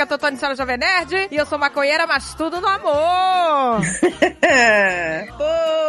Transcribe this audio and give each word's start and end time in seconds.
é 0.00 0.02
a 0.02 0.06
Gatotone 0.06 0.36
Senhora 0.36 0.56
Jovem 0.56 0.78
Nerd 0.78 1.28
e 1.30 1.36
eu 1.36 1.44
sou 1.44 1.58
maconheira, 1.58 2.06
mas 2.06 2.34
tudo 2.34 2.60
no 2.60 2.66
amor. 2.66 3.80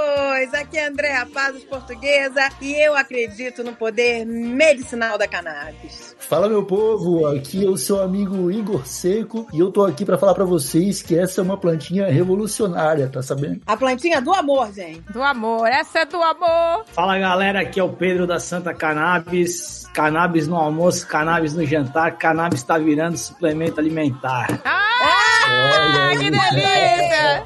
pois, 0.41 0.53
aqui 0.55 0.77
é 0.77 0.87
Andréa 0.87 1.27
Pazos 1.27 1.63
Portuguesa 1.63 2.49
e 2.59 2.73
eu 2.73 2.95
acredito 2.95 3.63
no 3.63 3.73
poder 3.73 4.25
medicinal 4.25 5.15
da 5.15 5.27
cannabis. 5.27 6.15
Fala 6.17 6.49
meu 6.49 6.63
povo, 6.63 7.27
aqui 7.27 7.63
é 7.63 7.69
o 7.69 7.77
seu 7.77 8.01
amigo 8.01 8.49
Igor 8.49 8.87
Seco 8.87 9.45
e 9.53 9.59
eu 9.59 9.71
tô 9.71 9.85
aqui 9.85 10.03
para 10.03 10.17
falar 10.17 10.33
para 10.33 10.45
vocês 10.45 11.03
que 11.03 11.15
essa 11.17 11.41
é 11.41 11.43
uma 11.43 11.57
plantinha 11.57 12.07
revolucionária, 12.07 13.07
tá 13.07 13.21
sabendo? 13.21 13.61
A 13.67 13.77
plantinha 13.77 14.19
do 14.19 14.33
amor, 14.33 14.73
gente. 14.73 15.01
Do 15.11 15.21
amor, 15.21 15.67
essa 15.67 15.99
é 15.99 16.05
do 16.05 16.21
amor. 16.21 16.85
Fala 16.87 17.19
galera, 17.19 17.61
aqui 17.61 17.79
é 17.79 17.83
o 17.83 17.89
Pedro 17.89 18.25
da 18.25 18.39
Santa 18.39 18.73
Cannabis. 18.73 19.85
Cannabis 19.93 20.47
no 20.47 20.55
almoço, 20.55 21.05
cannabis 21.05 21.53
no 21.53 21.65
jantar, 21.65 22.17
cannabis 22.17 22.63
tá 22.63 22.77
virando 22.77 23.17
suplemento 23.17 23.79
alimentar. 23.79 24.47
Ah, 24.63 26.11
que 26.17 26.31
delícia! 26.31 27.43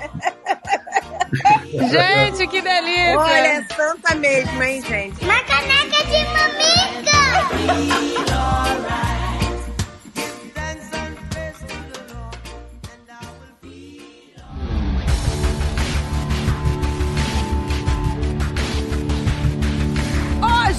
gente, 1.80 2.48
que 2.48 2.62
delícia! 2.62 3.20
Olha, 3.20 3.48
é 3.48 3.66
santa 3.76 4.16
mesmo, 4.16 4.64
hein, 4.64 4.82
gente? 4.88 5.24
Uma 5.24 5.40
caneca 5.44 6.04
de 6.06 6.26
mamica! 6.26 6.76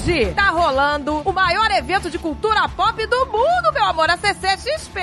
Hoje 0.07 0.33
tá 0.33 0.51
rolando 0.51 1.17
o 1.25 1.33
maior 1.33 1.69
evento 1.69 2.09
de 2.09 2.17
cultura 2.17 2.69
pop 2.69 3.05
do 3.07 3.25
mundo, 3.25 3.73
meu 3.73 3.83
amor, 3.83 4.09
a 4.09 4.15
CCXP. 4.15 5.01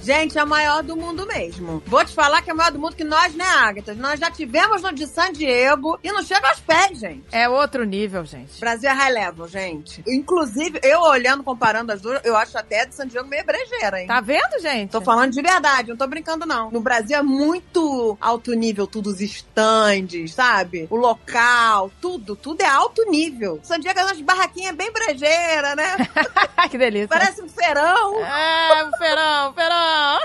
Gente, 0.00 0.38
é 0.38 0.44
o 0.44 0.46
maior 0.46 0.80
do 0.80 0.96
mundo 0.96 1.26
mesmo. 1.26 1.82
Vou 1.84 2.04
te 2.04 2.14
falar 2.14 2.40
que 2.40 2.48
é 2.48 2.54
o 2.54 2.56
maior 2.56 2.70
do 2.70 2.78
mundo 2.78 2.94
que 2.94 3.02
nós, 3.02 3.34
né, 3.34 3.44
Agatha? 3.44 3.96
Nós 3.96 4.20
já 4.20 4.30
tivemos 4.30 4.80
no 4.80 4.92
de 4.92 5.08
San 5.08 5.32
Diego 5.32 5.98
e 6.04 6.12
não 6.12 6.22
chega 6.22 6.48
aos 6.50 6.60
pés, 6.60 7.00
gente. 7.00 7.24
É 7.32 7.48
outro 7.48 7.84
nível, 7.84 8.24
gente. 8.24 8.60
Brasil 8.60 8.88
é 8.88 8.92
high 8.92 9.12
level, 9.12 9.48
gente. 9.48 10.04
Inclusive, 10.06 10.78
eu 10.84 11.00
olhando, 11.00 11.42
comparando 11.42 11.90
as 11.90 12.00
duas, 12.00 12.24
eu 12.24 12.36
acho 12.36 12.56
até 12.56 12.82
a 12.82 12.84
de 12.84 12.94
San 12.94 13.08
Diego 13.08 13.26
meio 13.26 13.44
brejeira, 13.44 14.00
hein? 14.00 14.06
Tá 14.06 14.20
vendo, 14.20 14.62
gente? 14.62 14.90
Tô 14.90 15.00
falando 15.00 15.32
de 15.32 15.42
verdade, 15.42 15.88
não 15.88 15.96
tô 15.96 16.06
brincando, 16.06 16.46
não. 16.46 16.70
No 16.70 16.80
Brasil 16.80 17.18
é 17.18 17.22
muito 17.22 18.16
alto 18.20 18.52
nível, 18.52 18.86
tudo 18.86 19.10
os 19.10 19.20
estandes, 19.20 20.32
sabe? 20.32 20.86
O 20.90 20.96
local, 20.96 21.90
tudo, 22.00 22.36
tudo 22.36 22.60
é 22.60 22.68
alto 22.68 23.02
nível. 23.10 23.58
San 23.64 23.80
Diego 23.80 23.98
é 23.98 24.04
umas 24.28 24.36
barraquinhas 24.36 24.76
bem 24.76 24.92
brejeira, 24.92 25.74
né? 25.74 25.96
que 26.70 26.76
delícia. 26.76 27.08
Parece 27.08 27.42
um 27.42 27.48
feirão. 27.48 28.24
É, 28.24 28.84
um 28.84 28.92
feirão, 28.92 29.50
um 29.50 29.54
feirão. 29.54 30.18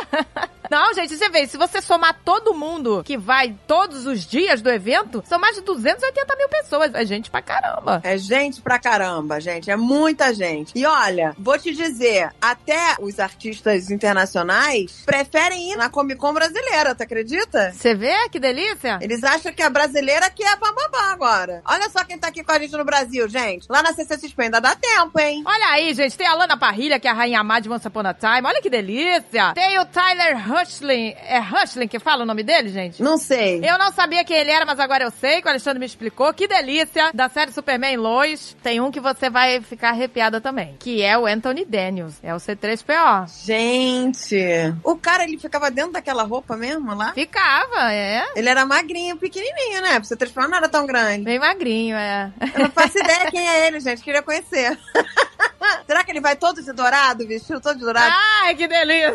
Não, 0.73 0.91
gente, 0.91 1.16
você 1.16 1.29
vê, 1.29 1.45
se 1.45 1.55
você 1.55 1.83
somar 1.83 2.19
todo 2.25 2.52
mundo 2.52 3.03
que 3.05 3.16
vai 3.16 3.55
todos 3.67 4.07
os 4.07 4.25
dias 4.25 4.59
do 4.59 4.71
evento, 4.71 5.23
são 5.23 5.38
mais 5.38 5.55
de 5.55 5.61
280 5.61 6.35
mil 6.35 6.49
pessoas. 6.49 6.95
É 6.95 7.05
gente 7.05 7.29
pra 7.29 7.43
caramba. 7.43 8.02
É 8.03 8.17
gente 8.17 8.59
pra 8.59 8.79
caramba, 8.79 9.39
gente. 9.39 9.69
É 9.69 9.75
muita 9.75 10.33
gente. 10.33 10.71
E 10.73 10.83
olha, 10.83 11.35
vou 11.38 11.59
te 11.59 11.75
dizer, 11.75 12.31
até 12.41 12.95
os 12.99 13.19
artistas 13.19 13.91
internacionais 13.91 15.03
preferem 15.05 15.73
ir 15.73 15.75
na 15.75 15.91
Comic 15.91 16.19
Con 16.19 16.33
brasileira, 16.33 16.95
tu 16.95 17.03
acredita? 17.03 17.71
Você 17.71 17.94
vê 17.94 18.27
que 18.29 18.39
delícia? 18.39 18.97
Eles 18.99 19.23
acham 19.23 19.53
que 19.53 19.61
a 19.61 19.69
brasileira 19.69 20.27
que 20.31 20.44
é 20.44 20.55
bababá 20.55 21.11
agora. 21.11 21.62
Olha 21.66 21.88
só 21.91 22.03
quem 22.03 22.17
tá 22.17 22.29
aqui 22.29 22.44
com 22.44 22.51
a 22.51 22.57
gente 22.57 22.75
no 22.75 22.83
Brasil, 22.83 23.29
gente. 23.29 23.67
Lá 23.69 23.83
na 23.83 23.94
CCXP 23.94 24.45
ainda 24.45 24.59
dá 24.59 24.75
tempo, 24.75 25.19
hein? 25.19 25.44
Olha 25.45 25.67
aí, 25.67 25.94
gente. 25.94 26.17
Tem 26.17 26.25
a 26.25 26.33
Lana 26.33 26.57
Parrilha, 26.57 27.00
que 27.00 27.07
é 27.07 27.12
a 27.12 27.13
rainha 27.13 27.44
má 27.44 27.59
de 27.59 27.69
Once 27.69 27.88
Upon 27.88 28.07
a 28.07 28.13
Time. 28.16 28.47
Olha 28.47 28.59
que 28.59 28.72
delícia. 28.72 29.53
Tem 29.53 29.78
o 29.78 29.85
Tyler 29.85 30.35
Hushling. 30.63 31.16
É 31.28 31.40
Hushling 31.40 31.88
que 31.88 32.00
fala 32.00 32.24
o 32.24 32.25
nome 32.25 32.44
dele, 32.44 32.69
gente? 32.69 33.01
Não 33.01 33.18
sei. 33.18 33.59
Eu 33.63 33.78
não 33.78 33.91
sabia 33.91 34.24
quem 34.24 34.38
ele 34.38 34.51
era, 34.51 34.66
mas 34.66 34.79
agora 34.79 35.03
eu 35.03 35.12
sei, 35.12 35.41
que 35.41 35.47
o 35.47 35.50
Alexandre 35.50 35.79
me 35.79 35.85
explicou. 35.85 36.34
Que 36.34 36.47
delícia. 36.47 37.12
Da 37.13 37.29
série 37.29 37.51
Superman 37.51 37.97
Lois. 37.97 38.56
Tem 38.63 38.79
um 38.79 38.91
que 38.91 39.00
você 39.00 39.29
vai 39.29 39.62
ficar 39.62 39.90
arrepiada 39.90 40.40
também. 40.40 40.75
Que 40.79 41.01
é 41.01 41.18
o 41.18 41.25
Anthony 41.25 41.66
Daniels. 41.66 42.16
É 42.24 42.34
o 42.34 42.38
C3PO. 42.38 43.46
Gente. 43.46 44.35
O 44.84 44.96
cara, 44.96 45.24
ele 45.24 45.38
ficava 45.38 45.69
dentro 45.69 45.94
daquela 45.94 46.24
roupa 46.24 46.56
mesmo 46.56 46.94
lá? 46.95 47.13
Ficava, 47.13 47.91
é. 47.91 48.25
Ele 48.35 48.50
era 48.50 48.66
magrinho, 48.66 49.18
pequenininho, 49.18 49.81
né? 49.81 50.00
Pro 50.00 50.09
C3PO 50.09 50.47
não 50.47 50.57
era 50.57 50.69
tão 50.69 50.85
grande. 50.85 51.24
Bem 51.24 51.40
magrinho, 51.40 51.95
é. 51.95 52.31
Eu 52.56 52.63
não 52.63 52.72
faço 52.72 52.97
ideia 52.97 53.30
quem 53.30 53.47
é 53.47 53.68
ele, 53.68 53.80
gente. 53.80 54.01
Queria 54.01 54.22
conhecer. 54.22 54.78
Será 55.85 56.03
que 56.03 56.12
ele 56.12 56.22
vai 56.22 56.35
todo 56.35 56.62
de 56.62 56.72
dourado, 56.74 57.28
vestido 57.28 57.59
todo 57.62 57.78
de 57.78 57.84
dourado? 57.84 58.13
Ai, 58.41 58.56
que 58.56 58.68
delícia! 58.68 59.13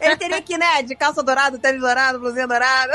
Ele 0.00 0.16
teria 0.16 0.42
que, 0.42 0.58
né, 0.58 0.82
de 0.82 0.94
calça 0.94 1.22
dourada, 1.22 1.58
tênis 1.58 1.80
dourado, 1.80 2.18
blusinha 2.18 2.46
dourada. 2.46 2.92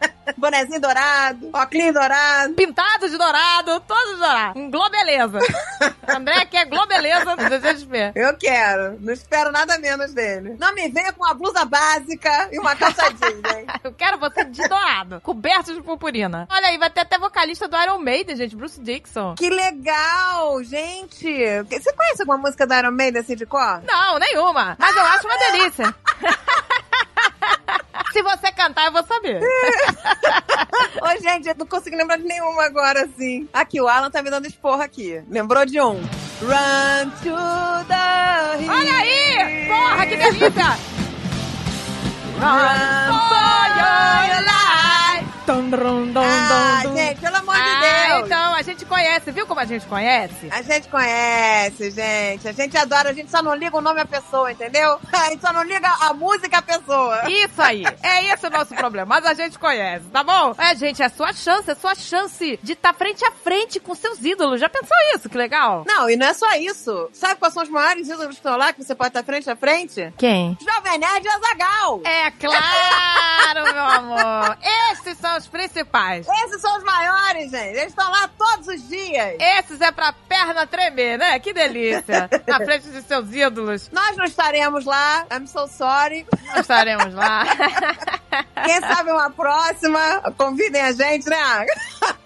Bonezinho 0.36 0.80
dourado, 0.80 1.50
óculos 1.52 1.92
dourado. 1.92 2.54
Pintado 2.54 3.08
de 3.08 3.16
dourado, 3.16 3.80
todo 3.80 4.14
de 4.14 4.20
dourado. 4.20 4.58
Um 4.58 4.70
globeleza. 4.70 5.38
André 6.08 6.44
quer 6.46 6.66
globeleza 6.66 7.36
do 7.36 7.42
CCXP. 7.42 8.12
Eu 8.14 8.36
quero. 8.36 8.98
Não 9.00 9.12
espero 9.12 9.52
nada 9.52 9.78
menos 9.78 10.12
dele. 10.12 10.56
Não 10.58 10.74
me 10.74 10.88
venha 10.88 11.12
com 11.12 11.24
uma 11.24 11.34
blusa 11.34 11.64
básica 11.64 12.48
e 12.52 12.58
uma 12.58 12.74
calça 12.74 13.10
jeans, 13.12 13.56
hein? 13.56 13.66
Eu 13.82 13.92
quero 13.92 14.18
você 14.18 14.44
de 14.44 14.68
dourado, 14.68 15.20
coberto 15.20 15.74
de 15.74 15.82
purpurina. 15.82 16.46
Olha 16.50 16.68
aí, 16.68 16.78
vai 16.78 16.90
ter 16.90 17.00
até 17.00 17.18
vocalista 17.18 17.68
do 17.68 17.76
Iron 17.76 17.98
Maiden, 17.98 18.36
gente, 18.36 18.56
Bruce 18.56 18.80
Dixon. 18.80 19.34
Que 19.34 19.48
legal, 19.48 20.62
gente. 20.62 21.26
Você 21.68 21.92
conhece 21.92 22.22
alguma 22.22 22.38
música 22.38 22.66
do 22.66 22.74
Iron 22.74 22.92
Maiden 22.92 23.20
assim 23.20 23.36
de 23.36 23.46
cor? 23.46 23.82
Não, 23.84 24.18
nenhuma. 24.18 24.76
Mas 24.78 24.96
eu 24.96 25.02
acho 25.02 25.26
uma 25.26 25.38
delícia. 25.38 25.94
Se 28.12 28.22
você 28.22 28.50
cantar, 28.52 28.86
eu 28.86 28.92
vou 28.92 29.04
saber. 29.04 29.40
Ô, 31.00 31.22
gente, 31.22 31.48
eu 31.48 31.54
não 31.56 31.66
consigo 31.66 31.96
lembrar 31.96 32.16
de 32.16 32.24
nenhuma 32.24 32.64
agora, 32.64 33.04
assim. 33.04 33.48
Aqui, 33.52 33.80
o 33.80 33.86
Alan 33.86 34.10
tá 34.10 34.20
me 34.22 34.30
dando 34.30 34.46
esporra 34.46 34.84
aqui. 34.84 35.22
Lembrou 35.28 35.64
de 35.64 35.80
um? 35.80 36.00
Run 36.40 37.10
to 37.22 37.36
the 37.86 38.62
hill. 38.62 38.72
Olha 38.72 38.94
aí! 38.94 39.68
Porra, 39.68 40.06
que 40.06 40.16
delícia! 40.16 40.78
Run 42.40 43.18
for 43.28 43.68
your 43.76 44.44
life! 44.44 44.99
Ah, 45.46 46.82
gente, 46.94 47.20
pelo 47.20 47.36
amor 47.36 47.54
de 47.54 47.60
Ah, 47.60 48.06
Deus. 48.08 48.26
então, 48.26 48.54
a 48.54 48.62
gente 48.62 48.84
conhece. 48.84 49.30
Viu 49.30 49.46
como 49.46 49.60
a 49.60 49.64
gente 49.64 49.86
conhece? 49.86 50.48
A 50.50 50.62
gente 50.62 50.88
conhece, 50.88 51.90
gente. 51.90 52.48
A 52.48 52.52
gente 52.52 52.76
adora, 52.76 53.10
a 53.10 53.12
gente 53.12 53.30
só 53.30 53.42
não 53.42 53.54
liga 53.54 53.76
o 53.76 53.80
nome 53.80 54.00
à 54.00 54.06
pessoa, 54.06 54.50
entendeu? 54.52 54.98
A 55.12 55.28
gente 55.30 55.40
só 55.42 55.52
não 55.52 55.62
liga 55.62 55.88
a 56.00 56.12
música 56.14 56.58
à 56.58 56.62
pessoa. 56.62 57.22
Isso 57.30 57.60
aí. 57.60 57.84
É 58.02 58.32
esse 58.32 58.46
o 58.46 58.50
nosso 58.50 58.74
problema. 58.74 59.06
Mas 59.06 59.24
a 59.24 59.34
gente 59.34 59.58
conhece, 59.58 60.04
tá 60.06 60.22
bom? 60.22 60.54
É, 60.58 60.74
gente, 60.74 61.02
é 61.02 61.08
sua 61.08 61.32
chance, 61.32 61.70
é 61.70 61.74
sua 61.74 61.94
chance 61.94 62.58
de 62.62 62.72
estar 62.72 62.92
frente 62.94 63.24
a 63.24 63.30
frente 63.30 63.78
com 63.78 63.94
seus 63.94 64.22
ídolos. 64.24 64.60
Já 64.60 64.68
pensou 64.68 64.96
isso? 65.14 65.28
Que 65.28 65.36
legal. 65.38 65.84
Não, 65.86 66.08
e 66.10 66.16
não 66.16 66.26
é 66.26 66.34
só 66.34 66.50
isso. 66.56 67.08
Sabe 67.12 67.36
quais 67.38 67.54
são 67.54 67.62
os 67.62 67.68
maiores 67.68 68.06
ídolos 68.08 68.28
que 68.28 68.34
estão 68.34 68.56
lá 68.56 68.72
que 68.72 68.82
você 68.82 68.94
pode 68.94 69.08
estar 69.10 69.22
frente 69.22 69.48
a 69.50 69.56
frente? 69.56 70.12
Quem? 70.18 70.56
Jovem 70.60 70.98
Nerd 70.98 71.24
e 71.24 71.28
Azagal. 71.28 72.00
É 72.04 72.30
claro, 72.32 73.72
meu 73.72 73.84
amor. 73.84 74.58
Esses 74.92 75.18
são 75.18 75.29
os 75.36 75.46
principais. 75.46 76.26
Esses 76.44 76.60
são 76.60 76.76
os 76.78 76.84
maiores, 76.84 77.50
gente. 77.50 77.76
Eles 77.76 77.88
estão 77.88 78.10
lá 78.10 78.28
todos 78.36 78.68
os 78.68 78.88
dias. 78.88 79.36
Esses 79.38 79.80
é 79.80 79.90
pra 79.90 80.12
perna 80.12 80.66
tremer, 80.66 81.18
né? 81.18 81.38
Que 81.38 81.52
delícia. 81.52 82.28
Na 82.46 82.56
frente 82.58 82.88
de 82.88 83.02
seus 83.02 83.32
ídolos. 83.32 83.90
Nós 83.90 84.16
não 84.16 84.24
estaremos 84.24 84.84
lá. 84.84 85.26
I'm 85.32 85.46
so 85.46 85.66
sorry. 85.66 86.26
Nós 86.46 86.60
estaremos 86.60 87.14
lá. 87.14 87.44
Quem 88.64 88.80
sabe 88.80 89.10
uma 89.10 89.30
próxima, 89.30 90.32
convidem 90.36 90.82
a 90.82 90.92
gente, 90.92 91.28
né? 91.28 91.66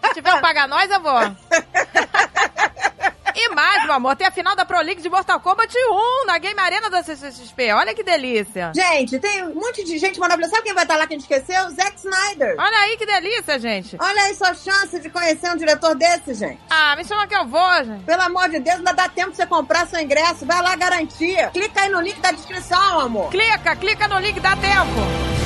Se 0.06 0.14
tiver 0.14 0.34
um 0.34 0.40
paga 0.40 0.66
nós, 0.66 0.90
eu 0.90 1.00
vou. 1.00 1.20
E 3.34 3.48
mais, 3.54 3.84
meu 3.84 3.94
amor, 3.94 4.14
tem 4.16 4.26
a 4.26 4.30
final 4.30 4.54
da 4.54 4.64
Pro 4.64 4.80
League 4.80 5.02
de 5.02 5.08
Mortal 5.08 5.40
Kombat 5.40 5.74
1 5.76 6.26
na 6.26 6.38
Game 6.38 6.58
Arena 6.60 6.88
da 6.88 7.02
CCXP. 7.02 7.72
Olha 7.72 7.94
que 7.94 8.02
delícia. 8.04 8.72
Gente, 8.74 9.18
tem 9.18 9.44
um 9.44 9.54
monte 9.54 9.84
de 9.84 9.98
gente 9.98 10.20
maravilhosa. 10.20 10.52
Sabe 10.52 10.64
quem 10.64 10.74
vai 10.74 10.84
estar 10.84 10.96
lá 10.96 11.06
que 11.06 11.14
a 11.14 11.18
gente 11.18 11.30
esqueceu? 11.30 11.68
Zack 11.70 11.98
Snyder. 11.98 12.54
Olha 12.58 12.78
aí 12.78 12.96
que 12.96 13.04
delícia, 13.04 13.58
gente. 13.58 13.96
Olha 14.00 14.22
aí 14.22 14.34
sua 14.34 14.54
chance 14.54 15.00
de 15.00 15.10
conhecer 15.10 15.50
um 15.50 15.56
diretor 15.56 15.94
desse, 15.96 16.32
gente. 16.34 16.60
Ah, 16.70 16.94
me 16.96 17.04
chama 17.04 17.26
que 17.26 17.34
eu 17.34 17.46
vou, 17.46 17.84
gente. 17.84 18.04
Pelo 18.04 18.22
amor 18.22 18.48
de 18.48 18.60
Deus, 18.60 18.78
ainda 18.78 18.92
dá 18.92 19.08
tempo 19.08 19.30
de 19.30 19.36
você 19.36 19.46
comprar 19.46 19.86
seu 19.86 20.00
ingresso. 20.00 20.46
Vai 20.46 20.62
lá 20.62 20.76
garantir. 20.76 21.50
Clica 21.50 21.82
aí 21.82 21.88
no 21.90 22.00
link 22.00 22.20
da 22.20 22.30
descrição, 22.30 23.00
amor. 23.00 23.30
Clica, 23.30 23.74
clica 23.76 24.06
no 24.06 24.18
link, 24.18 24.38
dá 24.38 24.54
tempo. 24.56 25.43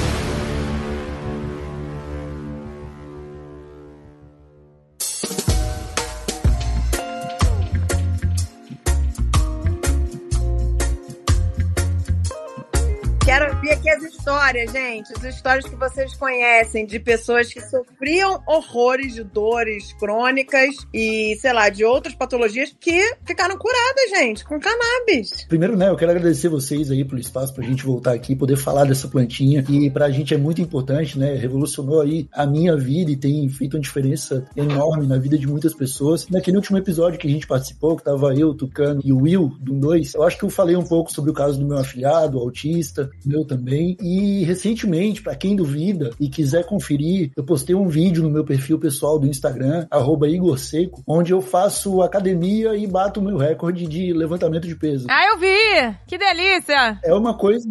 Histórias, 14.28 14.70
gente. 14.70 15.12
As 15.16 15.24
histórias 15.24 15.64
que 15.64 15.74
vocês 15.74 16.14
conhecem 16.14 16.84
de 16.84 17.00
pessoas 17.00 17.50
que 17.50 17.62
sofriam 17.62 18.42
horrores 18.46 19.14
de 19.14 19.24
dores 19.24 19.94
crônicas 19.94 20.74
e, 20.92 21.34
sei 21.40 21.52
lá, 21.54 21.70
de 21.70 21.82
outras 21.82 22.14
patologias 22.14 22.76
que 22.78 23.00
ficaram 23.26 23.56
curadas, 23.56 24.10
gente, 24.10 24.44
com 24.44 24.60
cannabis. 24.60 25.46
Primeiro, 25.48 25.78
né, 25.78 25.88
eu 25.88 25.96
quero 25.96 26.10
agradecer 26.10 26.50
vocês 26.50 26.90
aí 26.90 27.06
pelo 27.06 27.18
espaço 27.18 27.54
pra 27.54 27.64
gente 27.64 27.82
voltar 27.82 28.12
aqui, 28.12 28.36
poder 28.36 28.58
falar 28.58 28.84
dessa 28.84 29.08
plantinha, 29.08 29.62
que 29.62 29.88
pra 29.88 30.10
gente 30.10 30.34
é 30.34 30.36
muito 30.36 30.60
importante, 30.60 31.18
né? 31.18 31.34
Revolucionou 31.34 32.02
aí 32.02 32.28
a 32.30 32.46
minha 32.46 32.76
vida 32.76 33.10
e 33.10 33.16
tem 33.16 33.48
feito 33.48 33.78
uma 33.78 33.80
diferença 33.80 34.46
enorme 34.54 35.06
na 35.06 35.16
vida 35.16 35.38
de 35.38 35.46
muitas 35.46 35.72
pessoas. 35.72 36.28
Naquele 36.28 36.58
último 36.58 36.76
episódio 36.76 37.18
que 37.18 37.26
a 37.26 37.30
gente 37.30 37.46
participou, 37.46 37.96
que 37.96 38.04
tava 38.04 38.34
eu, 38.34 38.52
Tucano 38.52 39.00
e 39.02 39.10
o 39.10 39.22
Will, 39.22 39.56
do 39.58 39.72
2, 39.72 40.14
eu 40.16 40.22
acho 40.22 40.36
que 40.36 40.44
eu 40.44 40.50
falei 40.50 40.76
um 40.76 40.84
pouco 40.84 41.10
sobre 41.10 41.30
o 41.30 41.34
caso 41.34 41.58
do 41.58 41.66
meu 41.66 41.78
afilhado, 41.78 42.38
autista, 42.38 43.08
meu 43.24 43.46
também. 43.46 43.96
E 44.02 44.17
recentemente, 44.44 45.22
para 45.22 45.34
quem 45.34 45.56
duvida 45.56 46.10
e 46.18 46.28
quiser 46.28 46.64
conferir, 46.64 47.30
eu 47.36 47.44
postei 47.44 47.74
um 47.74 47.88
vídeo 47.88 48.22
no 48.22 48.30
meu 48.30 48.44
perfil 48.44 48.78
pessoal 48.78 49.18
do 49.18 49.26
Instagram, 49.26 49.86
Igor 50.28 50.58
Seco, 50.58 51.02
onde 51.06 51.32
eu 51.32 51.40
faço 51.40 52.02
academia 52.02 52.76
e 52.76 52.86
bato 52.86 53.20
o 53.20 53.22
meu 53.22 53.36
recorde 53.36 53.86
de 53.86 54.12
levantamento 54.12 54.66
de 54.66 54.74
peso. 54.74 55.06
Ah, 55.08 55.26
eu 55.32 55.38
vi! 55.38 55.96
Que 56.06 56.18
delícia! 56.18 56.98
É 57.04 57.14
uma 57.14 57.34
coisa 57.34 57.68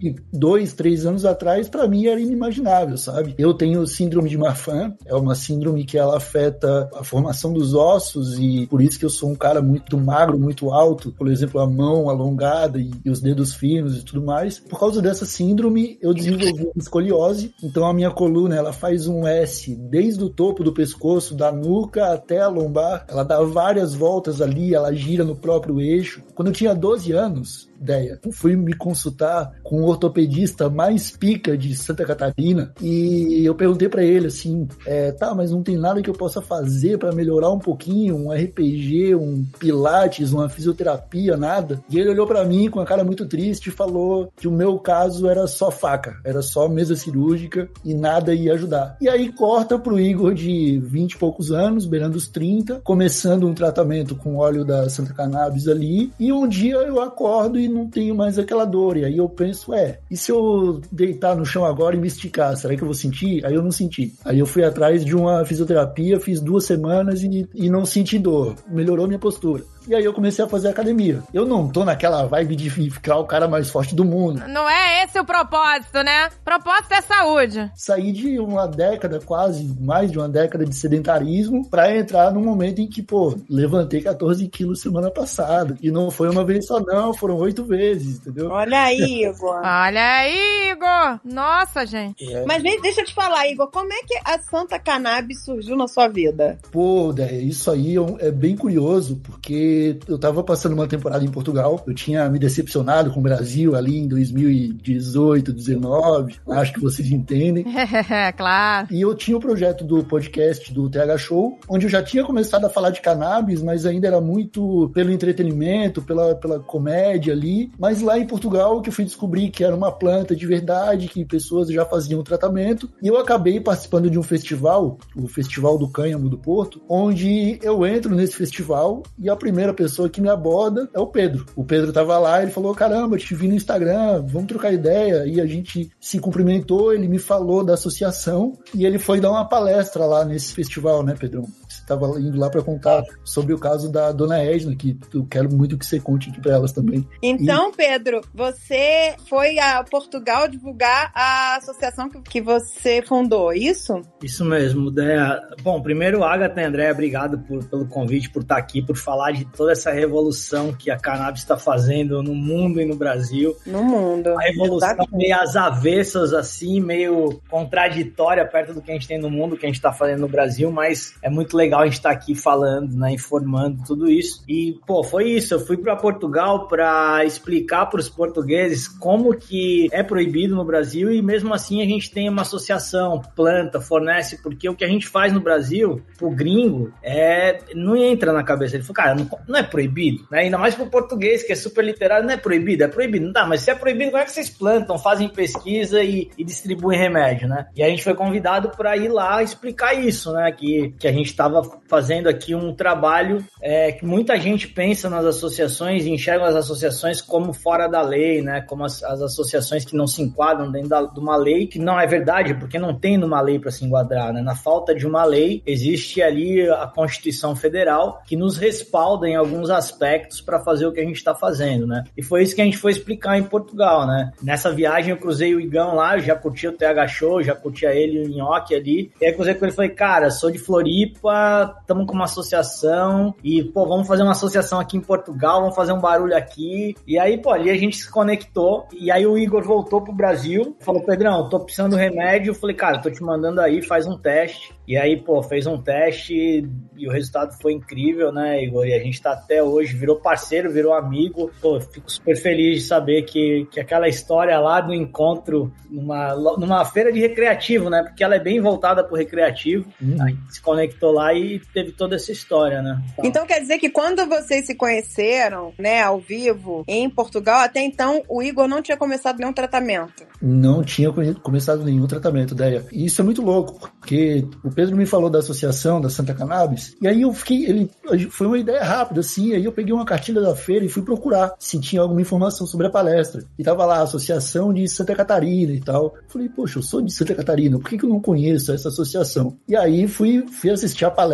que 0.00 0.16
dois, 0.32 0.72
três 0.72 1.06
anos 1.06 1.24
atrás, 1.24 1.68
para 1.68 1.86
mim 1.86 2.06
era 2.06 2.20
inimaginável, 2.20 2.96
sabe? 2.96 3.34
Eu 3.38 3.54
tenho 3.54 3.86
síndrome 3.86 4.28
de 4.28 4.38
Marfan, 4.38 4.94
é 5.04 5.14
uma 5.14 5.34
síndrome 5.34 5.84
que 5.84 5.98
ela 5.98 6.16
afeta 6.16 6.90
a 6.94 7.04
formação 7.04 7.52
dos 7.52 7.74
ossos 7.74 8.38
e 8.38 8.66
por 8.66 8.80
isso 8.80 8.98
que 8.98 9.04
eu 9.04 9.10
sou 9.10 9.30
um 9.30 9.34
cara 9.34 9.60
muito 9.60 9.96
magro, 9.98 10.38
muito 10.38 10.70
alto, 10.70 11.12
por 11.12 11.28
exemplo, 11.28 11.60
a 11.60 11.66
mão 11.66 12.08
alongada 12.08 12.78
e, 12.78 12.90
e 13.04 13.10
os 13.10 13.20
dedos 13.20 13.54
finos 13.54 13.98
e 13.98 14.04
tudo 14.04 14.22
mais. 14.24 14.58
Por 14.58 14.78
causa 14.78 15.00
dessa 15.00 15.24
síndrome, 15.24 15.71
eu 16.00 16.12
desenvolvi 16.14 16.70
escoliose, 16.76 17.54
então 17.62 17.86
a 17.86 17.94
minha 17.94 18.10
coluna 18.10 18.56
ela 18.56 18.72
faz 18.72 19.06
um 19.06 19.26
S 19.26 19.74
desde 19.74 20.22
o 20.22 20.30
topo 20.30 20.62
do 20.62 20.72
pescoço, 20.72 21.34
da 21.34 21.50
nuca 21.50 22.12
até 22.12 22.40
a 22.40 22.48
lombar. 22.48 23.06
Ela 23.08 23.24
dá 23.24 23.42
várias 23.42 23.94
voltas 23.94 24.40
ali, 24.40 24.74
ela 24.74 24.92
gira 24.92 25.24
no 25.24 25.36
próprio 25.36 25.80
eixo. 25.80 26.22
Quando 26.34 26.48
eu 26.48 26.54
tinha 26.54 26.74
12 26.74 27.12
anos, 27.12 27.71
ideia. 27.82 28.20
Fui 28.32 28.56
me 28.56 28.72
consultar 28.74 29.52
com 29.62 29.82
o 29.82 29.86
ortopedista 29.86 30.70
mais 30.70 31.10
pica 31.10 31.56
de 31.58 31.74
Santa 31.76 32.04
Catarina 32.04 32.72
e 32.80 33.44
eu 33.44 33.54
perguntei 33.54 33.88
para 33.88 34.04
ele 34.04 34.28
assim, 34.28 34.68
é, 34.86 35.10
tá, 35.12 35.34
mas 35.34 35.50
não 35.50 35.62
tem 35.62 35.76
nada 35.76 36.00
que 36.00 36.08
eu 36.08 36.14
possa 36.14 36.40
fazer 36.40 36.98
para 36.98 37.12
melhorar 37.12 37.50
um 37.50 37.58
pouquinho, 37.58 38.16
um 38.16 38.32
RPG, 38.32 39.14
um 39.14 39.44
pilates, 39.58 40.32
uma 40.32 40.48
fisioterapia, 40.48 41.36
nada. 41.36 41.82
E 41.90 41.98
ele 41.98 42.10
olhou 42.10 42.26
para 42.26 42.44
mim 42.44 42.70
com 42.70 42.80
a 42.80 42.86
cara 42.86 43.04
muito 43.04 43.26
triste 43.26 43.68
e 43.68 43.72
falou 43.72 44.32
que 44.36 44.46
o 44.46 44.52
meu 44.52 44.78
caso 44.78 45.28
era 45.28 45.46
só 45.46 45.70
faca, 45.70 46.16
era 46.24 46.42
só 46.42 46.68
mesa 46.68 46.94
cirúrgica 46.94 47.68
e 47.84 47.94
nada 47.94 48.34
ia 48.34 48.54
ajudar. 48.54 48.96
E 49.00 49.08
aí 49.08 49.32
corta 49.32 49.78
pro 49.78 49.98
Igor 49.98 50.34
de 50.34 50.78
20 50.78 51.12
e 51.12 51.18
poucos 51.18 51.50
anos, 51.50 51.86
beirando 51.86 52.16
os 52.16 52.28
30, 52.28 52.80
começando 52.84 53.46
um 53.46 53.54
tratamento 53.54 54.14
com 54.14 54.36
óleo 54.36 54.64
da 54.64 54.88
Santa 54.88 55.12
Cannabis 55.12 55.66
ali, 55.66 56.12
e 56.18 56.32
um 56.32 56.46
dia 56.46 56.76
eu 56.76 57.00
acordo 57.00 57.58
e 57.58 57.68
não 57.72 57.88
tenho 57.88 58.14
mais 58.14 58.38
aquela 58.38 58.64
dor. 58.64 58.96
E 58.96 59.04
aí 59.04 59.16
eu 59.16 59.28
penso, 59.28 59.72
é, 59.74 59.98
e 60.10 60.16
se 60.16 60.30
eu 60.30 60.80
deitar 60.90 61.36
no 61.36 61.44
chão 61.44 61.64
agora 61.64 61.96
e 61.96 61.98
me 61.98 62.08
esticar, 62.08 62.56
será 62.56 62.76
que 62.76 62.82
eu 62.82 62.86
vou 62.86 62.94
sentir? 62.94 63.44
Aí 63.44 63.54
eu 63.54 63.62
não 63.62 63.72
senti. 63.72 64.14
Aí 64.24 64.38
eu 64.38 64.46
fui 64.46 64.64
atrás 64.64 65.04
de 65.04 65.14
uma 65.14 65.44
fisioterapia, 65.44 66.20
fiz 66.20 66.40
duas 66.40 66.64
semanas 66.64 67.22
e, 67.22 67.48
e 67.54 67.70
não 67.70 67.84
senti 67.84 68.18
dor. 68.18 68.54
Melhorou 68.68 69.06
minha 69.06 69.18
postura. 69.18 69.64
E 69.86 69.94
aí 69.94 70.04
eu 70.04 70.12
comecei 70.12 70.44
a 70.44 70.48
fazer 70.48 70.68
academia. 70.68 71.22
Eu 71.34 71.44
não 71.44 71.68
tô 71.68 71.84
naquela 71.84 72.24
vibe 72.26 72.56
de 72.56 72.70
ficar 72.70 73.16
o 73.18 73.24
cara 73.24 73.48
mais 73.48 73.68
forte 73.68 73.94
do 73.94 74.04
mundo. 74.04 74.42
Não 74.46 74.68
é 74.68 75.04
esse 75.04 75.18
o 75.18 75.24
propósito, 75.24 76.02
né? 76.02 76.28
Propósito 76.44 76.92
é 76.92 77.00
saúde. 77.00 77.70
Saí 77.74 78.12
de 78.12 78.38
uma 78.38 78.66
década, 78.66 79.20
quase 79.20 79.64
mais 79.80 80.10
de 80.10 80.18
uma 80.18 80.28
década 80.28 80.64
de 80.64 80.74
sedentarismo, 80.74 81.68
para 81.68 81.96
entrar 81.96 82.32
num 82.32 82.44
momento 82.44 82.80
em 82.80 82.86
que, 82.86 83.02
pô, 83.02 83.36
levantei 83.48 84.00
14 84.00 84.46
quilos 84.48 84.80
semana 84.80 85.10
passada. 85.10 85.76
E 85.82 85.90
não 85.90 86.10
foi 86.10 86.30
uma 86.30 86.44
vez 86.44 86.66
só, 86.66 86.80
não, 86.80 87.12
foram 87.12 87.36
oito 87.38 87.64
vezes, 87.64 88.18
entendeu? 88.18 88.50
Olha 88.50 88.82
aí, 88.82 89.24
Igor. 89.24 89.60
Olha 89.64 90.18
aí, 90.18 90.70
Igor. 90.70 91.20
Nossa, 91.24 91.84
gente. 91.84 92.32
É. 92.32 92.44
Mas 92.46 92.62
deixa 92.62 93.00
eu 93.00 93.04
te 93.04 93.14
falar, 93.14 93.48
Igor, 93.48 93.70
como 93.70 93.92
é 93.92 94.02
que 94.06 94.14
a 94.24 94.38
Santa 94.38 94.78
Cannabis 94.78 95.44
surgiu 95.44 95.76
na 95.76 95.88
sua 95.88 96.08
vida? 96.08 96.58
Pô, 96.70 97.12
isso 97.42 97.70
aí 97.70 97.96
é, 97.96 98.28
é 98.28 98.30
bem 98.30 98.56
curioso, 98.56 99.20
porque 99.22 99.71
eu 100.08 100.18
tava 100.18 100.42
passando 100.42 100.72
uma 100.72 100.86
temporada 100.86 101.24
em 101.24 101.30
Portugal, 101.30 101.82
eu 101.86 101.94
tinha 101.94 102.28
me 102.28 102.38
decepcionado 102.38 103.10
com 103.10 103.20
o 103.20 103.22
Brasil 103.22 103.74
ali 103.74 103.98
em 103.98 104.08
2018, 104.08 105.52
19, 105.52 106.36
acho 106.50 106.72
que 106.72 106.80
vocês 106.80 107.10
entendem. 107.10 107.64
claro. 108.36 108.88
E 108.90 109.00
eu 109.00 109.14
tinha 109.14 109.36
o 109.36 109.38
um 109.38 109.42
projeto 109.42 109.84
do 109.84 110.02
podcast 110.04 110.72
do 110.72 110.88
TH 110.88 111.18
Show, 111.18 111.58
onde 111.68 111.86
eu 111.86 111.90
já 111.90 112.02
tinha 112.02 112.24
começado 112.24 112.64
a 112.64 112.70
falar 112.70 112.90
de 112.90 113.00
cannabis, 113.00 113.62
mas 113.62 113.86
ainda 113.86 114.06
era 114.06 114.20
muito 114.20 114.90
pelo 114.94 115.10
entretenimento, 115.10 116.02
pela, 116.02 116.34
pela 116.34 116.60
comédia 116.60 117.32
ali. 117.32 117.70
Mas 117.78 118.00
lá 118.00 118.18
em 118.18 118.26
Portugal 118.26 118.80
que 118.80 118.88
eu 118.88 118.92
fui 118.92 119.04
descobrir 119.04 119.50
que 119.50 119.64
era 119.64 119.74
uma 119.74 119.92
planta 119.92 120.34
de 120.34 120.46
verdade, 120.46 121.08
que 121.08 121.24
pessoas 121.24 121.68
já 121.68 121.84
faziam 121.84 122.22
tratamento. 122.22 122.90
E 123.02 123.08
eu 123.08 123.18
acabei 123.18 123.60
participando 123.60 124.10
de 124.10 124.18
um 124.18 124.22
festival, 124.22 124.98
o 125.14 125.26
Festival 125.26 125.78
do 125.78 125.88
Cânhamo 125.88 126.28
do 126.28 126.38
Porto, 126.38 126.80
onde 126.88 127.58
eu 127.62 127.86
entro 127.86 128.14
nesse 128.14 128.34
festival 128.34 129.02
e 129.18 129.28
a 129.28 129.36
primeira 129.36 129.61
primeira 129.62 129.74
pessoa 129.74 130.08
que 130.08 130.20
me 130.20 130.28
aborda 130.28 130.88
é 130.92 130.98
o 130.98 131.06
Pedro. 131.06 131.46
O 131.54 131.64
Pedro 131.64 131.92
tava 131.92 132.18
lá, 132.18 132.42
ele 132.42 132.50
falou: 132.50 132.74
caramba, 132.74 133.16
te 133.16 133.34
vi 133.34 133.46
no 133.46 133.54
Instagram, 133.54 134.22
vamos 134.26 134.48
trocar 134.48 134.72
ideia. 134.72 135.24
E 135.26 135.40
a 135.40 135.46
gente 135.46 135.90
se 136.00 136.18
cumprimentou, 136.18 136.92
ele 136.92 137.06
me 137.06 137.18
falou 137.18 137.64
da 137.64 137.74
associação 137.74 138.58
e 138.74 138.84
ele 138.84 138.98
foi 138.98 139.20
dar 139.20 139.30
uma 139.30 139.48
palestra 139.48 140.04
lá 140.04 140.24
nesse 140.24 140.52
festival, 140.52 141.02
né, 141.02 141.14
Pedrão? 141.18 141.46
Estava 141.94 142.20
indo 142.20 142.38
lá 142.38 142.50
para 142.50 142.62
contar 142.62 143.02
sobre 143.24 143.52
o 143.52 143.58
caso 143.58 143.90
da 143.90 144.12
dona 144.12 144.42
Edna, 144.42 144.74
que 144.74 144.98
eu 145.14 145.26
quero 145.26 145.52
muito 145.52 145.78
que 145.78 145.86
você 145.86 146.00
conte 146.00 146.30
aqui 146.30 146.40
para 146.40 146.52
elas 146.52 146.72
também. 146.72 147.06
Então, 147.22 147.70
e... 147.70 147.76
Pedro, 147.76 148.20
você 148.34 149.14
foi 149.28 149.58
a 149.58 149.82
Portugal 149.84 150.48
divulgar 150.48 151.10
a 151.14 151.56
associação 151.56 152.08
que 152.08 152.40
você 152.40 153.02
fundou, 153.02 153.52
isso? 153.52 154.00
Isso 154.22 154.44
mesmo, 154.44 154.90
Déia. 154.90 155.40
Bom, 155.62 155.80
primeiro, 155.82 156.24
Agatha 156.24 156.60
e 156.60 156.64
André, 156.64 156.92
obrigado 156.92 157.38
por, 157.40 157.64
pelo 157.64 157.86
convite, 157.86 158.30
por 158.30 158.42
estar 158.42 158.56
aqui, 158.56 158.82
por 158.82 158.96
falar 158.96 159.32
de 159.32 159.44
toda 159.44 159.72
essa 159.72 159.90
revolução 159.90 160.72
que 160.72 160.90
a 160.90 160.96
cannabis 160.96 161.42
está 161.42 161.56
fazendo 161.56 162.22
no 162.22 162.34
mundo 162.34 162.80
e 162.80 162.84
no 162.84 162.96
Brasil. 162.96 163.56
No 163.66 163.82
mundo. 163.82 164.28
A 164.38 164.42
revolução 164.42 164.88
Exatamente. 164.88 165.16
meio 165.16 165.40
às 165.40 165.56
avessas, 165.56 166.32
assim, 166.32 166.80
meio 166.80 167.40
contraditória 167.48 168.46
perto 168.46 168.74
do 168.74 168.82
que 168.82 168.90
a 168.90 168.94
gente 168.94 169.08
tem 169.08 169.18
no 169.18 169.30
mundo, 169.30 169.56
que 169.56 169.66
a 169.66 169.68
gente 169.68 169.76
está 169.76 169.92
fazendo 169.92 170.20
no 170.20 170.28
Brasil, 170.28 170.70
mas 170.70 171.14
é 171.22 171.30
muito 171.30 171.56
legal 171.56 171.81
legal 171.82 171.84
a 171.84 171.86
gente 171.86 171.94
estar 171.94 172.10
tá 172.10 172.14
aqui 172.14 172.34
falando, 172.34 172.96
né, 172.96 173.12
informando 173.12 173.82
tudo 173.84 174.10
isso. 174.10 174.42
E, 174.48 174.78
pô, 174.86 175.02
foi 175.02 175.30
isso. 175.30 175.54
Eu 175.54 175.60
fui 175.60 175.76
para 175.76 175.96
Portugal 175.96 176.68
para 176.68 177.24
explicar 177.24 177.86
para 177.86 178.00
os 178.00 178.08
portugueses 178.08 178.88
como 178.88 179.34
que 179.34 179.88
é 179.92 180.02
proibido 180.02 180.54
no 180.54 180.64
Brasil 180.64 181.12
e 181.12 181.20
mesmo 181.20 181.52
assim 181.52 181.82
a 181.82 181.84
gente 181.84 182.10
tem 182.10 182.28
uma 182.28 182.42
associação, 182.42 183.20
planta, 183.34 183.80
fornece, 183.80 184.40
porque 184.42 184.68
o 184.68 184.74
que 184.74 184.84
a 184.84 184.88
gente 184.88 185.08
faz 185.08 185.32
no 185.32 185.40
Brasil, 185.40 186.02
pro 186.16 186.30
gringo, 186.30 186.92
é 187.02 187.58
não 187.74 187.96
entra 187.96 188.32
na 188.32 188.42
cabeça. 188.42 188.76
Ele 188.76 188.84
falou, 188.84 188.94
cara, 188.94 189.14
não, 189.14 189.28
não 189.46 189.58
é 189.58 189.62
proibido, 189.62 190.26
né? 190.30 190.40
Ainda 190.40 190.58
mais 190.58 190.74
pro 190.74 190.86
português, 190.86 191.42
que 191.42 191.52
é 191.52 191.56
super 191.56 191.84
literário, 191.84 192.26
não 192.26 192.34
é 192.34 192.36
proibido, 192.36 192.84
é 192.84 192.88
proibido. 192.88 193.26
Não 193.26 193.32
dá, 193.32 193.46
mas 193.46 193.62
se 193.62 193.70
é 193.70 193.74
proibido, 193.74 194.10
como 194.10 194.22
é 194.22 194.24
que 194.24 194.32
vocês 194.32 194.50
plantam, 194.50 194.98
fazem 194.98 195.28
pesquisa 195.28 196.02
e, 196.02 196.30
e 196.36 196.44
distribuem 196.44 196.98
remédio, 196.98 197.48
né? 197.48 197.66
E 197.74 197.82
a 197.82 197.88
gente 197.88 198.04
foi 198.04 198.14
convidado 198.14 198.70
para 198.70 198.96
ir 198.96 199.08
lá 199.08 199.42
explicar 199.42 199.94
isso, 199.94 200.32
né? 200.32 200.50
Que, 200.52 200.94
que 200.98 201.08
a 201.08 201.12
gente 201.12 201.26
estava 201.26 201.61
fazendo 201.88 202.28
aqui 202.28 202.54
um 202.54 202.74
trabalho 202.74 203.44
é, 203.60 203.92
que 203.92 204.04
muita 204.04 204.38
gente 204.38 204.68
pensa 204.68 205.08
nas 205.08 205.24
associações 205.24 206.04
e 206.04 206.10
enxerga 206.10 206.46
as 206.46 206.56
associações 206.56 207.20
como 207.20 207.52
fora 207.52 207.86
da 207.86 208.02
lei, 208.02 208.42
né? 208.42 208.60
Como 208.62 208.84
as, 208.84 209.02
as 209.02 209.20
associações 209.20 209.84
que 209.84 209.96
não 209.96 210.06
se 210.06 210.22
enquadram 210.22 210.70
dentro 210.70 210.88
da, 210.88 211.02
de 211.02 211.20
uma 211.20 211.36
lei, 211.36 211.66
que 211.66 211.78
não 211.78 211.98
é 211.98 212.06
verdade, 212.06 212.54
porque 212.54 212.78
não 212.78 212.94
tem 212.94 213.16
numa 213.16 213.40
lei 213.40 213.58
para 213.58 213.70
se 213.70 213.84
enquadrar, 213.84 214.32
né? 214.32 214.40
Na 214.40 214.54
falta 214.54 214.94
de 214.94 215.06
uma 215.06 215.24
lei, 215.24 215.62
existe 215.66 216.22
ali 216.22 216.68
a 216.68 216.86
Constituição 216.86 217.54
Federal 217.54 218.22
que 218.26 218.36
nos 218.36 218.56
respalda 218.56 219.28
em 219.28 219.36
alguns 219.36 219.70
aspectos 219.70 220.40
para 220.40 220.60
fazer 220.60 220.86
o 220.86 220.92
que 220.92 221.00
a 221.00 221.04
gente 221.04 221.16
está 221.16 221.34
fazendo, 221.34 221.86
né? 221.86 222.04
E 222.16 222.22
foi 222.22 222.42
isso 222.42 222.54
que 222.54 222.62
a 222.62 222.64
gente 222.64 222.78
foi 222.78 222.92
explicar 222.92 223.38
em 223.38 223.42
Portugal, 223.42 224.06
né? 224.06 224.32
Nessa 224.42 224.70
viagem 224.72 225.10
eu 225.10 225.16
cruzei 225.16 225.54
o 225.54 225.60
Igão 225.60 225.94
lá, 225.94 226.18
já 226.18 226.34
curti 226.34 226.66
o 226.66 226.72
TH 226.72 227.08
Show, 227.08 227.42
já 227.42 227.54
curtia 227.54 227.94
ele, 227.94 228.20
o 228.20 228.28
Nhoque 228.28 228.74
ali. 228.74 229.12
E 229.20 229.26
aí 229.26 229.32
cruzei 229.32 229.54
com 229.54 229.64
ele 229.64 229.72
e 229.72 229.76
falei, 229.76 229.90
cara, 229.90 230.30
sou 230.30 230.50
de 230.50 230.58
Floripa, 230.58 231.32
estamos 231.80 232.06
com 232.06 232.14
uma 232.14 232.24
associação 232.24 233.34
e, 233.42 233.62
pô, 233.62 233.86
vamos 233.86 234.06
fazer 234.06 234.22
uma 234.22 234.32
associação 234.32 234.80
aqui 234.80 234.96
em 234.96 235.00
Portugal, 235.00 235.60
vamos 235.60 235.76
fazer 235.76 235.92
um 235.92 236.00
barulho 236.00 236.36
aqui. 236.36 236.94
E 237.06 237.18
aí, 237.18 237.40
pô, 237.40 237.50
ali 237.50 237.70
a 237.70 237.76
gente 237.76 237.96
se 237.96 238.10
conectou 238.10 238.86
e 238.92 239.10
aí 239.10 239.26
o 239.26 239.38
Igor 239.38 239.62
voltou 239.62 240.00
pro 240.00 240.12
Brasil, 240.12 240.76
falou, 240.80 241.02
Pedrão, 241.02 241.48
tô 241.48 241.60
precisando 241.60 241.92
do 241.92 241.96
remédio. 241.96 242.50
Eu 242.50 242.54
falei, 242.54 242.76
cara, 242.76 242.98
tô 242.98 243.10
te 243.10 243.22
mandando 243.22 243.60
aí, 243.60 243.82
faz 243.82 244.06
um 244.06 244.16
teste. 244.16 244.74
E 244.86 244.96
aí, 244.96 245.16
pô, 245.16 245.42
fez 245.42 245.66
um 245.66 245.80
teste 245.80 246.68
e 246.96 247.06
o 247.06 247.10
resultado 247.10 247.52
foi 247.60 247.72
incrível, 247.72 248.32
né, 248.32 248.62
Igor? 248.62 248.86
E 248.86 248.92
a 248.92 248.98
gente 248.98 249.22
tá 249.22 249.32
até 249.32 249.62
hoje, 249.62 249.96
virou 249.96 250.16
parceiro, 250.16 250.70
virou 250.70 250.92
amigo. 250.92 251.50
Pô, 251.60 251.80
fico 251.80 252.10
super 252.10 252.36
feliz 252.36 252.82
de 252.82 252.86
saber 252.88 253.22
que, 253.22 253.66
que 253.70 253.80
aquela 253.80 254.08
história 254.08 254.58
lá 254.58 254.80
do 254.80 254.92
encontro 254.92 255.72
numa, 255.88 256.34
numa 256.34 256.84
feira 256.84 257.12
de 257.12 257.20
recreativo, 257.20 257.88
né? 257.88 258.02
Porque 258.02 258.24
ela 258.24 258.34
é 258.34 258.40
bem 258.40 258.60
voltada 258.60 259.04
pro 259.04 259.16
recreativo. 259.16 259.86
Uhum. 260.00 260.20
A 260.20 260.28
gente 260.28 260.54
se 260.54 260.60
conectou 260.60 261.12
lá 261.12 261.32
e 261.32 261.41
teve 261.72 261.92
toda 261.92 262.16
essa 262.16 262.32
história, 262.32 262.82
né? 262.82 263.02
Então, 263.12 263.42
então 263.42 263.46
quer 263.46 263.60
dizer 263.60 263.78
que 263.78 263.90
quando 263.90 264.26
vocês 264.26 264.66
se 264.66 264.74
conheceram, 264.74 265.72
né, 265.78 266.02
ao 266.02 266.20
vivo, 266.20 266.84
em 266.86 267.08
Portugal, 267.08 267.60
até 267.60 267.80
então 267.80 268.22
o 268.28 268.42
Igor 268.42 268.68
não 268.68 268.82
tinha 268.82 268.96
começado 268.96 269.38
nenhum 269.38 269.52
tratamento? 269.52 270.24
Não 270.40 270.82
tinha 270.82 271.12
começado 271.42 271.84
nenhum 271.84 272.06
tratamento, 272.06 272.54
ideia. 272.54 272.84
E 272.92 273.06
isso 273.06 273.20
é 273.20 273.24
muito 273.24 273.42
louco, 273.42 273.90
porque 274.00 274.46
o 274.64 274.70
Pedro 274.70 274.96
me 274.96 275.06
falou 275.06 275.30
da 275.30 275.38
associação 275.38 276.00
da 276.00 276.08
Santa 276.08 276.34
Cannabis, 276.34 276.96
e 277.00 277.08
aí 277.08 277.22
eu 277.22 277.32
fiquei, 277.32 277.64
ele 277.64 277.90
foi 278.30 278.46
uma 278.46 278.58
ideia 278.58 278.82
rápida, 278.82 279.20
assim, 279.20 279.54
aí 279.54 279.64
eu 279.64 279.72
peguei 279.72 279.92
uma 279.92 280.04
cartilha 280.04 280.40
da 280.40 280.54
feira 280.54 280.84
e 280.84 280.88
fui 280.88 281.02
procurar 281.02 281.54
se 281.58 281.80
tinha 281.80 282.02
alguma 282.02 282.20
informação 282.20 282.66
sobre 282.66 282.86
a 282.86 282.90
palestra. 282.90 283.44
E 283.58 283.62
tava 283.62 283.84
lá, 283.84 284.02
Associação 284.02 284.72
de 284.72 284.86
Santa 284.88 285.14
Catarina 285.14 285.72
e 285.72 285.80
tal. 285.80 286.14
Falei, 286.28 286.48
poxa, 286.48 286.78
eu 286.78 286.82
sou 286.82 287.00
de 287.00 287.12
Santa 287.12 287.34
Catarina, 287.34 287.78
por 287.78 287.88
que, 287.88 287.98
que 287.98 288.04
eu 288.04 288.10
não 288.10 288.20
conheço 288.20 288.72
essa 288.72 288.88
associação? 288.88 289.56
E 289.68 289.76
aí 289.76 290.06
fui, 290.06 290.44
fui 290.46 290.70
assistir 290.70 291.04
a 291.04 291.10
palestra, 291.10 291.31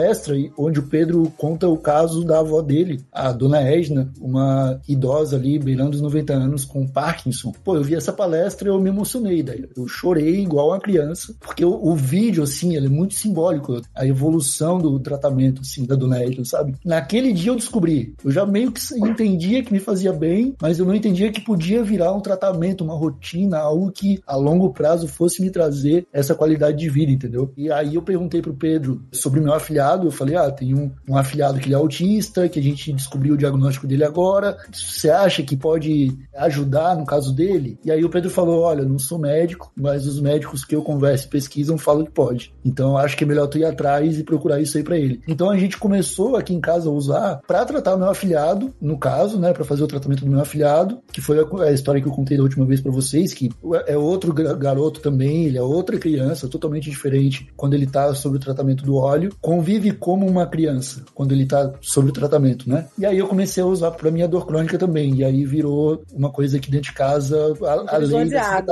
onde 0.57 0.81
o 0.81 0.87
Pedro 0.87 1.33
conta 1.37 1.69
o 1.69 1.77
caso 1.77 2.25
da 2.25 2.41
avó 2.41 2.61
dele, 2.63 3.01
a 3.13 3.33
dona 3.33 3.61
Edna, 3.61 4.13
uma 4.21 4.81
idosa 4.89 5.37
ali, 5.37 5.59
beirando 5.59 5.97
os 5.97 6.01
90 6.01 6.33
anos, 6.33 6.65
com 6.65 6.87
Parkinson. 6.87 7.53
Pô, 7.65 7.77
eu 7.77 7.83
vi 7.83 7.95
essa 7.95 8.13
palestra 8.13 8.69
e 8.69 8.71
eu 8.71 8.81
me 8.81 8.89
emocionei, 8.89 9.43
daí. 9.43 9.65
Eu 9.77 9.87
chorei 9.89 10.41
igual 10.41 10.69
uma 10.69 10.81
criança, 10.81 11.35
porque 11.41 11.65
o, 11.65 11.71
o 11.71 11.95
vídeo, 11.95 12.43
assim, 12.43 12.77
ele 12.77 12.87
é 12.87 12.91
muito 12.91 13.15
simbólico, 13.15 13.81
a 13.95 14.07
evolução 14.07 14.79
do 14.79 14.99
tratamento, 15.01 15.63
assim, 15.63 15.85
da 15.85 15.95
dona 15.95 16.23
Edna, 16.23 16.45
sabe? 16.45 16.75
Naquele 16.85 17.33
dia 17.33 17.51
eu 17.51 17.57
descobri, 17.57 18.15
eu 18.25 18.31
já 18.31 18.47
meio 18.47 18.73
que 18.73 18.81
entendia 18.99 19.63
que 19.63 19.73
me 19.73 19.81
fazia 19.81 20.13
bem, 20.13 20.55
mas 20.61 20.79
eu 20.79 20.87
não 20.87 20.95
entendia 20.95 21.33
que 21.33 21.41
podia 21.41 21.83
virar 21.83 22.13
um 22.13 22.21
tratamento, 22.21 22.85
uma 22.85 22.95
rotina, 22.95 23.59
algo 23.59 23.91
que 23.91 24.21
a 24.27 24.37
longo 24.37 24.73
prazo 24.73 25.09
fosse 25.09 25.43
me 25.43 25.51
trazer 25.51 26.07
essa 26.13 26.35
qualidade 26.35 26.79
de 26.79 26.89
vida, 26.89 27.11
entendeu? 27.11 27.53
E 27.57 27.71
aí 27.71 27.95
eu 27.95 28.03
perguntei 28.03 28.43
pro 28.43 28.55
Pedro 28.55 29.03
sobre 29.13 29.41
o 29.41 29.43
meu 29.43 29.53
afiliado, 29.53 29.88
eu 29.97 30.11
falei, 30.11 30.37
ah, 30.37 30.51
tem 30.51 30.75
um, 30.75 30.91
um 31.09 31.17
afiliado 31.17 31.59
que 31.59 31.67
ele 31.67 31.75
é 31.75 31.77
autista, 31.77 32.49
que 32.49 32.59
a 32.59 32.63
gente 32.63 32.93
descobriu 32.93 33.35
o 33.35 33.37
diagnóstico 33.37 33.87
dele 33.87 34.05
agora, 34.05 34.57
você 34.73 35.11
acha 35.11 35.43
que 35.43 35.57
pode 35.57 36.17
ajudar 36.37 36.97
no 36.97 37.05
caso 37.05 37.35
dele? 37.35 37.79
E 37.85 37.91
aí 37.91 38.05
o 38.05 38.11
Pedro 38.11 38.31
falou, 38.31 38.63
olha, 38.63 38.85
não 38.85 38.99
sou 38.99 39.19
médico, 39.19 39.73
mas 39.77 40.07
os 40.07 40.21
médicos 40.21 40.65
que 40.65 40.75
eu 40.75 40.83
converso 40.83 41.27
e 41.27 41.31
pesquisam 41.31 41.79
falam 41.79 42.05
que 42.05 42.11
pode. 42.11 42.53
Então 42.65 42.97
acho 42.97 43.17
que 43.17 43.25
é 43.25 43.27
melhor 43.27 43.47
tu 43.47 43.59
ir 43.59 43.65
atrás 43.65 44.19
e 44.19 44.25
procurar 44.25 44.61
isso 44.61 44.77
aí 44.77 44.85
para 44.85 44.99
ele. 44.99 45.21
Então 45.27 45.51
a 45.51 45.57
gente 45.57 45.79
começou 45.79 46.37
aqui 46.37 46.55
em 46.55 46.61
casa 46.61 46.89
a 46.89 46.93
usar 46.93 47.41
para 47.47 47.65
tratar 47.65 47.95
o 47.95 47.99
meu 47.99 48.11
afiliado, 48.11 48.75
no 48.81 48.99
caso, 48.99 49.39
né, 49.39 49.53
para 49.53 49.65
fazer 49.65 49.83
o 49.83 49.89
tratamento 49.89 50.25
do 50.25 50.31
meu 50.31 50.41
afiliado, 50.41 51.01
que 51.13 51.21
foi 51.21 51.39
a, 51.39 51.65
a 51.65 51.73
história 51.73 52.01
que 52.01 52.09
eu 52.09 52.13
contei 52.13 52.37
da 52.37 52.43
última 52.43 52.65
vez 52.65 52.81
para 52.81 52.93
vocês, 52.93 53.33
que 53.33 53.51
é 53.87 53.97
outro 53.97 54.33
garoto 54.33 55.01
também, 55.01 55.45
ele 55.45 55.59
é 55.59 55.63
outra 55.63 55.99
criança, 55.99 56.49
totalmente 56.49 56.91
diferente 56.91 57.49
quando 57.57 57.75
ele 57.75 57.87
tá 57.87 58.15
sobre 58.15 58.39
o 58.39 58.41
tratamento 58.41 58.85
do 58.85 58.97
óleo, 58.97 59.33
convive 59.41 59.78
como 59.93 60.27
uma 60.27 60.47
criança 60.47 61.05
quando 61.15 61.33
ele 61.33 61.47
tá 61.47 61.73
sobre 61.81 62.11
o 62.11 62.15
tratamento, 62.15 62.69
né? 62.69 62.87
E 62.99 63.07
aí 63.07 63.19
eu 63.19 63.29
comecei 63.29 63.63
a 63.63 63.67
usar 63.67 63.91
para 63.93 64.11
minha 64.11 64.29
dor 64.29 64.47
crônica 64.47 64.79
também, 64.79 65.15
e 65.17 65.25
aí 65.25 65.45
virou 65.45 66.03
uma 66.13 66.31
coisa 66.31 66.57
aqui 66.57 66.71
dentro 66.71 66.91
de 66.91 66.93
casa, 66.93 67.37
a, 67.63 67.97
além 67.97 68.29
da 68.29 68.63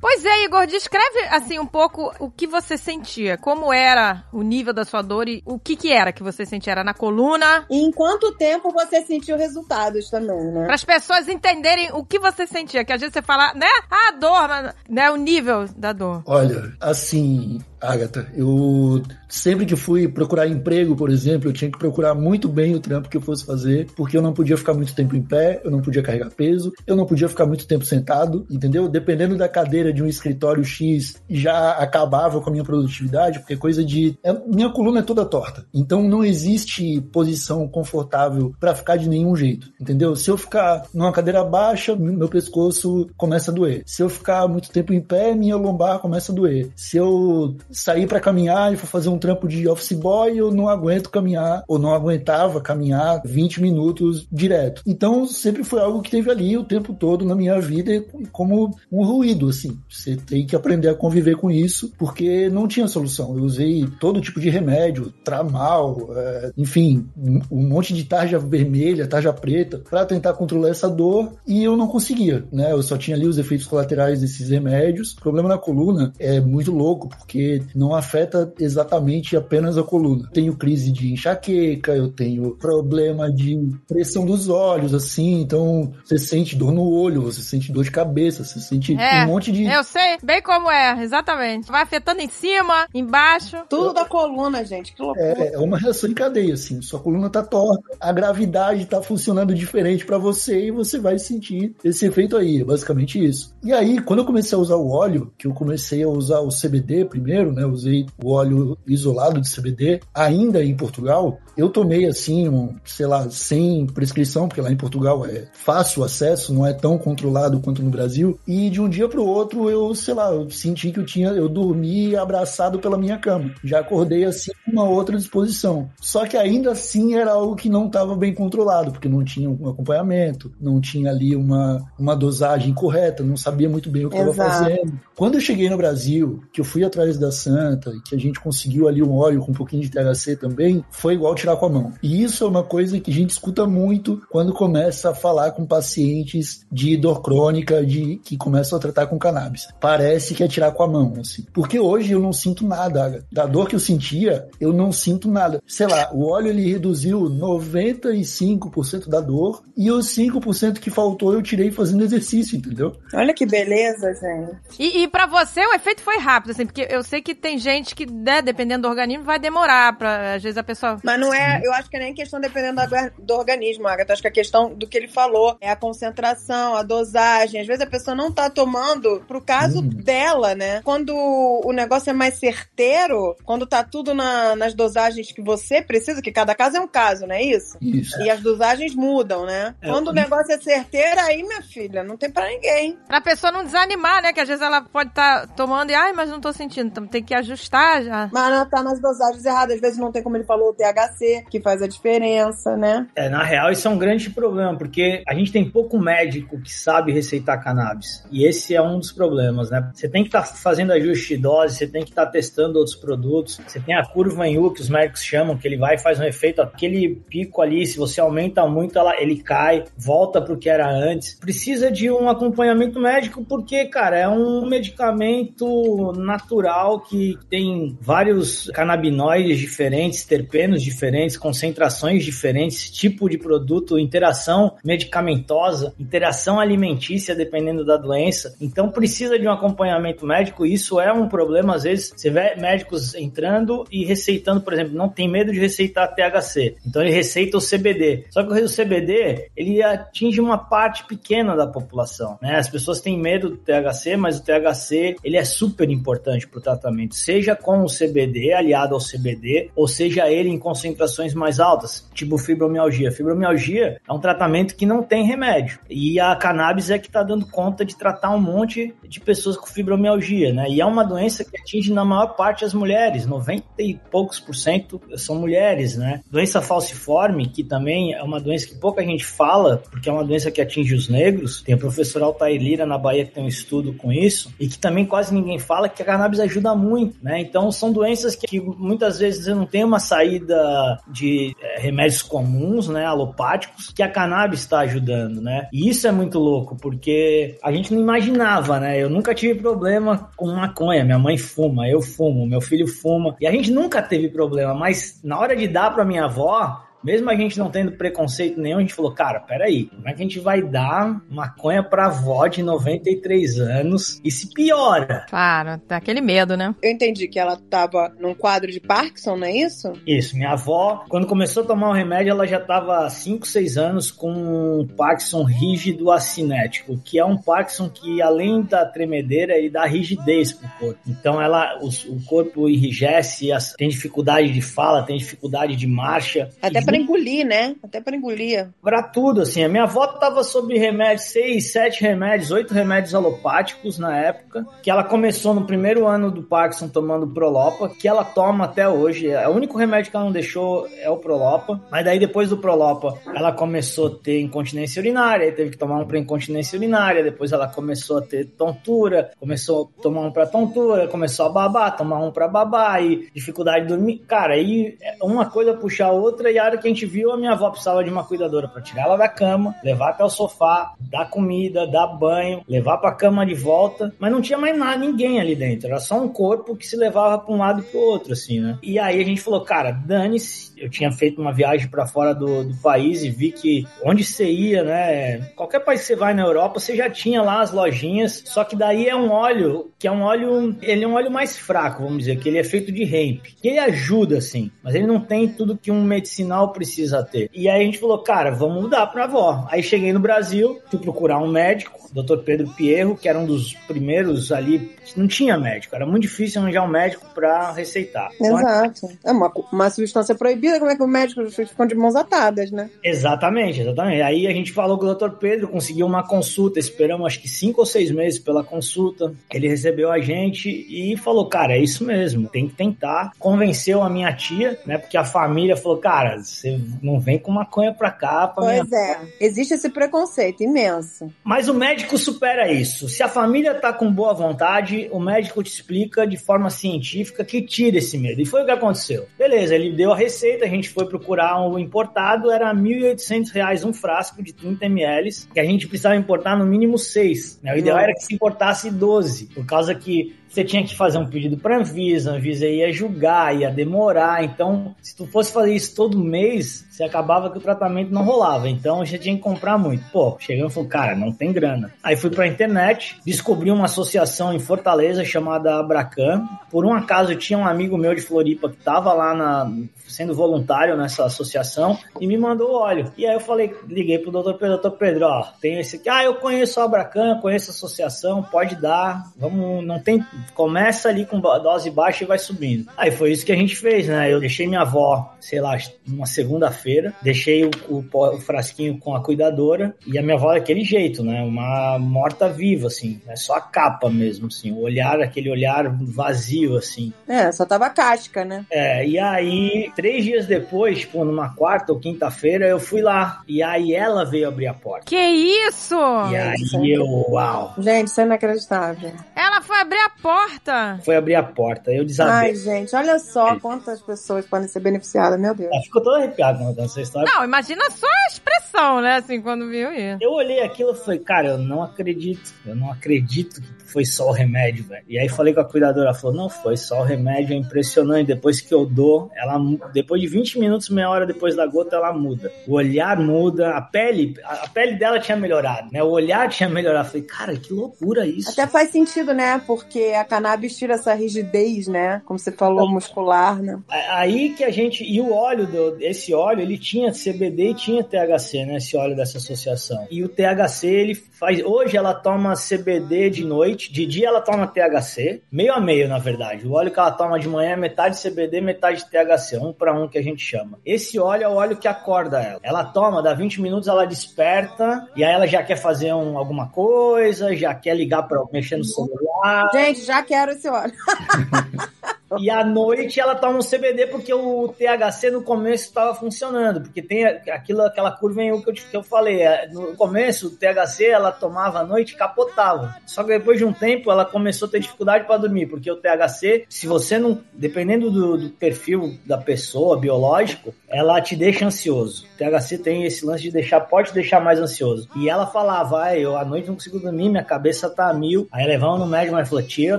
Pois 0.00 0.24
é, 0.24 0.44
Igor, 0.44 0.66
descreve 0.66 1.20
assim 1.30 1.58
um 1.58 1.66
pouco 1.66 2.12
o 2.18 2.30
que 2.30 2.46
você 2.46 2.76
sentia, 2.76 3.36
como 3.36 3.72
era 3.72 4.24
o 4.32 4.42
nível 4.42 4.72
da 4.72 4.84
sua 4.84 5.02
dor 5.02 5.28
e 5.28 5.42
o 5.44 5.58
que 5.58 5.76
que 5.76 5.92
era 5.92 6.12
que 6.12 6.22
você 6.22 6.44
sentia? 6.44 6.72
Era 6.72 6.84
na 6.84 6.94
coluna? 6.94 7.66
E 7.70 7.78
em 7.78 7.90
quanto 7.90 8.32
tempo 8.32 8.72
você 8.72 9.02
sentiu 9.02 9.36
resultados 9.36 10.10
também, 10.10 10.52
né? 10.52 10.64
Para 10.64 10.74
as 10.74 10.84
pessoas 10.84 11.28
entenderem 11.28 11.90
o 11.92 12.04
que 12.04 12.18
você 12.18 12.46
sentia, 12.46 12.84
que 12.84 12.92
às 12.92 13.00
vezes 13.00 13.12
você 13.12 13.22
fala, 13.22 13.52
né? 13.54 13.66
A 13.90 14.12
dor, 14.12 14.48
mas, 14.48 14.74
né? 14.88 15.10
O 15.10 15.16
nível 15.16 15.66
da 15.76 15.92
dor. 15.92 16.22
Olha, 16.26 16.72
assim, 16.80 17.60
Agatha, 17.80 18.26
eu 18.34 19.02
sempre 19.28 19.66
que 19.66 19.76
fui 19.76 20.08
procurar 20.08 20.48
emprego, 20.48 20.96
por 20.96 21.10
exemplo, 21.10 21.48
eu 21.48 21.52
tinha 21.52 21.70
que 21.70 21.78
procurar 21.78 22.14
muito 22.14 22.48
bem 22.48 22.74
o 22.74 22.80
trampo 22.80 23.08
que 23.08 23.16
eu 23.16 23.20
fosse 23.20 23.44
fazer, 23.44 23.86
porque 23.96 24.16
eu 24.16 24.22
não 24.22 24.32
podia 24.32 24.56
ficar 24.56 24.74
muito 24.74 24.94
tempo 24.94 25.14
em 25.14 25.22
pé, 25.22 25.60
eu 25.64 25.70
não 25.70 25.80
podia 25.80 26.02
carregar 26.02 26.30
peso, 26.30 26.72
eu 26.86 26.96
não 26.96 27.06
podia 27.06 27.28
ficar 27.28 27.46
muito 27.46 27.66
tempo 27.66 27.84
sentado, 27.84 28.46
entendeu? 28.50 28.88
Dependendo 28.88 29.36
da 29.36 29.48
cadeira 29.48 29.92
de 29.92 30.02
um 30.02 30.06
escritório 30.06 30.64
X, 30.64 31.16
já 31.28 31.72
acabava 31.72 32.40
com 32.40 32.48
a 32.48 32.52
minha 32.52 32.64
produtividade, 32.64 33.38
porque 33.40 33.56
coisa 33.56 33.84
de. 33.84 34.18
É, 34.24 34.32
minha 34.46 34.70
coluna 34.70 35.00
é 35.00 35.02
toda 35.02 35.24
torta. 35.24 35.66
Então 35.72 36.02
não 36.02 36.24
existe 36.24 37.00
posição 37.12 37.68
confortável 37.68 38.52
para 38.58 38.74
ficar 38.74 38.96
de 38.96 39.08
nenhum 39.08 39.36
jeito, 39.36 39.70
entendeu? 39.80 40.16
Se 40.16 40.30
eu 40.30 40.36
ficar 40.36 40.84
numa 40.92 41.12
cadeira 41.12 41.44
baixa, 41.44 41.94
meu 41.94 42.28
pescoço 42.28 43.08
começa 43.16 43.50
a 43.50 43.54
doer. 43.54 43.82
Se 43.86 44.02
eu 44.02 44.08
ficar 44.08 44.48
muito 44.48 44.70
tempo 44.70 44.92
em 44.92 45.00
pé, 45.00 45.34
minha 45.34 45.56
lombar 45.56 45.98
começa 45.98 46.32
a 46.32 46.34
doer. 46.34 46.70
Se 46.74 46.96
eu 46.96 47.56
sair 47.70 48.06
para 48.06 48.20
caminhar 48.20 48.72
e 48.72 48.76
for 48.76 48.86
fazer 48.86 49.08
um 49.08 49.18
trampo 49.18 49.48
de 49.48 49.68
office 49.68 49.92
boy, 49.92 50.38
eu 50.38 50.50
não 50.50 50.68
aguento 50.68 51.10
caminhar, 51.10 51.64
ou 51.68 51.78
não 51.78 51.92
aguentava 51.92 52.60
caminhar 52.60 53.20
20 53.24 53.60
minutos 53.62 54.26
direto. 54.30 54.82
Então, 54.86 55.26
sempre 55.26 55.64
foi 55.64 55.80
algo 55.80 56.02
que 56.02 56.10
teve 56.10 56.30
ali 56.30 56.56
o 56.56 56.64
tempo 56.64 56.94
todo 56.94 57.24
na 57.24 57.34
minha 57.34 57.60
vida 57.60 58.04
como 58.32 58.76
um 58.90 59.04
ruído, 59.04 59.48
assim. 59.48 59.78
Você 59.88 60.16
tem 60.16 60.46
que 60.46 60.56
aprender 60.56 60.88
a 60.88 60.94
conviver 60.94 61.36
com 61.36 61.50
isso, 61.50 61.92
porque 61.98 62.48
não 62.48 62.66
tinha 62.68 62.88
solução. 62.88 63.36
Eu 63.36 63.44
usei 63.44 63.86
todo 64.00 64.20
tipo 64.20 64.40
de 64.40 64.48
remédio, 64.48 65.12
tramal, 65.24 66.08
é, 66.14 66.52
enfim, 66.56 67.06
um 67.50 67.66
monte 67.68 67.94
de 67.94 68.04
tarja 68.04 68.38
vermelha, 68.38 69.06
tarja 69.06 69.32
preta, 69.32 69.78
para 69.78 70.04
tentar 70.04 70.34
controlar 70.34 70.70
essa 70.70 70.88
dor, 70.88 71.32
e 71.46 71.62
eu 71.64 71.76
não 71.76 71.86
conseguia, 71.86 72.44
né? 72.52 72.72
Eu 72.72 72.82
só 72.82 72.96
tinha 72.96 73.16
ali 73.16 73.26
os 73.26 73.38
efeitos 73.38 73.66
colaterais 73.66 74.20
desses 74.20 74.50
remédios. 74.50 75.12
O 75.12 75.20
problema 75.20 75.48
na 75.48 75.58
coluna 75.58 76.12
é 76.18 76.40
muito 76.40 76.72
louco, 76.72 77.08
porque 77.08 77.57
não 77.74 77.94
afeta 77.94 78.52
exatamente 78.58 79.36
apenas 79.36 79.78
a 79.78 79.82
coluna. 79.82 80.28
Tenho 80.32 80.56
crise 80.56 80.90
de 80.92 81.12
enxaqueca, 81.12 81.94
eu 81.94 82.08
tenho 82.08 82.56
problema 82.56 83.30
de 83.30 83.58
pressão 83.86 84.24
dos 84.24 84.48
olhos, 84.48 84.94
assim, 84.94 85.40
então 85.40 85.92
você 86.04 86.18
sente 86.18 86.56
dor 86.56 86.72
no 86.72 86.88
olho, 86.88 87.22
você 87.22 87.42
sente 87.42 87.72
dor 87.72 87.84
de 87.84 87.90
cabeça, 87.90 88.44
você 88.44 88.60
sente 88.60 88.94
é, 88.94 89.24
um 89.24 89.28
monte 89.28 89.52
de. 89.52 89.64
Eu 89.64 89.84
sei 89.84 90.18
bem 90.22 90.42
como 90.42 90.70
é, 90.70 91.02
exatamente. 91.02 91.70
Vai 91.70 91.82
afetando 91.82 92.20
em 92.20 92.28
cima, 92.28 92.86
embaixo. 92.94 93.56
Tudo 93.68 93.92
da 93.92 94.04
coluna, 94.04 94.64
gente, 94.64 94.94
que 94.94 95.02
loucura. 95.02 95.26
É, 95.26 95.54
é 95.54 95.58
uma 95.58 95.78
reação 95.78 96.10
em 96.10 96.14
cadeia, 96.14 96.54
assim. 96.54 96.80
Sua 96.82 97.00
coluna 97.00 97.30
tá 97.30 97.42
torta, 97.42 97.82
a 98.00 98.12
gravidade 98.12 98.86
tá 98.86 99.02
funcionando 99.02 99.54
diferente 99.54 100.04
para 100.04 100.18
você 100.18 100.66
e 100.66 100.70
você 100.70 100.98
vai 100.98 101.18
sentir 101.18 101.74
esse 101.84 102.06
efeito 102.06 102.36
aí, 102.36 102.60
é 102.60 102.64
basicamente 102.64 103.24
isso. 103.24 103.54
E 103.62 103.72
aí, 103.72 104.00
quando 104.00 104.20
eu 104.20 104.26
comecei 104.26 104.56
a 104.56 104.60
usar 104.60 104.76
o 104.76 104.90
óleo, 104.90 105.32
que 105.36 105.46
eu 105.46 105.52
comecei 105.52 106.02
a 106.02 106.08
usar 106.08 106.40
o 106.40 106.48
CBD 106.48 107.04
primeiro, 107.04 107.47
né? 107.52 107.64
Usei 107.64 108.06
o 108.22 108.32
óleo 108.32 108.76
isolado 108.86 109.40
de 109.40 109.52
CBD 109.52 110.00
ainda 110.14 110.62
em 110.64 110.76
Portugal. 110.76 111.38
Eu 111.56 111.68
tomei 111.68 112.06
assim, 112.06 112.48
um, 112.48 112.76
sei 112.84 113.06
lá, 113.06 113.28
sem 113.30 113.86
prescrição, 113.86 114.48
porque 114.48 114.60
lá 114.60 114.70
em 114.70 114.76
Portugal 114.76 115.26
é 115.26 115.46
fácil 115.52 116.02
o 116.02 116.04
acesso, 116.04 116.54
não 116.54 116.66
é 116.66 116.72
tão 116.72 116.98
controlado 116.98 117.60
quanto 117.60 117.82
no 117.82 117.90
Brasil. 117.90 118.38
E 118.46 118.70
de 118.70 118.80
um 118.80 118.88
dia 118.88 119.08
para 119.08 119.20
o 119.20 119.26
outro 119.26 119.68
eu, 119.68 119.94
sei 119.94 120.14
lá, 120.14 120.32
eu 120.32 120.50
senti 120.50 120.90
que 120.92 121.00
eu 121.00 121.06
tinha, 121.06 121.28
eu 121.30 121.48
dormi 121.48 122.16
abraçado 122.16 122.78
pela 122.78 122.98
minha 122.98 123.18
cama. 123.18 123.52
Já 123.64 123.80
acordei 123.80 124.24
assim 124.24 124.52
com 124.64 124.72
uma 124.72 124.88
outra 124.88 125.16
disposição. 125.16 125.90
Só 126.00 126.26
que 126.26 126.36
ainda 126.36 126.72
assim 126.72 127.14
era 127.14 127.32
algo 127.32 127.56
que 127.56 127.68
não 127.68 127.86
estava 127.86 128.16
bem 128.16 128.34
controlado, 128.34 128.92
porque 128.92 129.08
não 129.08 129.24
tinha 129.24 129.48
um 129.48 129.68
acompanhamento, 129.68 130.52
não 130.60 130.80
tinha 130.80 131.10
ali 131.10 131.34
uma, 131.34 131.84
uma 131.98 132.14
dosagem 132.14 132.72
correta, 132.72 133.22
não 133.22 133.36
sabia 133.36 133.68
muito 133.68 133.90
bem 133.90 134.06
o 134.06 134.10
que 134.10 134.16
estava 134.16 134.34
fazendo. 134.34 134.98
Quando 135.16 135.34
eu 135.34 135.40
cheguei 135.40 135.68
no 135.68 135.76
Brasil, 135.76 136.42
que 136.52 136.60
eu 136.60 136.64
fui 136.64 136.84
atrás 136.84 137.18
da 137.18 137.30
Santa, 137.38 137.92
que 138.04 138.14
a 138.14 138.18
gente 138.18 138.40
conseguiu 138.40 138.88
ali 138.88 139.02
um 139.02 139.16
óleo 139.16 139.40
com 139.40 139.52
um 139.52 139.54
pouquinho 139.54 139.82
de 139.82 139.90
THC 139.90 140.36
também, 140.36 140.84
foi 140.90 141.14
igual 141.14 141.34
tirar 141.34 141.56
com 141.56 141.66
a 141.66 141.70
mão. 141.70 141.92
E 142.02 142.22
isso 142.22 142.44
é 142.44 142.48
uma 142.48 142.62
coisa 142.62 143.00
que 143.00 143.10
a 143.10 143.14
gente 143.14 143.30
escuta 143.30 143.66
muito 143.66 144.22
quando 144.30 144.52
começa 144.52 145.10
a 145.10 145.14
falar 145.14 145.52
com 145.52 145.66
pacientes 145.66 146.66
de 146.70 146.96
dor 146.96 147.22
crônica, 147.22 147.84
de 147.84 148.20
que 148.24 148.36
começam 148.36 148.78
a 148.78 148.80
tratar 148.80 149.06
com 149.06 149.18
cannabis. 149.18 149.68
Parece 149.80 150.34
que 150.34 150.42
é 150.42 150.48
tirar 150.48 150.72
com 150.72 150.82
a 150.82 150.88
mão, 150.88 151.14
assim. 151.20 151.44
Porque 151.52 151.78
hoje 151.78 152.12
eu 152.12 152.20
não 152.20 152.32
sinto 152.32 152.66
nada. 152.66 153.24
Da 153.32 153.46
dor 153.46 153.68
que 153.68 153.74
eu 153.74 153.80
sentia, 153.80 154.48
eu 154.60 154.72
não 154.72 154.92
sinto 154.92 155.30
nada. 155.30 155.62
Sei 155.66 155.86
lá, 155.86 156.10
o 156.12 156.30
óleo 156.30 156.48
ele 156.48 156.70
reduziu 156.70 157.20
95% 157.20 159.08
da 159.08 159.20
dor 159.20 159.62
e 159.76 159.90
os 159.90 160.06
5% 160.06 160.78
que 160.78 160.90
faltou 160.90 161.32
eu 161.32 161.42
tirei 161.42 161.70
fazendo 161.70 162.04
exercício, 162.04 162.56
entendeu? 162.56 162.96
Olha 163.14 163.34
que 163.34 163.46
beleza, 163.46 164.12
gente. 164.14 164.58
E, 164.78 165.02
e 165.02 165.08
para 165.08 165.26
você 165.26 165.60
o 165.60 165.74
efeito 165.74 166.02
foi 166.02 166.18
rápido, 166.18 166.50
assim, 166.50 166.66
porque 166.66 166.86
eu 166.90 167.02
sei 167.02 167.20
que 167.20 167.27
que 167.28 167.34
tem 167.34 167.58
gente 167.58 167.94
que, 167.94 168.06
né, 168.10 168.40
dependendo 168.40 168.82
do 168.82 168.88
organismo, 168.88 169.22
vai 169.24 169.38
demorar 169.38 169.92
pra, 169.98 170.34
às 170.36 170.42
vezes 170.42 170.56
a 170.56 170.62
pessoa... 170.62 170.98
Mas 171.04 171.20
não 171.20 171.32
é, 171.34 171.60
eu 171.62 171.72
acho 171.74 171.90
que 171.90 171.98
nem 171.98 172.14
questão 172.14 172.40
dependendo 172.40 172.80
do, 173.18 173.34
organismo, 173.34 173.86
Agatha. 173.86 174.14
Acho 174.14 174.22
que 174.22 174.28
a 174.28 174.32
questão 174.32 174.72
do 174.74 174.86
que 174.86 174.96
ele 174.96 175.08
falou 175.08 175.58
é 175.60 175.70
a 175.70 175.76
concentração, 175.76 176.74
a 176.74 176.82
dosagem. 176.82 177.60
Às 177.60 177.66
vezes 177.66 177.82
a 177.82 177.86
pessoa 177.86 178.14
não 178.14 178.32
tá 178.32 178.48
tomando 178.48 179.22
pro 179.28 179.42
caso 179.42 179.80
Uhum. 179.80 179.88
dela, 179.88 180.54
né? 180.54 180.80
Quando 180.82 181.14
o 181.14 181.70
negócio 181.72 182.08
é 182.08 182.12
mais 182.14 182.38
certeiro, 182.38 183.36
quando 183.44 183.66
tá 183.66 183.84
tudo 183.84 184.14
na- 184.14 184.56
nas 184.56 184.72
dosagens 184.72 185.30
que 185.30 185.42
você 185.42 185.82
precisa, 185.82 186.22
que 186.22 186.32
cada 186.32 186.54
caso 186.54 186.78
é 186.78 186.80
um 186.80 186.88
caso, 186.88 187.26
não 187.26 187.34
é 187.34 187.42
isso? 187.42 187.76
Isso. 187.80 188.18
E 188.22 188.30
as 188.30 188.40
dosagens 188.40 188.94
mudam, 188.94 189.44
né? 189.44 189.74
É, 189.82 189.88
Quando 189.90 190.08
o 190.08 190.12
negócio 190.14 190.52
é 190.52 190.58
certeiro, 190.58 191.20
aí, 191.20 191.42
minha 191.42 191.60
filha, 191.62 192.02
não 192.02 192.16
tem 192.16 192.30
pra 192.30 192.48
ninguém. 192.48 192.98
Pra 193.06 193.20
pessoa 193.20 193.52
não 193.52 193.64
desanimar, 193.64 194.22
né? 194.22 194.32
Que 194.32 194.40
às 194.40 194.48
vezes 194.48 194.62
ela 194.62 194.80
pode 194.80 195.10
estar 195.10 195.46
tomando 195.48 195.90
e, 195.90 195.94
ai, 195.94 196.12
mas 196.12 196.30
não 196.30 196.40
tô 196.40 196.52
sentindo. 196.52 196.88
Então 196.88 197.06
tem 197.18 197.24
que 197.24 197.34
ajustar 197.34 198.02
já. 198.02 198.30
Mas 198.32 198.52
ela 198.52 198.64
tá 198.64 198.82
nas 198.82 199.00
dosagens 199.00 199.44
erradas. 199.44 199.76
Às 199.76 199.80
vezes 199.80 199.98
não 199.98 200.12
tem, 200.12 200.22
como 200.22 200.36
ele 200.36 200.44
falou, 200.44 200.70
o 200.70 200.74
THC, 200.74 201.44
que 201.50 201.60
faz 201.60 201.82
a 201.82 201.86
diferença, 201.86 202.76
né? 202.76 203.06
É, 203.14 203.28
na 203.28 203.42
real, 203.42 203.70
isso 203.70 203.86
é 203.86 203.90
um 203.90 203.98
grande 203.98 204.30
problema, 204.30 204.76
porque 204.76 205.22
a 205.26 205.34
gente 205.34 205.52
tem 205.52 205.68
pouco 205.68 205.98
médico 205.98 206.60
que 206.60 206.72
sabe 206.72 207.12
receitar 207.12 207.62
cannabis. 207.62 208.24
E 208.30 208.44
esse 208.46 208.74
é 208.74 208.82
um 208.82 208.98
dos 208.98 209.12
problemas, 209.12 209.70
né? 209.70 209.90
Você 209.92 210.08
tem 210.08 210.22
que 210.22 210.28
estar 210.28 210.44
fazendo 210.44 210.92
ajuste 210.92 211.36
de 211.36 211.42
dose, 211.42 211.76
você 211.76 211.86
tem 211.86 212.04
que 212.04 212.10
estar 212.10 212.26
testando 212.26 212.78
outros 212.78 212.96
produtos. 212.96 213.60
Você 213.66 213.80
tem 213.80 213.94
a 213.94 214.04
curva 214.04 214.46
em 214.46 214.58
U, 214.58 214.72
que 214.72 214.80
os 214.80 214.88
médicos 214.88 215.22
chamam, 215.22 215.56
que 215.56 215.66
ele 215.66 215.76
vai 215.76 215.96
e 215.96 215.98
faz 215.98 216.20
um 216.20 216.24
efeito, 216.24 216.62
aquele 216.62 217.16
pico 217.28 217.60
ali, 217.60 217.86
se 217.86 217.98
você 217.98 218.20
aumenta 218.20 218.66
muito, 218.66 218.98
ela, 218.98 219.20
ele 219.20 219.42
cai, 219.42 219.84
volta 219.96 220.40
pro 220.40 220.58
que 220.58 220.68
era 220.68 220.88
antes. 220.88 221.34
Precisa 221.34 221.90
de 221.90 222.10
um 222.10 222.28
acompanhamento 222.28 223.00
médico, 223.00 223.44
porque, 223.44 223.86
cara, 223.86 224.18
é 224.18 224.28
um 224.28 224.68
medicamento 224.68 226.12
natural 226.16 227.00
que 227.08 227.38
tem 227.48 227.96
vários 228.00 228.70
canabinoides 228.72 229.58
diferentes, 229.58 230.24
terpenos 230.24 230.82
diferentes, 230.82 231.36
concentrações 231.36 232.24
diferentes, 232.24 232.90
tipo 232.90 233.28
de 233.28 233.38
produto, 233.38 233.98
interação 233.98 234.76
medicamentosa, 234.84 235.94
interação 235.98 236.60
alimentícia, 236.60 237.34
dependendo 237.34 237.84
da 237.84 237.96
doença. 237.96 238.54
Então 238.60 238.90
precisa 238.90 239.38
de 239.38 239.46
um 239.46 239.52
acompanhamento 239.52 240.26
médico. 240.26 240.66
Isso 240.66 241.00
é 241.00 241.12
um 241.12 241.28
problema, 241.28 241.74
às 241.74 241.82
vezes, 241.82 242.12
você 242.14 242.30
vê 242.30 242.54
médicos 242.56 243.14
entrando 243.14 243.84
e 243.90 244.04
receitando, 244.04 244.60
por 244.60 244.72
exemplo, 244.72 244.96
não 244.96 245.08
tem 245.08 245.28
medo 245.28 245.52
de 245.52 245.58
receitar 245.58 246.14
THC. 246.14 246.76
Então 246.86 247.02
ele 247.02 247.12
receita 247.12 247.56
o 247.56 247.60
CBD. 247.60 248.26
Só 248.30 248.42
que 248.42 248.52
o 248.52 248.68
CBD, 248.68 249.50
ele 249.56 249.82
atinge 249.82 250.40
uma 250.40 250.58
parte 250.58 251.04
pequena 251.06 251.56
da 251.56 251.66
população, 251.66 252.38
né? 252.42 252.56
As 252.56 252.68
pessoas 252.68 253.00
têm 253.00 253.18
medo 253.18 253.50
do 253.50 253.56
THC, 253.56 254.16
mas 254.16 254.38
o 254.38 254.42
THC, 254.42 255.16
ele 255.22 255.36
é 255.36 255.44
super 255.44 255.88
importante 255.90 256.46
para 256.46 256.58
o 256.58 256.62
tratamento, 256.62 256.97
seja 257.10 257.54
com 257.54 257.82
o 257.82 257.86
CBD 257.86 258.52
aliado 258.52 258.94
ao 258.94 259.00
CBD, 259.00 259.70
ou 259.74 259.86
seja 259.86 260.30
ele 260.30 260.48
em 260.48 260.58
concentrações 260.58 261.34
mais 261.34 261.60
altas, 261.60 262.08
tipo 262.14 262.38
fibromialgia. 262.38 263.10
Fibromialgia 263.12 264.00
é 264.06 264.12
um 264.12 264.18
tratamento 264.18 264.74
que 264.74 264.86
não 264.86 265.02
tem 265.02 265.24
remédio. 265.24 265.78
E 265.88 266.18
a 266.18 266.34
cannabis 266.36 266.90
é 266.90 266.98
que 266.98 267.06
está 267.06 267.22
dando 267.22 267.46
conta 267.46 267.84
de 267.84 267.96
tratar 267.96 268.30
um 268.30 268.40
monte 268.40 268.94
de 269.06 269.20
pessoas 269.20 269.56
com 269.56 269.66
fibromialgia, 269.66 270.52
né? 270.52 270.66
E 270.68 270.80
é 270.80 270.86
uma 270.86 271.04
doença 271.04 271.44
que 271.44 271.56
atinge 271.56 271.92
na 271.92 272.04
maior 272.04 272.34
parte 272.36 272.64
as 272.64 272.74
mulheres, 272.74 273.26
90 273.26 273.64
e 273.78 273.94
poucos 274.10 274.40
por 274.40 274.54
cento 274.54 275.00
são 275.16 275.36
mulheres, 275.36 275.96
né? 275.96 276.20
Doença 276.30 276.60
falciforme, 276.60 277.48
que 277.48 277.62
também 277.62 278.14
é 278.14 278.22
uma 278.22 278.40
doença 278.40 278.66
que 278.66 278.74
pouca 278.74 279.02
gente 279.02 279.24
fala, 279.24 279.82
porque 279.90 280.08
é 280.08 280.12
uma 280.12 280.24
doença 280.24 280.50
que 280.50 280.60
atinge 280.60 280.94
os 280.94 281.08
negros. 281.08 281.62
Tem 281.62 281.74
o 281.74 281.78
professor 281.78 282.22
Altair 282.22 282.60
Lira 282.60 282.86
na 282.86 282.98
Bahia 282.98 283.24
que 283.24 283.32
tem 283.32 283.44
um 283.44 283.48
estudo 283.48 283.92
com 283.92 284.12
isso, 284.12 284.52
e 284.58 284.66
que 284.66 284.78
também 284.78 285.04
quase 285.04 285.34
ninguém 285.34 285.58
fala 285.58 285.88
que 285.88 286.02
a 286.02 286.04
cannabis 286.04 286.40
ajuda 286.40 286.74
muito, 286.78 287.16
né? 287.22 287.40
Então 287.40 287.70
são 287.70 287.92
doenças 287.92 288.34
que, 288.34 288.46
que 288.46 288.60
muitas 288.60 289.18
vezes 289.18 289.46
não 289.48 289.66
tem 289.66 289.84
uma 289.84 289.98
saída 289.98 290.98
de 291.08 291.54
é, 291.60 291.80
remédios 291.80 292.22
comuns, 292.22 292.88
né, 292.88 293.04
alopáticos, 293.04 293.90
que 293.90 294.02
a 294.02 294.08
cannabis 294.08 294.60
está 294.60 294.80
ajudando, 294.80 295.40
né? 295.40 295.68
E 295.72 295.88
isso 295.88 296.06
é 296.06 296.12
muito 296.12 296.38
louco, 296.38 296.76
porque 296.76 297.58
a 297.62 297.72
gente 297.72 297.92
não 297.92 298.00
imaginava, 298.00 298.78
né? 298.78 299.02
Eu 299.02 299.10
nunca 299.10 299.34
tive 299.34 299.60
problema 299.60 300.30
com 300.36 300.52
maconha, 300.52 301.04
minha 301.04 301.18
mãe 301.18 301.36
fuma, 301.36 301.88
eu 301.88 302.00
fumo, 302.00 302.46
meu 302.46 302.60
filho 302.60 302.86
fuma, 302.86 303.36
e 303.40 303.46
a 303.46 303.50
gente 303.50 303.70
nunca 303.70 304.00
teve 304.00 304.28
problema, 304.28 304.74
mas 304.74 305.20
na 305.22 305.38
hora 305.38 305.56
de 305.56 305.66
dar 305.66 305.92
para 305.92 306.04
minha 306.04 306.24
avó, 306.24 306.87
mesmo 307.02 307.30
a 307.30 307.34
gente 307.34 307.58
não 307.58 307.70
tendo 307.70 307.92
preconceito 307.92 308.60
nenhum, 308.60 308.78
a 308.78 308.80
gente 308.80 308.94
falou, 308.94 309.12
cara, 309.12 309.40
peraí, 309.40 309.86
como 309.86 310.08
é 310.08 310.12
que 310.12 310.20
a 310.20 310.24
gente 310.24 310.40
vai 310.40 310.62
dar 310.62 311.20
maconha 311.30 311.82
pra 311.82 312.06
avó 312.06 312.46
de 312.46 312.62
93 312.62 313.60
anos 313.60 314.20
e 314.24 314.30
se 314.30 314.52
piora? 314.52 315.26
Claro, 315.28 315.80
tá 315.86 315.96
aquele 315.96 316.20
medo, 316.20 316.56
né? 316.56 316.74
Eu 316.82 316.90
entendi 316.90 317.28
que 317.28 317.38
ela 317.38 317.56
tava 317.56 318.12
num 318.18 318.34
quadro 318.34 318.70
de 318.70 318.80
Parkinson, 318.80 319.36
não 319.36 319.46
é 319.46 319.52
isso? 319.52 319.92
Isso, 320.06 320.36
minha 320.36 320.52
avó, 320.52 321.04
quando 321.08 321.26
começou 321.26 321.62
a 321.62 321.66
tomar 321.66 321.90
o 321.90 321.94
remédio, 321.94 322.30
ela 322.30 322.46
já 322.46 322.58
estava 322.58 323.06
há 323.06 323.10
5, 323.10 323.46
6 323.46 323.78
anos 323.78 324.10
com 324.10 324.32
um 324.32 324.86
Parkinson 324.86 325.44
rígido 325.44 326.10
acinético, 326.10 326.98
que 327.04 327.18
é 327.18 327.24
um 327.24 327.36
Parkinson 327.36 327.88
que, 327.88 328.20
além 328.20 328.62
da 328.62 328.84
tremedeira, 328.84 329.56
ele 329.56 329.70
dá 329.70 329.84
rigidez 329.86 330.52
pro 330.52 330.68
corpo. 330.78 331.00
Então, 331.06 331.40
ela, 331.40 331.78
o, 331.80 331.88
o 331.88 332.24
corpo 332.24 332.68
enrijece, 332.68 333.48
tem 333.76 333.88
dificuldade 333.88 334.52
de 334.52 334.60
fala, 334.60 335.02
tem 335.02 335.16
dificuldade 335.16 335.76
de 335.76 335.86
marcha. 335.86 336.50
Até 336.60 336.80
engolir, 336.98 337.46
né? 337.46 337.76
Até 337.82 338.00
pra 338.00 338.16
engolir. 338.16 338.68
Pra 338.82 339.02
tudo, 339.02 339.42
assim. 339.42 339.64
A 339.64 339.68
minha 339.68 339.84
avó 339.84 340.06
tava 340.06 340.42
sob 340.42 340.76
remédios, 340.76 341.24
seis, 341.24 341.72
sete 341.72 342.02
remédios, 342.02 342.50
oito 342.50 342.74
remédios 342.74 343.14
alopáticos 343.14 343.98
na 343.98 344.16
época, 344.16 344.66
que 344.82 344.90
ela 344.90 345.04
começou 345.04 345.54
no 345.54 345.66
primeiro 345.66 346.06
ano 346.06 346.30
do 346.30 346.42
Parkinson 346.42 346.88
tomando 346.88 347.26
Prolopa, 347.26 347.88
que 347.88 348.08
ela 348.08 348.24
toma 348.24 348.64
até 348.64 348.88
hoje. 348.88 349.28
É, 349.28 349.48
O 349.48 349.52
único 349.52 349.78
remédio 349.78 350.10
que 350.10 350.16
ela 350.16 350.24
não 350.26 350.32
deixou 350.32 350.86
é 351.00 351.10
o 351.10 351.16
Prolopa, 351.16 351.80
mas 351.90 352.04
daí 352.04 352.18
depois 352.18 352.48
do 352.48 352.58
Prolopa, 352.58 353.18
ela 353.34 353.52
começou 353.52 354.08
a 354.08 354.10
ter 354.10 354.40
incontinência 354.40 355.00
urinária, 355.00 355.52
teve 355.52 355.70
que 355.70 355.78
tomar 355.78 355.98
um 355.98 356.06
pra 356.06 356.18
incontinência 356.18 356.76
urinária, 356.76 357.22
depois 357.22 357.52
ela 357.52 357.68
começou 357.68 358.18
a 358.18 358.22
ter 358.22 358.46
tontura, 358.46 359.30
começou 359.38 359.90
a 359.98 360.02
tomar 360.02 360.22
um 360.22 360.32
pra 360.32 360.46
tontura, 360.46 361.08
começou 361.08 361.46
a 361.46 361.48
babar, 361.48 361.96
tomar 361.96 362.20
um 362.20 362.30
pra 362.30 362.48
babar, 362.48 363.02
e 363.02 363.28
dificuldade 363.34 363.86
de 363.86 363.94
dormir. 363.94 364.18
Cara, 364.26 364.54
aí 364.54 364.96
uma 365.22 365.46
coisa 365.46 365.74
puxa 365.74 366.06
a 366.06 366.12
outra, 366.12 366.50
e 366.50 366.58
a 366.58 366.64
hora 366.64 366.77
que 366.78 366.86
a 366.86 366.90
gente 366.90 367.06
viu, 367.06 367.32
a 367.32 367.36
minha 367.36 367.52
avó 367.52 367.70
precisava 367.70 368.02
de 368.02 368.10
uma 368.10 368.24
cuidadora 368.24 368.68
pra 368.68 368.82
tirar 368.82 369.02
ela 369.02 369.16
da 369.16 369.28
cama, 369.28 369.74
levar 369.82 370.10
até 370.10 370.24
o 370.24 370.30
sofá, 370.30 370.94
dar 371.00 371.28
comida, 371.30 371.86
dar 371.86 372.06
banho, 372.06 372.62
levar 372.68 372.98
pra 372.98 373.12
cama 373.12 373.44
de 373.44 373.54
volta, 373.54 374.12
mas 374.18 374.32
não 374.32 374.40
tinha 374.40 374.58
mais 374.58 374.76
nada, 374.76 374.96
ninguém 374.96 375.40
ali 375.40 375.54
dentro, 375.54 375.88
era 375.88 376.00
só 376.00 376.20
um 376.20 376.28
corpo 376.28 376.76
que 376.76 376.86
se 376.86 376.96
levava 376.96 377.38
pra 377.38 377.54
um 377.54 377.58
lado 377.58 377.80
e 377.80 377.84
pro 377.84 377.98
outro, 377.98 378.32
assim, 378.32 378.60
né? 378.60 378.78
E 378.82 378.98
aí 378.98 379.20
a 379.20 379.24
gente 379.24 379.40
falou, 379.40 379.62
cara, 379.62 379.90
dane-se, 379.90 380.72
eu 380.76 380.88
tinha 380.88 381.10
feito 381.10 381.40
uma 381.40 381.52
viagem 381.52 381.88
pra 381.88 382.06
fora 382.06 382.34
do, 382.34 382.64
do 382.64 382.76
país 382.76 383.22
e 383.22 383.30
vi 383.30 383.52
que 383.52 383.86
onde 384.04 384.24
você 384.24 384.50
ia, 384.50 384.82
né? 384.82 385.50
Qualquer 385.56 385.80
país 385.80 386.00
que 386.00 386.06
você 386.06 386.16
vai 386.16 386.34
na 386.34 386.42
Europa, 386.42 386.78
você 386.78 386.96
já 386.96 387.10
tinha 387.10 387.42
lá 387.42 387.60
as 387.60 387.72
lojinhas, 387.72 388.42
só 388.46 388.64
que 388.64 388.76
daí 388.76 389.08
é 389.08 389.16
um 389.16 389.30
óleo 389.30 389.90
que 389.98 390.06
é 390.06 390.12
um 390.12 390.22
óleo, 390.22 390.76
ele 390.80 391.04
é 391.04 391.08
um 391.08 391.14
óleo 391.14 391.30
mais 391.30 391.56
fraco, 391.56 392.02
vamos 392.02 392.18
dizer, 392.18 392.38
que 392.38 392.48
ele 392.48 392.58
é 392.58 392.64
feito 392.64 392.92
de 392.92 393.02
hemp. 393.02 393.44
Que 393.60 393.68
ele 393.68 393.78
ajuda, 393.78 394.38
assim, 394.38 394.70
mas 394.82 394.94
ele 394.94 395.06
não 395.06 395.20
tem 395.20 395.48
tudo 395.48 395.76
que 395.76 395.90
um 395.90 396.02
medicinal 396.02 396.67
precisa 396.68 397.22
ter. 397.22 397.50
E 397.52 397.68
aí 397.68 397.82
a 397.82 397.84
gente 397.84 397.98
falou, 397.98 398.18
cara, 398.18 398.50
vamos 398.50 398.82
mudar 398.82 399.06
pra 399.08 399.24
avó. 399.24 399.66
Aí 399.70 399.82
cheguei 399.82 400.12
no 400.12 400.20
Brasil, 400.20 400.80
fui 400.90 400.98
procurar 400.98 401.38
um 401.38 401.50
médico, 401.50 401.98
Dr. 402.12 402.38
Pedro 402.44 402.68
Pierro, 402.68 403.16
que 403.16 403.28
era 403.28 403.38
um 403.38 403.46
dos 403.46 403.74
primeiros 403.86 404.50
ali, 404.50 404.94
não 405.16 405.26
tinha 405.26 405.58
médico, 405.58 405.94
era 405.94 406.06
muito 406.06 406.22
difícil 406.22 406.60
arranjar 406.60 406.84
um 406.84 406.88
médico 406.88 407.26
pra 407.34 407.72
receitar. 407.72 408.30
Exato. 408.40 409.08
É 409.24 409.32
uma, 409.32 409.52
uma 409.72 409.90
substância 409.90 410.34
proibida, 410.34 410.78
como 410.78 410.90
é 410.90 410.96
que 410.96 411.02
o 411.02 411.06
médico 411.06 411.48
ficam 411.50 411.86
de 411.86 411.94
mãos 411.94 412.16
atadas, 412.16 412.70
né? 412.70 412.90
Exatamente, 413.02 413.80
exatamente. 413.80 414.22
Aí 414.22 414.46
a 414.46 414.52
gente 414.52 414.72
falou 414.72 414.98
com 414.98 415.06
o 415.06 415.14
Dr. 415.14 415.30
Pedro, 415.38 415.68
conseguiu 415.68 416.06
uma 416.06 416.26
consulta, 416.26 416.78
esperamos 416.78 417.26
acho 417.26 417.40
que 417.40 417.48
cinco 417.48 417.80
ou 417.80 417.86
seis 417.86 418.10
meses 418.10 418.38
pela 418.38 418.64
consulta. 418.64 419.32
Ele 419.52 419.68
recebeu 419.68 420.10
a 420.10 420.18
gente 420.18 420.68
e 420.68 421.16
falou, 421.16 421.46
cara, 421.46 421.74
é 421.74 421.78
isso 421.78 422.04
mesmo, 422.04 422.48
tem 422.48 422.68
que 422.68 422.74
tentar. 422.74 423.32
Convenceu 423.38 424.02
a 424.02 424.10
minha 424.10 424.32
tia, 424.32 424.78
né? 424.86 424.98
Porque 424.98 425.16
a 425.16 425.24
família 425.24 425.76
falou, 425.76 425.98
cara, 425.98 426.38
você 426.58 426.80
não 427.02 427.20
vem 427.20 427.38
com 427.38 427.52
maconha 427.52 427.92
pra 427.92 428.10
cá. 428.10 428.48
Pra 428.48 428.64
minha 428.66 428.84
Pois 428.84 428.92
é. 428.92 429.20
Existe 429.40 429.74
esse 429.74 429.88
preconceito 429.88 430.62
imenso. 430.62 431.32
mas 431.44 431.68
o 431.68 431.74
médico 431.74 432.18
supera 432.18 432.70
isso. 432.70 433.08
Se 433.08 433.22
a 433.22 433.28
família 433.28 433.74
tá 433.74 433.92
com 433.92 434.10
boa 434.10 434.34
vontade, 434.34 435.08
o 435.12 435.20
médico 435.20 435.62
te 435.62 435.72
explica 435.72 436.26
de 436.26 436.36
forma 436.36 436.70
científica 436.70 437.44
que 437.44 437.62
tira 437.62 437.98
esse 437.98 438.18
medo. 438.18 438.40
E 438.40 438.46
foi 438.46 438.62
o 438.62 438.64
que 438.64 438.70
aconteceu. 438.70 439.26
Beleza, 439.38 439.74
ele 439.74 439.92
deu 439.92 440.12
a 440.12 440.16
receita, 440.16 440.64
a 440.64 440.68
gente 440.68 440.88
foi 440.88 441.06
procurar 441.06 441.60
um 441.60 441.78
importado, 441.78 442.50
era 442.50 442.74
1.800 442.74 443.50
reais 443.52 443.84
um 443.84 443.92
frasco 443.92 444.42
de 444.42 444.52
30 444.52 444.86
ml, 444.86 445.30
que 445.52 445.60
a 445.60 445.64
gente 445.64 445.86
precisava 445.86 446.16
importar 446.16 446.56
no 446.56 446.66
mínimo 446.66 446.98
6. 446.98 447.60
Né? 447.62 447.74
O 447.74 447.78
ideal 447.78 447.98
era 447.98 448.12
que 448.12 448.20
se 448.20 448.34
importasse 448.34 448.90
12, 448.90 449.46
por 449.46 449.64
causa 449.66 449.94
que 449.94 450.36
você 450.48 450.64
tinha 450.64 450.84
que 450.84 450.96
fazer 450.96 451.18
um 451.18 451.26
pedido 451.26 451.56
para 451.56 451.76
a 451.76 451.80
Anvisa, 451.80 452.32
a 452.32 452.34
Anvisa 452.34 452.66
ia 452.66 452.92
julgar, 452.92 453.54
ia 453.54 453.70
demorar. 453.70 454.42
Então, 454.44 454.94
se 455.02 455.16
tu 455.16 455.26
fosse 455.26 455.52
fazer 455.52 455.74
isso 455.74 455.94
todo 455.94 456.18
mês, 456.18 456.86
você 456.90 457.04
acabava 457.04 457.50
que 457.50 457.58
o 457.58 457.60
tratamento 457.60 458.12
não 458.12 458.24
rolava. 458.24 458.68
Então 458.68 459.04
você 459.04 459.18
tinha 459.18 459.36
que 459.36 459.40
comprar 459.40 459.78
muito. 459.78 460.04
Pô, 460.10 460.36
chegando 460.40 460.70
e 460.70 460.72
falou, 460.72 460.88
cara, 460.88 461.14
não 461.14 461.30
tem 461.30 461.52
grana. 461.52 461.92
Aí 462.02 462.16
fui 462.16 462.30
pra 462.30 462.46
internet, 462.46 463.16
descobri 463.24 463.70
uma 463.70 463.84
associação 463.84 464.52
em 464.52 464.58
Fortaleza 464.58 465.24
chamada 465.24 465.78
Abracan. 465.78 466.44
Por 466.70 466.84
um 466.84 466.92
acaso 466.92 467.36
tinha 467.36 467.58
um 467.58 467.66
amigo 467.66 467.96
meu 467.96 468.14
de 468.14 468.20
Floripa 468.20 468.68
que 468.68 468.76
tava 468.78 469.12
lá 469.12 469.34
na, 469.34 469.72
sendo 470.18 470.34
voluntário 470.34 470.96
nessa 470.96 471.26
associação 471.26 471.96
e 472.20 472.26
me 472.26 472.36
mandou 472.36 472.72
óleo. 472.72 473.12
E 473.16 473.24
aí 473.24 473.34
eu 473.34 473.40
falei, 473.40 473.72
liguei 473.86 474.18
pro 474.18 474.32
doutor 474.32 474.54
Pedro, 474.54 474.70
doutor 474.70 474.98
Pedro, 474.98 475.26
ó, 475.26 475.44
tem 475.60 475.78
esse 475.78 475.94
aqui, 475.94 476.08
ah, 476.08 476.24
eu 476.24 476.34
conheço 476.34 476.80
a 476.80 476.84
Abracan, 476.84 477.38
conheço 477.40 477.70
a 477.70 477.74
associação, 477.74 478.42
pode 478.42 478.74
dar, 478.74 479.30
vamos, 479.36 479.86
não 479.86 480.00
tem, 480.00 480.26
começa 480.54 481.08
ali 481.08 481.24
com 481.24 481.38
dose 481.38 481.88
baixa 481.88 482.24
e 482.24 482.26
vai 482.26 482.36
subindo. 482.36 482.90
Aí 482.96 483.12
foi 483.12 483.30
isso 483.30 483.46
que 483.46 483.52
a 483.52 483.56
gente 483.56 483.76
fez, 483.76 484.08
né? 484.08 484.32
Eu 484.32 484.40
deixei 484.40 484.66
minha 484.66 484.80
avó, 484.80 485.36
sei 485.38 485.60
lá, 485.60 485.78
uma 486.04 486.26
segunda-feira, 486.26 487.14
deixei 487.22 487.64
o, 487.64 487.70
o, 487.88 488.04
o, 488.12 488.40
frasquinho 488.40 488.98
com 488.98 489.14
a 489.14 489.22
cuidadora 489.22 489.94
e 490.04 490.18
a 490.18 490.22
minha 490.22 490.34
avó 490.34 490.52
daquele 490.52 490.82
jeito, 490.82 491.22
né? 491.22 491.42
Uma 491.44 491.96
morta-viva, 492.00 492.88
assim, 492.88 493.20
é 493.28 493.36
só 493.36 493.54
a 493.54 493.60
capa 493.60 494.10
mesmo, 494.10 494.48
assim, 494.48 494.72
o 494.72 494.80
olhar, 494.80 495.20
aquele 495.20 495.48
olhar 495.48 495.88
vazio, 495.88 496.76
assim. 496.76 497.12
É, 497.28 497.52
só 497.52 497.64
tava 497.64 497.88
casca, 497.88 498.44
né? 498.44 498.66
É, 498.68 499.06
e 499.06 499.16
aí 499.16 499.92
Três 500.08 500.24
dias 500.24 500.46
depois, 500.46 501.00
tipo, 501.00 501.22
numa 501.22 501.54
quarta 501.54 501.92
ou 501.92 502.00
quinta-feira, 502.00 502.66
eu 502.66 502.80
fui 502.80 503.02
lá. 503.02 503.42
E 503.46 503.62
aí 503.62 503.92
ela 503.94 504.24
veio 504.24 504.48
abrir 504.48 504.66
a 504.66 504.72
porta. 504.72 505.04
Que 505.04 505.16
isso? 505.18 505.94
E 506.30 506.34
aí 506.34 506.92
eu, 506.92 507.04
uau. 507.04 507.74
Gente, 507.76 508.06
isso 508.06 508.18
é 508.22 508.24
inacreditável. 508.24 509.12
Ela 509.36 509.60
foi 509.60 509.78
abrir 509.78 509.98
a 509.98 510.08
porta. 510.08 510.98
Foi 511.04 511.14
abrir 511.14 511.34
a 511.34 511.42
porta. 511.42 511.92
Eu 511.92 512.06
desabei. 512.06 512.32
Ai, 512.32 512.54
gente, 512.54 512.96
olha 512.96 513.18
só 513.18 513.48
é. 513.48 513.60
quantas 513.60 514.00
pessoas 514.00 514.46
podem 514.46 514.66
ser 514.66 514.80
beneficiadas, 514.80 515.38
meu 515.38 515.54
Deus. 515.54 515.70
Ela 515.70 515.82
ficou 515.82 516.02
toda 516.02 516.16
arrepiada 516.16 516.58
contando 516.58 516.86
essa 516.86 517.02
história. 517.02 517.30
Não, 517.30 517.44
imagina 517.44 517.90
só 517.90 518.06
a 518.06 518.32
expressão, 518.32 519.02
né, 519.02 519.16
assim, 519.16 519.42
quando 519.42 519.68
viu 519.68 519.92
isso. 519.92 520.18
Eu 520.22 520.32
olhei 520.32 520.62
aquilo 520.62 520.92
e 520.92 520.96
falei, 520.96 521.18
cara, 521.18 521.48
eu 521.48 521.58
não 521.58 521.82
acredito. 521.82 522.54
Eu 522.64 522.74
não 522.74 522.90
acredito 522.90 523.60
que 523.60 523.92
foi 523.92 524.06
só 524.06 524.28
o 524.28 524.32
remédio, 524.32 524.84
velho. 524.84 525.04
E 525.06 525.18
aí 525.18 525.28
falei 525.28 525.52
com 525.52 525.60
a 525.60 525.64
cuidadora, 525.64 526.08
ela 526.08 526.18
falou, 526.18 526.34
não, 526.34 526.48
foi 526.48 526.78
só 526.78 527.00
o 527.00 527.04
remédio, 527.04 527.52
é 527.52 527.58
impressionante. 527.58 528.28
Depois 528.28 528.60
que 528.62 528.72
eu 528.72 528.86
dou, 528.86 529.30
ela 529.36 529.58
depois 529.92 530.20
de 530.20 530.26
20 530.28 530.58
minutos, 530.58 530.88
meia 530.88 531.08
hora 531.08 531.26
depois 531.26 531.54
da 531.56 531.66
gota, 531.66 531.96
ela 531.96 532.12
muda. 532.12 532.50
O 532.66 532.74
olhar 532.74 533.18
muda, 533.18 533.70
a 533.70 533.80
pele, 533.80 534.34
a 534.44 534.68
pele 534.68 534.94
dela 534.96 535.18
tinha 535.18 535.36
melhorado, 535.36 535.88
né? 535.92 536.02
O 536.02 536.10
olhar 536.10 536.48
tinha 536.50 536.68
melhorado. 536.68 537.08
Falei, 537.08 537.22
cara, 537.22 537.56
que 537.56 537.72
loucura 537.72 538.26
isso. 538.26 538.50
Até 538.50 538.66
faz 538.66 538.90
sentido, 538.90 539.32
né? 539.32 539.60
Porque 539.66 540.12
a 540.16 540.24
cannabis 540.24 540.76
tira 540.76 540.94
essa 540.94 541.14
rigidez, 541.14 541.86
né? 541.86 542.22
Como 542.24 542.38
você 542.38 542.52
falou, 542.52 542.88
muscular, 542.88 543.62
né? 543.62 543.78
Aí 543.88 544.50
que 544.50 544.64
a 544.64 544.70
gente. 544.70 545.04
E 545.04 545.20
o 545.20 545.32
óleo, 545.32 545.66
do, 545.66 545.96
esse 546.00 546.34
óleo, 546.34 546.60
ele 546.60 546.78
tinha 546.78 547.12
CBD 547.12 547.70
e 547.70 547.74
tinha 547.74 548.04
THC, 548.04 548.64
né? 548.64 548.76
Esse 548.76 548.96
óleo 548.96 549.16
dessa 549.16 549.38
associação. 549.38 550.06
E 550.10 550.22
o 550.22 550.28
THC, 550.28 550.86
ele 550.86 551.14
faz. 551.14 551.62
Hoje 551.64 551.96
ela 551.96 552.14
toma 552.14 552.54
CBD 552.54 553.30
de 553.30 553.44
noite, 553.44 553.92
de 553.92 554.06
dia 554.06 554.28
ela 554.28 554.40
toma 554.40 554.66
THC, 554.66 555.42
meio 555.50 555.72
a 555.72 555.80
meio, 555.80 556.08
na 556.08 556.18
verdade. 556.18 556.66
O 556.66 556.72
óleo 556.72 556.90
que 556.90 556.98
ela 556.98 557.10
toma 557.10 557.38
de 557.38 557.48
manhã 557.48 557.72
é 557.72 557.76
metade 557.76 558.20
CBD, 558.20 558.60
metade 558.60 559.04
THC, 559.04 559.58
um 559.58 559.72
para 559.78 559.94
um 559.94 560.08
que 560.08 560.18
a 560.18 560.22
gente 560.22 560.42
chama. 560.42 560.78
Esse 560.84 561.18
óleo 561.18 561.44
é 561.44 561.48
o 561.48 561.54
óleo 561.54 561.76
que 561.76 561.88
acorda 561.88 562.40
ela. 562.40 562.60
Ela 562.62 562.84
toma, 562.84 563.22
dá 563.22 563.32
20 563.32 563.62
minutos, 563.62 563.88
ela 563.88 564.06
desperta, 564.06 565.08
e 565.16 565.24
aí 565.24 565.32
ela 565.32 565.46
já 565.46 565.62
quer 565.62 565.76
fazer 565.76 566.12
um, 566.12 566.36
alguma 566.36 566.68
coisa, 566.68 567.54
já 567.56 567.74
quer 567.74 567.94
ligar 567.94 568.24
para 568.24 568.42
mexer 568.52 568.76
no 568.76 568.84
celular. 568.84 569.70
Gente, 569.72 570.04
já 570.04 570.22
quero 570.22 570.52
esse 570.52 570.68
óleo. 570.68 570.92
E 572.38 572.50
à 572.50 572.64
noite 572.64 573.20
ela 573.20 573.34
toma 573.34 573.58
um 573.58 573.62
CBD 573.62 574.06
porque 574.06 574.32
o 574.34 574.68
THC 574.68 575.30
no 575.30 575.42
começo 575.42 575.84
estava 575.84 576.14
funcionando, 576.14 576.82
porque 576.82 577.00
tem 577.00 577.24
aquilo, 577.24 577.82
aquela 577.82 578.10
curva 578.10 578.42
em 578.42 578.52
U 578.52 578.62
que 578.62 578.70
eu, 578.70 578.74
que 578.74 578.96
eu 578.96 579.02
falei. 579.02 579.42
É, 579.42 579.68
no 579.68 579.94
começo, 579.96 580.48
o 580.48 580.50
THC 580.50 581.06
ela 581.06 581.32
tomava 581.32 581.80
à 581.80 581.84
noite 581.84 582.12
e 582.12 582.16
capotava. 582.16 582.96
Só 583.06 583.22
que 583.22 583.30
depois 583.30 583.58
de 583.58 583.64
um 583.64 583.72
tempo 583.72 584.10
ela 584.10 584.24
começou 584.24 584.68
a 584.68 584.70
ter 584.70 584.80
dificuldade 584.80 585.26
para 585.26 585.38
dormir, 585.38 585.66
porque 585.66 585.90
o 585.90 585.96
THC, 585.96 586.66
se 586.68 586.86
você 586.86 587.18
não, 587.18 587.40
dependendo 587.52 588.10
do, 588.10 588.36
do 588.36 588.50
perfil 588.50 589.18
da 589.24 589.38
pessoa 589.38 589.98
biológico, 589.98 590.74
ela 590.88 591.20
te 591.20 591.36
deixa 591.36 591.66
ansioso. 591.66 592.26
O 592.34 592.38
THC 592.38 592.78
tem 592.78 593.04
esse 593.04 593.24
lance 593.24 593.42
de 593.44 593.50
deixar, 593.50 593.80
pode 593.80 594.12
deixar 594.12 594.40
mais 594.40 594.58
ansioso. 594.58 595.08
E 595.16 595.28
ela 595.28 595.46
falava, 595.46 596.04
ah, 596.04 596.18
eu 596.18 596.36
à 596.36 596.44
noite 596.44 596.68
não 596.68 596.74
consigo 596.74 596.98
dormir, 596.98 597.28
minha 597.28 597.44
cabeça 597.44 597.88
tá 597.88 598.08
a 598.08 598.14
mil. 598.14 598.48
Aí 598.52 598.66
levamos 598.66 599.00
no 599.00 599.06
médico, 599.06 599.34
mas 599.34 599.48
falou, 599.48 599.64
tira 599.64 599.96
o 599.96 599.98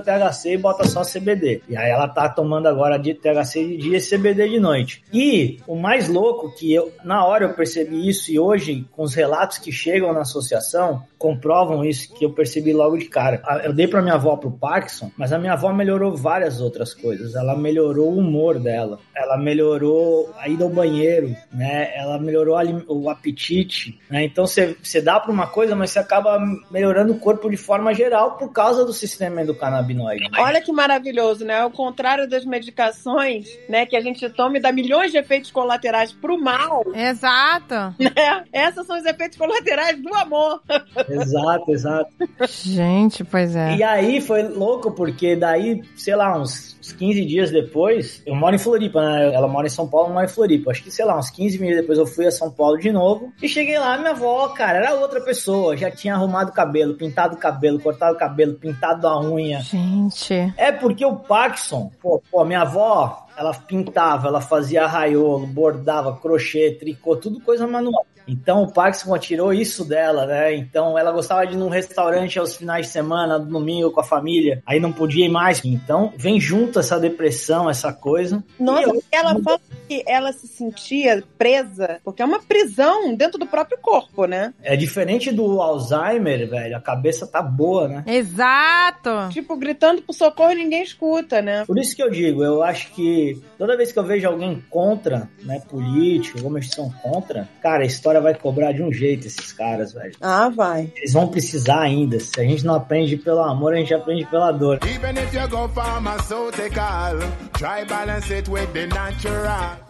THC 0.00 0.54
e 0.54 0.58
bota 0.58 0.86
só 0.86 1.02
CBD. 1.02 1.62
E 1.68 1.76
aí 1.76 1.90
ela 1.90 2.08
tá 2.08 2.19
tomando 2.28 2.66
agora 2.66 2.98
de 2.98 3.14
THC 3.14 3.66
de 3.66 3.76
dia 3.76 3.98
e 3.98 4.00
CBD 4.00 4.48
de 4.48 4.60
noite. 4.60 5.02
E 5.12 5.58
o 5.66 5.76
mais 5.76 6.08
louco 6.08 6.54
que 6.54 6.72
eu, 6.72 6.92
na 7.04 7.24
hora 7.24 7.44
eu 7.44 7.54
percebi 7.54 8.08
isso 8.08 8.30
e 8.30 8.38
hoje, 8.38 8.84
com 8.92 9.02
os 9.02 9.14
relatos 9.14 9.58
que 9.58 9.72
chegam 9.72 10.12
na 10.12 10.20
associação, 10.20 11.02
comprovam 11.20 11.84
isso 11.84 12.14
que 12.14 12.24
eu 12.24 12.32
percebi 12.32 12.72
logo 12.72 12.96
de 12.96 13.04
cara. 13.04 13.42
Eu 13.62 13.74
dei 13.74 13.86
para 13.86 14.00
minha 14.00 14.14
avó 14.14 14.36
pro 14.36 14.50
Parkinson, 14.50 15.10
mas 15.18 15.34
a 15.34 15.38
minha 15.38 15.52
avó 15.52 15.70
melhorou 15.70 16.16
várias 16.16 16.62
outras 16.62 16.94
coisas. 16.94 17.34
Ela 17.34 17.54
melhorou 17.54 18.10
o 18.10 18.18
humor 18.18 18.58
dela, 18.58 18.98
ela 19.14 19.36
melhorou 19.36 20.34
a 20.38 20.48
ida 20.48 20.64
ao 20.64 20.70
banheiro, 20.70 21.36
né? 21.52 21.92
Ela 21.94 22.18
melhorou 22.18 22.56
o 22.88 23.10
apetite, 23.10 24.00
né? 24.08 24.24
Então 24.24 24.46
você 24.46 25.00
dá 25.02 25.20
para 25.20 25.30
uma 25.30 25.46
coisa, 25.46 25.76
mas 25.76 25.90
você 25.90 25.98
acaba 25.98 26.40
melhorando 26.70 27.12
o 27.12 27.18
corpo 27.18 27.50
de 27.50 27.56
forma 27.58 27.92
geral 27.92 28.38
por 28.38 28.50
causa 28.50 28.82
do 28.86 28.92
sistema 28.94 29.42
endocannabinoide. 29.42 30.24
Olha 30.38 30.62
que 30.62 30.72
maravilhoso, 30.72 31.44
né? 31.44 31.60
Ao 31.60 31.70
contrário 31.70 32.26
das 32.30 32.46
medicações, 32.46 33.46
né, 33.68 33.84
que 33.84 33.94
a 33.94 34.00
gente 34.00 34.26
toma 34.30 34.56
e 34.56 34.60
dá 34.60 34.72
milhões 34.72 35.12
de 35.12 35.18
efeitos 35.18 35.50
colaterais 35.50 36.14
pro 36.14 36.40
mal. 36.40 36.82
Exato. 36.94 37.94
Né? 38.10 38.44
Esses 38.52 38.86
são 38.86 38.98
os 38.98 39.04
efeitos 39.04 39.36
colaterais 39.36 40.00
do 40.02 40.12
amor. 40.14 40.62
Exato, 41.14 41.70
exato. 41.70 42.10
Gente, 42.48 43.24
pois 43.24 43.56
é. 43.56 43.76
E 43.76 43.82
aí 43.82 44.20
foi 44.20 44.42
louco, 44.42 44.92
porque 44.92 45.36
daí, 45.36 45.82
sei 45.96 46.14
lá, 46.16 46.38
uns, 46.38 46.76
uns 46.80 46.92
15 46.92 47.24
dias 47.24 47.50
depois, 47.50 48.22
eu 48.26 48.34
moro 48.34 48.54
em 48.54 48.58
Floripa, 48.58 49.00
né? 49.00 49.34
Ela 49.34 49.48
mora 49.48 49.66
em 49.66 49.70
São 49.70 49.88
Paulo, 49.88 50.08
eu 50.08 50.14
moro 50.14 50.26
em 50.26 50.28
Floripa. 50.28 50.70
Acho 50.70 50.82
que, 50.82 50.90
sei 50.90 51.04
lá, 51.04 51.18
uns 51.18 51.30
15 51.30 51.58
dias 51.58 51.76
depois 51.76 51.98
eu 51.98 52.06
fui 52.06 52.26
a 52.26 52.30
São 52.30 52.50
Paulo 52.50 52.78
de 52.78 52.90
novo. 52.92 53.32
E 53.42 53.48
cheguei 53.48 53.78
lá, 53.78 53.96
minha 53.98 54.10
avó, 54.10 54.48
cara, 54.48 54.78
era 54.78 54.94
outra 54.94 55.20
pessoa. 55.20 55.76
Já 55.76 55.90
tinha 55.90 56.14
arrumado 56.14 56.50
o 56.50 56.54
cabelo, 56.54 56.94
pintado 56.94 57.34
o 57.34 57.38
cabelo, 57.38 57.80
cortado 57.80 58.14
o 58.14 58.18
cabelo, 58.18 58.54
pintado 58.54 59.06
a 59.06 59.20
unha. 59.20 59.60
Gente. 59.60 60.52
É 60.56 60.72
porque 60.72 61.04
o 61.04 61.16
Parkinson, 61.16 61.90
pô, 62.00 62.22
pô 62.30 62.44
minha 62.44 62.62
avó, 62.62 63.26
ela 63.40 63.54
pintava, 63.54 64.28
ela 64.28 64.40
fazia 64.40 64.84
arraiolo, 64.84 65.46
bordava, 65.46 66.16
crochê, 66.16 66.76
tricô, 66.78 67.16
tudo 67.16 67.40
coisa 67.40 67.66
manual. 67.66 68.04
Então 68.30 68.62
o 68.62 68.72
Parkinson 68.72 69.18
tirou 69.18 69.52
isso 69.52 69.84
dela, 69.84 70.26
né? 70.26 70.54
Então 70.54 70.98
ela 70.98 71.10
gostava 71.10 71.46
de 71.46 71.54
ir 71.54 71.56
num 71.56 71.68
restaurante 71.68 72.38
aos 72.38 72.56
finais 72.56 72.86
de 72.86 72.92
semana, 72.92 73.38
no 73.38 73.46
domingo 73.46 73.90
com 73.90 74.00
a 74.00 74.04
família, 74.04 74.62
aí 74.64 74.78
não 74.78 74.92
podia 74.92 75.26
ir 75.26 75.30
mais. 75.30 75.64
Então 75.64 76.12
vem 76.16 76.40
junto 76.40 76.78
essa 76.78 76.98
depressão, 76.98 77.68
essa 77.68 77.92
coisa. 77.92 78.42
Nossa, 78.58 78.88
eu... 78.88 79.02
ela 79.10 79.40
fala 79.42 79.60
que 79.88 80.04
ela 80.06 80.32
se 80.32 80.46
sentia 80.46 81.22
presa, 81.36 82.00
porque 82.04 82.22
é 82.22 82.24
uma 82.24 82.40
prisão 82.40 83.14
dentro 83.14 83.38
do 83.38 83.46
próprio 83.46 83.78
corpo, 83.78 84.26
né? 84.26 84.54
É 84.62 84.76
diferente 84.76 85.32
do 85.32 85.60
Alzheimer, 85.60 86.48
velho, 86.48 86.76
a 86.76 86.80
cabeça 86.80 87.26
tá 87.26 87.42
boa, 87.42 87.88
né? 87.88 88.04
Exato! 88.06 89.10
Tipo, 89.30 89.56
gritando 89.56 90.02
por 90.02 90.12
socorro 90.12 90.52
e 90.52 90.56
ninguém 90.56 90.82
escuta, 90.82 91.42
né? 91.42 91.64
Por 91.66 91.78
isso 91.78 91.96
que 91.96 92.02
eu 92.02 92.10
digo, 92.10 92.44
eu 92.44 92.62
acho 92.62 92.92
que 92.92 93.40
toda 93.58 93.76
vez 93.76 93.92
que 93.92 93.98
eu 93.98 94.04
vejo 94.04 94.28
alguém 94.28 94.62
contra, 94.70 95.28
né, 95.42 95.60
político, 95.68 96.38
alguma 96.38 96.58
instituição 96.58 96.92
contra, 97.02 97.48
cara, 97.60 97.82
a 97.82 97.86
história 97.86 98.19
vai 98.20 98.34
cobrar 98.34 98.72
de 98.72 98.82
um 98.82 98.92
jeito 98.92 99.26
esses 99.26 99.52
caras, 99.52 99.92
velho. 99.92 100.14
Ah, 100.20 100.48
vai. 100.48 100.92
Eles 100.96 101.12
vão 101.12 101.28
precisar 101.28 101.80
ainda. 101.80 102.20
Se 102.20 102.40
a 102.40 102.44
gente 102.44 102.64
não 102.64 102.74
aprende 102.74 103.16
pelo 103.16 103.40
amor, 103.40 103.72
a 103.72 103.76
gente 103.76 103.94
aprende 103.94 104.24
pela 104.26 104.52
dor. 104.52 104.78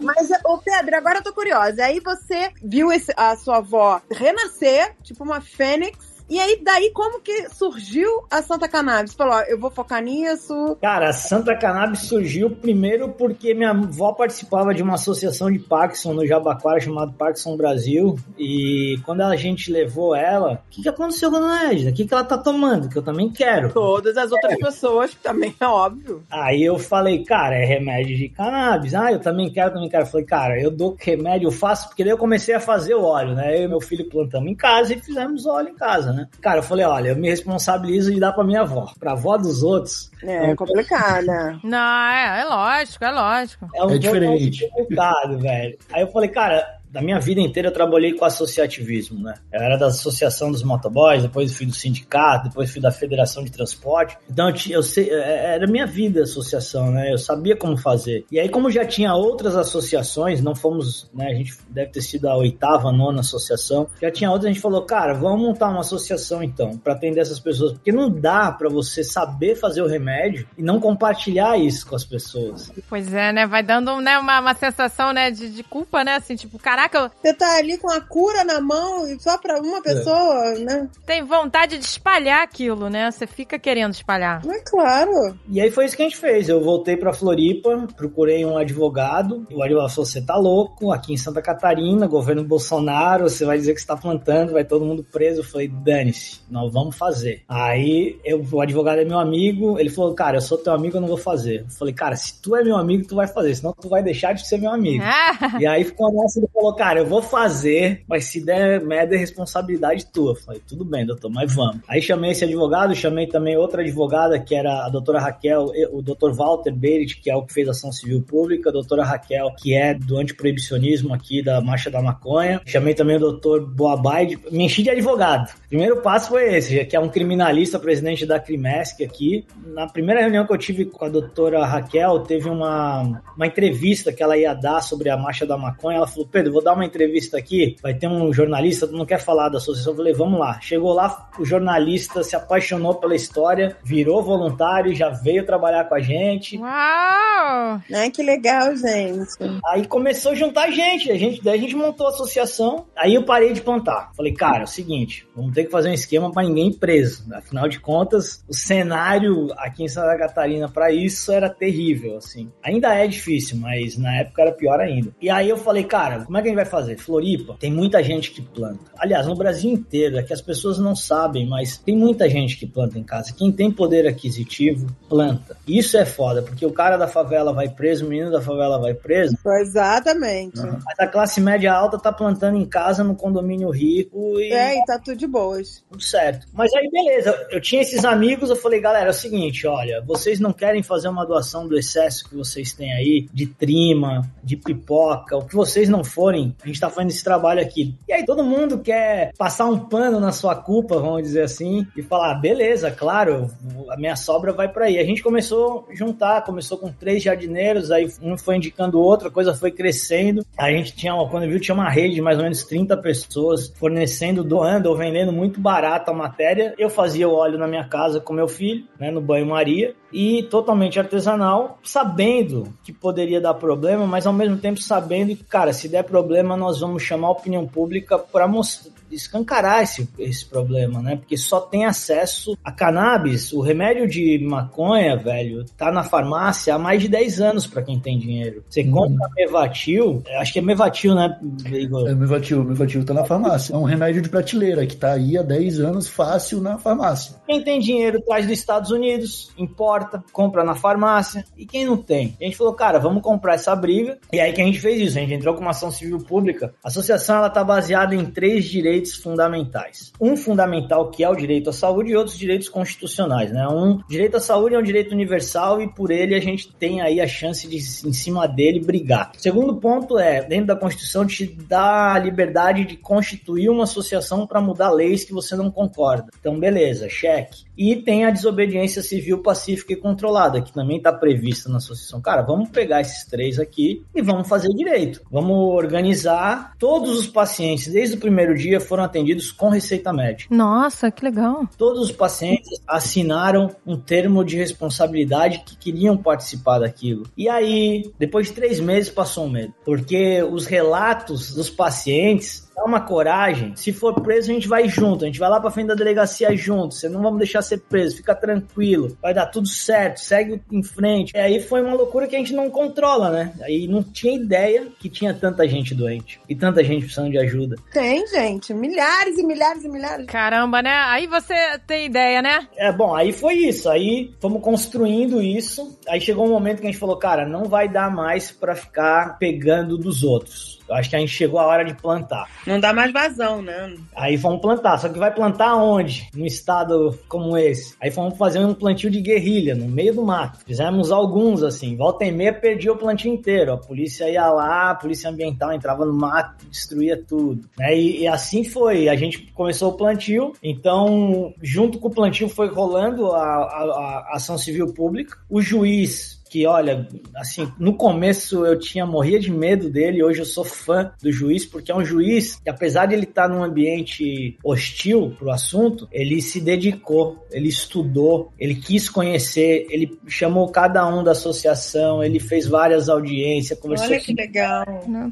Mas, 0.00 0.28
ô 0.44 0.58
Pedro, 0.58 0.96
agora 0.96 1.18
eu 1.18 1.22
tô 1.22 1.32
curiosa. 1.32 1.84
Aí 1.84 2.00
você 2.00 2.50
viu 2.62 2.92
esse, 2.92 3.12
a 3.16 3.36
sua 3.36 3.58
avó 3.58 4.00
renascer, 4.10 4.94
tipo 5.02 5.24
uma 5.24 5.40
fênix, 5.40 5.98
e 6.30 6.38
aí, 6.38 6.60
daí, 6.62 6.92
como 6.92 7.20
que 7.20 7.48
surgiu 7.50 8.08
a 8.30 8.40
Santa 8.40 8.68
Cannabis? 8.68 9.14
Falou, 9.14 9.34
ó, 9.34 9.40
eu 9.42 9.58
vou 9.58 9.68
focar 9.68 10.00
nisso. 10.00 10.76
Cara, 10.80 11.08
a 11.08 11.12
Santa 11.12 11.56
Cannabis 11.56 12.02
surgiu 12.02 12.50
primeiro 12.50 13.08
porque 13.08 13.52
minha 13.52 13.70
avó 13.70 14.12
participava 14.12 14.72
de 14.72 14.80
uma 14.80 14.94
associação 14.94 15.50
de 15.50 15.58
Parkinson 15.58 16.14
no 16.14 16.24
Jabaquara 16.24 16.78
chamado 16.78 17.12
Parkinson 17.14 17.56
Brasil. 17.56 18.16
E 18.38 18.96
quando 19.04 19.22
a 19.22 19.34
gente 19.34 19.72
levou 19.72 20.14
ela, 20.14 20.62
o 20.66 20.70
que, 20.70 20.82
que 20.82 20.88
aconteceu 20.88 21.30
com 21.30 21.38
a 21.38 21.40
Dona 21.40 21.72
Edna? 21.72 21.90
O 21.90 21.94
que, 21.94 22.06
que 22.06 22.14
ela 22.14 22.22
tá 22.22 22.38
tomando? 22.38 22.88
Que 22.88 22.98
eu 22.98 23.02
também 23.02 23.28
quero. 23.28 23.72
Todas 23.72 24.16
as 24.16 24.30
outras 24.30 24.52
é. 24.52 24.56
pessoas 24.56 25.12
também, 25.16 25.52
é 25.58 25.66
óbvio. 25.66 26.22
Aí 26.30 26.62
eu 26.62 26.78
falei, 26.78 27.24
cara, 27.24 27.56
é 27.56 27.64
remédio 27.64 28.16
de 28.16 28.28
cannabis. 28.28 28.94
Ah, 28.94 29.10
eu 29.10 29.18
também 29.18 29.50
quero, 29.50 29.72
também 29.72 29.88
quero. 29.88 30.04
Eu 30.04 30.08
falei, 30.08 30.26
cara, 30.26 30.60
eu 30.62 30.70
dou 30.70 30.96
remédio, 30.96 31.48
eu 31.48 31.52
faço, 31.52 31.88
porque 31.88 32.04
daí 32.04 32.12
eu 32.12 32.18
comecei 32.18 32.54
a 32.54 32.60
fazer 32.60 32.94
o 32.94 33.02
óleo, 33.02 33.34
né? 33.34 33.58
Eu 33.58 33.64
e 33.64 33.68
meu 33.68 33.80
filho 33.80 34.08
plantamos 34.08 34.48
em 34.48 34.54
casa 34.54 34.94
e 34.94 35.00
fizemos 35.00 35.44
óleo 35.44 35.70
em 35.70 35.74
casa, 35.74 36.12
né? 36.12 36.19
Né? 36.20 36.28
Cara, 36.40 36.58
eu 36.58 36.62
falei, 36.62 36.84
olha, 36.84 37.08
eu 37.10 37.16
me 37.16 37.28
responsabilizo 37.28 38.12
de 38.12 38.20
dar 38.20 38.32
pra 38.32 38.44
minha 38.44 38.62
avó. 38.62 38.92
Pra 38.98 39.12
avó 39.12 39.36
dos 39.36 39.62
outros. 39.62 40.10
É, 40.22 40.54
complicada. 40.54 41.58
Não, 41.62 41.78
é, 42.10 42.40
é 42.40 42.44
lógico, 42.44 43.04
é 43.04 43.10
lógico. 43.10 43.68
É, 43.74 43.84
um 43.84 43.90
É 43.90 43.98
diferente. 43.98 44.68
complicado, 44.70 45.38
velho. 45.38 45.78
Aí 45.92 46.02
eu 46.02 46.08
falei, 46.12 46.28
cara, 46.28 46.79
da 46.90 47.00
minha 47.00 47.18
vida 47.20 47.40
inteira 47.40 47.68
eu 47.68 47.72
trabalhei 47.72 48.12
com 48.14 48.24
associativismo, 48.24 49.22
né? 49.22 49.34
Eu 49.52 49.60
era 49.60 49.76
da 49.76 49.86
Associação 49.86 50.50
dos 50.50 50.62
Motoboys, 50.62 51.22
depois 51.22 51.54
fui 51.56 51.66
do 51.66 51.72
sindicato, 51.72 52.48
depois 52.48 52.70
fui 52.70 52.80
da 52.80 52.90
Federação 52.90 53.44
de 53.44 53.50
Transporte. 53.50 54.18
Então 54.28 54.48
eu, 54.48 54.54
eu 54.70 54.82
sei, 54.82 55.08
é- 55.10 55.54
era 55.54 55.66
minha 55.66 55.86
vida 55.86 56.20
a 56.20 56.22
associação, 56.24 56.90
né? 56.90 57.12
Eu 57.12 57.18
sabia 57.18 57.56
como 57.56 57.76
fazer. 57.76 58.24
E 58.30 58.38
aí, 58.40 58.48
como 58.48 58.70
já 58.70 58.84
tinha 58.84 59.14
outras 59.14 59.56
associações, 59.56 60.42
não 60.42 60.54
fomos, 60.54 61.08
né? 61.14 61.28
A 61.28 61.34
gente 61.34 61.56
deve 61.68 61.90
ter 61.92 62.02
sido 62.02 62.28
a 62.28 62.36
oitava, 62.36 62.92
nona 62.92 63.20
associação. 63.20 63.88
Já 64.00 64.10
tinha 64.10 64.30
outras, 64.30 64.46
a 64.46 64.52
gente 64.52 64.62
falou, 64.62 64.82
cara, 64.84 65.14
vamos 65.14 65.40
montar 65.40 65.68
uma 65.68 65.80
associação 65.80 66.42
então, 66.42 66.76
para 66.76 66.94
atender 66.94 67.20
essas 67.20 67.38
pessoas. 67.38 67.72
Porque 67.72 67.92
não 67.92 68.10
dá 68.10 68.50
para 68.50 68.68
você 68.68 69.04
saber 69.04 69.54
fazer 69.54 69.82
o 69.82 69.86
remédio 69.86 70.46
e 70.58 70.62
não 70.62 70.80
compartilhar 70.80 71.58
isso 71.58 71.86
com 71.86 71.94
as 71.94 72.04
pessoas. 72.04 72.72
Pois 72.88 73.12
é, 73.12 73.32
né? 73.32 73.46
Vai 73.46 73.62
dando 73.62 74.00
né, 74.00 74.18
uma, 74.18 74.40
uma 74.40 74.54
sensação, 74.54 75.12
né, 75.12 75.30
de, 75.30 75.50
de 75.50 75.62
culpa, 75.62 76.02
né? 76.02 76.16
Assim, 76.16 76.34
tipo, 76.34 76.58
caraca, 76.88 77.12
Você 77.20 77.34
tá 77.34 77.56
ali 77.58 77.76
com 77.76 77.90
a 77.90 78.00
cura 78.00 78.44
na 78.44 78.60
mão 78.60 79.06
e 79.06 79.20
só 79.20 79.36
pra 79.38 79.60
uma 79.60 79.82
pessoa, 79.82 80.54
né? 80.58 80.88
tenho 81.06 81.26
vontade 81.26 81.78
de 81.78 81.84
espalhar 81.84 82.42
aquilo, 82.42 82.88
né? 82.88 83.10
Você 83.10 83.26
fica 83.26 83.58
querendo 83.58 83.92
espalhar. 83.92 84.40
É 84.46 84.60
claro. 84.60 85.36
E 85.48 85.60
aí 85.60 85.70
foi 85.70 85.84
isso 85.84 85.96
que 85.96 86.02
a 86.02 86.08
gente 86.08 86.16
fez. 86.16 86.48
Eu 86.48 86.62
voltei 86.62 86.96
pra 86.96 87.12
Floripa, 87.12 87.86
procurei 87.96 88.44
um 88.44 88.56
advogado. 88.56 89.46
E 89.50 89.54
o 89.54 89.62
advogado 89.62 89.90
falou: 89.90 90.06
você 90.06 90.20
tá 90.22 90.36
louco, 90.36 90.92
aqui 90.92 91.12
em 91.12 91.16
Santa 91.16 91.42
Catarina, 91.42 92.06
governo 92.06 92.44
Bolsonaro, 92.44 93.28
você 93.28 93.44
vai 93.44 93.58
dizer 93.58 93.74
que 93.74 93.80
você 93.80 93.86
tá 93.86 93.96
plantando, 93.96 94.52
vai 94.52 94.64
todo 94.64 94.84
mundo 94.84 95.04
preso. 95.04 95.40
Eu 95.40 95.44
falei, 95.44 95.68
dane-se, 95.68 96.40
nós 96.50 96.72
vamos 96.72 96.96
fazer. 96.96 97.42
Aí 97.48 98.18
eu, 98.24 98.44
o 98.50 98.60
advogado 98.60 99.00
é 99.00 99.04
meu 99.04 99.18
amigo, 99.18 99.78
ele 99.78 99.90
falou, 99.90 100.14
cara, 100.14 100.36
eu 100.38 100.42
sou 100.42 100.58
teu 100.58 100.72
amigo, 100.72 100.96
eu 100.96 101.00
não 101.00 101.08
vou 101.08 101.16
fazer. 101.18 101.60
Eu 101.60 101.70
falei, 101.70 101.94
cara, 101.94 102.16
se 102.16 102.40
tu 102.40 102.56
é 102.56 102.62
meu 102.62 102.76
amigo, 102.76 103.06
tu 103.06 103.16
vai 103.16 103.26
fazer, 103.26 103.54
senão 103.54 103.72
tu 103.72 103.88
vai 103.88 104.02
deixar 104.02 104.32
de 104.32 104.46
ser 104.46 104.58
meu 104.58 104.70
amigo. 104.72 105.02
Ah, 105.04 105.58
E 105.58 105.66
aí 105.66 105.84
ficou 105.84 106.12
nessa, 106.12 106.38
ele 106.38 106.48
falou, 106.52 106.69
cara, 106.74 107.00
eu 107.00 107.06
vou 107.06 107.22
fazer, 107.22 108.02
mas 108.08 108.24
se 108.24 108.44
der 108.44 108.80
merda 108.80 109.14
é 109.14 109.18
responsabilidade 109.18 110.06
tua. 110.06 110.32
Eu 110.32 110.36
falei, 110.36 110.60
tudo 110.66 110.84
bem, 110.84 111.06
doutor, 111.06 111.30
mas 111.30 111.54
vamos. 111.54 111.80
Aí 111.88 112.00
chamei 112.00 112.30
esse 112.30 112.44
advogado, 112.44 112.94
chamei 112.94 113.26
também 113.26 113.56
outra 113.56 113.82
advogada, 113.82 114.38
que 114.38 114.54
era 114.54 114.86
a 114.86 114.88
doutora 114.88 115.20
Raquel, 115.20 115.72
o 115.92 116.02
doutor 116.02 116.32
Walter 116.32 116.72
Beirit, 116.72 117.20
que 117.20 117.30
é 117.30 117.36
o 117.36 117.42
que 117.42 117.52
fez 117.52 117.68
ação 117.68 117.92
civil 117.92 118.22
pública, 118.22 118.70
a 118.70 118.72
doutora 118.72 119.04
Raquel, 119.04 119.54
que 119.58 119.74
é 119.74 119.94
do 119.94 120.18
antiproibicionismo 120.18 121.14
aqui 121.14 121.42
da 121.42 121.60
Marcha 121.60 121.90
da 121.90 122.02
Maconha. 122.02 122.60
Chamei 122.64 122.94
também 122.94 123.16
o 123.16 123.20
doutor 123.20 123.66
Boabaide, 123.66 124.38
me 124.50 124.64
enchi 124.64 124.82
de 124.82 124.90
advogado. 124.90 125.52
Primeiro 125.68 126.00
passo 126.02 126.28
foi 126.28 126.54
esse, 126.54 126.84
que 126.84 126.96
é 126.96 127.00
um 127.00 127.08
criminalista, 127.08 127.78
presidente 127.78 128.26
da 128.26 128.40
Crimesc 128.40 129.02
aqui. 129.02 129.46
Na 129.66 129.86
primeira 129.86 130.20
reunião 130.20 130.46
que 130.46 130.52
eu 130.52 130.58
tive 130.58 130.84
com 130.84 131.04
a 131.04 131.08
doutora 131.08 131.64
Raquel, 131.64 132.20
teve 132.20 132.48
uma, 132.48 133.22
uma 133.36 133.46
entrevista 133.46 134.12
que 134.12 134.22
ela 134.22 134.36
ia 134.36 134.54
dar 134.54 134.80
sobre 134.80 135.10
a 135.10 135.16
Marcha 135.16 135.46
da 135.46 135.56
Maconha. 135.56 135.98
Ela 135.98 136.06
falou, 136.06 136.28
Pedro, 136.30 136.52
vou 136.60 136.64
dar 136.64 136.74
uma 136.74 136.84
entrevista 136.84 137.38
aqui, 137.38 137.76
vai 137.82 137.94
ter 137.94 138.06
um 138.06 138.32
jornalista, 138.32 138.86
não 138.86 139.06
quer 139.06 139.18
falar 139.18 139.48
da 139.48 139.56
associação? 139.56 139.94
Eu 139.94 139.96
falei, 139.96 140.12
vamos 140.12 140.38
lá. 140.38 140.60
Chegou 140.60 140.92
lá, 140.92 141.28
o 141.38 141.44
jornalista 141.44 142.22
se 142.22 142.36
apaixonou 142.36 142.94
pela 142.94 143.16
história, 143.16 143.76
virou 143.82 144.22
voluntário, 144.22 144.94
já 144.94 145.08
veio 145.08 145.44
trabalhar 145.44 145.84
com 145.84 145.94
a 145.94 146.00
gente. 146.00 146.58
uau! 146.58 147.80
Né? 147.88 148.10
Que 148.10 148.22
legal, 148.22 148.76
gente. 148.76 149.30
Aí 149.66 149.86
começou 149.86 150.32
a 150.32 150.34
juntar 150.34 150.70
gente, 150.70 151.10
a 151.10 151.16
gente, 151.16 151.42
daí 151.42 151.58
a 151.58 151.60
gente 151.60 151.74
montou 151.74 152.06
a 152.06 152.10
associação. 152.10 152.86
Aí 152.96 153.14
eu 153.14 153.24
parei 153.24 153.52
de 153.52 153.62
plantar. 153.62 154.10
Falei, 154.14 154.32
cara, 154.32 154.60
é 154.60 154.64
o 154.64 154.68
seguinte, 154.68 155.26
vamos 155.34 155.54
ter 155.54 155.64
que 155.64 155.70
fazer 155.70 155.88
um 155.88 155.94
esquema 155.94 156.30
para 156.30 156.46
ninguém 156.46 156.68
ir 156.68 156.74
preso. 156.74 157.24
Afinal 157.32 157.68
de 157.68 157.80
contas, 157.80 158.44
o 158.48 158.54
cenário 158.54 159.48
aqui 159.56 159.84
em 159.84 159.88
Santa 159.88 160.16
Catarina 160.18 160.68
para 160.68 160.92
isso 160.92 161.32
era 161.32 161.48
terrível, 161.48 162.18
assim. 162.18 162.50
Ainda 162.62 162.94
é 162.94 163.06
difícil, 163.06 163.56
mas 163.56 163.96
na 163.96 164.14
época 164.16 164.42
era 164.42 164.52
pior 164.52 164.78
ainda. 164.80 165.14
E 165.20 165.30
aí 165.30 165.48
eu 165.48 165.56
falei, 165.56 165.84
cara, 165.84 166.24
como 166.24 166.36
é 166.36 166.42
que 166.42 166.49
a 166.50 166.54
gente 166.54 166.56
vai 166.56 166.64
fazer? 166.64 166.96
Floripa, 166.98 167.56
tem 167.58 167.72
muita 167.72 168.02
gente 168.02 168.30
que 168.30 168.42
planta. 168.42 168.80
Aliás, 168.98 169.26
no 169.26 169.34
Brasil 169.34 169.70
inteiro, 169.70 170.18
é 170.18 170.22
que 170.22 170.32
as 170.32 170.40
pessoas 170.40 170.78
não 170.78 170.94
sabem, 170.96 171.46
mas 171.48 171.76
tem 171.78 171.96
muita 171.96 172.28
gente 172.28 172.56
que 172.56 172.66
planta 172.66 172.98
em 172.98 173.02
casa. 173.02 173.32
Quem 173.36 173.50
tem 173.52 173.70
poder 173.70 174.06
aquisitivo, 174.06 174.86
planta. 175.08 175.56
Isso 175.66 175.96
é 175.96 176.04
foda, 176.04 176.42
porque 176.42 176.64
o 176.66 176.72
cara 176.72 176.96
da 176.96 177.06
favela 177.08 177.52
vai 177.52 177.68
preso, 177.68 178.04
o 178.06 178.08
menino 178.08 178.30
da 178.30 178.40
favela 178.40 178.78
vai 178.78 178.94
preso, 178.94 179.36
Exatamente. 179.60 180.58
mas 180.60 180.98
a 180.98 181.06
classe 181.06 181.40
média 181.40 181.72
alta 181.72 181.98
tá 181.98 182.12
plantando 182.12 182.56
em 182.56 182.64
casa 182.66 183.02
no 183.04 183.14
condomínio 183.14 183.70
rico 183.70 184.38
e 184.40 184.52
É, 184.52 184.78
e 184.78 184.84
tá 184.84 184.98
tudo 184.98 185.16
de 185.16 185.26
boas. 185.26 185.82
tudo 185.90 186.02
certo. 186.02 186.46
Mas 186.52 186.72
aí, 186.74 186.88
beleza, 186.90 187.46
eu 187.50 187.60
tinha 187.60 187.82
esses 187.82 188.04
amigos, 188.04 188.50
eu 188.50 188.56
falei, 188.56 188.80
galera, 188.80 189.06
é 189.06 189.10
o 189.10 189.14
seguinte, 189.14 189.66
olha, 189.66 190.02
vocês 190.06 190.38
não 190.40 190.52
querem 190.52 190.82
fazer 190.82 191.08
uma 191.08 191.24
doação 191.24 191.66
do 191.66 191.76
excesso 191.78 192.28
que 192.28 192.34
vocês 192.36 192.72
têm 192.72 192.92
aí, 192.92 193.26
de 193.32 193.46
trima, 193.46 194.22
de 194.42 194.56
pipoca, 194.56 195.36
o 195.36 195.44
que 195.44 195.54
vocês 195.54 195.88
não 195.88 196.02
forem, 196.04 196.39
a 196.62 196.66
gente 196.66 196.80
tá 196.80 196.90
fazendo 196.90 197.10
esse 197.10 197.24
trabalho 197.24 197.60
aqui. 197.60 197.94
E 198.08 198.12
aí 198.12 198.24
todo 198.24 198.42
mundo 198.42 198.78
quer 198.78 199.32
passar 199.36 199.66
um 199.66 199.78
pano 199.78 200.20
na 200.20 200.32
sua 200.32 200.54
culpa, 200.54 200.98
vamos 200.98 201.22
dizer 201.22 201.42
assim, 201.42 201.86
e 201.96 202.02
falar, 202.02 202.34
beleza, 202.34 202.90
claro, 202.90 203.50
a 203.90 203.96
minha 203.96 204.16
sobra 204.16 204.52
vai 204.52 204.68
para 204.68 204.86
aí. 204.86 204.98
A 204.98 205.04
gente 205.04 205.22
começou 205.22 205.86
a 205.90 205.94
juntar, 205.94 206.44
começou 206.44 206.78
com 206.78 206.92
três 206.92 207.22
jardineiros, 207.22 207.90
aí 207.90 208.08
um 208.22 208.36
foi 208.36 208.56
indicando 208.56 208.98
o 208.98 209.02
outro, 209.02 209.28
a 209.28 209.30
coisa 209.30 209.54
foi 209.54 209.70
crescendo. 209.70 210.44
A 210.56 210.70
gente 210.70 210.94
tinha, 210.94 211.12
quando 211.30 211.48
viu, 211.48 211.60
tinha 211.60 211.74
uma 211.74 211.90
rede 211.90 212.14
de 212.14 212.22
mais 212.22 212.38
ou 212.38 212.44
menos 212.44 212.64
30 212.64 212.96
pessoas 212.98 213.72
fornecendo, 213.76 214.44
doando 214.44 214.88
ou 214.88 214.96
vendendo 214.96 215.32
muito 215.32 215.60
barato 215.60 216.10
a 216.10 216.14
matéria. 216.14 216.74
Eu 216.78 216.90
fazia 216.90 217.28
o 217.28 217.34
óleo 217.34 217.58
na 217.58 217.66
minha 217.66 217.88
casa 217.88 218.20
com 218.20 218.32
meu 218.32 218.48
filho, 218.48 218.84
né, 218.98 219.10
no 219.10 219.20
banho-maria, 219.20 219.94
e 220.12 220.42
totalmente 220.44 220.98
artesanal, 220.98 221.78
sabendo 221.82 222.72
que 222.82 222.92
poderia 222.92 223.40
dar 223.40 223.54
problema, 223.54 224.06
mas 224.06 224.26
ao 224.26 224.32
mesmo 224.32 224.56
tempo 224.56 224.80
sabendo 224.80 225.34
que, 225.36 225.44
cara, 225.44 225.72
se 225.72 225.88
der 225.88 226.02
problema, 226.02 226.29
nós 226.56 226.80
vamos 226.80 227.02
chamar 227.02 227.28
a 227.28 227.32
opinião 227.32 227.66
pública 227.66 228.18
para 228.18 228.46
mostrar 228.46 228.99
escancarar 229.14 229.82
esse, 229.82 230.08
esse 230.18 230.44
problema, 230.44 231.00
né? 231.02 231.16
Porque 231.16 231.36
só 231.36 231.60
tem 231.60 231.84
acesso 231.84 232.56
a 232.64 232.72
cannabis, 232.72 233.52
o 233.52 233.60
remédio 233.60 234.08
de 234.08 234.38
maconha, 234.46 235.16
velho, 235.16 235.64
tá 235.76 235.90
na 235.90 236.02
farmácia 236.02 236.74
há 236.74 236.78
mais 236.78 237.02
de 237.02 237.08
10 237.08 237.40
anos 237.40 237.66
para 237.66 237.82
quem 237.82 237.98
tem 237.98 238.18
dinheiro. 238.18 238.64
Você 238.68 238.82
Uhum. 238.82 238.92
compra 238.92 239.28
Mevatil, 239.36 240.22
acho 240.38 240.52
que 240.52 240.58
é 240.58 240.62
Mevatil, 240.62 241.14
né, 241.14 241.38
Igor? 241.66 242.08
É, 242.08 242.14
Mevatil, 242.14 242.64
Mevatil 242.64 243.04
tá 243.04 243.12
na 243.14 243.24
farmácia. 243.24 243.74
É 243.74 243.76
um 243.76 243.84
remédio 243.84 244.22
de 244.22 244.28
prateleira 244.28 244.86
que 244.86 244.96
tá 244.96 245.12
aí 245.12 245.36
há 245.36 245.42
10 245.42 245.80
anos 245.80 246.08
fácil 246.08 246.60
na 246.60 246.78
farmácia. 246.78 247.36
Quem 247.46 247.62
tem 247.62 247.78
dinheiro 247.80 248.20
traz 248.26 248.46
dos 248.46 248.58
Estados 248.58 248.90
Unidos, 248.90 249.50
importa, 249.58 250.22
compra 250.32 250.64
na 250.64 250.74
farmácia. 250.74 251.44
E 251.56 251.66
quem 251.66 251.84
não 251.84 251.96
tem? 251.96 252.36
A 252.40 252.44
gente 252.44 252.56
falou, 252.56 252.74
cara, 252.74 252.98
vamos 252.98 253.22
comprar 253.22 253.54
essa 253.54 253.74
briga. 253.76 254.18
E 254.32 254.40
aí 254.40 254.52
que 254.52 254.60
a 254.60 254.64
gente 254.64 254.80
fez 254.80 255.00
isso, 255.00 255.18
a 255.18 255.20
gente 255.20 255.34
entrou 255.34 255.54
com 255.54 255.60
uma 255.60 255.70
ação 255.70 255.90
civil 255.90 256.18
pública. 256.18 256.72
A 256.84 256.88
associação 256.88 257.36
ela 257.36 257.50
tá 257.50 257.62
baseada 257.64 258.14
em 258.14 258.24
três 258.24 258.64
direitos 258.64 258.99
fundamentais. 259.08 260.12
Um 260.20 260.36
fundamental 260.36 261.10
que 261.10 261.24
é 261.24 261.28
o 261.28 261.34
direito 261.34 261.70
à 261.70 261.72
saúde 261.72 262.10
e 262.10 262.16
outros 262.16 262.38
direitos 262.38 262.68
constitucionais, 262.68 263.52
né? 263.52 263.66
Um 263.68 264.00
direito 264.08 264.36
à 264.36 264.40
saúde 264.40 264.74
é 264.74 264.78
um 264.78 264.82
direito 264.82 265.12
universal 265.12 265.80
e 265.80 265.88
por 265.88 266.10
ele 266.10 266.34
a 266.34 266.40
gente 266.40 266.72
tem 266.72 267.00
aí 267.00 267.20
a 267.20 267.26
chance 267.26 267.66
de 267.68 267.76
em 267.76 268.12
cima 268.12 268.46
dele 268.46 268.80
brigar. 268.80 269.32
Segundo 269.36 269.76
ponto 269.76 270.18
é, 270.18 270.42
dentro 270.42 270.66
da 270.66 270.76
Constituição 270.76 271.26
te 271.26 271.46
dá 271.46 272.14
a 272.14 272.18
liberdade 272.18 272.84
de 272.84 272.96
constituir 272.96 273.68
uma 273.68 273.84
associação 273.84 274.46
para 274.46 274.60
mudar 274.60 274.90
leis 274.90 275.24
que 275.24 275.32
você 275.32 275.56
não 275.56 275.70
concorda. 275.70 276.26
Então, 276.38 276.58
beleza, 276.58 277.08
cheque. 277.08 277.64
E 277.80 277.96
tem 277.96 278.26
a 278.26 278.30
desobediência 278.30 279.00
civil 279.00 279.38
pacífica 279.38 279.94
e 279.94 279.96
controlada, 279.96 280.60
que 280.60 280.70
também 280.70 280.98
está 280.98 281.10
prevista 281.10 281.70
na 281.70 281.78
associação. 281.78 282.20
Cara, 282.20 282.42
vamos 282.42 282.68
pegar 282.68 283.00
esses 283.00 283.24
três 283.24 283.58
aqui 283.58 284.04
e 284.14 284.20
vamos 284.20 284.46
fazer 284.46 284.68
direito. 284.68 285.22
Vamos 285.32 285.56
organizar. 285.74 286.74
Todos 286.78 287.18
os 287.18 287.26
pacientes, 287.26 287.90
desde 287.90 288.16
o 288.16 288.20
primeiro 288.20 288.54
dia, 288.54 288.82
foram 288.82 289.04
atendidos 289.04 289.50
com 289.50 289.70
receita 289.70 290.12
médica. 290.12 290.54
Nossa, 290.54 291.10
que 291.10 291.24
legal. 291.24 291.66
Todos 291.78 292.02
os 292.02 292.12
pacientes 292.12 292.68
assinaram 292.86 293.74
um 293.86 293.96
termo 293.96 294.44
de 294.44 294.58
responsabilidade 294.58 295.62
que 295.64 295.74
queriam 295.74 296.18
participar 296.18 296.80
daquilo. 296.80 297.30
E 297.34 297.48
aí, 297.48 298.12
depois 298.18 298.48
de 298.48 298.52
três 298.52 298.78
meses, 298.78 299.08
passou 299.08 299.46
um 299.46 299.50
medo. 299.50 299.72
Porque 299.86 300.42
os 300.42 300.66
relatos 300.66 301.54
dos 301.54 301.70
pacientes 301.70 302.69
dá 302.80 302.84
uma 302.84 303.00
coragem. 303.00 303.76
Se 303.76 303.92
for 303.92 304.14
preso, 304.14 304.50
a 304.50 304.54
gente 304.54 304.66
vai 304.66 304.88
junto. 304.88 305.24
A 305.24 305.26
gente 305.26 305.38
vai 305.38 305.50
lá 305.50 305.60
pra 305.60 305.70
frente 305.70 305.88
da 305.88 305.94
delegacia 305.94 306.56
junto. 306.56 306.94
Você 306.94 307.08
não 307.08 307.20
vamos 307.20 307.38
deixar 307.38 307.62
ser 307.62 307.78
preso. 307.78 308.16
Fica 308.16 308.34
tranquilo. 308.34 309.16
Vai 309.20 309.34
dar 309.34 309.46
tudo 309.46 309.68
certo. 309.68 310.18
Segue 310.18 310.60
em 310.72 310.82
frente. 310.82 311.32
E 311.34 311.38
aí 311.38 311.60
foi 311.60 311.82
uma 311.82 311.94
loucura 311.94 312.26
que 312.26 312.34
a 312.34 312.38
gente 312.38 312.54
não 312.54 312.70
controla, 312.70 313.30
né? 313.30 313.52
Aí 313.62 313.86
não 313.86 314.02
tinha 314.02 314.34
ideia 314.34 314.88
que 314.98 315.08
tinha 315.08 315.34
tanta 315.34 315.68
gente 315.68 315.94
doente. 315.94 316.40
E 316.48 316.54
tanta 316.54 316.82
gente 316.82 317.04
precisando 317.04 317.30
de 317.30 317.38
ajuda. 317.38 317.76
Tem, 317.92 318.26
gente. 318.26 318.72
Milhares 318.72 319.36
e 319.38 319.42
milhares 319.44 319.84
e 319.84 319.88
milhares. 319.88 320.26
Caramba, 320.26 320.80
né? 320.80 320.94
Aí 321.06 321.26
você 321.26 321.54
tem 321.86 322.06
ideia, 322.06 322.40
né? 322.40 322.66
É, 322.76 322.90
bom, 322.90 323.14
aí 323.14 323.32
foi 323.32 323.54
isso. 323.54 323.88
Aí 323.90 324.32
fomos 324.40 324.62
construindo 324.62 325.42
isso. 325.42 325.98
Aí 326.08 326.20
chegou 326.20 326.46
um 326.46 326.50
momento 326.50 326.80
que 326.80 326.86
a 326.86 326.90
gente 326.90 327.00
falou, 327.00 327.16
cara, 327.16 327.46
não 327.46 327.64
vai 327.64 327.88
dar 327.88 328.10
mais 328.10 328.50
pra 328.50 328.74
ficar 328.74 329.38
pegando 329.38 329.98
dos 329.98 330.22
outros. 330.22 330.80
Eu 330.88 330.96
acho 330.96 331.08
que 331.08 331.16
a 331.16 331.20
gente 331.20 331.32
chegou 331.32 331.60
a 331.60 331.66
hora 331.66 331.84
de 331.84 331.94
plantar. 331.94 332.48
Não 332.70 332.78
dá 332.78 332.92
mais 332.92 333.12
vazão, 333.12 333.60
né? 333.60 333.96
Aí 334.14 334.38
fomos 334.38 334.60
plantar, 334.60 334.96
só 334.98 335.08
que 335.08 335.18
vai 335.18 335.34
plantar 335.34 335.74
onde? 335.74 336.28
Num 336.32 336.46
estado 336.46 337.18
como 337.28 337.56
esse. 337.58 337.96
Aí 338.00 338.12
fomos 338.12 338.38
fazer 338.38 338.60
um 338.60 338.72
plantio 338.72 339.10
de 339.10 339.20
guerrilha, 339.20 339.74
no 339.74 339.88
meio 339.88 340.14
do 340.14 340.24
mato. 340.24 340.60
Fizemos 340.64 341.10
alguns, 341.10 341.64
assim. 341.64 341.96
Volta 341.96 342.24
e 342.24 342.30
meia 342.30 342.52
perdia 342.52 342.92
o 342.92 342.96
plantio 342.96 343.32
inteiro. 343.32 343.72
A 343.72 343.76
polícia 343.76 344.30
ia 344.30 344.48
lá, 344.50 344.90
a 344.90 344.94
polícia 344.94 345.28
ambiental 345.28 345.72
entrava 345.72 346.04
no 346.04 346.14
mato, 346.14 346.64
destruía 346.70 347.20
tudo. 347.20 347.68
Né? 347.76 347.98
E, 347.98 348.20
e 348.20 348.28
assim 348.28 348.62
foi. 348.62 349.08
A 349.08 349.16
gente 349.16 349.50
começou 349.52 349.90
o 349.90 349.96
plantio, 349.96 350.52
então, 350.62 351.52
junto 351.60 351.98
com 351.98 352.06
o 352.06 352.14
plantio 352.14 352.48
foi 352.48 352.68
rolando 352.68 353.32
a, 353.32 353.40
a, 353.40 354.26
a 354.30 354.36
ação 354.36 354.56
civil 354.56 354.94
pública. 354.94 355.36
O 355.48 355.60
juiz 355.60 356.39
que, 356.50 356.66
olha, 356.66 357.06
assim, 357.36 357.72
no 357.78 357.94
começo 357.94 358.66
eu 358.66 358.76
tinha 358.76 359.06
morria 359.06 359.38
de 359.38 359.50
medo 359.50 359.88
dele, 359.88 360.22
hoje 360.22 360.40
eu 360.40 360.44
sou 360.44 360.64
fã 360.64 361.12
do 361.22 361.32
juiz, 361.32 361.64
porque 361.64 361.92
é 361.92 361.94
um 361.94 362.04
juiz 362.04 362.56
que, 362.56 362.68
apesar 362.68 363.06
de 363.06 363.14
ele 363.14 363.24
estar 363.24 363.48
num 363.48 363.62
ambiente 363.62 364.58
hostil 364.64 365.34
pro 365.38 365.50
assunto, 365.50 366.08
ele 366.10 366.42
se 366.42 366.60
dedicou, 366.60 367.46
ele 367.52 367.68
estudou, 367.68 368.52
ele 368.58 368.74
quis 368.74 369.08
conhecer, 369.08 369.86
ele 369.90 370.18
chamou 370.26 370.68
cada 370.68 371.06
um 371.06 371.22
da 371.22 371.30
associação, 371.32 372.22
ele 372.22 372.40
fez 372.40 372.66
várias 372.66 373.08
audiências, 373.08 373.78
conversou 373.78 374.08
Olha 374.08 374.20
que 374.20 374.34
legal. 374.34 374.84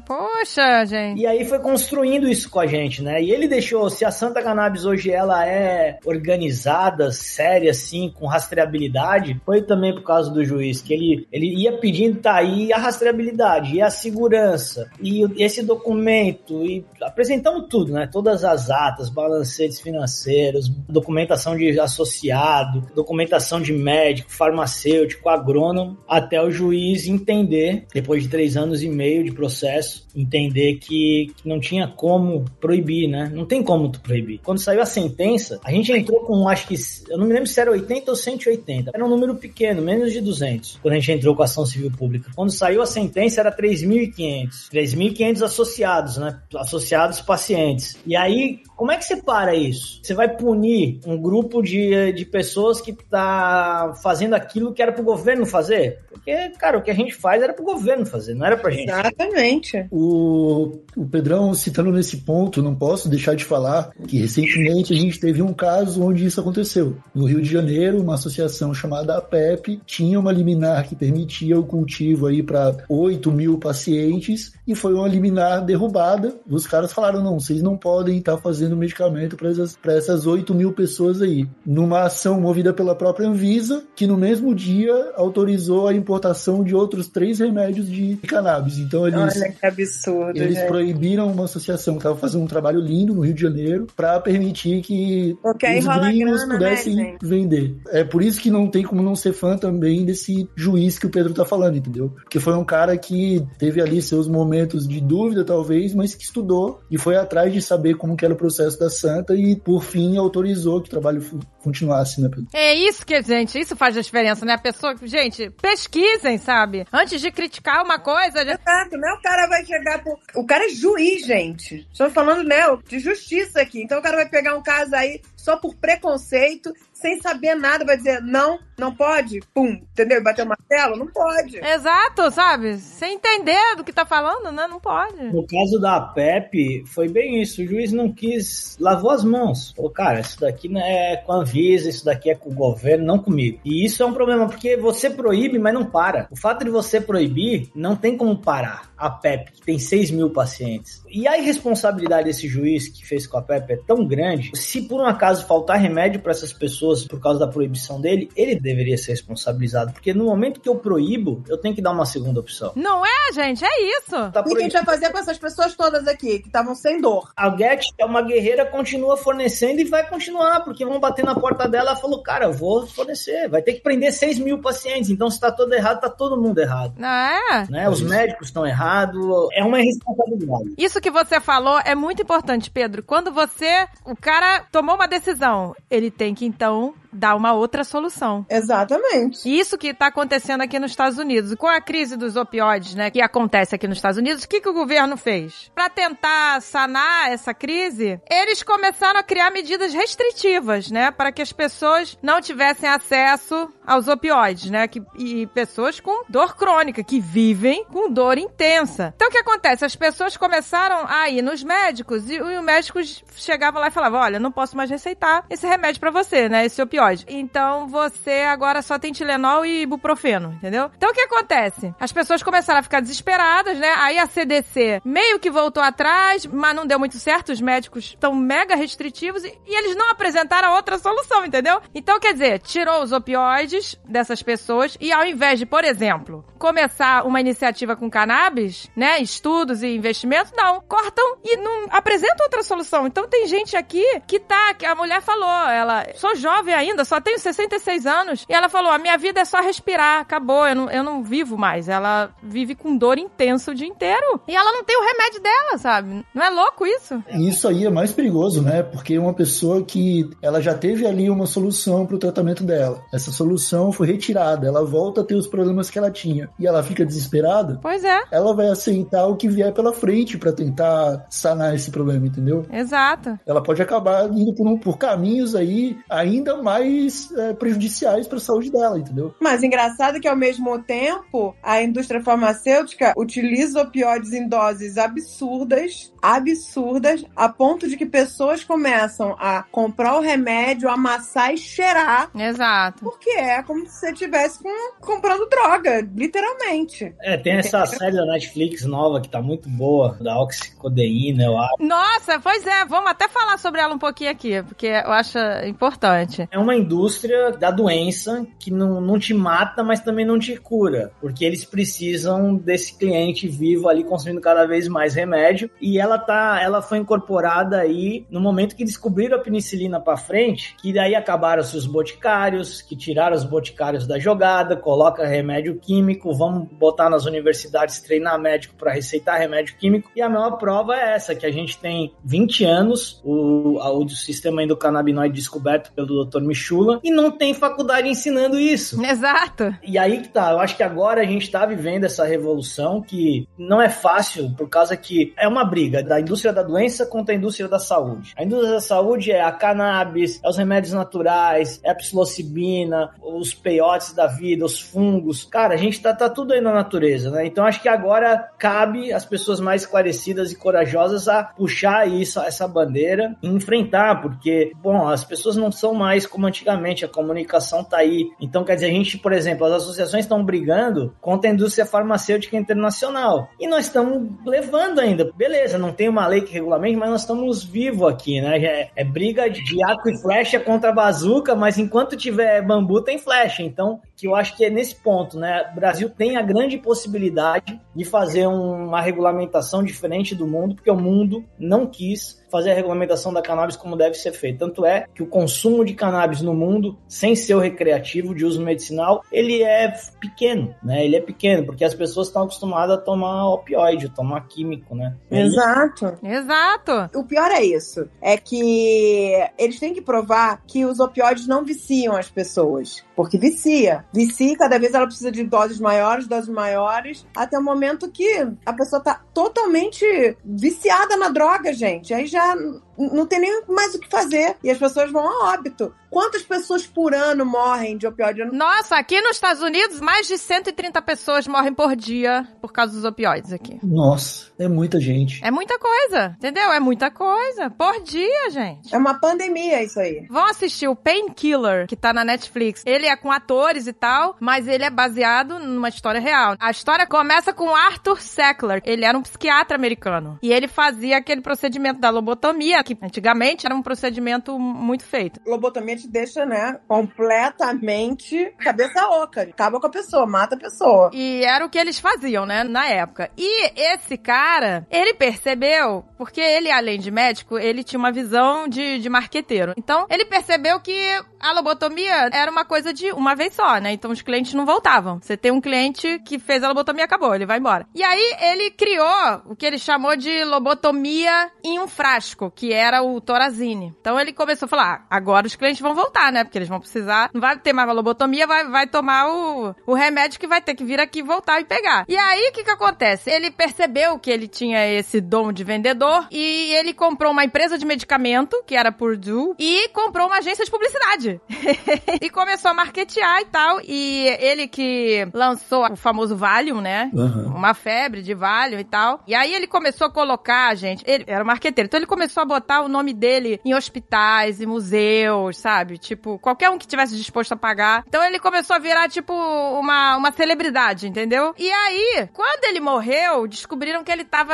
Poxa, 0.05 0.85
gente. 0.85 1.19
e 1.19 1.25
aí 1.25 1.43
foi 1.43 1.59
construindo 1.59 2.29
isso 2.29 2.49
com 2.49 2.59
a 2.59 2.67
gente, 2.67 3.03
né? 3.03 3.21
E 3.21 3.31
ele 3.31 3.47
deixou, 3.47 3.89
se 3.89 4.05
a 4.05 4.11
Santa 4.11 4.41
Cannabis 4.41 4.85
hoje 4.85 5.11
ela 5.11 5.45
é 5.45 5.99
organizada, 6.05 7.11
séria, 7.11 7.71
assim, 7.71 8.09
com 8.13 8.25
rastreabilidade, 8.25 9.39
foi 9.45 9.61
também 9.61 9.93
por 9.93 10.03
causa 10.03 10.31
do 10.31 10.43
juiz, 10.45 10.81
que 10.81 10.93
ele, 10.93 11.08
ele 11.31 11.63
ia 11.63 11.77
pedindo, 11.77 12.19
tá 12.19 12.35
aí 12.35 12.71
a 12.73 12.77
rastreabilidade, 12.77 13.75
e 13.75 13.81
a 13.81 13.89
segurança, 13.89 14.89
e 15.01 15.23
esse 15.43 15.63
documento, 15.63 16.65
e 16.65 16.85
apresentamos 17.01 17.67
tudo, 17.69 17.93
né? 17.93 18.09
Todas 18.11 18.43
as 18.43 18.69
atas, 18.69 19.09
balancetes 19.09 19.79
financeiros, 19.79 20.69
documentação 20.87 21.55
de 21.55 21.79
associado, 21.79 22.85
documentação 22.95 23.61
de 23.61 23.73
médico, 23.73 24.31
farmacêutico, 24.31 25.29
agrônomo, 25.29 25.97
até 26.07 26.41
o 26.41 26.51
juiz 26.51 27.07
entender, 27.07 27.85
depois 27.93 28.23
de 28.23 28.29
três 28.29 28.57
anos 28.57 28.83
e 28.83 28.89
meio 28.89 29.23
de 29.23 29.31
processo, 29.31 30.07
entender 30.15 30.75
que, 30.75 31.31
que 31.35 31.47
não 31.47 31.59
tinha 31.59 31.87
como 31.87 32.45
proibir, 32.59 33.07
né? 33.07 33.31
Não 33.33 33.45
tem 33.45 33.63
como 33.63 33.89
tu 33.89 33.99
proibir. 34.01 34.39
Quando 34.43 34.59
saiu 34.59 34.81
a 34.81 34.85
sentença, 34.85 35.59
a 35.63 35.71
gente 35.71 35.91
entrou 35.91 36.21
com, 36.21 36.47
acho 36.47 36.67
que, 36.67 36.75
eu 37.09 37.17
não 37.17 37.25
me 37.25 37.33
lembro 37.33 37.47
se 37.47 37.59
era 37.59 37.71
80 37.71 38.11
ou 38.11 38.15
180. 38.15 38.91
Era 38.93 39.05
um 39.05 39.09
número 39.09 39.35
pequeno, 39.35 39.81
menos 39.81 40.11
de 40.11 40.21
200, 40.21 40.79
quando 40.81 40.93
a 40.93 40.98
gente 40.99 41.11
entrou 41.11 41.35
com 41.35 41.41
a 41.41 41.45
ação 41.45 41.65
civil 41.65 41.91
pública. 41.91 42.31
Quando 42.35 42.51
saiu 42.51 42.81
a 42.81 42.85
sentença, 42.85 43.41
era 43.41 43.55
3.500. 43.55 44.69
3.500 44.71 45.41
associados, 45.43 46.17
né? 46.17 46.39
Associados 46.55 47.21
pacientes. 47.21 47.97
E 48.05 48.15
aí, 48.15 48.61
como 48.75 48.91
é 48.91 48.97
que 48.97 49.05
você 49.05 49.17
para 49.17 49.55
isso? 49.55 49.99
Você 50.01 50.13
vai 50.13 50.29
punir 50.29 50.99
um 51.05 51.17
grupo 51.17 51.61
de, 51.61 52.13
de 52.13 52.25
pessoas 52.25 52.81
que 52.81 52.93
tá 52.93 53.93
fazendo 54.01 54.33
aquilo 54.33 54.73
que 54.73 54.81
era 54.81 54.91
pro 54.91 55.03
governo 55.03 55.45
fazer? 55.45 55.99
Porque, 56.09 56.49
cara, 56.57 56.77
o 56.77 56.81
que 56.81 56.91
a 56.91 56.95
gente 56.95 57.13
faz 57.13 57.41
era 57.41 57.53
pro 57.53 57.63
governo 57.63 58.05
fazer, 58.05 58.33
não 58.33 58.45
era 58.45 58.57
pra 58.57 58.71
gente. 58.71 58.89
Exatamente. 58.89 59.85
O, 59.91 60.79
o 60.95 61.05
Pedrão, 61.05 61.53
citando 61.53 61.91
nesse 61.91 62.17
ponto, 62.17 62.61
não 62.61 62.75
posso 62.75 63.09
deixar 63.09 63.35
de 63.35 63.43
falar 63.43 63.91
que 64.07 64.17
recentemente 64.17 64.93
a 64.93 64.95
gente 64.95 65.19
teve 65.19 65.41
um 65.41 65.53
caso 65.53 66.03
onde 66.03 66.25
isso 66.25 66.39
aconteceu. 66.39 66.97
No 67.13 67.25
Rio 67.25 67.41
de 67.41 67.49
Janeiro, 67.49 68.01
uma 68.01 68.15
associação 68.15 68.73
chamada 68.73 69.17
APEP 69.17 69.81
tinha 69.85 70.19
uma 70.19 70.31
liminar 70.31 70.79
que 70.89 70.95
permitia 70.95 71.59
o 71.59 71.63
cultivo 71.63 72.25
aí 72.25 72.41
para 72.41 72.75
8 72.89 73.31
mil 73.31 73.59
pacientes 73.59 74.53
e 74.67 74.73
foi 74.73 74.93
uma 74.93 75.07
liminar 75.07 75.63
derrubada. 75.63 76.35
Os 76.49 76.65
caras 76.65 76.91
falaram: 76.91 77.23
não, 77.23 77.39
vocês 77.39 77.61
não 77.61 77.77
podem 77.77 78.17
estar 78.17 78.37
fazendo 78.37 78.75
medicamento 78.75 79.37
para 79.37 79.49
essas, 79.49 79.77
pra 79.77 79.93
essas 79.93 80.25
8 80.25 80.53
mil 80.55 80.73
pessoas 80.73 81.21
aí. 81.21 81.47
Numa 81.65 82.03
ação 82.03 82.41
movida 82.41 82.73
pela 82.73 82.95
própria 82.95 83.27
Anvisa, 83.27 83.83
que 83.95 84.07
no 84.07 84.17
mesmo 84.17 84.53
dia 84.55 85.11
autorizou 85.15 85.87
a 85.87 85.93
importação 85.93 86.63
de 86.63 86.73
outros 86.73 87.07
três 87.07 87.39
remédios 87.39 87.89
de 87.89 88.17
cannabis. 88.27 88.77
Então 88.77 89.07
eles. 89.07 89.35
Olha 89.35 89.51
que 89.51 89.65
absurdo, 89.65 90.37
Eles 90.37 90.55
gente. 90.55 90.67
proibiram 90.67 91.31
uma 91.31 91.45
associação 91.45 91.95
que 91.95 91.99
estava 91.99 92.17
fazendo 92.17 92.43
um 92.43 92.47
trabalho 92.47 92.79
lindo 92.79 93.13
no 93.13 93.21
Rio 93.21 93.33
de 93.33 93.41
Janeiro 93.41 93.87
para 93.95 94.19
permitir 94.19 94.81
que 94.81 95.37
Porque 95.41 95.67
os 95.67 95.85
gringos 95.85 96.39
grana, 96.39 96.53
pudessem 96.53 96.95
né, 96.95 97.17
vender. 97.21 97.75
É 97.89 98.03
por 98.03 98.23
isso 98.23 98.39
que 98.41 98.49
não 98.49 98.67
tem 98.67 98.83
como 98.83 99.01
não 99.01 99.15
ser 99.15 99.33
fã 99.33 99.57
também 99.57 100.05
desse 100.05 100.49
juiz 100.55 100.78
que 100.99 101.05
o 101.05 101.09
Pedro 101.09 101.33
tá 101.33 101.45
falando, 101.45 101.77
entendeu? 101.77 102.09
Porque 102.09 102.39
foi 102.39 102.55
um 102.55 102.63
cara 102.63 102.97
que 102.97 103.45
teve 103.57 103.81
ali 103.81 104.01
seus 104.01 104.27
momentos 104.27 104.87
de 104.87 105.01
dúvida, 105.01 105.43
talvez, 105.43 105.93
mas 105.93 106.15
que 106.15 106.23
estudou 106.23 106.79
e 106.89 106.97
foi 106.97 107.15
atrás 107.15 107.51
de 107.51 107.61
saber 107.61 107.95
como 107.95 108.15
que 108.15 108.25
era 108.25 108.33
o 108.33 108.37
processo 108.37 108.79
da 108.79 108.89
Santa 108.89 109.35
e, 109.35 109.55
por 109.55 109.83
fim, 109.83 110.17
autorizou 110.17 110.81
que 110.81 110.87
o 110.87 110.91
trabalho 110.91 111.21
fu- 111.59 111.63
continuasse, 111.63 112.21
né? 112.21 112.29
É 112.53 112.73
isso 112.73 113.05
que, 113.05 113.21
gente, 113.21 113.59
isso 113.59 113.75
faz 113.75 113.97
a 113.97 114.01
diferença, 114.01 114.45
né? 114.45 114.53
A 114.53 114.57
pessoa, 114.57 114.95
gente, 115.03 115.49
pesquisem, 115.61 116.37
sabe? 116.37 116.85
Antes 116.91 117.21
de 117.21 117.31
criticar 117.31 117.83
uma 117.83 117.99
coisa, 117.99 118.45
já- 118.45 118.53
Exato, 118.53 118.97
né? 118.97 119.11
O 119.17 119.21
cara 119.21 119.47
vai 119.47 119.65
chegar 119.65 120.01
pro. 120.01 120.17
O 120.35 120.45
cara 120.45 120.65
é 120.65 120.69
juiz, 120.69 121.25
gente. 121.25 121.87
Estamos 121.91 122.13
falando, 122.13 122.43
né, 122.43 122.57
de 122.87 122.99
justiça 122.99 123.61
aqui. 123.61 123.81
Então 123.83 123.99
o 123.99 124.01
cara 124.01 124.15
vai 124.17 124.29
pegar 124.29 124.55
um 124.55 124.63
caso 124.63 124.95
aí 124.95 125.21
só 125.35 125.55
por 125.57 125.73
preconceito, 125.75 126.73
sem 126.93 127.19
saber 127.21 127.55
nada, 127.55 127.85
vai 127.85 127.95
dizer 127.95 128.21
não, 128.21 128.59
não 128.77 128.93
pode, 128.93 129.39
pum, 129.53 129.69
entendeu? 129.93 130.21
Bater 130.21 130.45
o 130.45 130.49
martelo? 130.49 130.97
Não 130.97 131.07
pode. 131.07 131.57
Exato, 131.57 132.29
sabe? 132.29 132.77
Sem 132.77 133.15
entender 133.15 133.75
do 133.77 133.83
que 133.85 133.93
tá 133.93 134.05
falando, 134.05 134.51
né? 134.51 134.67
Não 134.67 134.79
pode. 134.81 135.15
No 135.31 135.47
caso 135.47 135.79
da 135.79 136.01
PEP, 136.01 136.83
foi 136.87 137.07
bem 137.07 137.41
isso. 137.41 137.61
O 137.61 137.65
juiz 137.65 137.93
não 137.93 138.11
quis, 138.11 138.75
lavou 138.79 139.11
as 139.11 139.23
mãos. 139.23 139.71
Falou, 139.75 139.91
cara, 139.91 140.19
isso 140.19 140.39
daqui 140.41 140.67
não 140.67 140.81
é 140.81 141.15
com 141.25 141.31
a 141.31 141.45
Isso 141.53 142.05
daqui 142.05 142.29
é 142.29 142.35
com 142.35 142.49
o 142.49 142.53
governo, 142.53 143.05
não 143.05 143.19
comigo. 143.19 143.59
E 143.63 143.85
isso 143.85 144.03
é 144.03 144.05
um 144.05 144.13
problema, 144.13 144.47
porque 144.47 144.77
você 144.77 145.09
proíbe, 145.09 145.59
mas 145.59 145.73
não 145.73 145.85
para. 145.85 146.27
O 146.31 146.35
fato 146.35 146.63
de 146.63 146.71
você 146.71 146.99
proibir, 146.99 147.69
não 147.75 147.95
tem 147.95 148.17
como 148.17 148.37
parar. 148.37 148.91
A 148.97 149.09
PEP, 149.09 149.53
que 149.53 149.61
tem 149.61 149.79
6 149.79 150.11
mil 150.11 150.29
pacientes. 150.29 151.01
E 151.11 151.27
a 151.27 151.37
irresponsabilidade 151.37 152.25
desse 152.25 152.47
juiz 152.47 152.87
que 152.87 153.05
fez 153.05 153.25
com 153.25 153.37
a 153.37 153.41
PEP 153.41 153.73
é 153.73 153.77
tão 153.77 154.05
grande, 154.05 154.51
se 154.55 154.81
por 154.81 155.01
um 155.01 155.05
acaso 155.05 155.45
faltar 155.45 155.77
remédio 155.77 156.21
para 156.21 156.31
essas 156.31 156.53
pessoas 156.53 157.05
por 157.05 157.19
causa 157.19 157.39
da 157.39 157.47
proibição 157.47 157.99
dele, 157.99 158.29
ele 158.35 158.55
deveria 158.55 158.97
ser 158.97 159.11
responsabilizado. 159.11 159.93
Porque 159.93 160.13
no 160.13 160.25
momento 160.25 160.59
que 160.59 160.69
eu 160.69 160.75
proíbo, 160.75 161.43
eu 161.47 161.57
tenho 161.57 161.75
que 161.75 161.81
dar 161.81 161.91
uma 161.91 162.05
segunda 162.05 162.39
opção. 162.39 162.71
Não 162.75 163.03
é, 163.05 163.33
gente? 163.33 163.63
É 163.63 163.97
isso. 163.97 164.31
Tá 164.31 164.41
O 164.41 164.43
que 164.43 164.57
a 164.57 164.61
gente 164.61 164.73
vai 164.73 164.85
fazer 164.85 165.09
com 165.11 165.17
essas 165.17 165.37
pessoas 165.37 165.75
todas 165.75 166.07
aqui, 166.07 166.39
que 166.39 166.47
estavam 166.47 166.75
sem 166.75 167.01
dor? 167.01 167.31
A 167.35 167.55
Get, 167.55 167.83
que 167.95 168.01
é 168.01 168.05
uma 168.05 168.21
guerreira, 168.21 168.65
continua 168.65 169.17
fornecendo 169.17 169.81
e 169.81 169.85
vai 169.85 170.07
continuar, 170.07 170.61
porque 170.61 170.85
vão 170.85 170.99
bater 170.99 171.25
na 171.25 171.35
porta 171.35 171.67
dela. 171.67 171.89
Ela 171.89 171.95
falou, 171.95 172.21
cara, 172.21 172.45
eu 172.45 172.53
vou 172.53 172.85
fornecer. 172.85 173.47
Vai 173.49 173.61
ter 173.61 173.73
que 173.73 173.81
prender 173.81 174.11
6 174.11 174.39
mil 174.39 174.59
pacientes. 174.59 175.09
Então, 175.09 175.29
se 175.29 175.39
tá 175.39 175.51
todo 175.51 175.73
errado, 175.73 176.01
tá 176.01 176.09
todo 176.09 176.39
mundo 176.39 176.59
errado. 176.59 176.93
Não 176.97 177.07
é? 177.07 177.67
Né? 177.69 177.89
Os 177.89 178.01
médicos 178.01 178.47
estão 178.47 178.65
errados. 178.65 179.25
É 179.53 179.63
uma 179.63 179.79
irresponsabilidade. 179.79 180.73
Isso 180.77 180.98
que 181.01 181.11
você 181.11 181.39
falou 181.39 181.79
é 181.85 181.95
muito 181.95 182.21
importante, 182.21 182.69
Pedro. 182.69 183.03
Quando 183.03 183.31
você, 183.31 183.87
o 184.05 184.15
cara 184.15 184.65
tomou 184.71 184.95
uma 184.95 185.07
decisão, 185.07 185.75
ele 185.89 186.09
tem 186.11 186.33
que 186.33 186.45
então 186.45 186.93
dar 187.11 187.35
uma 187.35 187.53
outra 187.53 187.83
solução. 187.83 188.45
Exatamente. 188.49 189.47
E 189.47 189.59
Isso 189.59 189.77
que 189.77 189.93
tá 189.93 190.07
acontecendo 190.07 190.61
aqui 190.61 190.79
nos 190.79 190.91
Estados 190.91 191.17
Unidos. 191.17 191.53
Com 191.55 191.67
a 191.67 191.81
crise 191.81 192.15
dos 192.15 192.35
opioides, 192.35 192.95
né, 192.95 193.09
que 193.09 193.21
acontece 193.21 193.75
aqui 193.75 193.87
nos 193.87 193.97
Estados 193.97 194.17
Unidos, 194.17 194.43
o 194.43 194.49
que, 194.49 194.61
que 194.61 194.69
o 194.69 194.73
governo 194.73 195.17
fez? 195.17 195.71
Pra 195.73 195.89
tentar 195.89 196.61
sanar 196.61 197.31
essa 197.31 197.53
crise, 197.53 198.21
eles 198.29 198.63
começaram 198.63 199.19
a 199.19 199.23
criar 199.23 199.51
medidas 199.51 199.93
restritivas, 199.93 200.91
né, 200.91 201.11
para 201.11 201.31
que 201.31 201.41
as 201.41 201.51
pessoas 201.51 202.17
não 202.21 202.41
tivessem 202.41 202.89
acesso 202.89 203.69
aos 203.85 204.07
opioides, 204.07 204.69
né, 204.69 204.87
que, 204.87 205.01
e 205.17 205.47
pessoas 205.47 205.99
com 205.99 206.23
dor 206.29 206.55
crônica, 206.55 207.03
que 207.03 207.19
vivem 207.19 207.85
com 207.85 208.11
dor 208.11 208.37
intensa. 208.37 209.13
Então 209.15 209.27
o 209.27 209.31
que 209.31 209.37
acontece? 209.39 209.83
As 209.83 209.95
pessoas 209.95 210.37
começaram 210.37 211.05
a 211.07 211.29
ir 211.29 211.41
nos 211.41 211.63
médicos 211.63 212.29
e, 212.29 212.35
e 212.35 212.57
o 212.57 212.63
médico 212.63 212.99
chegava 213.35 213.79
lá 213.79 213.87
e 213.87 213.91
falava, 213.91 214.19
olha, 214.19 214.39
não 214.39 214.51
posso 214.51 214.77
mais 214.77 214.89
receitar 214.89 215.45
esse 215.49 215.65
remédio 215.67 215.99
pra 215.99 216.11
você, 216.11 216.47
né, 216.47 216.65
esse 216.65 216.81
opioide. 216.81 216.98
Então 217.27 217.87
você 217.87 218.41
agora 218.41 218.81
só 218.81 218.99
tem 218.99 219.11
Tilenol 219.11 219.65
e 219.65 219.83
ibuprofeno, 219.83 220.53
entendeu? 220.53 220.91
Então 220.97 221.09
o 221.09 221.13
que 221.13 221.21
acontece? 221.21 221.93
As 221.99 222.11
pessoas 222.11 222.43
começaram 222.43 222.79
a 222.79 222.83
ficar 222.83 223.01
desesperadas, 223.01 223.77
né? 223.77 223.93
Aí 223.97 224.17
a 224.17 224.27
CDC 224.27 225.01
meio 225.05 225.39
que 225.39 225.49
voltou 225.49 225.81
atrás, 225.81 226.45
mas 226.45 226.75
não 226.75 226.85
deu 226.85 226.99
muito 226.99 227.17
certo, 227.17 227.51
os 227.51 227.61
médicos 227.61 228.05
estão 228.05 228.33
mega 228.35 228.75
restritivos 228.75 229.43
e, 229.43 229.57
e 229.65 229.77
eles 229.77 229.95
não 229.95 230.09
apresentaram 230.09 230.73
outra 230.73 230.97
solução, 230.97 231.45
entendeu? 231.45 231.81
Então 231.93 232.19
quer 232.19 232.33
dizer, 232.33 232.59
tirou 232.59 233.01
os 233.01 233.11
opioides 233.11 233.97
dessas 234.05 234.41
pessoas 234.43 234.97
e 234.99 235.11
ao 235.11 235.25
invés 235.25 235.59
de, 235.59 235.65
por 235.65 235.83
exemplo, 235.83 236.45
começar 236.57 237.25
uma 237.25 237.39
iniciativa 237.39 237.95
com 237.95 238.09
cannabis, 238.09 238.89
né, 238.95 239.19
estudos 239.19 239.81
e 239.81 239.95
investimentos, 239.95 240.51
não, 240.55 240.81
cortam 240.81 241.37
e 241.43 241.57
não 241.57 241.85
apresentam 241.89 242.45
outra 242.45 242.63
solução. 242.63 243.07
Então 243.07 243.27
tem 243.27 243.47
gente 243.47 243.77
aqui 243.77 244.03
que 244.27 244.39
tá, 244.39 244.73
que 244.73 244.85
a 244.85 244.95
mulher 244.95 245.21
falou, 245.21 245.69
ela, 245.69 246.05
sou 246.15 246.35
jovem 246.35 246.73
ainda, 246.89 247.05
só 247.05 247.21
tenho 247.21 247.39
66 247.39 248.05
anos, 248.05 248.45
e 248.49 248.53
ela 248.53 248.69
falou, 248.69 248.91
a 248.91 248.97
minha 248.97 249.17
vida 249.17 249.39
é 249.39 249.45
só 249.45 249.61
respirar, 249.61 250.21
acabou, 250.21 250.67
eu 250.67 250.75
não, 250.75 250.89
eu 250.89 251.03
não 251.03 251.23
vivo 251.23 251.57
mais. 251.57 251.87
Ela 251.87 252.29
vive 252.41 252.75
com 252.75 252.97
dor 252.97 253.17
intensa 253.17 253.71
o 253.71 253.75
dia 253.75 253.87
inteiro. 253.87 254.41
E 254.47 254.55
ela 254.55 254.71
não 254.71 254.83
tem 254.83 254.97
o 254.97 255.05
remédio 255.05 255.41
dela, 255.41 255.77
sabe? 255.77 256.25
Não 256.33 256.43
é 256.43 256.49
louco 256.49 256.85
isso? 256.85 257.23
Isso 257.29 257.67
aí 257.67 257.85
é 257.85 257.89
mais 257.89 258.11
perigoso, 258.11 258.61
né? 258.61 258.83
Porque 258.83 259.17
uma 259.17 259.33
pessoa 259.33 259.83
que 259.83 260.29
ela 260.41 260.61
já 260.61 260.73
teve 260.73 261.05
ali 261.05 261.29
uma 261.29 261.45
solução 261.45 262.05
para 262.05 262.15
o 262.15 262.19
tratamento 262.19 262.63
dela. 262.63 263.03
Essa 263.13 263.31
solução 263.31 263.91
foi 263.91 264.07
retirada, 264.07 264.67
ela 264.67 264.85
volta 264.85 265.21
a 265.21 265.23
ter 265.23 265.35
os 265.35 265.47
problemas 265.47 265.89
que 265.89 265.97
ela 265.97 266.11
tinha 266.11 266.49
e 266.59 266.65
ela 266.65 266.83
fica 266.83 267.05
desesperada. 267.05 267.79
Pois 267.81 268.03
é. 268.03 268.21
Ela 268.31 268.53
vai 268.53 268.67
aceitar 268.67 269.27
o 269.27 269.35
que 269.35 269.47
vier 269.47 269.73
pela 269.73 269.93
frente 269.93 270.37
para 270.37 270.51
tentar 270.51 271.25
sanar 271.29 271.75
esse 271.75 271.91
problema, 271.91 272.27
entendeu? 272.27 272.65
Exato. 272.71 273.37
Ela 273.45 273.61
pode 273.61 273.81
acabar 273.81 274.29
indo 274.29 274.53
por, 274.53 274.67
um, 274.67 274.77
por 274.77 274.97
caminhos 274.97 275.55
aí 275.55 275.97
ainda 276.09 276.61
mais 276.61 276.78
é, 276.81 277.53
prejudiciais 277.53 278.27
para 278.27 278.37
a 278.37 278.41
saúde 278.41 278.71
dela, 278.71 278.97
entendeu? 278.97 279.33
Mas 279.39 279.63
engraçado 279.63 280.19
que 280.19 280.27
ao 280.27 280.35
mesmo 280.35 280.79
tempo 280.79 281.55
a 281.61 281.81
indústria 281.81 282.21
farmacêutica 282.21 283.13
utiliza 283.17 283.81
opioides 283.81 284.33
em 284.33 284.47
doses 284.47 284.97
absurdas, 284.97 286.13
absurdas, 286.21 287.23
a 287.35 287.49
ponto 287.49 287.87
de 287.87 287.97
que 287.97 288.05
pessoas 288.05 288.63
começam 288.63 289.35
a 289.39 289.63
comprar 289.63 290.15
o 290.15 290.21
remédio, 290.21 290.89
amassar 290.89 291.53
e 291.53 291.57
cheirar. 291.57 292.29
Exato. 292.35 293.03
Porque 293.03 293.29
é 293.31 293.61
como 293.63 293.85
se 293.85 293.99
você 293.99 294.11
estivesse 294.11 294.59
comprando 294.99 295.47
droga, 295.49 296.07
literalmente. 296.15 297.13
É, 297.21 297.37
tem 297.37 297.53
essa 297.53 297.85
série 297.85 298.15
da 298.15 298.25
Netflix 298.25 298.85
nova 298.85 299.21
que 299.21 299.29
tá 299.29 299.41
muito 299.41 299.69
boa, 299.69 300.17
da 300.21 300.39
oxicodeína, 300.39 301.43
eu 301.43 301.57
acho. 301.57 301.75
Nossa, 301.79 302.39
pois 302.39 302.65
é, 302.65 302.85
vamos 302.85 303.09
até 303.09 303.27
falar 303.27 303.57
sobre 303.57 303.81
ela 303.81 303.93
um 303.93 303.99
pouquinho 303.99 304.31
aqui, 304.31 304.61
porque 304.63 304.87
eu 304.87 305.11
acho 305.11 305.37
importante. 305.65 306.47
É 306.51 306.57
uma 306.57 306.75
indústria 306.75 307.51
da 307.51 307.71
doença 307.71 308.45
que 308.59 308.71
não, 308.71 308.99
não 309.01 309.19
te 309.19 309.33
mata, 309.33 309.83
mas 309.83 310.01
também 310.01 310.25
não 310.25 310.39
te 310.39 310.55
cura, 310.57 311.11
porque 311.21 311.45
eles 311.45 311.65
precisam 311.65 312.55
desse 312.55 312.97
cliente 312.97 313.47
vivo 313.47 313.87
ali 313.89 314.03
consumindo 314.03 314.41
cada 314.41 314.65
vez 314.65 314.87
mais 314.87 315.13
remédio, 315.15 315.69
e 315.81 315.99
ela 315.99 316.08
tá, 316.17 316.59
ela 316.61 316.81
foi 316.81 316.97
incorporada 316.97 317.77
aí 317.77 318.25
no 318.29 318.39
momento 318.39 318.75
que 318.75 318.85
descobriram 318.85 319.37
a 319.37 319.41
penicilina 319.41 319.99
para 319.99 320.17
frente, 320.17 320.75
que 320.81 320.93
daí 320.93 321.15
acabaram-se 321.15 321.75
os 321.75 321.85
boticários, 321.85 322.81
que 322.81 322.95
tiraram 322.95 323.35
os 323.35 323.43
boticários 323.43 324.07
da 324.07 324.17
jogada, 324.17 324.75
coloca 324.75 325.25
remédio 325.25 325.75
químico, 325.79 326.33
vamos 326.33 326.67
botar 326.71 327.09
nas 327.09 327.25
universidades 327.25 327.99
treinar 327.99 328.39
médico 328.39 328.75
para 328.75 328.91
receitar 328.91 329.39
remédio 329.39 329.75
químico, 329.77 330.09
e 330.15 330.21
a 330.21 330.29
maior 330.29 330.51
prova 330.51 330.95
é 330.95 331.15
essa, 331.15 331.35
que 331.35 331.45
a 331.45 331.51
gente 331.51 331.77
tem 331.77 332.13
20 332.23 332.65
anos, 332.65 333.21
o, 333.23 333.77
o 333.77 334.09
sistema 334.09 334.63
endocannabinoide 334.63 335.35
descoberto 335.35 335.91
pelo 335.93 336.25
Dr. 336.25 336.41
Michula, 336.41 336.99
e 337.03 337.11
não 337.11 337.31
tem 337.31 337.53
faculdade 337.53 338.07
ensinando 338.07 338.59
isso. 338.59 339.03
Exato. 339.03 339.73
E 339.83 339.97
aí 339.97 340.21
que 340.21 340.29
tá, 340.29 340.51
eu 340.51 340.59
acho 340.59 340.75
que 340.75 340.83
agora 340.83 341.21
a 341.21 341.25
gente 341.25 341.49
tá 341.49 341.65
vivendo 341.65 342.05
essa 342.05 342.25
revolução 342.25 343.01
que 343.01 343.47
não 343.57 343.81
é 343.81 343.89
fácil, 343.89 344.53
por 344.55 344.69
causa 344.69 344.95
que 344.95 345.33
é 345.37 345.47
uma 345.47 345.63
briga 345.63 345.98
da 346.03 346.19
indústria 346.19 346.53
da 346.53 346.63
doença 346.63 347.05
contra 347.05 347.33
a 347.33 347.37
indústria 347.37 347.67
da 347.67 347.79
saúde. 347.79 348.33
A 348.37 348.43
indústria 348.43 348.73
da 348.73 348.81
saúde 348.81 349.31
é 349.31 349.41
a 349.41 349.51
cannabis, 349.51 350.39
é 350.43 350.49
os 350.49 350.57
remédios 350.57 350.93
naturais, 350.93 351.79
é 351.83 351.91
a 351.91 351.95
psilocibina, 351.95 353.11
os 353.21 353.53
peiotes 353.53 354.13
da 354.13 354.27
vida, 354.27 354.65
os 354.65 354.79
fungos. 354.79 355.43
Cara, 355.45 355.73
a 355.73 355.77
gente 355.77 356.01
tá, 356.01 356.13
tá 356.13 356.29
tudo 356.29 356.53
aí 356.53 356.61
na 356.61 356.73
natureza, 356.73 357.31
né? 357.31 357.45
Então 357.45 357.65
acho 357.65 357.81
que 357.81 357.89
agora 357.89 358.37
cabe 358.57 359.11
as 359.11 359.25
pessoas 359.25 359.59
mais 359.59 359.83
esclarecidas 359.83 360.51
e 360.51 360.55
corajosas 360.55 361.27
a 361.27 361.43
puxar 361.43 362.07
isso, 362.07 362.39
essa 362.39 362.67
bandeira 362.67 363.35
e 363.41 363.47
enfrentar, 363.47 364.21
porque, 364.21 364.71
bom, 364.81 365.07
as 365.07 365.23
pessoas 365.23 365.55
não 365.55 365.71
são 365.71 365.93
mais 365.93 366.25
como 366.25 366.47
antigamente, 366.47 367.05
a 367.05 367.09
comunicação 367.09 367.83
tá 367.83 367.97
aí. 367.97 368.29
Então, 368.39 368.63
quer 368.63 368.75
dizer, 368.75 368.87
a 368.87 368.91
gente, 368.91 369.17
por 369.17 369.33
exemplo, 369.33 369.65
as 369.65 369.73
associações 369.73 370.25
estão 370.25 370.43
brigando 370.43 371.13
contra 371.21 371.49
a 371.49 371.53
indústria 371.53 371.85
farmacêutica 371.85 372.57
internacional. 372.57 373.49
E 373.59 373.67
nós 373.67 373.85
estamos 373.85 374.29
levando 374.45 374.99
ainda. 374.99 375.31
Beleza, 375.35 375.77
não 375.77 375.88
tem 375.91 376.09
uma 376.09 376.27
lei 376.27 376.41
que 376.41 376.53
regulamente, 376.53 376.97
mas 376.97 377.09
nós 377.09 377.21
estamos 377.21 377.63
vivos 377.63 378.07
aqui, 378.07 378.41
né? 378.41 378.57
É, 378.63 378.91
é 378.95 379.03
briga 379.03 379.49
de 379.49 379.83
arco 379.83 380.09
e 380.09 380.21
flecha 380.21 380.59
contra 380.59 380.91
bazuca, 380.91 381.55
mas 381.55 381.77
enquanto 381.77 382.17
tiver 382.17 382.61
bambu, 382.61 383.01
tem 383.01 383.17
flecha. 383.17 383.63
Então, 383.63 384.01
que 384.19 384.27
eu 384.27 384.35
acho 384.35 384.57
que 384.57 384.65
é 384.65 384.69
nesse 384.69 384.95
ponto, 384.95 385.39
né? 385.39 385.69
O 385.71 385.75
Brasil 385.75 386.09
tem 386.09 386.35
a 386.35 386.41
grande 386.41 386.77
possibilidade 386.77 387.79
de 387.95 388.03
fazer 388.03 388.47
uma 388.47 388.99
regulamentação 388.99 389.81
diferente 389.81 390.35
do 390.35 390.45
mundo, 390.45 390.75
porque 390.75 390.91
o 390.91 390.99
mundo 390.99 391.45
não 391.57 391.87
quis 391.87 392.39
fazer 392.51 392.71
a 392.71 392.73
regulamentação 392.73 393.31
da 393.31 393.41
cannabis 393.41 393.77
como 393.77 393.95
deve 393.95 394.15
ser 394.15 394.31
feito. 394.33 394.59
Tanto 394.59 394.85
é 394.85 395.05
que 395.13 395.23
o 395.23 395.27
consumo 395.27 395.85
de 395.85 395.93
cannabis 395.93 396.41
no 396.41 396.53
mundo, 396.53 396.97
sem 397.07 397.35
ser 397.35 397.53
o 397.53 397.59
recreativo 397.59 398.35
de 398.35 398.43
uso 398.43 398.61
medicinal, 398.61 399.23
ele 399.31 399.63
é 399.63 399.93
pequeno, 400.19 400.75
né? 400.83 401.05
Ele 401.05 401.15
é 401.15 401.21
pequeno, 401.21 401.65
porque 401.65 401.85
as 401.85 401.93
pessoas 401.93 402.27
estão 402.27 402.43
acostumadas 402.43 402.97
a 402.97 403.01
tomar 403.01 403.49
opioide, 403.49 404.09
tomar 404.09 404.47
químico, 404.47 404.95
né? 404.95 405.15
Exato. 405.31 406.17
Exato. 406.23 407.17
O 407.17 407.23
pior 407.23 407.51
é 407.51 407.63
isso. 407.63 408.09
É 408.21 408.35
que 408.35 409.33
eles 409.57 409.79
têm 409.79 409.93
que 409.93 410.01
provar 410.01 410.63
que 410.67 410.83
os 410.85 410.99
opioides 410.99 411.47
não 411.47 411.63
viciam 411.63 412.15
as 412.15 412.29
pessoas. 412.29 413.03
Porque 413.19 413.37
vicia. 413.37 414.05
Vicia, 414.13 414.55
cada 414.57 414.79
vez 414.79 414.93
ela 414.93 415.05
precisa 415.05 415.29
de 415.29 415.43
doses 415.43 415.77
maiores, 415.77 416.25
doses 416.25 416.47
maiores, 416.47 417.27
até 417.35 417.59
o 417.59 417.61
momento 417.61 418.09
que 418.09 418.47
a 418.65 418.71
pessoa 418.71 419.01
tá 419.01 419.21
totalmente 419.33 420.05
viciada 420.41 421.17
na 421.17 421.27
droga, 421.27 421.73
gente. 421.73 422.13
Aí 422.13 422.25
já 422.25 422.55
não 422.99 423.25
tem 423.25 423.39
nem 423.39 423.63
mais 423.67 423.95
o 423.95 423.99
que 423.99 424.09
fazer. 424.09 424.57
E 424.63 424.69
as 424.69 424.77
pessoas 424.77 425.11
vão 425.11 425.25
a 425.25 425.53
óbito. 425.53 425.93
Quantas 426.09 426.41
pessoas 426.41 426.87
por 426.87 427.13
ano 427.13 427.45
morrem 427.45 427.97
de 427.97 428.07
opioide? 428.07 428.43
Nossa, 428.45 428.95
aqui 428.95 429.21
nos 429.21 429.35
Estados 429.35 429.61
Unidos, 429.61 429.99
mais 429.99 430.27
de 430.27 430.37
130 430.37 431.01
pessoas 431.03 431.47
morrem 431.47 431.73
por 431.73 431.95
dia 431.95 432.47
por 432.59 432.73
causa 432.73 432.93
dos 432.93 433.05
opioides 433.05 433.53
aqui. 433.53 433.79
Nossa, 433.83 434.51
é 434.57 434.67
muita 434.67 434.99
gente. 434.99 435.39
É 435.43 435.51
muita 435.51 435.77
coisa, 435.77 436.35
entendeu? 436.37 436.71
É 436.71 436.79
muita 436.79 437.11
coisa. 437.11 437.69
Por 437.69 438.01
dia, 438.01 438.49
gente. 438.49 438.93
É 438.93 438.97
uma 438.97 439.19
pandemia 439.19 439.83
isso 439.83 439.99
aí. 439.99 440.25
Vão 440.29 440.45
assistir 440.45 440.87
o 440.87 440.95
Painkiller, 440.95 441.87
que 441.87 441.95
tá 441.95 442.11
na 442.11 442.25
Netflix. 442.25 442.81
Ele 442.85 443.05
é 443.05 443.15
com 443.15 443.31
atores 443.31 443.85
e 443.85 443.93
tal, 443.93 444.35
mas 444.39 444.67
ele 444.67 444.83
é 444.83 444.89
baseado 444.89 445.59
numa 445.59 445.89
história 445.89 446.19
real. 446.19 446.55
A 446.59 446.71
história 446.71 447.05
começa 447.05 447.53
com 447.53 447.75
Arthur 447.75 448.19
Sackler. 448.19 448.81
Ele 448.83 449.05
era 449.05 449.17
um 449.17 449.21
psiquiatra 449.21 449.77
americano. 449.77 450.39
E 450.41 450.51
ele 450.51 450.67
fazia 450.67 451.17
aquele 451.17 451.41
procedimento 451.41 451.99
da 451.99 452.09
lobotomia, 452.09 452.79
que 452.95 453.05
antigamente 453.05 453.65
era 453.65 453.75
um 453.75 453.81
procedimento 453.81 454.57
muito 454.57 455.03
feito. 455.03 455.39
Lobotomia 455.45 455.95
te 455.95 456.07
deixa, 456.07 456.45
né, 456.45 456.79
completamente 456.87 458.53
cabeça 458.59 459.07
oca. 459.07 459.41
Acaba 459.41 459.79
com 459.79 459.87
a 459.87 459.91
pessoa, 459.91 460.25
mata 460.25 460.55
a 460.55 460.59
pessoa. 460.59 461.11
E 461.13 461.43
era 461.43 461.65
o 461.65 461.69
que 461.69 461.77
eles 461.77 461.99
faziam, 461.99 462.45
né, 462.45 462.63
na 462.63 462.87
época. 462.87 463.29
E 463.37 463.71
esse 463.75 464.17
cara, 464.17 464.87
ele 464.89 465.13
percebeu, 465.13 466.05
porque 466.17 466.41
ele, 466.41 466.71
além 466.71 466.99
de 466.99 467.11
médico, 467.11 467.57
ele 467.57 467.83
tinha 467.83 467.99
uma 467.99 468.11
visão 468.11 468.67
de, 468.67 468.99
de 468.99 469.09
marqueteiro. 469.09 469.73
Então, 469.77 470.05
ele 470.09 470.25
percebeu 470.25 470.79
que 470.79 470.93
a 471.39 471.53
lobotomia 471.53 472.29
era 472.31 472.51
uma 472.51 472.65
coisa 472.65 472.93
de 472.93 473.11
uma 473.11 473.35
vez 473.35 473.53
só, 473.53 473.79
né? 473.79 473.93
Então 473.93 474.11
os 474.11 474.21
clientes 474.21 474.53
não 474.53 474.65
voltavam. 474.65 475.19
Você 475.21 475.37
tem 475.37 475.51
um 475.51 475.61
cliente 475.61 476.19
que 476.19 476.37
fez 476.37 476.63
a 476.63 476.67
lobotomia, 476.67 477.05
acabou, 477.05 477.33
ele 477.33 477.45
vai 477.45 477.59
embora. 477.59 477.87
E 477.95 478.03
aí 478.03 478.35
ele 478.41 478.71
criou 478.71 479.41
o 479.45 479.55
que 479.55 479.65
ele 479.65 479.79
chamou 479.79 480.15
de 480.15 480.43
lobotomia 480.43 481.51
em 481.63 481.79
um 481.79 481.87
frasco, 481.87 482.51
que 482.51 482.73
era 482.79 483.03
o 483.03 483.19
Torazine. 483.19 483.93
Então 483.99 484.19
ele 484.19 484.33
começou 484.33 484.65
a 484.65 484.69
falar: 484.69 484.93
ah, 484.93 485.05
agora 485.09 485.47
os 485.47 485.55
clientes 485.55 485.81
vão 485.81 485.93
voltar, 485.93 486.31
né? 486.31 486.43
Porque 486.43 486.57
eles 486.57 486.69
vão 486.69 486.79
precisar, 486.79 487.29
não 487.33 487.41
vai 487.41 487.57
ter 487.57 487.73
mais 487.73 487.89
lobotomia, 487.89 488.47
vai, 488.47 488.67
vai 488.67 488.87
tomar 488.87 489.27
o, 489.29 489.75
o 489.85 489.93
remédio 489.93 490.39
que 490.39 490.47
vai 490.47 490.61
ter 490.61 490.75
que 490.75 490.83
vir 490.83 490.99
aqui 490.99 491.21
voltar 491.21 491.59
e 491.59 491.65
pegar. 491.65 492.05
E 492.07 492.17
aí 492.17 492.49
o 492.49 492.53
que 492.53 492.63
que 492.63 492.71
acontece? 492.71 493.29
Ele 493.29 493.51
percebeu 493.51 494.17
que 494.19 494.31
ele 494.31 494.47
tinha 494.47 494.87
esse 494.87 495.19
dom 495.19 495.51
de 495.51 495.63
vendedor 495.63 496.27
e 496.31 496.73
ele 496.75 496.93
comprou 496.93 497.31
uma 497.31 497.43
empresa 497.43 497.77
de 497.77 497.85
medicamento, 497.85 498.63
que 498.65 498.75
era 498.75 498.91
Purdue, 498.91 499.53
e 499.59 499.89
comprou 499.89 500.27
uma 500.27 500.37
agência 500.37 500.63
de 500.63 500.71
publicidade. 500.71 501.41
e 502.21 502.29
começou 502.29 502.71
a 502.71 502.73
marketear 502.73 503.41
e 503.41 503.45
tal. 503.45 503.81
E 503.83 504.27
ele 504.39 504.67
que 504.67 505.27
lançou 505.33 505.85
o 505.91 505.95
famoso 505.95 506.35
Valium, 506.35 506.81
né? 506.81 507.09
Uhum. 507.13 507.55
Uma 507.55 507.73
febre 507.73 508.21
de 508.21 508.33
Valium 508.33 508.79
e 508.79 508.83
tal. 508.83 509.21
E 509.27 509.35
aí 509.35 509.53
ele 509.53 509.67
começou 509.67 510.07
a 510.07 510.11
colocar, 510.11 510.73
gente, 510.75 511.03
ele 511.05 511.25
era 511.27 511.43
marqueteiro, 511.43 511.87
então 511.87 511.99
ele 511.99 512.07
começou 512.07 512.41
a 512.41 512.45
botar 512.45 512.58
botar 512.59 512.81
o 512.81 512.89
nome 512.89 513.13
dele 513.13 513.59
em 513.63 513.73
hospitais 513.73 514.61
e 514.61 514.65
museus, 514.65 515.57
sabe? 515.57 515.97
Tipo, 515.97 516.37
qualquer 516.39 516.69
um 516.69 516.77
que 516.77 516.87
tivesse 516.87 517.15
disposto 517.15 517.53
a 517.53 517.57
pagar. 517.57 518.03
Então 518.07 518.23
ele 518.23 518.37
começou 518.39 518.75
a 518.75 518.79
virar, 518.79 519.09
tipo, 519.09 519.33
uma, 519.33 520.17
uma 520.17 520.31
celebridade, 520.31 521.07
entendeu? 521.07 521.53
E 521.57 521.71
aí, 521.71 522.29
quando 522.33 522.65
ele 522.65 522.79
morreu, 522.79 523.47
descobriram 523.47 524.03
que 524.03 524.11
ele 524.11 524.25
tava 524.25 524.53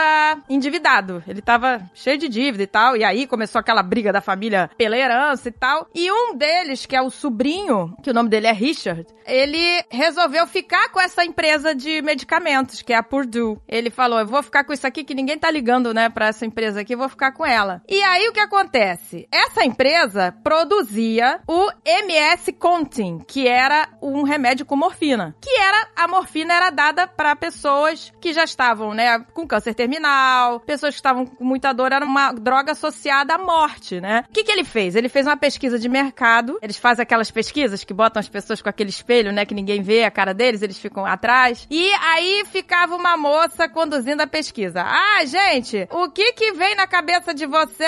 endividado. 0.49 1.23
Ele 1.27 1.41
tava 1.41 1.81
cheio 1.93 2.17
de 2.17 2.29
dívida 2.29 2.63
e 2.63 2.67
tal. 2.67 2.95
E 2.95 3.03
aí 3.03 3.27
começou 3.27 3.59
aquela 3.59 3.81
briga 3.81 4.13
da 4.13 4.21
família 4.21 4.69
pela 4.77 4.97
herança 4.97 5.49
e 5.49 5.51
tal. 5.51 5.87
E 5.93 6.11
um 6.11 6.35
deles, 6.35 6.85
que 6.85 6.95
é 6.95 7.01
o 7.01 7.09
sobrinho, 7.09 7.95
que 8.03 8.11
o 8.11 8.13
nome 8.13 8.29
dele 8.29 8.47
é 8.47 8.53
Richard, 8.53 9.05
ele 9.25 9.83
resolveu 9.89 10.45
ficar 10.45 10.89
com 10.89 11.01
essa 11.01 11.25
empresa 11.25 11.73
de 11.73 12.01
medicamentos, 12.01 12.81
que 12.81 12.93
é 12.93 12.97
a 12.97 13.03
Purdue. 13.03 13.57
Ele 13.67 13.89
falou: 13.89 14.19
Eu 14.19 14.27
vou 14.27 14.43
ficar 14.43 14.63
com 14.63 14.73
isso 14.73 14.85
aqui 14.85 15.03
que 15.03 15.15
ninguém 15.15 15.37
tá 15.37 15.49
ligando, 15.49 15.93
né, 15.93 16.09
pra 16.09 16.27
essa 16.27 16.45
empresa 16.45 16.81
aqui, 16.81 16.95
vou 16.95 17.09
ficar 17.09 17.31
com 17.31 17.45
ela. 17.45 17.81
Aí 18.01 18.27
o 18.27 18.33
que 18.33 18.39
acontece? 18.39 19.27
Essa 19.31 19.63
empresa 19.63 20.33
produzia 20.43 21.39
o 21.47 21.69
MS 21.85 22.53
Contin, 22.53 23.19
que 23.19 23.47
era 23.47 23.87
um 24.01 24.23
remédio 24.23 24.65
com 24.65 24.75
morfina. 24.75 25.35
Que 25.41 25.59
era, 25.59 25.87
a 25.95 26.07
morfina 26.07 26.53
era 26.53 26.69
dada 26.69 27.07
para 27.07 27.35
pessoas 27.35 28.11
que 28.19 28.33
já 28.33 28.43
estavam, 28.43 28.93
né, 28.93 29.19
com 29.33 29.47
câncer 29.47 29.73
terminal, 29.73 30.59
pessoas 30.59 30.95
que 30.95 30.99
estavam 30.99 31.25
com 31.25 31.43
muita 31.43 31.73
dor, 31.73 31.91
era 31.91 32.05
uma 32.05 32.31
droga 32.31 32.71
associada 32.71 33.35
à 33.35 33.37
morte, 33.37 34.01
né? 34.01 34.23
O 34.29 34.33
que, 34.33 34.43
que 34.43 34.51
ele 34.51 34.63
fez? 34.63 34.95
Ele 34.95 35.09
fez 35.09 35.25
uma 35.25 35.37
pesquisa 35.37 35.77
de 35.77 35.87
mercado, 35.87 36.57
eles 36.61 36.77
fazem 36.77 37.03
aquelas 37.03 37.31
pesquisas 37.31 37.83
que 37.83 37.93
botam 37.93 38.19
as 38.19 38.29
pessoas 38.29 38.61
com 38.61 38.69
aquele 38.69 38.89
espelho, 38.89 39.31
né, 39.31 39.45
que 39.45 39.53
ninguém 39.53 39.81
vê 39.81 40.03
a 40.03 40.11
cara 40.11 40.33
deles, 40.33 40.61
eles 40.61 40.79
ficam 40.79 41.05
atrás. 41.05 41.67
E 41.69 41.91
aí 41.93 42.43
ficava 42.51 42.95
uma 42.95 43.15
moça 43.15 43.69
conduzindo 43.69 44.21
a 44.21 44.27
pesquisa. 44.27 44.83
Ah, 44.83 45.23
gente, 45.25 45.87
o 45.91 46.09
que 46.09 46.33
que 46.33 46.53
vem 46.53 46.75
na 46.75 46.87
cabeça 46.87 47.33
de 47.33 47.45
vocês 47.45 47.84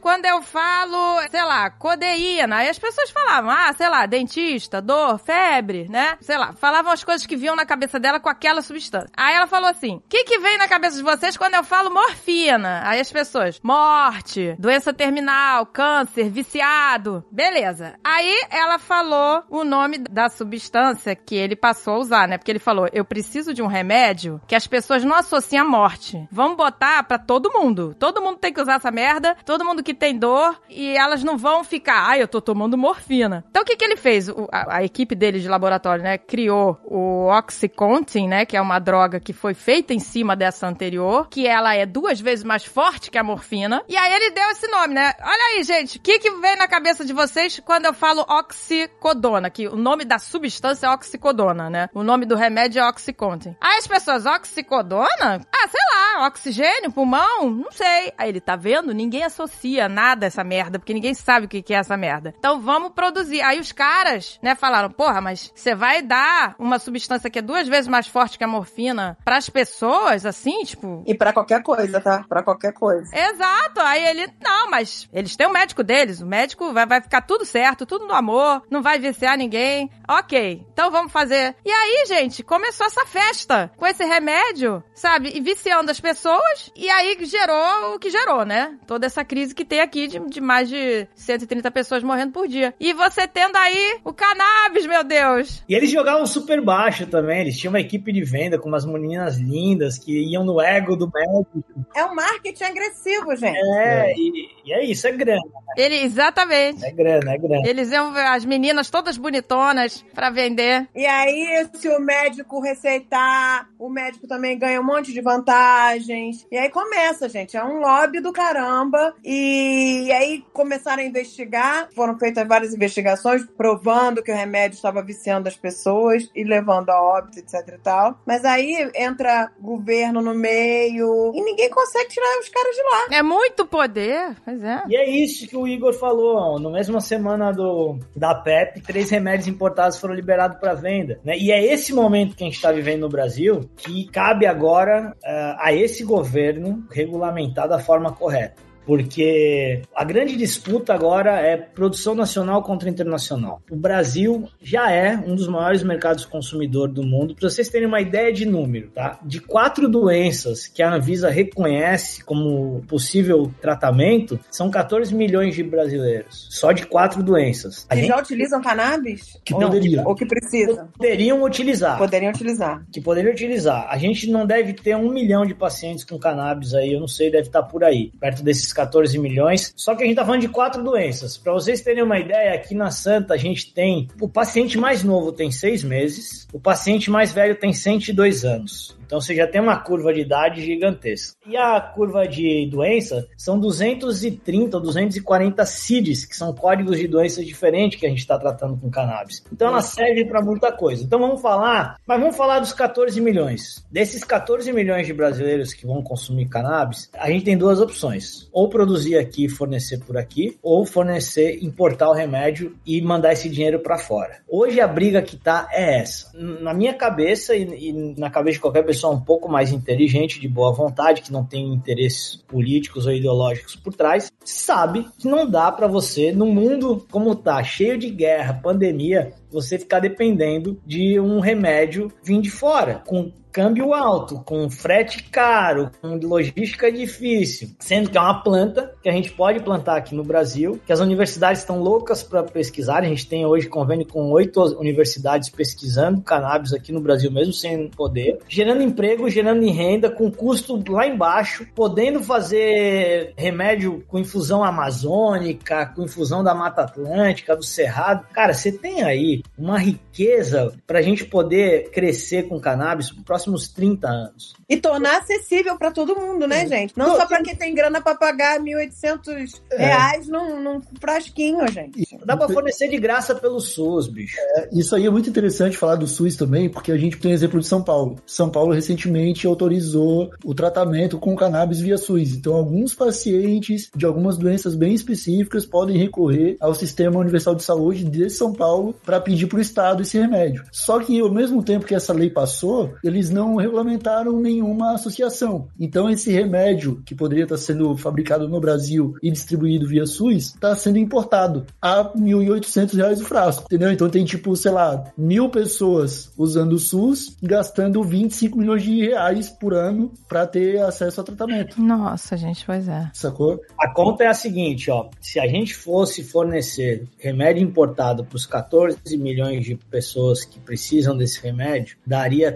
quando 0.00 0.24
eu 0.24 0.42
falo, 0.42 1.20
sei 1.30 1.44
lá, 1.44 1.70
codeína? 1.70 2.56
Aí 2.56 2.68
as 2.68 2.78
pessoas 2.78 3.10
falavam, 3.10 3.50
ah, 3.50 3.72
sei 3.72 3.88
lá, 3.88 4.06
dentista, 4.06 4.80
dor, 4.80 5.18
febre, 5.18 5.86
né? 5.88 6.16
Sei 6.20 6.36
lá, 6.36 6.52
falavam 6.52 6.92
as 6.92 7.04
coisas 7.04 7.26
que 7.26 7.36
vinham 7.36 7.56
na 7.56 7.66
cabeça 7.66 7.98
dela 7.98 8.20
com 8.20 8.28
aquela 8.28 8.62
substância. 8.62 9.10
Aí 9.16 9.34
ela 9.34 9.46
falou 9.46 9.68
assim: 9.68 9.96
o 9.96 10.02
que 10.08 10.24
que 10.24 10.38
vem 10.38 10.58
na 10.58 10.68
cabeça 10.68 10.96
de 10.96 11.02
vocês 11.02 11.36
quando 11.36 11.54
eu 11.54 11.64
falo 11.64 11.90
morfina? 11.90 12.82
Aí 12.84 13.00
as 13.00 13.10
pessoas, 13.10 13.60
morte, 13.62 14.56
doença 14.58 14.92
terminal, 14.92 15.66
câncer, 15.66 16.28
viciado. 16.30 17.24
Beleza. 17.30 17.94
Aí 18.04 18.34
ela 18.50 18.78
falou 18.78 19.44
o 19.48 19.64
nome 19.64 19.98
da 19.98 20.28
substância 20.28 21.16
que 21.16 21.34
ele 21.34 21.56
passou 21.56 21.94
a 21.94 21.98
usar, 21.98 22.28
né? 22.28 22.38
Porque 22.38 22.50
ele 22.50 22.58
falou: 22.58 22.88
eu 22.92 23.04
preciso 23.04 23.54
de 23.54 23.62
um 23.62 23.66
remédio 23.66 24.40
que 24.46 24.54
as 24.54 24.66
pessoas 24.66 25.04
não 25.04 25.16
associem 25.16 25.60
à 25.60 25.64
morte. 25.64 26.26
Vamos 26.30 26.56
botar 26.56 27.02
pra 27.04 27.18
todo 27.18 27.52
mundo. 27.52 27.94
Todo 27.98 28.20
mundo 28.20 28.38
tem 28.38 28.52
que 28.52 28.60
usar 28.60 28.74
essa 28.74 28.90
merda, 28.90 29.36
todo 29.44 29.64
mundo 29.64 29.82
que 29.82 29.94
tem 29.94 30.18
dor, 30.18 30.60
e 30.68 30.96
elas 30.96 31.22
não 31.22 31.36
vão 31.36 31.64
ficar, 31.64 32.08
ai, 32.08 32.22
eu 32.22 32.28
tô 32.28 32.40
tomando 32.40 32.76
morfina. 32.76 33.44
Então 33.50 33.62
o 33.62 33.64
que 33.66 33.76
que 33.76 33.84
ele 33.84 33.96
fez? 33.96 34.28
O, 34.28 34.48
a, 34.52 34.78
a, 34.78 34.84
equipe 34.84 35.14
dele 35.14 35.40
de 35.40 35.48
laboratório, 35.48 36.02
né, 36.02 36.18
criou 36.18 36.78
o 36.84 37.28
Oxycontin, 37.28 38.28
né, 38.28 38.44
que 38.44 38.56
é 38.56 38.60
uma 38.60 38.78
droga 38.78 39.20
que 39.20 39.32
foi 39.32 39.54
feita 39.54 39.92
em 39.92 39.98
cima 39.98 40.36
dessa 40.36 40.66
anterior, 40.66 41.28
que 41.28 41.46
ela 41.46 41.74
é 41.74 41.86
duas 41.86 42.20
vezes 42.20 42.44
mais 42.44 42.64
forte 42.64 43.10
que 43.10 43.18
a 43.18 43.24
morfina. 43.24 43.82
E 43.88 43.96
aí 43.96 44.12
ele 44.12 44.30
deu 44.30 44.50
esse 44.50 44.68
nome, 44.68 44.94
né? 44.94 45.12
Olha 45.20 45.56
aí, 45.56 45.64
gente, 45.64 45.98
o 45.98 46.00
que 46.00 46.18
que 46.18 46.30
vem 46.30 46.56
na 46.56 46.68
cabeça 46.68 47.04
de 47.04 47.12
vocês 47.12 47.60
quando 47.64 47.86
eu 47.86 47.94
falo 47.94 48.22
oxicodona? 48.28 49.50
Que 49.50 49.68
o 49.68 49.76
nome 49.76 50.04
da 50.04 50.18
substância 50.18 50.86
é 50.86 50.90
oxicodona, 50.90 51.70
né? 51.70 51.88
O 51.94 52.02
nome 52.02 52.26
do 52.26 52.34
remédio 52.36 52.80
é 52.80 52.88
Oxycontin. 52.88 53.56
Aí 53.60 53.78
as 53.78 53.86
pessoas, 53.86 54.26
oxicodona? 54.26 55.40
Ah, 55.52 55.68
sei 55.68 55.80
lá, 55.92 56.26
oxigênio, 56.26 56.92
pulmão? 56.92 57.50
Não 57.50 57.70
sei. 57.70 58.12
Aí 58.16 58.28
ele, 58.28 58.40
tá 58.40 58.56
vendo? 58.56 58.92
Ninguém 58.92 59.22
associa 59.28 59.88
nada 59.88 60.26
a 60.26 60.28
essa 60.28 60.44
merda, 60.44 60.78
porque 60.78 60.92
ninguém 60.92 61.14
sabe 61.14 61.46
o 61.46 61.48
que 61.48 61.72
é 61.72 61.78
essa 61.78 61.96
merda. 61.96 62.34
Então 62.38 62.60
vamos 62.60 62.92
produzir. 62.92 63.40
Aí 63.42 63.60
os 63.60 63.72
caras, 63.72 64.38
né, 64.42 64.54
falaram, 64.54 64.90
porra, 64.90 65.20
mas 65.20 65.52
você 65.54 65.74
vai 65.74 66.02
dar 66.02 66.54
uma 66.58 66.78
substância 66.78 67.30
que 67.30 67.38
é 67.38 67.42
duas 67.42 67.68
vezes 67.68 67.88
mais 67.88 68.06
forte 68.06 68.36
que 68.36 68.44
a 68.44 68.48
morfina 68.48 69.16
pras 69.24 69.48
pessoas, 69.48 70.26
assim, 70.26 70.64
tipo... 70.64 71.02
E 71.06 71.14
para 71.14 71.32
qualquer 71.32 71.62
coisa, 71.62 72.00
tá? 72.00 72.24
Para 72.28 72.42
qualquer 72.42 72.72
coisa. 72.72 73.10
Exato. 73.16 73.80
Aí 73.80 74.04
ele, 74.06 74.28
não, 74.42 74.70
mas 74.70 75.08
eles 75.12 75.36
têm 75.36 75.46
o 75.46 75.50
um 75.50 75.52
médico 75.52 75.82
deles. 75.82 76.20
O 76.20 76.26
médico 76.26 76.72
vai, 76.72 76.86
vai 76.86 77.00
ficar 77.00 77.22
tudo 77.22 77.44
certo, 77.44 77.86
tudo 77.86 78.06
no 78.06 78.14
amor, 78.14 78.62
não 78.70 78.82
vai 78.82 78.98
viciar 78.98 79.36
ninguém. 79.36 79.90
Ok, 80.08 80.66
então 80.72 80.90
vamos 80.90 81.12
fazer. 81.12 81.54
E 81.64 81.70
aí, 81.70 82.04
gente, 82.06 82.42
começou 82.42 82.86
essa 82.86 83.04
festa 83.06 83.70
com 83.76 83.86
esse 83.86 84.04
remédio, 84.04 84.82
sabe? 84.94 85.32
E 85.34 85.40
viciando 85.40 85.90
as 85.90 86.00
pessoas. 86.00 86.70
E 86.74 86.88
aí 86.90 87.16
gerou 87.24 87.94
o 87.94 87.98
que 87.98 88.10
gerou, 88.10 88.44
né? 88.44 88.78
Toda 88.86 89.06
essa 89.06 89.17
crise 89.24 89.54
que 89.54 89.64
tem 89.64 89.80
aqui 89.80 90.06
de, 90.06 90.18
de 90.20 90.40
mais 90.40 90.68
de 90.68 91.06
130 91.14 91.70
pessoas 91.70 92.02
morrendo 92.02 92.32
por 92.32 92.48
dia. 92.48 92.74
E 92.78 92.92
você 92.92 93.26
tendo 93.26 93.56
aí 93.56 93.98
o 94.04 94.12
cannabis, 94.12 94.86
meu 94.86 95.04
Deus. 95.04 95.62
E 95.68 95.74
eles 95.74 95.90
jogavam 95.90 96.26
super 96.26 96.60
baixo 96.60 97.06
também. 97.06 97.40
Eles 97.40 97.58
tinham 97.58 97.72
uma 97.72 97.80
equipe 97.80 98.12
de 98.12 98.22
venda 98.24 98.58
com 98.58 98.68
umas 98.68 98.84
meninas 98.84 99.38
lindas 99.38 99.98
que 99.98 100.12
iam 100.32 100.44
no 100.44 100.60
ego 100.60 100.96
do 100.96 101.10
médico. 101.12 101.64
É 101.94 102.04
um 102.04 102.14
marketing 102.14 102.64
agressivo, 102.64 103.36
gente. 103.36 103.56
É, 103.56 104.10
é. 104.10 104.14
E, 104.16 104.48
e, 104.64 104.72
é 104.72 104.84
isso, 104.84 105.06
é 105.06 105.12
grana. 105.12 105.42
Né? 105.42 105.74
Ele, 105.76 105.96
exatamente. 105.96 106.84
É 106.84 106.90
grana, 106.90 107.32
é 107.32 107.38
grana. 107.38 107.68
Eles 107.68 107.90
iam 107.90 108.14
as 108.16 108.44
meninas 108.44 108.90
todas 108.90 109.16
bonitonas 109.16 110.04
para 110.14 110.30
vender. 110.30 110.88
E 110.94 111.06
aí, 111.06 111.66
se 111.74 111.88
o 111.88 112.00
médico 112.00 112.60
receitar, 112.60 113.68
o 113.78 113.88
médico 113.88 114.26
também 114.26 114.58
ganha 114.58 114.80
um 114.80 114.84
monte 114.84 115.12
de 115.12 115.20
vantagens. 115.20 116.46
E 116.50 116.56
aí 116.56 116.70
começa, 116.70 117.28
gente. 117.28 117.56
É 117.56 117.64
um 117.64 117.80
lobby 117.80 118.20
do 118.20 118.32
caramba. 118.32 119.07
E 119.24 120.10
aí 120.12 120.44
começaram 120.52 121.02
a 121.02 121.06
investigar. 121.06 121.88
Foram 121.94 122.18
feitas 122.18 122.46
várias 122.46 122.74
investigações 122.74 123.44
provando 123.56 124.22
que 124.22 124.32
o 124.32 124.34
remédio 124.34 124.76
estava 124.76 125.02
viciando 125.02 125.48
as 125.48 125.56
pessoas 125.56 126.30
e 126.34 126.44
levando 126.44 126.90
a 126.90 127.00
óbito, 127.00 127.38
etc 127.38 127.74
e 127.74 127.78
tal. 127.78 128.20
Mas 128.26 128.44
aí 128.44 128.90
entra 128.94 129.50
governo 129.60 130.20
no 130.20 130.34
meio 130.34 131.32
e 131.34 131.42
ninguém 131.42 131.70
consegue 131.70 132.08
tirar 132.08 132.38
os 132.40 132.48
caras 132.48 132.74
de 132.74 132.82
lá. 132.82 133.18
É 133.18 133.22
muito 133.22 133.66
poder, 133.66 134.36
pois 134.44 134.62
é. 134.62 134.82
E 134.88 134.96
é 134.96 135.08
isso 135.08 135.46
que 135.46 135.56
o 135.56 135.66
Igor 135.66 135.94
falou. 135.94 136.58
No 136.58 136.70
mesma 136.70 137.00
semana 137.00 137.52
do, 137.52 137.98
da 138.14 138.34
PEP, 138.34 138.80
três 138.82 139.10
remédios 139.10 139.48
importados 139.48 139.98
foram 139.98 140.14
liberados 140.14 140.58
para 140.58 140.74
venda. 140.74 141.20
Né? 141.24 141.36
E 141.38 141.50
é 141.50 141.64
esse 141.64 141.92
momento 141.92 142.36
que 142.36 142.44
a 142.44 142.46
gente 142.46 142.56
está 142.56 142.72
vivendo 142.72 143.00
no 143.02 143.08
Brasil 143.08 143.68
que 143.76 144.06
cabe 144.10 144.46
agora 144.46 145.14
uh, 145.16 145.56
a 145.58 145.72
esse 145.72 146.04
governo 146.04 146.86
regulamentar 146.90 147.68
da 147.68 147.78
forma 147.78 148.12
correta 148.12 148.67
porque 148.88 149.82
a 149.94 150.02
grande 150.02 150.34
disputa 150.34 150.94
agora 150.94 151.38
é 151.40 151.58
produção 151.58 152.14
nacional 152.14 152.62
contra 152.62 152.88
internacional. 152.88 153.60
O 153.70 153.76
Brasil 153.76 154.48
já 154.62 154.90
é 154.90 155.14
um 155.14 155.34
dos 155.34 155.46
maiores 155.46 155.82
mercados 155.82 156.24
consumidor 156.24 156.88
do 156.88 157.02
mundo. 157.02 157.34
Para 157.34 157.50
vocês 157.50 157.68
terem 157.68 157.86
uma 157.86 158.00
ideia 158.00 158.32
de 158.32 158.46
número, 158.46 158.88
tá? 158.88 159.20
De 159.22 159.40
quatro 159.40 159.90
doenças 159.90 160.66
que 160.66 160.82
a 160.82 160.94
Anvisa 160.94 161.28
reconhece 161.28 162.24
como 162.24 162.82
possível 162.88 163.52
tratamento, 163.60 164.40
são 164.50 164.70
14 164.70 165.14
milhões 165.14 165.54
de 165.54 165.62
brasileiros. 165.62 166.48
Só 166.48 166.72
de 166.72 166.86
quatro 166.86 167.22
doenças. 167.22 167.84
Que 167.90 167.96
gente... 167.96 168.08
já 168.08 168.18
utilizam 168.18 168.62
cannabis? 168.62 169.38
Que 169.44 169.52
poderiam. 169.52 170.06
Ou 170.06 170.14
que 170.14 170.24
precisam? 170.24 170.88
Poderiam 170.96 171.42
utilizar. 171.42 171.98
Poderiam 171.98 172.30
utilizar. 172.30 172.86
Que 172.90 173.02
poderiam 173.02 173.32
utilizar. 173.34 173.86
A 173.90 173.98
gente 173.98 174.30
não 174.30 174.46
deve 174.46 174.72
ter 174.72 174.96
um 174.96 175.12
milhão 175.12 175.44
de 175.44 175.54
pacientes 175.54 176.04
com 176.04 176.18
cannabis 176.18 176.72
aí, 176.72 176.94
eu 176.94 177.00
não 177.00 177.08
sei, 177.08 177.30
deve 177.30 177.48
estar 177.48 177.64
por 177.64 177.84
aí, 177.84 178.10
perto 178.18 178.42
desses 178.42 178.77
14 178.78 179.18
milhões. 179.18 179.72
Só 179.76 179.94
que 179.94 180.04
a 180.04 180.06
gente 180.06 180.16
tá 180.16 180.24
falando 180.24 180.42
de 180.42 180.48
quatro 180.48 180.82
doenças. 180.82 181.36
Para 181.36 181.52
vocês 181.52 181.80
terem 181.80 182.02
uma 182.02 182.18
ideia, 182.18 182.54
aqui 182.54 182.74
na 182.74 182.90
Santa 182.90 183.34
a 183.34 183.36
gente 183.36 183.72
tem 183.72 184.08
o 184.20 184.28
paciente 184.28 184.78
mais 184.78 185.02
novo 185.02 185.32
tem 185.32 185.50
seis 185.50 185.82
meses, 185.82 186.46
o 186.52 186.60
paciente 186.60 187.10
mais 187.10 187.32
velho 187.32 187.56
tem 187.56 187.72
102 187.72 188.44
anos. 188.44 188.97
Então 189.08 189.22
você 189.22 189.34
já 189.34 189.46
tem 189.46 189.58
uma 189.58 189.78
curva 189.78 190.12
de 190.12 190.20
idade 190.20 190.62
gigantesca. 190.62 191.34
E 191.46 191.56
a 191.56 191.80
curva 191.80 192.28
de 192.28 192.68
doença 192.70 193.26
são 193.38 193.58
230 193.58 194.76
ou 194.76 194.82
240 194.82 195.64
CIDs, 195.64 196.26
que 196.26 196.36
são 196.36 196.52
códigos 196.52 196.98
de 196.98 197.08
doenças 197.08 197.46
diferentes 197.46 197.98
que 197.98 198.04
a 198.04 198.10
gente 198.10 198.18
está 198.18 198.38
tratando 198.38 198.76
com 198.76 198.90
cannabis. 198.90 199.42
Então 199.50 199.68
ela 199.68 199.80
serve 199.80 200.26
para 200.26 200.42
muita 200.42 200.70
coisa. 200.70 201.02
Então 201.02 201.18
vamos 201.18 201.40
falar, 201.40 201.96
mas 202.06 202.20
vamos 202.20 202.36
falar 202.36 202.58
dos 202.58 202.74
14 202.74 203.18
milhões. 203.18 203.82
Desses 203.90 204.22
14 204.22 204.70
milhões 204.74 205.06
de 205.06 205.14
brasileiros 205.14 205.72
que 205.72 205.86
vão 205.86 206.02
consumir 206.02 206.46
cannabis, 206.46 207.08
a 207.14 207.30
gente 207.30 207.46
tem 207.46 207.56
duas 207.56 207.80
opções: 207.80 208.46
ou 208.52 208.68
produzir 208.68 209.16
aqui 209.16 209.46
e 209.46 209.48
fornecer 209.48 210.04
por 210.04 210.18
aqui, 210.18 210.58
ou 210.62 210.84
fornecer, 210.84 211.64
importar 211.64 212.10
o 212.10 212.14
remédio 212.14 212.76
e 212.84 213.00
mandar 213.00 213.32
esse 213.32 213.48
dinheiro 213.48 213.80
para 213.80 213.96
fora. 213.96 214.42
Hoje 214.46 214.82
a 214.82 214.86
briga 214.86 215.22
que 215.22 215.38
tá 215.38 215.66
é 215.72 216.00
essa. 216.00 216.30
Na 216.34 216.74
minha 216.74 216.92
cabeça 216.92 217.56
e, 217.56 217.88
e 217.88 217.92
na 218.18 218.28
cabeça 218.28 218.56
de 218.56 218.60
qualquer 218.60 218.84
pessoa 218.84 218.97
pessoa 218.98 219.14
um 219.14 219.20
pouco 219.20 219.48
mais 219.48 219.72
inteligente, 219.72 220.40
de 220.40 220.48
boa 220.48 220.72
vontade, 220.72 221.22
que 221.22 221.32
não 221.32 221.44
tem 221.44 221.72
interesses 221.72 222.36
políticos 222.36 223.06
ou 223.06 223.12
ideológicos 223.12 223.76
por 223.76 223.94
trás, 223.94 224.32
sabe 224.44 225.06
que 225.16 225.28
não 225.28 225.48
dá 225.48 225.70
para 225.70 225.86
você, 225.86 226.32
no 226.32 226.46
mundo 226.46 227.06
como 227.10 227.36
tá, 227.36 227.62
cheio 227.62 227.96
de 227.96 228.10
guerra, 228.10 228.54
pandemia, 228.54 229.32
você 229.50 229.78
ficar 229.78 230.00
dependendo 230.00 230.80
de 230.84 231.20
um 231.20 231.38
remédio 231.38 232.10
vindo 232.24 232.42
de 232.42 232.50
fora, 232.50 233.02
com 233.06 233.30
câmbio 233.58 233.92
alto, 233.92 234.40
com 234.44 234.70
frete 234.70 235.24
caro, 235.24 235.90
com 236.00 236.14
logística 236.14 236.92
difícil, 236.92 237.70
sendo 237.80 238.08
que 238.08 238.16
é 238.16 238.20
uma 238.20 238.40
planta 238.40 238.94
que 239.02 239.08
a 239.08 239.12
gente 239.12 239.32
pode 239.32 239.58
plantar 239.58 239.96
aqui 239.96 240.14
no 240.14 240.22
Brasil, 240.22 240.80
que 240.86 240.92
as 240.92 241.00
universidades 241.00 241.62
estão 241.62 241.80
loucas 241.80 242.22
para 242.22 242.44
pesquisar. 242.44 242.98
A 242.98 243.08
gente 243.08 243.26
tem 243.26 243.44
hoje 243.44 243.68
convênio 243.68 244.06
com 244.06 244.30
oito 244.30 244.62
universidades 244.78 245.48
pesquisando 245.48 246.20
cannabis 246.20 246.72
aqui 246.72 246.92
no 246.92 247.00
Brasil, 247.00 247.32
mesmo 247.32 247.52
sem 247.52 247.88
poder, 247.88 248.38
gerando 248.48 248.80
emprego, 248.80 249.28
gerando 249.28 249.68
renda, 249.68 250.08
com 250.08 250.30
custo 250.30 250.80
lá 250.88 251.04
embaixo, 251.04 251.66
podendo 251.74 252.22
fazer 252.22 253.34
remédio 253.36 254.04
com 254.06 254.20
infusão 254.20 254.62
amazônica, 254.62 255.86
com 255.96 256.04
infusão 256.04 256.44
da 256.44 256.54
Mata 256.54 256.82
Atlântica, 256.82 257.56
do 257.56 257.64
Cerrado. 257.64 258.24
Cara, 258.32 258.54
você 258.54 258.70
tem 258.70 259.02
aí 259.02 259.42
uma 259.58 259.80
riqueza 259.80 260.72
para 260.86 261.00
a 261.00 261.02
gente 261.02 261.24
poder 261.24 261.90
crescer 261.90 262.44
com 262.44 262.60
cannabis 262.60 263.12
nos 263.47 263.47
próximos 263.48 263.68
30 263.68 264.08
anos. 264.08 264.54
E 264.68 264.76
tornar 264.76 265.18
acessível 265.18 265.76
para 265.78 265.90
todo 265.90 266.14
mundo, 266.14 266.46
né, 266.46 266.66
gente? 266.66 266.92
Não 266.96 267.16
só 267.16 267.26
para 267.26 267.42
quem 267.42 267.56
tem 267.56 267.74
grana 267.74 268.00
para 268.00 268.14
pagar 268.14 268.60
1.800 268.60 269.60
é. 269.72 269.86
reais 269.86 270.28
num, 270.28 270.62
num 270.62 270.80
frasquinho, 271.00 271.66
gente. 271.68 272.18
Dá 272.24 272.36
para 272.36 272.48
fornecer 272.48 272.88
de 272.88 272.98
graça 272.98 273.34
pelo 273.34 273.60
SUS, 273.60 274.08
bicho. 274.08 274.36
É, 274.56 274.68
isso 274.72 274.94
aí 274.94 275.06
é 275.06 275.10
muito 275.10 275.30
interessante 275.30 275.76
falar 275.76 275.96
do 275.96 276.06
SUS 276.06 276.36
também, 276.36 276.68
porque 276.68 276.92
a 276.92 276.98
gente 276.98 277.16
tem 277.16 277.30
um 277.30 277.34
exemplo 277.34 277.60
de 277.60 277.66
São 277.66 277.82
Paulo. 277.82 278.16
São 278.26 278.50
Paulo 278.50 278.72
recentemente 278.72 279.46
autorizou 279.46 280.30
o 280.44 280.54
tratamento 280.54 281.18
com 281.18 281.34
cannabis 281.34 281.80
via 281.80 281.96
SUS. 281.96 282.34
Então, 282.34 282.54
alguns 282.54 282.94
pacientes 282.94 283.90
de 283.94 284.04
algumas 284.04 284.36
doenças 284.36 284.74
bem 284.74 284.92
específicas 284.92 285.64
podem 285.64 285.96
recorrer 285.96 286.56
ao 286.60 286.74
Sistema 286.74 287.18
Universal 287.18 287.54
de 287.54 287.64
Saúde 287.64 288.04
de 288.04 288.28
São 288.28 288.52
Paulo 288.52 288.94
para 289.04 289.20
pedir 289.20 289.46
para 289.46 289.58
o 289.58 289.62
Estado 289.62 290.02
esse 290.02 290.18
remédio. 290.18 290.64
Só 290.70 290.98
que, 291.00 291.18
ao 291.20 291.32
mesmo 291.32 291.62
tempo 291.62 291.86
que 291.86 291.94
essa 291.94 292.12
lei 292.12 292.28
passou, 292.28 292.94
eles 293.02 293.27
não 293.30 293.56
regulamentaram 293.56 294.38
nenhum 294.40 294.68
nenhuma 294.68 294.94
associação. 294.94 295.68
Então, 295.78 296.10
esse 296.10 296.30
remédio, 296.30 297.02
que 297.04 297.14
poderia 297.14 297.44
estar 297.44 297.56
sendo 297.56 297.96
fabricado 297.96 298.48
no 298.48 298.60
Brasil 298.60 299.14
e 299.22 299.30
distribuído 299.30 299.86
via 299.86 300.06
SUS, 300.06 300.54
está 300.54 300.74
sendo 300.74 300.98
importado 300.98 301.66
a 301.80 302.02
R$ 302.02 302.10
1.800 302.16 303.20
o 303.20 303.24
frasco, 303.24 303.64
entendeu? 303.64 303.90
Então, 303.90 304.10
tem 304.10 304.24
tipo, 304.24 304.54
sei 304.56 304.72
lá, 304.72 305.04
mil 305.16 305.48
pessoas 305.48 306.32
usando 306.36 306.72
o 306.72 306.78
SUS, 306.78 307.36
gastando 307.42 308.02
25 308.02 308.58
milhões 308.58 308.82
de 308.82 309.00
reais 309.00 309.48
por 309.48 309.74
ano 309.74 310.12
para 310.28 310.46
ter 310.46 310.80
acesso 310.82 311.20
ao 311.20 311.24
tratamento. 311.24 311.80
Nossa, 311.80 312.36
gente, 312.36 312.64
pois 312.64 312.88
é. 312.88 313.10
Sacou? 313.14 313.60
A 313.78 313.92
conta 313.92 314.24
é 314.24 314.26
a 314.26 314.34
seguinte, 314.34 314.90
ó. 314.90 315.08
Se 315.20 315.40
a 315.40 315.46
gente 315.46 315.74
fosse 315.74 316.22
fornecer 316.22 317.06
remédio 317.18 317.62
importado 317.62 318.24
para 318.24 318.36
os 318.36 318.46
14 318.46 318.98
milhões 319.16 319.64
de 319.64 319.76
pessoas 319.76 320.44
que 320.44 320.58
precisam 320.60 321.16
desse 321.16 321.40
remédio, 321.40 321.96
daria 322.06 322.52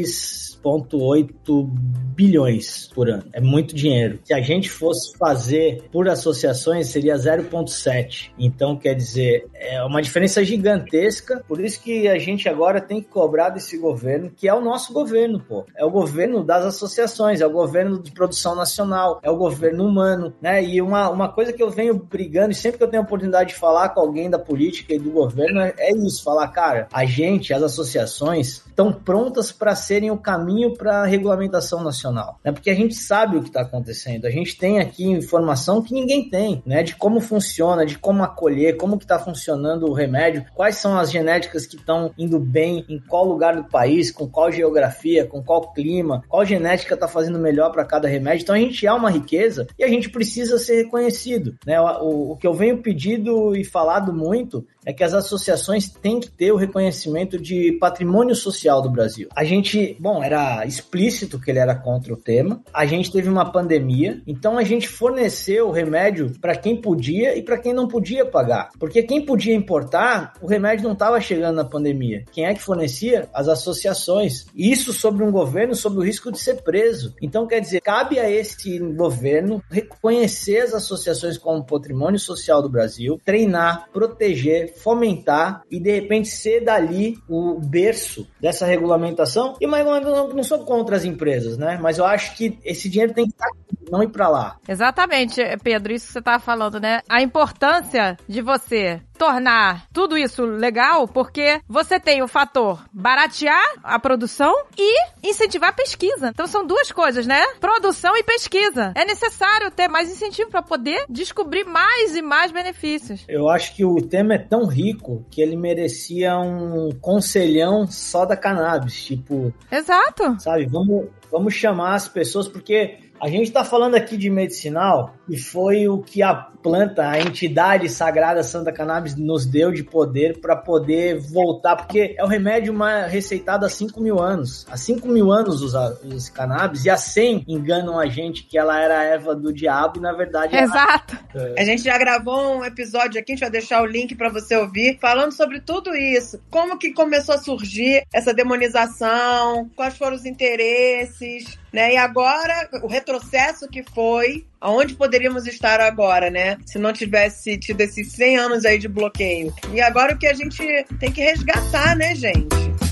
3,8 0.00 0.52
8 0.94 1.70
bilhões 2.14 2.88
por 2.94 3.08
ano. 3.08 3.24
É 3.32 3.40
muito 3.40 3.74
dinheiro. 3.74 4.20
Se 4.24 4.32
a 4.32 4.40
gente 4.40 4.70
fosse 4.70 5.16
fazer 5.18 5.82
por 5.90 6.08
associações, 6.08 6.88
seria 6.88 7.14
0,7. 7.14 8.30
Então, 8.38 8.76
quer 8.76 8.94
dizer, 8.94 9.46
é 9.54 9.82
uma 9.82 10.00
diferença 10.00 10.44
gigantesca. 10.44 11.42
Por 11.48 11.60
isso 11.60 11.82
que 11.82 12.06
a 12.08 12.18
gente 12.18 12.48
agora 12.48 12.80
tem 12.80 13.00
que 13.00 13.08
cobrar 13.08 13.50
desse 13.50 13.76
governo, 13.76 14.30
que 14.30 14.48
é 14.48 14.54
o 14.54 14.60
nosso 14.60 14.92
governo, 14.92 15.40
pô. 15.40 15.64
É 15.76 15.84
o 15.84 15.90
governo 15.90 16.44
das 16.44 16.64
associações, 16.64 17.40
é 17.40 17.46
o 17.46 17.50
governo 17.50 18.00
de 18.00 18.12
produção 18.12 18.54
nacional, 18.54 19.20
é 19.22 19.30
o 19.30 19.36
governo 19.36 19.86
humano, 19.86 20.32
né? 20.40 20.62
E 20.62 20.80
uma, 20.80 21.10
uma 21.10 21.28
coisa 21.32 21.52
que 21.52 21.62
eu 21.62 21.70
venho 21.70 21.94
brigando, 21.94 22.52
e 22.52 22.54
sempre 22.54 22.78
que 22.78 22.84
eu 22.84 22.88
tenho 22.88 23.02
oportunidade 23.02 23.50
de 23.50 23.54
falar 23.56 23.90
com 23.90 24.00
alguém 24.00 24.28
da 24.28 24.38
política 24.38 24.94
e 24.94 24.98
do 24.98 25.10
governo, 25.10 25.60
é, 25.60 25.74
é 25.78 25.92
isso: 25.96 26.22
falar, 26.22 26.48
cara, 26.48 26.88
a 26.92 27.04
gente, 27.04 27.54
as 27.54 27.62
associações, 27.62 28.62
estão 28.66 28.92
prontas 28.92 29.50
para 29.50 29.74
serem 29.82 30.10
o 30.10 30.16
caminho 30.16 30.74
para 30.74 31.04
regulamentação 31.04 31.82
nacional, 31.82 32.38
né? 32.44 32.52
Porque 32.52 32.70
a 32.70 32.74
gente 32.74 32.94
sabe 32.94 33.36
o 33.36 33.42
que 33.42 33.48
está 33.48 33.62
acontecendo, 33.62 34.26
a 34.26 34.30
gente 34.30 34.56
tem 34.56 34.80
aqui 34.80 35.04
informação 35.04 35.82
que 35.82 35.94
ninguém 35.94 36.28
tem, 36.28 36.62
né? 36.64 36.82
De 36.82 36.96
como 36.96 37.20
funciona, 37.20 37.84
de 37.84 37.98
como 37.98 38.22
acolher, 38.22 38.76
como 38.76 38.98
que 38.98 39.04
está 39.04 39.18
funcionando 39.18 39.86
o 39.86 39.92
remédio, 39.92 40.44
quais 40.54 40.76
são 40.76 40.96
as 40.96 41.10
genéticas 41.10 41.66
que 41.66 41.76
estão 41.76 42.12
indo 42.16 42.38
bem, 42.38 42.84
em 42.88 42.98
qual 42.98 43.24
lugar 43.24 43.56
do 43.56 43.64
país, 43.64 44.10
com 44.10 44.28
qual 44.28 44.50
geografia, 44.50 45.26
com 45.26 45.42
qual 45.42 45.72
clima, 45.72 46.22
qual 46.28 46.44
genética 46.44 46.94
está 46.94 47.08
fazendo 47.08 47.38
melhor 47.38 47.70
para 47.70 47.84
cada 47.84 48.08
remédio. 48.08 48.42
Então 48.42 48.54
a 48.54 48.58
gente 48.58 48.86
é 48.86 48.92
uma 48.92 49.10
riqueza 49.10 49.66
e 49.78 49.84
a 49.84 49.88
gente 49.88 50.08
precisa 50.08 50.58
ser 50.58 50.84
reconhecido, 50.84 51.54
né? 51.66 51.80
O, 51.80 52.32
o 52.32 52.36
que 52.36 52.46
eu 52.46 52.54
venho 52.54 52.82
pedido 52.82 53.56
e 53.56 53.64
falado 53.64 54.12
muito 54.12 54.66
é 54.84 54.92
que 54.92 55.04
as 55.04 55.14
associações 55.14 55.88
têm 55.88 56.20
que 56.20 56.30
ter 56.30 56.52
o 56.52 56.56
reconhecimento 56.56 57.38
de 57.38 57.72
patrimônio 57.80 58.34
social 58.34 58.82
do 58.82 58.90
Brasil. 58.90 59.28
A 59.34 59.44
gente, 59.44 59.71
bom, 59.98 60.22
era 60.22 60.64
explícito 60.66 61.40
que 61.40 61.50
ele 61.50 61.58
era 61.58 61.74
contra 61.74 62.12
o 62.12 62.16
tema. 62.16 62.62
A 62.72 62.84
gente 62.86 63.10
teve 63.10 63.28
uma 63.28 63.50
pandemia, 63.50 64.22
então 64.26 64.58
a 64.58 64.64
gente 64.64 64.88
forneceu 64.88 65.68
o 65.68 65.72
remédio 65.72 66.32
para 66.40 66.56
quem 66.56 66.80
podia 66.80 67.36
e 67.36 67.42
para 67.42 67.58
quem 67.58 67.72
não 67.72 67.88
podia 67.88 68.24
pagar. 68.24 68.70
Porque 68.78 69.02
quem 69.02 69.24
podia 69.24 69.54
importar, 69.54 70.34
o 70.40 70.46
remédio 70.46 70.84
não 70.84 70.92
estava 70.92 71.20
chegando 71.20 71.56
na 71.56 71.64
pandemia. 71.64 72.24
Quem 72.32 72.46
é 72.46 72.54
que 72.54 72.62
fornecia? 72.62 73.28
As 73.32 73.48
associações. 73.48 74.46
Isso 74.54 74.92
sobre 74.92 75.24
um 75.24 75.30
governo 75.30 75.74
sob 75.74 75.98
o 75.98 76.02
risco 76.02 76.30
de 76.30 76.38
ser 76.38 76.62
preso. 76.62 77.14
Então, 77.20 77.46
quer 77.46 77.60
dizer, 77.60 77.80
cabe 77.80 78.18
a 78.18 78.30
esse 78.30 78.78
governo 78.78 79.62
reconhecer 79.70 80.60
as 80.60 80.74
associações 80.74 81.38
como 81.38 81.64
patrimônio 81.64 82.18
social 82.18 82.62
do 82.62 82.68
Brasil, 82.68 83.20
treinar, 83.24 83.88
proteger, 83.92 84.74
fomentar 84.76 85.62
e 85.70 85.80
de 85.80 85.90
repente 85.90 86.28
ser 86.28 86.60
dali 86.60 87.16
o 87.28 87.58
berço 87.60 88.26
dessa 88.40 88.66
regulamentação. 88.66 89.54
E 89.62 89.64
uma 89.64 89.76
regulamentação 89.76 90.28
que 90.28 90.34
não 90.34 90.42
sou 90.42 90.58
contra 90.64 90.96
as 90.96 91.04
empresas, 91.04 91.56
né? 91.56 91.78
Mas 91.80 91.96
eu 91.96 92.04
acho 92.04 92.34
que 92.34 92.58
esse 92.64 92.88
dinheiro 92.88 93.14
tem 93.14 93.26
que 93.26 93.30
estar 93.30 93.46
aqui, 93.46 93.88
não 93.92 94.02
ir 94.02 94.08
para 94.08 94.28
lá. 94.28 94.56
Exatamente, 94.68 95.40
Pedro, 95.62 95.92
isso 95.92 96.08
que 96.08 96.12
você 96.14 96.18
estava 96.18 96.42
falando, 96.42 96.80
né? 96.80 97.00
A 97.08 97.22
importância 97.22 98.16
de 98.28 98.42
você 98.42 99.00
tornar 99.22 99.86
tudo 99.92 100.18
isso 100.18 100.44
legal, 100.44 101.06
porque 101.06 101.60
você 101.68 102.00
tem 102.00 102.24
o 102.24 102.26
fator 102.26 102.84
baratear 102.92 103.74
a 103.84 103.96
produção 103.96 104.52
e 104.76 105.06
incentivar 105.22 105.70
a 105.70 105.72
pesquisa. 105.72 106.30
Então 106.30 106.48
são 106.48 106.66
duas 106.66 106.90
coisas, 106.90 107.24
né? 107.24 107.40
Produção 107.60 108.16
e 108.16 108.24
pesquisa. 108.24 108.92
É 108.96 109.04
necessário 109.04 109.70
ter 109.70 109.86
mais 109.86 110.10
incentivo 110.10 110.50
para 110.50 110.60
poder 110.60 111.04
descobrir 111.08 111.62
mais 111.62 112.16
e 112.16 112.20
mais 112.20 112.50
benefícios. 112.50 113.24
Eu 113.28 113.48
acho 113.48 113.76
que 113.76 113.84
o 113.84 113.94
tema 114.02 114.34
é 114.34 114.38
tão 114.38 114.66
rico 114.66 115.24
que 115.30 115.40
ele 115.40 115.54
merecia 115.56 116.36
um 116.36 116.90
conselhão 117.00 117.86
só 117.86 118.26
da 118.26 118.36
cannabis, 118.36 119.04
tipo. 119.04 119.54
Exato. 119.70 120.40
Sabe, 120.40 120.66
vamos, 120.66 121.06
vamos 121.30 121.54
chamar 121.54 121.94
as 121.94 122.08
pessoas, 122.08 122.48
porque 122.48 123.11
a 123.22 123.28
gente 123.28 123.44
está 123.44 123.64
falando 123.64 123.94
aqui 123.94 124.16
de 124.16 124.28
medicinal 124.28 125.14
e 125.28 125.38
foi 125.38 125.86
o 125.86 126.02
que 126.02 126.24
a 126.24 126.34
planta, 126.34 127.08
a 127.08 127.20
entidade 127.20 127.88
sagrada 127.88 128.42
Santa 128.42 128.72
Cannabis 128.72 129.14
nos 129.14 129.46
deu 129.46 129.70
de 129.70 129.84
poder 129.84 130.40
para 130.40 130.56
poder 130.56 131.20
voltar, 131.20 131.76
porque 131.76 132.16
é 132.18 132.24
o 132.24 132.26
remédio 132.26 132.74
mais 132.74 133.12
receitado 133.12 133.64
há 133.64 133.68
5 133.68 134.00
mil 134.00 134.20
anos. 134.20 134.66
Há 134.68 134.76
5 134.76 135.06
mil 135.06 135.30
anos 135.30 135.62
usa, 135.62 136.00
usa 136.04 136.32
cannabis 136.32 136.84
e 136.84 136.90
há 136.90 136.96
100 136.96 137.44
enganam 137.46 137.96
a 137.96 138.06
gente 138.06 138.42
que 138.42 138.58
ela 138.58 138.80
era 138.80 138.98
a 138.98 139.04
erva 139.04 139.36
do 139.36 139.52
diabo 139.52 139.98
e 139.98 140.00
na 140.00 140.12
verdade. 140.12 140.56
Exato. 140.56 141.16
Ela... 141.32 141.54
É. 141.56 141.62
A 141.62 141.64
gente 141.64 141.82
já 141.84 141.96
gravou 141.96 142.58
um 142.58 142.64
episódio 142.64 143.20
aqui, 143.20 143.32
a 143.32 143.34
gente 143.36 143.42
vai 143.42 143.50
deixar 143.50 143.82
o 143.82 143.86
link 143.86 144.16
para 144.16 144.30
você 144.30 144.56
ouvir, 144.56 144.98
falando 145.00 145.30
sobre 145.30 145.60
tudo 145.60 145.94
isso. 145.94 146.42
Como 146.50 146.76
que 146.76 146.92
começou 146.92 147.36
a 147.36 147.38
surgir 147.38 148.04
essa 148.12 148.34
demonização, 148.34 149.70
quais 149.76 149.96
foram 149.96 150.16
os 150.16 150.26
interesses, 150.26 151.61
né? 151.72 151.94
E 151.94 151.96
agora, 151.96 152.68
o 152.82 152.86
retrocesso 152.86 153.68
que 153.68 153.82
foi, 153.82 154.44
aonde 154.60 154.94
poderíamos 154.94 155.46
estar 155.46 155.80
agora, 155.80 156.30
né? 156.30 156.58
Se 156.66 156.78
não 156.78 156.92
tivesse 156.92 157.56
tido 157.58 157.80
esses 157.80 158.12
100 158.12 158.36
anos 158.36 158.64
aí 158.64 158.78
de 158.78 158.88
bloqueio. 158.88 159.52
E 159.72 159.80
agora 159.80 160.14
o 160.14 160.18
que 160.18 160.26
a 160.26 160.34
gente 160.34 160.62
tem 161.00 161.10
que 161.10 161.22
resgatar, 161.22 161.96
né, 161.96 162.14
gente? 162.14 162.91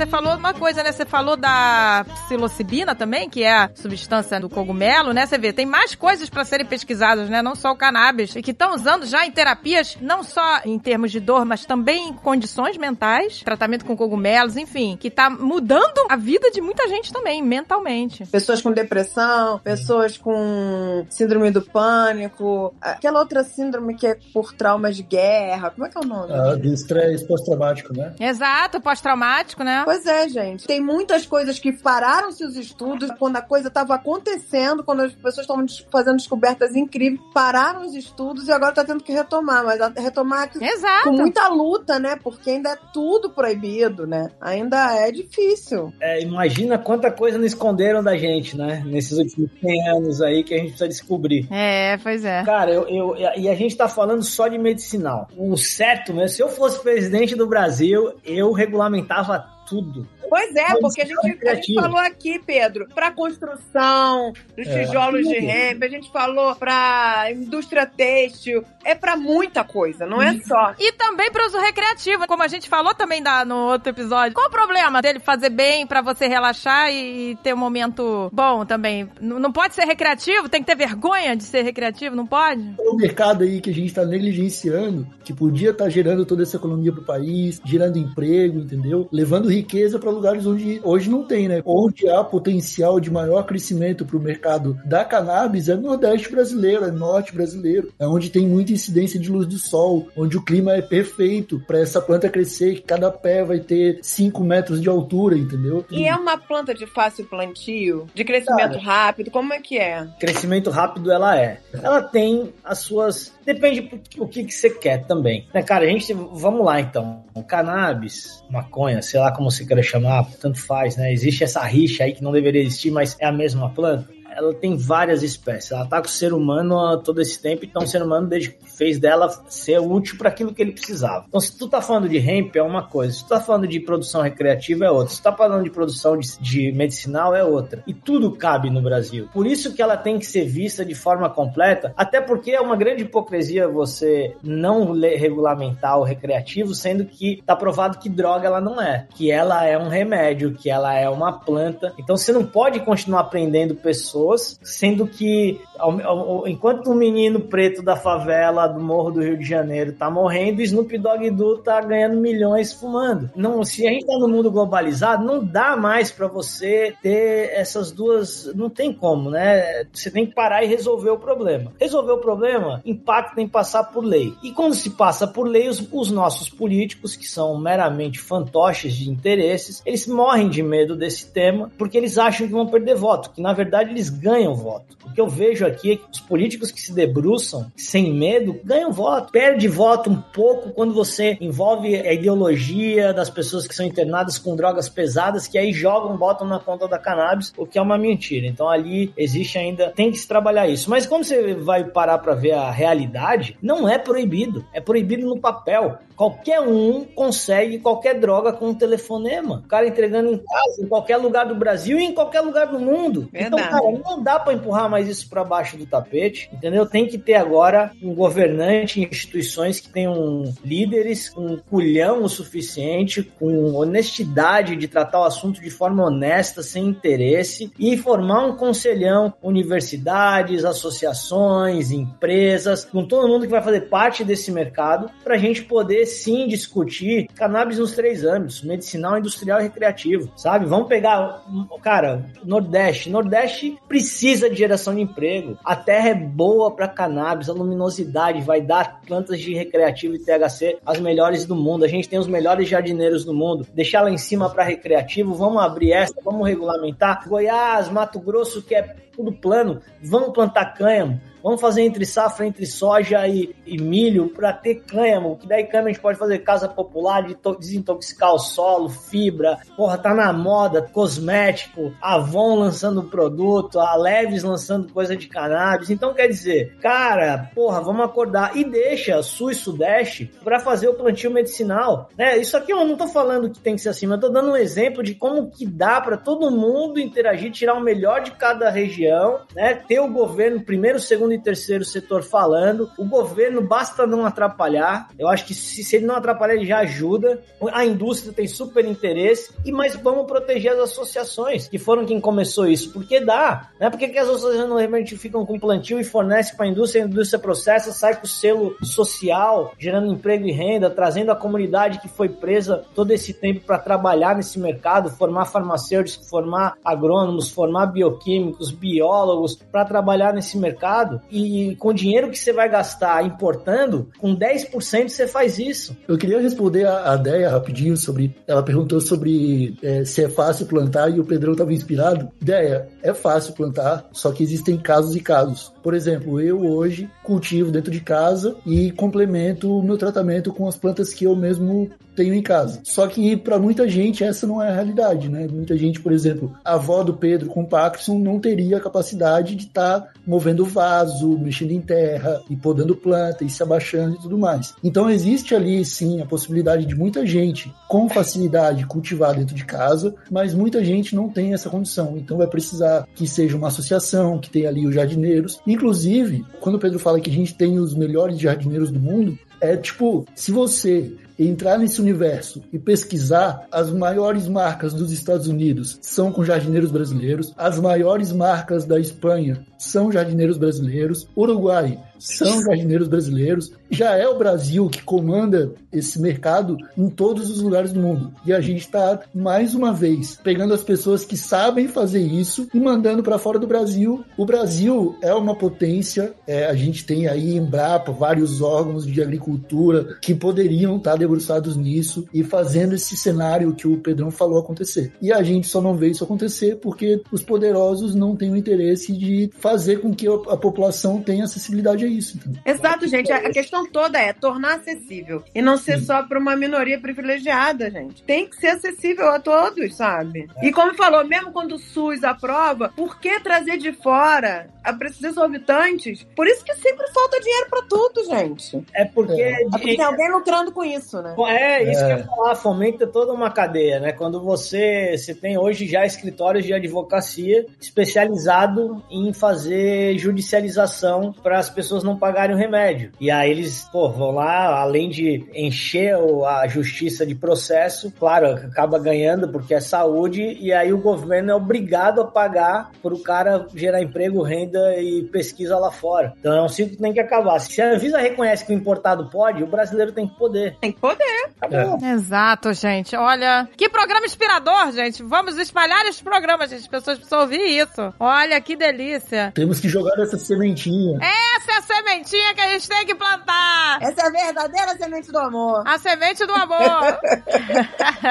Você 0.00 0.06
falou 0.06 0.34
uma 0.34 0.54
coisa, 0.54 0.82
né? 0.82 0.92
Você 0.92 1.04
falou 1.04 1.36
da 1.36 2.06
psilocibina 2.24 2.94
também, 2.94 3.28
que 3.28 3.42
é 3.42 3.52
a 3.52 3.70
substância 3.74 4.40
do 4.40 4.48
cogumelo, 4.48 5.12
né? 5.12 5.26
Você 5.26 5.36
vê, 5.36 5.52
tem 5.52 5.66
mais 5.66 5.94
coisas 5.94 6.30
para 6.30 6.42
serem 6.42 6.64
pesquisadas, 6.64 7.28
né? 7.28 7.42
Não 7.42 7.54
só 7.54 7.72
o 7.72 7.76
cannabis. 7.76 8.34
E 8.34 8.40
que 8.40 8.52
estão 8.52 8.74
usando 8.74 9.04
já 9.04 9.26
em 9.26 9.30
terapias, 9.30 9.98
não 10.00 10.22
só 10.22 10.60
em 10.64 10.78
termos 10.78 11.12
de 11.12 11.20
dor, 11.20 11.44
mas 11.44 11.66
também 11.66 12.08
em 12.08 12.12
condições 12.14 12.78
mentais, 12.78 13.42
tratamento 13.44 13.84
com 13.84 13.94
cogumelos, 13.94 14.56
enfim, 14.56 14.96
que 14.98 15.10
tá 15.10 15.28
mudando 15.28 16.06
a 16.08 16.16
vida 16.16 16.50
de 16.50 16.62
muita 16.62 16.88
gente 16.88 17.12
também, 17.12 17.42
mentalmente. 17.42 18.24
Pessoas 18.24 18.62
com 18.62 18.72
depressão, 18.72 19.58
pessoas 19.58 20.16
com 20.16 21.04
síndrome 21.10 21.50
do 21.50 21.60
pânico, 21.60 22.74
aquela 22.80 23.18
outra 23.18 23.44
síndrome 23.44 23.94
que 23.94 24.06
é 24.06 24.16
por 24.32 24.54
traumas 24.54 24.96
de 24.96 25.02
guerra. 25.02 25.68
Como 25.68 25.86
é 25.86 25.90
que 25.90 25.98
é 25.98 26.00
o 26.00 26.06
nome? 26.06 26.32
Ah, 26.32 26.54
do 26.54 26.72
estresse 26.72 27.26
pós-traumático, 27.26 27.94
né? 27.94 28.14
Exato, 28.18 28.80
pós-traumático, 28.80 29.62
né? 29.62 29.84
Pois 29.90 30.06
é, 30.06 30.28
gente. 30.28 30.68
Tem 30.68 30.80
muitas 30.80 31.26
coisas 31.26 31.58
que 31.58 31.72
pararam-se 31.72 32.44
os 32.44 32.56
estudos 32.56 33.10
quando 33.18 33.34
a 33.34 33.42
coisa 33.42 33.66
estava 33.66 33.96
acontecendo, 33.96 34.84
quando 34.84 35.00
as 35.00 35.12
pessoas 35.14 35.38
estavam 35.38 35.66
fazendo 35.90 36.16
descobertas 36.16 36.76
incríveis, 36.76 37.20
pararam 37.34 37.84
os 37.84 37.96
estudos 37.96 38.46
e 38.46 38.52
agora 38.52 38.72
tá 38.72 38.84
tendo 38.84 39.02
que 39.02 39.12
retomar, 39.12 39.64
mas 39.64 39.80
retomar 39.96 40.48
Exato. 40.54 41.08
com 41.08 41.16
muita 41.16 41.48
luta, 41.48 41.98
né? 41.98 42.14
Porque 42.14 42.50
ainda 42.50 42.70
é 42.70 42.78
tudo 42.92 43.30
proibido, 43.30 44.06
né? 44.06 44.30
Ainda 44.40 44.94
é 44.94 45.10
difícil. 45.10 45.92
É, 46.00 46.22
imagina 46.22 46.78
quanta 46.78 47.10
coisa 47.10 47.36
não 47.36 47.44
esconderam 47.44 48.00
da 48.00 48.16
gente, 48.16 48.56
né? 48.56 48.84
Nesses 48.86 49.18
últimos 49.18 49.50
100 49.60 49.88
anos 49.88 50.22
aí 50.22 50.44
que 50.44 50.54
a 50.54 50.58
gente 50.58 50.68
precisa 50.68 50.88
descobrir. 50.88 51.48
É, 51.50 51.98
pois 51.98 52.24
é. 52.24 52.44
Cara, 52.44 52.70
eu, 52.70 52.86
eu, 52.86 53.16
e 53.36 53.48
a 53.48 53.54
gente 53.56 53.76
tá 53.76 53.88
falando 53.88 54.22
só 54.22 54.46
de 54.46 54.56
medicinal. 54.56 55.26
O 55.36 55.56
certo 55.56 56.14
mesmo, 56.14 56.28
se 56.28 56.40
eu 56.40 56.48
fosse 56.48 56.80
presidente 56.80 57.34
do 57.34 57.48
Brasil, 57.48 58.12
eu 58.24 58.52
regulamentava 58.52 59.58
tudo. 59.70 60.04
Pois 60.30 60.54
é, 60.54 60.78
porque 60.80 61.02
a 61.02 61.04
gente, 61.04 61.48
a 61.48 61.54
gente 61.56 61.74
falou 61.74 61.98
aqui, 61.98 62.38
Pedro, 62.38 62.86
para 62.94 63.10
construção, 63.10 64.32
dos 64.56 64.66
é, 64.68 64.84
tijolos 64.84 65.26
de 65.26 65.40
renda, 65.40 65.86
a 65.86 65.88
gente 65.88 66.10
falou 66.12 66.54
para 66.54 67.32
indústria 67.32 67.84
têxtil, 67.84 68.64
é 68.84 68.94
para 68.94 69.16
muita 69.16 69.64
coisa, 69.64 70.06
não 70.06 70.22
é 70.22 70.38
só. 70.38 70.72
E 70.78 70.92
também 70.92 71.32
para 71.32 71.46
uso 71.48 71.58
recreativo, 71.58 72.28
como 72.28 72.44
a 72.44 72.48
gente 72.48 72.68
falou 72.68 72.94
também 72.94 73.20
da, 73.20 73.44
no 73.44 73.56
outro 73.56 73.90
episódio. 73.90 74.32
Qual 74.32 74.46
o 74.46 74.50
problema 74.50 75.02
dele 75.02 75.18
fazer 75.18 75.50
bem 75.50 75.84
para 75.84 76.00
você 76.00 76.28
relaxar 76.28 76.92
e, 76.92 77.36
ter 77.42 77.52
um 77.52 77.58
momento 77.58 78.30
bom 78.32 78.64
também? 78.64 79.08
N 79.20 79.40
não 79.40 79.50
pode 79.50 79.74
ser 79.74 79.84
recreativo? 79.84 80.48
Tem 80.48 80.60
que 80.60 80.66
ter 80.66 80.76
vergonha 80.76 81.34
de 81.34 81.42
ser 81.42 81.62
recreativo? 81.62 82.14
Não 82.14 82.26
pode? 82.26 82.74
O 82.78 82.94
mercado 82.94 83.42
aí 83.42 83.60
que 83.60 83.70
a 83.70 83.74
gente 83.74 83.92
tá 83.92 84.04
negligenciando, 84.04 85.06
que 85.24 85.32
podia 85.32 85.70
estar 85.70 85.84
tá 85.84 85.90
gerando 85.90 86.24
toda 86.24 86.44
essa 86.44 86.56
economia 86.56 86.92
pro 86.92 87.02
país, 87.02 87.60
gerando 87.64 87.98
emprego, 87.98 88.60
entendeu? 88.60 89.08
Levando 89.10 89.50
riqueza 89.50 89.98
para 89.98 90.10
lugares 90.20 90.46
onde 90.46 90.80
hoje 90.84 91.08
não 91.08 91.24
tem, 91.24 91.48
né? 91.48 91.62
Onde 91.64 92.06
há 92.08 92.22
potencial 92.22 93.00
de 93.00 93.10
maior 93.10 93.44
crescimento 93.44 94.04
para 94.04 94.16
o 94.16 94.20
mercado 94.20 94.78
da 94.84 95.02
cannabis 95.02 95.68
é 95.68 95.74
no 95.74 95.82
Nordeste 95.82 96.30
brasileiro, 96.30 96.84
é 96.84 96.90
Norte 96.90 97.32
brasileiro, 97.32 97.92
é 97.98 98.06
onde 98.06 98.28
tem 98.28 98.46
muita 98.46 98.72
incidência 98.72 99.18
de 99.18 99.30
luz 99.30 99.46
do 99.46 99.58
sol, 99.58 100.08
onde 100.14 100.36
o 100.36 100.44
clima 100.44 100.74
é 100.74 100.82
perfeito 100.82 101.58
para 101.66 101.78
essa 101.78 102.00
planta 102.00 102.28
crescer, 102.28 102.74
que 102.74 102.82
cada 102.82 103.10
pé 103.10 103.42
vai 103.42 103.60
ter 103.60 103.98
5 104.02 104.44
metros 104.44 104.80
de 104.80 104.88
altura, 104.88 105.36
entendeu? 105.36 105.84
E 105.90 106.04
é 106.04 106.14
uma 106.14 106.36
planta 106.36 106.74
de 106.74 106.86
fácil 106.86 107.24
plantio, 107.24 108.06
de 108.14 108.24
crescimento 108.24 108.78
Cara, 108.78 108.82
rápido, 108.82 109.30
como 109.30 109.54
é 109.54 109.60
que 109.60 109.78
é? 109.78 110.06
Crescimento 110.18 110.68
rápido 110.68 111.10
ela 111.10 111.38
é. 111.38 111.60
Ela 111.72 112.02
tem 112.02 112.52
as 112.62 112.80
suas 112.80 113.32
Depende 113.44 113.80
do 114.16 114.28
que, 114.28 114.44
que 114.44 114.52
você 114.52 114.70
quer 114.70 115.04
também. 115.06 115.48
Né, 115.52 115.62
cara, 115.62 115.84
a 115.84 115.88
gente. 115.88 116.12
Vamos 116.12 116.64
lá 116.64 116.80
então. 116.80 117.24
Cannabis, 117.48 118.44
maconha, 118.50 119.02
sei 119.02 119.18
lá 119.18 119.32
como 119.32 119.50
você 119.50 119.64
queira 119.64 119.82
chamar, 119.82 119.99
tanto 120.40 120.60
faz, 120.60 120.96
né? 120.96 121.12
Existe 121.12 121.44
essa 121.44 121.62
rixa 121.64 122.04
aí 122.04 122.12
que 122.12 122.22
não 122.22 122.32
deveria 122.32 122.62
existir, 122.62 122.90
mas 122.90 123.16
é 123.18 123.26
a 123.26 123.32
mesma 123.32 123.70
planta 123.70 124.08
ela 124.36 124.54
tem 124.54 124.76
várias 124.76 125.22
espécies. 125.22 125.72
Ela 125.72 125.86
tá 125.86 126.00
com 126.00 126.08
o 126.08 126.10
ser 126.10 126.32
humano 126.32 126.98
todo 126.98 127.20
esse 127.20 127.40
tempo, 127.40 127.64
então 127.64 127.82
o 127.82 127.86
ser 127.86 128.02
humano 128.02 128.28
desde 128.28 128.56
fez 128.80 128.98
dela 128.98 129.28
ser 129.48 129.78
útil 129.78 130.16
para 130.16 130.30
aquilo 130.30 130.54
que 130.54 130.62
ele 130.62 130.72
precisava. 130.72 131.26
Então, 131.28 131.40
se 131.40 131.56
tu 131.56 131.68
tá 131.68 131.82
falando 131.82 132.08
de 132.08 132.16
hemp, 132.16 132.56
é 132.56 132.62
uma 132.62 132.82
coisa. 132.82 133.12
Se 133.12 133.24
tu 133.24 133.28
tá 133.28 133.40
falando 133.40 133.66
de 133.66 133.80
produção 133.80 134.22
recreativa, 134.22 134.86
é 134.86 134.90
outra. 134.90 135.12
Se 135.12 135.20
tu 135.20 135.24
tá 135.24 135.32
falando 135.32 135.64
de 135.64 135.70
produção 135.70 136.16
de, 136.16 136.38
de 136.40 136.72
medicinal, 136.72 137.34
é 137.34 137.44
outra. 137.44 137.82
E 137.86 137.92
tudo 137.92 138.32
cabe 138.32 138.70
no 138.70 138.80
Brasil. 138.80 139.28
Por 139.32 139.46
isso 139.46 139.74
que 139.74 139.82
ela 139.82 139.96
tem 139.96 140.18
que 140.18 140.26
ser 140.26 140.46
vista 140.46 140.84
de 140.84 140.94
forma 140.94 141.28
completa, 141.28 141.92
até 141.96 142.20
porque 142.20 142.52
é 142.52 142.60
uma 142.60 142.76
grande 142.76 143.02
hipocrisia 143.02 143.68
você 143.68 144.34
não 144.42 144.92
regulamentar 144.92 145.98
o 145.98 146.04
recreativo, 146.04 146.74
sendo 146.74 147.04
que 147.04 147.42
tá 147.44 147.54
provado 147.54 147.98
que 147.98 148.08
droga 148.08 148.46
ela 148.46 148.60
não 148.60 148.80
é. 148.80 149.06
Que 149.14 149.30
ela 149.30 149.66
é 149.66 149.76
um 149.76 149.88
remédio, 149.88 150.54
que 150.54 150.70
ela 150.70 150.94
é 150.94 151.08
uma 151.08 151.32
planta. 151.32 151.92
Então, 151.98 152.16
você 152.16 152.32
não 152.32 152.44
pode 152.44 152.80
continuar 152.80 153.24
prendendo 153.24 153.74
pessoas, 153.74 154.20
sendo 154.38 155.06
que 155.06 155.60
ao, 155.78 156.00
ao, 156.00 156.48
enquanto 156.48 156.90
o 156.90 156.94
menino 156.94 157.40
preto 157.40 157.82
da 157.82 157.96
favela 157.96 158.66
do 158.66 158.80
Morro 158.80 159.12
do 159.12 159.22
Rio 159.22 159.38
de 159.38 159.44
Janeiro 159.44 159.92
tá 159.92 160.10
morrendo, 160.10 160.62
Snoop 160.62 160.96
Dogg 160.98 161.30
Du 161.30 161.58
tá 161.58 161.80
ganhando 161.80 162.20
milhões 162.20 162.72
fumando. 162.72 163.30
Não, 163.34 163.64
se 163.64 163.86
a 163.86 163.90
gente 163.90 164.06
tá 164.06 164.18
no 164.18 164.28
mundo 164.28 164.50
globalizado, 164.50 165.24
não 165.24 165.44
dá 165.44 165.76
mais 165.76 166.10
para 166.10 166.26
você 166.26 166.94
ter 167.02 167.50
essas 167.54 167.90
duas, 167.90 168.52
não 168.54 168.68
tem 168.68 168.92
como, 168.92 169.30
né? 169.30 169.84
Você 169.92 170.10
tem 170.10 170.26
que 170.26 170.34
parar 170.34 170.62
e 170.62 170.66
resolver 170.66 171.10
o 171.10 171.18
problema. 171.18 171.72
Resolver 171.80 172.12
o 172.12 172.18
problema 172.18 172.82
impacta 172.84 173.40
em 173.40 173.48
passar 173.48 173.84
por 173.84 174.04
lei. 174.04 174.34
E 174.42 174.52
quando 174.52 174.74
se 174.74 174.90
passa 174.90 175.26
por 175.26 175.46
lei, 175.46 175.68
os, 175.68 175.86
os 175.92 176.10
nossos 176.10 176.48
políticos, 176.48 177.16
que 177.16 177.26
são 177.26 177.58
meramente 177.58 178.18
fantoches 178.18 178.94
de 178.94 179.10
interesses, 179.10 179.82
eles 179.86 180.06
morrem 180.06 180.48
de 180.48 180.62
medo 180.62 180.96
desse 180.96 181.26
tema 181.32 181.70
porque 181.78 181.96
eles 181.96 182.18
acham 182.18 182.46
que 182.46 182.52
vão 182.52 182.66
perder 182.66 182.94
voto, 182.94 183.30
que 183.30 183.40
na 183.40 183.52
verdade 183.52 183.90
eles 183.90 184.09
ganham 184.10 184.54
voto. 184.54 184.96
O 185.04 185.12
que 185.12 185.20
eu 185.20 185.28
vejo 185.28 185.66
aqui 185.66 185.92
é 185.92 185.96
que 185.96 186.04
os 186.12 186.20
políticos 186.20 186.70
que 186.70 186.80
se 186.80 186.92
debruçam 186.92 187.70
sem 187.76 188.12
medo 188.12 188.60
ganham 188.64 188.92
voto. 188.92 189.32
Perde 189.32 189.66
voto 189.66 190.10
um 190.10 190.20
pouco 190.20 190.70
quando 190.70 190.92
você 190.92 191.36
envolve 191.40 191.96
a 191.96 192.12
ideologia 192.12 193.12
das 193.12 193.30
pessoas 193.30 193.66
que 193.66 193.74
são 193.74 193.86
internadas 193.86 194.38
com 194.38 194.54
drogas 194.54 194.88
pesadas, 194.88 195.46
que 195.46 195.58
aí 195.58 195.72
jogam, 195.72 196.16
botam 196.16 196.46
na 196.46 196.58
conta 196.58 196.86
da 196.86 196.98
cannabis, 196.98 197.52
o 197.56 197.66
que 197.66 197.78
é 197.78 197.82
uma 197.82 197.98
mentira. 197.98 198.46
Então 198.46 198.68
ali 198.68 199.12
existe 199.16 199.58
ainda, 199.58 199.90
tem 199.90 200.10
que 200.10 200.18
se 200.18 200.28
trabalhar 200.28 200.68
isso. 200.68 200.90
Mas 200.90 201.06
quando 201.06 201.24
você 201.24 201.54
vai 201.54 201.84
parar 201.84 202.18
para 202.18 202.34
ver 202.34 202.52
a 202.52 202.70
realidade, 202.70 203.56
não 203.62 203.88
é 203.88 203.98
proibido. 203.98 204.64
É 204.72 204.80
proibido 204.80 205.26
no 205.26 205.38
papel. 205.38 205.98
Qualquer 206.16 206.60
um 206.60 207.04
consegue 207.04 207.78
qualquer 207.78 208.20
droga 208.20 208.52
com 208.52 208.68
um 208.68 208.74
telefonema. 208.74 209.62
O 209.64 209.68
cara 209.68 209.88
entregando 209.88 210.32
em 210.32 210.38
casa, 210.38 210.82
em 210.82 210.86
qualquer 210.86 211.16
lugar 211.16 211.46
do 211.46 211.54
Brasil 211.54 211.98
e 211.98 212.04
em 212.04 212.14
qualquer 212.14 212.42
lugar 212.42 212.66
do 212.66 212.78
mundo. 212.78 213.28
Verdade. 213.32 213.62
Então, 213.62 213.80
cara, 213.80 213.86
não 214.02 214.22
dá 214.22 214.38
para 214.38 214.54
empurrar 214.54 214.88
mais 214.88 215.08
isso 215.08 215.28
para 215.28 215.44
baixo 215.44 215.76
do 215.76 215.86
tapete, 215.86 216.50
entendeu? 216.52 216.86
Tem 216.86 217.06
que 217.06 217.18
ter 217.18 217.34
agora 217.34 217.90
um 218.02 218.14
governante, 218.14 219.00
instituições 219.00 219.80
que 219.80 219.88
tenham 219.88 220.52
líderes 220.64 221.28
com 221.28 221.56
culhão 221.56 222.22
o 222.24 222.28
suficiente, 222.28 223.22
com 223.38 223.74
honestidade 223.74 224.76
de 224.76 224.88
tratar 224.88 225.20
o 225.20 225.24
assunto 225.24 225.60
de 225.60 225.70
forma 225.70 226.04
honesta, 226.04 226.62
sem 226.62 226.86
interesse, 226.86 227.72
e 227.78 227.96
formar 227.96 228.46
um 228.46 228.56
conselhão, 228.56 229.32
universidades, 229.42 230.64
associações, 230.64 231.90
empresas, 231.90 232.84
com 232.84 233.04
todo 233.04 233.28
mundo 233.28 233.42
que 233.42 233.52
vai 233.52 233.62
fazer 233.62 233.82
parte 233.82 234.24
desse 234.24 234.50
mercado, 234.50 235.10
para 235.22 235.34
a 235.34 235.38
gente 235.38 235.62
poder 235.62 236.06
sim 236.06 236.46
discutir 236.46 237.28
cannabis 237.34 237.78
nos 237.78 237.92
três 237.92 238.24
âmbitos, 238.24 238.62
medicinal, 238.62 239.18
industrial 239.18 239.60
e 239.60 239.64
recreativo, 239.64 240.32
sabe? 240.36 240.66
Vamos 240.66 240.88
pegar, 240.88 241.42
cara, 241.82 242.26
Nordeste. 242.44 243.10
Nordeste 243.10 243.78
precisa 243.90 244.48
de 244.48 244.54
geração 244.54 244.94
de 244.94 245.00
emprego. 245.00 245.58
A 245.64 245.74
terra 245.74 246.10
é 246.10 246.14
boa 246.14 246.70
para 246.70 246.86
cannabis, 246.86 247.48
a 247.48 247.52
luminosidade 247.52 248.40
vai 248.40 248.60
dar 248.60 249.00
plantas 249.00 249.40
de 249.40 249.52
recreativo 249.52 250.14
e 250.14 250.18
THC 250.20 250.78
as 250.86 251.00
melhores 251.00 251.44
do 251.44 251.56
mundo. 251.56 251.84
A 251.84 251.88
gente 251.88 252.08
tem 252.08 252.16
os 252.16 252.28
melhores 252.28 252.68
jardineiros 252.68 253.24
do 253.24 253.34
mundo. 253.34 253.66
Deixar 253.74 254.02
lá 254.02 254.10
em 254.10 254.16
cima 254.16 254.48
para 254.48 254.62
recreativo, 254.62 255.34
vamos 255.34 255.60
abrir 255.60 255.90
essa, 255.90 256.14
vamos 256.24 256.46
regulamentar. 256.46 257.28
Goiás, 257.28 257.90
Mato 257.90 258.20
Grosso, 258.20 258.62
que 258.62 258.76
é 258.76 258.94
tudo 259.20 259.32
plano, 259.32 259.80
vamos 260.02 260.32
plantar 260.32 260.74
cânhamo. 260.74 261.20
Vamos 261.42 261.60
fazer 261.60 261.82
entre 261.82 262.04
safra, 262.04 262.46
entre 262.46 262.66
soja 262.66 263.26
e, 263.26 263.54
e 263.64 263.80
milho 263.80 264.28
para 264.28 264.52
ter 264.52 264.76
cânhamo, 264.82 265.38
que 265.38 265.46
daí 265.46 265.64
cânhamo 265.64 265.88
a 265.88 265.92
gente 265.92 266.02
pode 266.02 266.18
fazer 266.18 266.40
casa 266.40 266.68
popular, 266.68 267.22
de 267.22 267.36
desintoxicar 267.58 268.34
o 268.34 268.38
solo, 268.38 268.88
fibra. 268.88 269.58
Porra, 269.76 269.96
tá 269.96 270.12
na 270.14 270.32
moda, 270.32 270.82
cosmético, 270.82 271.94
Avon 272.00 272.56
lançando 272.56 273.04
produto, 273.04 273.80
a 273.80 273.96
Leves 273.96 274.42
lançando 274.42 274.92
coisa 274.92 275.16
de 275.16 275.28
cannabis. 275.28 275.88
Então 275.88 276.12
quer 276.12 276.28
dizer, 276.28 276.76
cara, 276.80 277.50
porra, 277.54 277.80
vamos 277.80 278.04
acordar 278.04 278.56
e 278.56 278.62
deixa 278.62 279.22
Sul 279.22 279.50
e 279.50 279.54
Sudeste 279.54 280.30
para 280.44 280.60
fazer 280.60 280.88
o 280.88 280.94
plantio 280.94 281.30
medicinal, 281.30 282.10
né? 282.18 282.36
Isso 282.36 282.56
aqui 282.56 282.72
eu 282.72 282.84
não 282.84 282.96
tô 282.96 283.06
falando 283.06 283.50
que 283.50 283.60
tem 283.60 283.76
que 283.76 283.80
ser 283.80 283.88
assim, 283.88 284.06
mas 284.06 284.16
eu 284.16 284.28
tô 284.28 284.28
dando 284.28 284.50
um 284.50 284.56
exemplo 284.56 285.02
de 285.02 285.14
como 285.14 285.50
que 285.50 285.66
dá 285.66 286.00
para 286.00 286.18
todo 286.18 286.50
mundo 286.50 287.00
interagir, 287.00 287.50
tirar 287.50 287.74
o 287.74 287.80
melhor 287.80 288.20
de 288.20 288.32
cada 288.32 288.68
região 288.68 289.09
região, 289.10 289.40
né? 289.54 289.74
Ter 289.74 290.00
o 290.00 290.08
governo, 290.08 290.60
primeiro, 290.60 290.98
segundo 291.00 291.32
e 291.32 291.38
terceiro 291.38 291.84
setor 291.84 292.22
falando. 292.22 292.90
O 292.96 293.04
governo 293.04 293.60
basta 293.60 294.06
não 294.06 294.24
atrapalhar. 294.24 295.08
Eu 295.18 295.28
acho 295.28 295.44
que 295.44 295.54
se, 295.54 295.82
se 295.82 295.96
ele 295.96 296.06
não 296.06 296.14
atrapalhar, 296.14 296.54
ele 296.54 296.66
já 296.66 296.78
ajuda. 296.78 297.42
A 297.72 297.84
indústria 297.84 298.32
tem 298.32 298.46
super 298.46 298.84
interesse. 298.84 299.52
E 299.64 299.72
mas 299.72 299.96
vamos 299.96 300.26
proteger 300.26 300.72
as 300.72 300.90
associações, 300.90 301.68
que 301.68 301.78
foram 301.78 302.06
quem 302.06 302.20
começou 302.20 302.66
isso. 302.66 302.92
Porque 302.92 303.20
dá. 303.20 303.70
Né? 303.78 303.90
Por 303.90 303.98
que, 303.98 304.08
que 304.08 304.18
as 304.18 304.28
associações 304.28 304.68
não 304.68 304.76
realmente 304.76 305.16
ficam 305.16 305.44
com 305.44 305.58
plantio 305.58 305.98
e 305.98 306.04
fornecem 306.04 306.56
para 306.56 306.66
a 306.66 306.68
indústria, 306.68 307.04
a 307.04 307.06
indústria 307.06 307.38
processa, 307.38 307.92
sai 307.92 308.16
com 308.16 308.24
o 308.24 308.28
selo 308.28 308.76
social, 308.82 309.72
gerando 309.78 310.12
emprego 310.12 310.46
e 310.46 310.52
renda, 310.52 310.90
trazendo 310.90 311.32
a 311.32 311.36
comunidade 311.36 312.00
que 312.00 312.08
foi 312.08 312.28
presa 312.28 312.84
todo 312.94 313.10
esse 313.10 313.34
tempo 313.34 313.60
para 313.60 313.78
trabalhar 313.78 314.36
nesse 314.36 314.58
mercado, 314.58 315.10
formar 315.10 315.46
farmacêuticos, 315.46 316.28
formar 316.28 316.76
agrônomos, 316.84 317.50
formar 317.50 317.86
bioquímicos, 317.86 318.70
biólogos, 319.00 319.58
para 319.72 319.84
trabalhar 319.84 320.34
nesse 320.34 320.58
mercado. 320.58 321.20
E 321.30 321.74
com 321.78 321.88
o 321.88 321.94
dinheiro 321.94 322.30
que 322.30 322.38
você 322.38 322.52
vai 322.52 322.68
gastar 322.68 323.24
importando, 323.24 324.10
com 324.18 324.36
10% 324.36 325.08
você 325.08 325.26
faz 325.26 325.58
isso. 325.58 325.96
Eu 326.06 326.18
queria 326.18 326.40
responder 326.40 326.84
a, 326.84 327.12
a 327.12 327.16
Deia 327.16 327.50
rapidinho 327.50 327.96
sobre. 327.96 328.36
Ela 328.46 328.62
perguntou 328.62 329.00
sobre 329.00 329.76
é, 329.82 330.04
se 330.04 330.24
é 330.24 330.28
fácil 330.28 330.66
plantar 330.66 331.08
e 331.10 331.20
o 331.20 331.24
Pedrão 331.24 331.52
estava 331.52 331.72
inspirado. 331.72 332.28
Deia, 332.40 332.88
é 333.02 333.14
fácil 333.14 333.54
plantar, 333.54 334.08
só 334.12 334.32
que 334.32 334.42
existem 334.42 334.76
casos 334.76 335.14
e 335.16 335.20
casos. 335.20 335.72
Por 335.82 335.94
exemplo, 335.94 336.40
eu 336.40 336.60
hoje 336.60 337.10
cultivo 337.22 337.70
dentro 337.70 337.90
de 337.90 338.00
casa 338.00 338.56
e 338.66 338.90
complemento 338.92 339.76
o 339.76 339.82
meu 339.82 339.96
tratamento 339.96 340.52
com 340.52 340.66
as 340.68 340.76
plantas 340.76 341.12
que 341.14 341.24
eu 341.24 341.34
mesmo 341.34 341.90
tenho 342.14 342.34
em 342.34 342.42
casa. 342.42 342.80
Só 342.84 343.06
que 343.06 343.36
para 343.36 343.58
muita 343.58 343.88
gente 343.88 344.22
essa 344.22 344.46
não 344.46 344.62
é 344.62 344.68
a 344.68 344.74
realidade, 344.74 345.28
né? 345.28 345.46
Muita 345.50 345.76
gente, 345.76 346.00
por 346.00 346.12
exemplo, 346.12 346.52
a 346.64 346.74
avó 346.74 347.02
do 347.02 347.14
Pedro 347.14 347.48
com 347.48 347.64
Parkinson 347.64 348.18
não 348.18 348.38
teria 348.38 348.76
a 348.76 348.80
capacidade 348.80 349.54
de 349.54 349.64
estar 349.64 350.00
tá 350.00 350.08
movendo 350.26 350.64
vaso, 350.64 351.38
mexendo 351.38 351.70
em 351.70 351.80
terra 351.80 352.42
e 352.50 352.56
podando 352.56 352.96
planta 352.96 353.44
e 353.44 353.48
se 353.48 353.62
abaixando 353.62 354.16
e 354.16 354.20
tudo 354.20 354.36
mais. 354.36 354.74
Então 354.82 355.08
existe 355.08 355.54
ali 355.54 355.84
sim 355.84 356.20
a 356.20 356.26
possibilidade 356.26 356.84
de 356.84 356.94
muita 356.94 357.24
gente 357.24 357.72
com 357.88 358.08
facilidade 358.08 358.86
cultivar 358.86 359.34
dentro 359.34 359.54
de 359.54 359.64
casa, 359.64 360.14
mas 360.30 360.52
muita 360.52 360.84
gente 360.84 361.14
não 361.14 361.28
tem 361.28 361.54
essa 361.54 361.70
condição. 361.70 362.16
Então 362.16 362.36
vai 362.36 362.46
precisar 362.46 362.89
que 363.14 363.26
seja 363.26 363.56
uma 363.56 363.68
associação, 363.68 364.38
que 364.38 364.50
tenha 364.50 364.68
ali 364.68 364.86
os 364.86 364.94
jardineiros. 364.94 365.60
Inclusive, 365.66 366.44
quando 366.60 366.76
o 366.76 366.78
Pedro 366.78 366.98
fala 366.98 367.20
que 367.20 367.30
a 367.30 367.32
gente 367.32 367.54
tem 367.54 367.78
os 367.78 367.94
melhores 367.94 368.38
jardineiros 368.38 368.90
do 368.90 369.00
mundo, 369.00 369.38
é 369.60 369.76
tipo, 369.76 370.24
se 370.34 370.50
você 370.50 371.12
entrar 371.48 371.78
nesse 371.78 372.00
universo 372.00 372.62
e 372.72 372.78
pesquisar, 372.78 373.66
as 373.72 373.90
maiores 373.90 374.46
marcas 374.46 374.92
dos 374.92 375.10
Estados 375.10 375.48
Unidos 375.48 375.98
são 376.02 376.30
com 376.30 376.44
jardineiros 376.44 376.90
brasileiros, 376.90 377.54
as 377.56 377.78
maiores 377.78 378.32
marcas 378.32 378.84
da 378.84 379.00
Espanha 379.00 379.64
são 379.78 380.12
jardineiros 380.12 380.58
brasileiros, 380.58 381.26
Uruguai 381.34 381.98
são 382.20 382.62
jardineiros 382.62 383.08
brasileiros. 383.08 383.72
Já 383.90 384.14
é 384.16 384.28
o 384.28 384.38
Brasil 384.38 384.88
que 384.88 385.02
comanda 385.02 385.72
esse 385.90 386.20
mercado 386.20 386.76
em 386.96 387.08
todos 387.08 387.50
os 387.50 387.60
lugares 387.60 387.92
do 387.92 388.00
mundo. 388.00 388.32
E 388.44 388.52
a 388.52 388.60
gente 388.60 388.80
está, 388.80 389.20
mais 389.34 389.74
uma 389.74 389.92
vez, 389.92 390.38
pegando 390.44 390.74
as 390.74 390.84
pessoas 390.84 391.24
que 391.24 391.36
sabem 391.36 391.88
fazer 391.88 392.20
isso 392.20 392.68
e 392.72 392.78
mandando 392.78 393.22
para 393.22 393.38
fora 393.38 393.58
do 393.58 393.66
Brasil. 393.66 394.22
O 394.36 394.44
Brasil 394.44 395.16
é 395.22 395.34
uma 395.34 395.56
potência, 395.56 396.34
é, 396.46 396.66
a 396.66 396.74
gente 396.74 397.04
tem 397.04 397.26
aí 397.26 397.56
Embrapa, 397.56 398.12
vários 398.12 398.60
órgãos 398.60 399.06
de 399.06 399.22
agricultura 399.22 400.18
que 400.20 400.34
poderiam 400.34 400.98
estar 400.98 401.12
tá 401.12 401.16
debruçados 401.30 401.76
nisso 401.76 402.26
e 402.34 402.42
fazendo 402.42 402.94
esse 402.94 403.16
cenário 403.16 403.74
que 403.74 403.86
o 403.86 403.98
Pedrão 403.98 404.30
falou 404.30 404.58
acontecer. 404.58 405.12
E 405.22 405.32
a 405.32 405.42
gente 405.42 405.68
só 405.68 405.80
não 405.80 405.94
vê 405.94 406.08
isso 406.08 406.24
acontecer 406.24 406.76
porque 406.76 407.22
os 407.30 407.42
poderosos 407.42 408.14
não 408.14 408.36
têm 408.36 408.50
o 408.50 408.56
interesse 408.56 409.12
de 409.12 409.50
fazer 409.58 410.00
com 410.00 410.14
que 410.14 410.26
a 410.26 410.56
população 410.56 411.22
tenha 411.22 411.44
acessibilidade 411.44 412.04
a 412.04 412.08
isso. 412.08 412.36
Entendeu? 412.36 412.62
Exato, 412.64 413.06
gente. 413.06 413.30
A 413.30 413.50
questão 413.50 413.86
toda 413.86 414.18
é 414.18 414.32
tornar 414.32 414.78
acessível. 414.78 415.42
E 415.54 415.62
não 415.62 415.76
ser 415.76 415.98
Sim. 415.98 416.06
só 416.06 416.22
para 416.22 416.38
uma 416.38 416.56
minoria 416.56 417.00
privilegiada, 417.00 417.90
gente. 417.90 418.22
Tem 418.22 418.48
que 418.48 418.56
ser 418.56 418.68
acessível 418.68 419.28
a 419.30 419.38
todos, 419.38 419.94
sabe? 419.94 420.48
É. 420.56 420.66
E 420.66 420.72
como 420.72 420.94
falou, 420.94 421.24
mesmo 421.24 421.52
quando 421.52 421.72
o 421.74 421.78
SUS 421.78 422.24
aprova, 422.24 422.92
por 422.96 423.20
que 423.20 423.38
trazer 423.40 423.78
de 423.78 423.92
fora 423.92 424.68
a 424.82 424.92
preços 424.92 425.22
exorbitantes? 425.22 426.26
Por 426.34 426.46
isso 426.46 426.64
que 426.64 426.74
sempre 426.74 427.06
falta 427.12 427.40
dinheiro 427.40 427.66
para 427.68 427.82
tudo, 427.82 428.24
gente. 428.24 428.82
É 428.94 429.04
porque. 429.04 429.40
É. 429.40 429.62
é 429.62 429.68
porque 429.70 429.96
tem 429.96 430.04
alguém 430.04 430.30
lucrando 430.30 430.72
com 430.72 430.84
isso, 430.84 431.09
né? 431.18 431.34
É, 431.48 431.90
isso 431.90 432.02
é. 432.02 432.06
que 432.06 432.12
eu 432.12 432.18
ia 432.18 432.24
falar, 432.24 432.54
fomenta 432.54 433.06
toda 433.06 433.32
uma 433.32 433.50
cadeia, 433.50 434.00
né? 434.00 434.12
Quando 434.12 434.40
você, 434.40 435.16
você 435.16 435.34
tem 435.34 435.58
hoje 435.58 435.86
já 435.86 436.04
escritórios 436.04 436.64
de 436.64 436.72
advocacia 436.72 437.66
especializado 437.80 439.02
em 439.10 439.32
fazer 439.32 440.16
judicialização 440.18 441.32
para 441.32 441.58
as 441.58 441.68
pessoas 441.68 441.90
pessoas 441.90 442.04
não 442.04 442.16
pagarem 442.16 442.54
o 442.54 442.58
remédio. 442.58 443.10
E 443.20 443.30
aí 443.30 443.50
eles, 443.50 443.88
pô, 443.90 444.08
vão 444.08 444.30
lá, 444.30 444.80
além 444.80 445.08
de 445.08 445.44
encher 445.54 446.14
a 446.46 446.66
justiça 446.68 447.26
de 447.26 447.34
processo, 447.34 448.12
claro, 448.18 448.46
acaba 448.46 448.98
ganhando 448.98 449.48
porque 449.48 449.74
é 449.74 449.80
saúde, 449.80 450.56
e 450.60 450.72
aí 450.72 450.92
o 450.92 450.98
governo 450.98 451.50
é 451.50 451.54
obrigado 451.54 452.20
a 452.20 452.24
pagar 452.24 452.90
para 453.02 453.14
o 453.14 453.22
cara 453.22 453.66
gerar 453.74 454.02
emprego, 454.02 454.42
renda 454.42 454.96
e 455.00 455.24
pesquisa 455.24 455.78
lá 455.78 455.90
fora. 455.90 456.32
Então 456.38 456.52
é 456.52 456.62
um 456.62 456.68
ciclo 456.68 456.96
que 456.96 457.02
tem 457.02 457.12
que 457.12 457.20
acabar. 457.20 457.58
Se 457.58 457.80
a 457.80 457.94
Anvisa 457.94 458.18
reconhece 458.18 458.64
que 458.64 458.72
o 458.72 458.76
importado 458.76 459.28
pode, 459.30 459.62
o 459.62 459.66
brasileiro 459.66 460.12
tem 460.12 460.28
que 460.28 460.36
poder. 460.36 460.76
Tem 460.80 460.92
que 460.92 460.99
poder. 461.00 461.50
Acabou. 461.60 461.98
É. 462.02 462.12
Exato, 462.12 462.72
gente. 462.72 463.16
Olha, 463.16 463.68
que 463.76 463.88
programa 463.88 464.26
inspirador, 464.26 464.92
gente. 464.92 465.22
Vamos 465.22 465.56
espalhar 465.56 466.04
esse 466.06 466.22
programa, 466.22 466.66
gente. 466.66 466.82
As 466.82 466.88
pessoas 466.88 467.18
precisam 467.18 467.40
ouvir 467.40 467.60
isso. 467.60 468.14
Olha, 468.18 468.60
que 468.60 468.76
delícia. 468.76 469.52
Temos 469.54 469.80
que 469.80 469.88
jogar 469.88 470.18
essa 470.20 470.38
sementinha. 470.38 471.18
Essa 471.20 471.72
é 471.72 471.76
a 471.76 471.82
sementinha 471.82 472.54
que 472.54 472.60
a 472.60 472.68
gente 472.72 472.88
tem 472.88 473.06
que 473.06 473.14
plantar. 473.14 473.98
Essa 474.02 474.22
é 474.22 474.26
a 474.26 474.30
verdadeira 474.30 474.96
semente 474.96 475.32
do 475.32 475.38
amor. 475.38 475.82
A 475.86 475.98
semente 475.98 476.46
do 476.46 476.52
amor. 476.52 477.18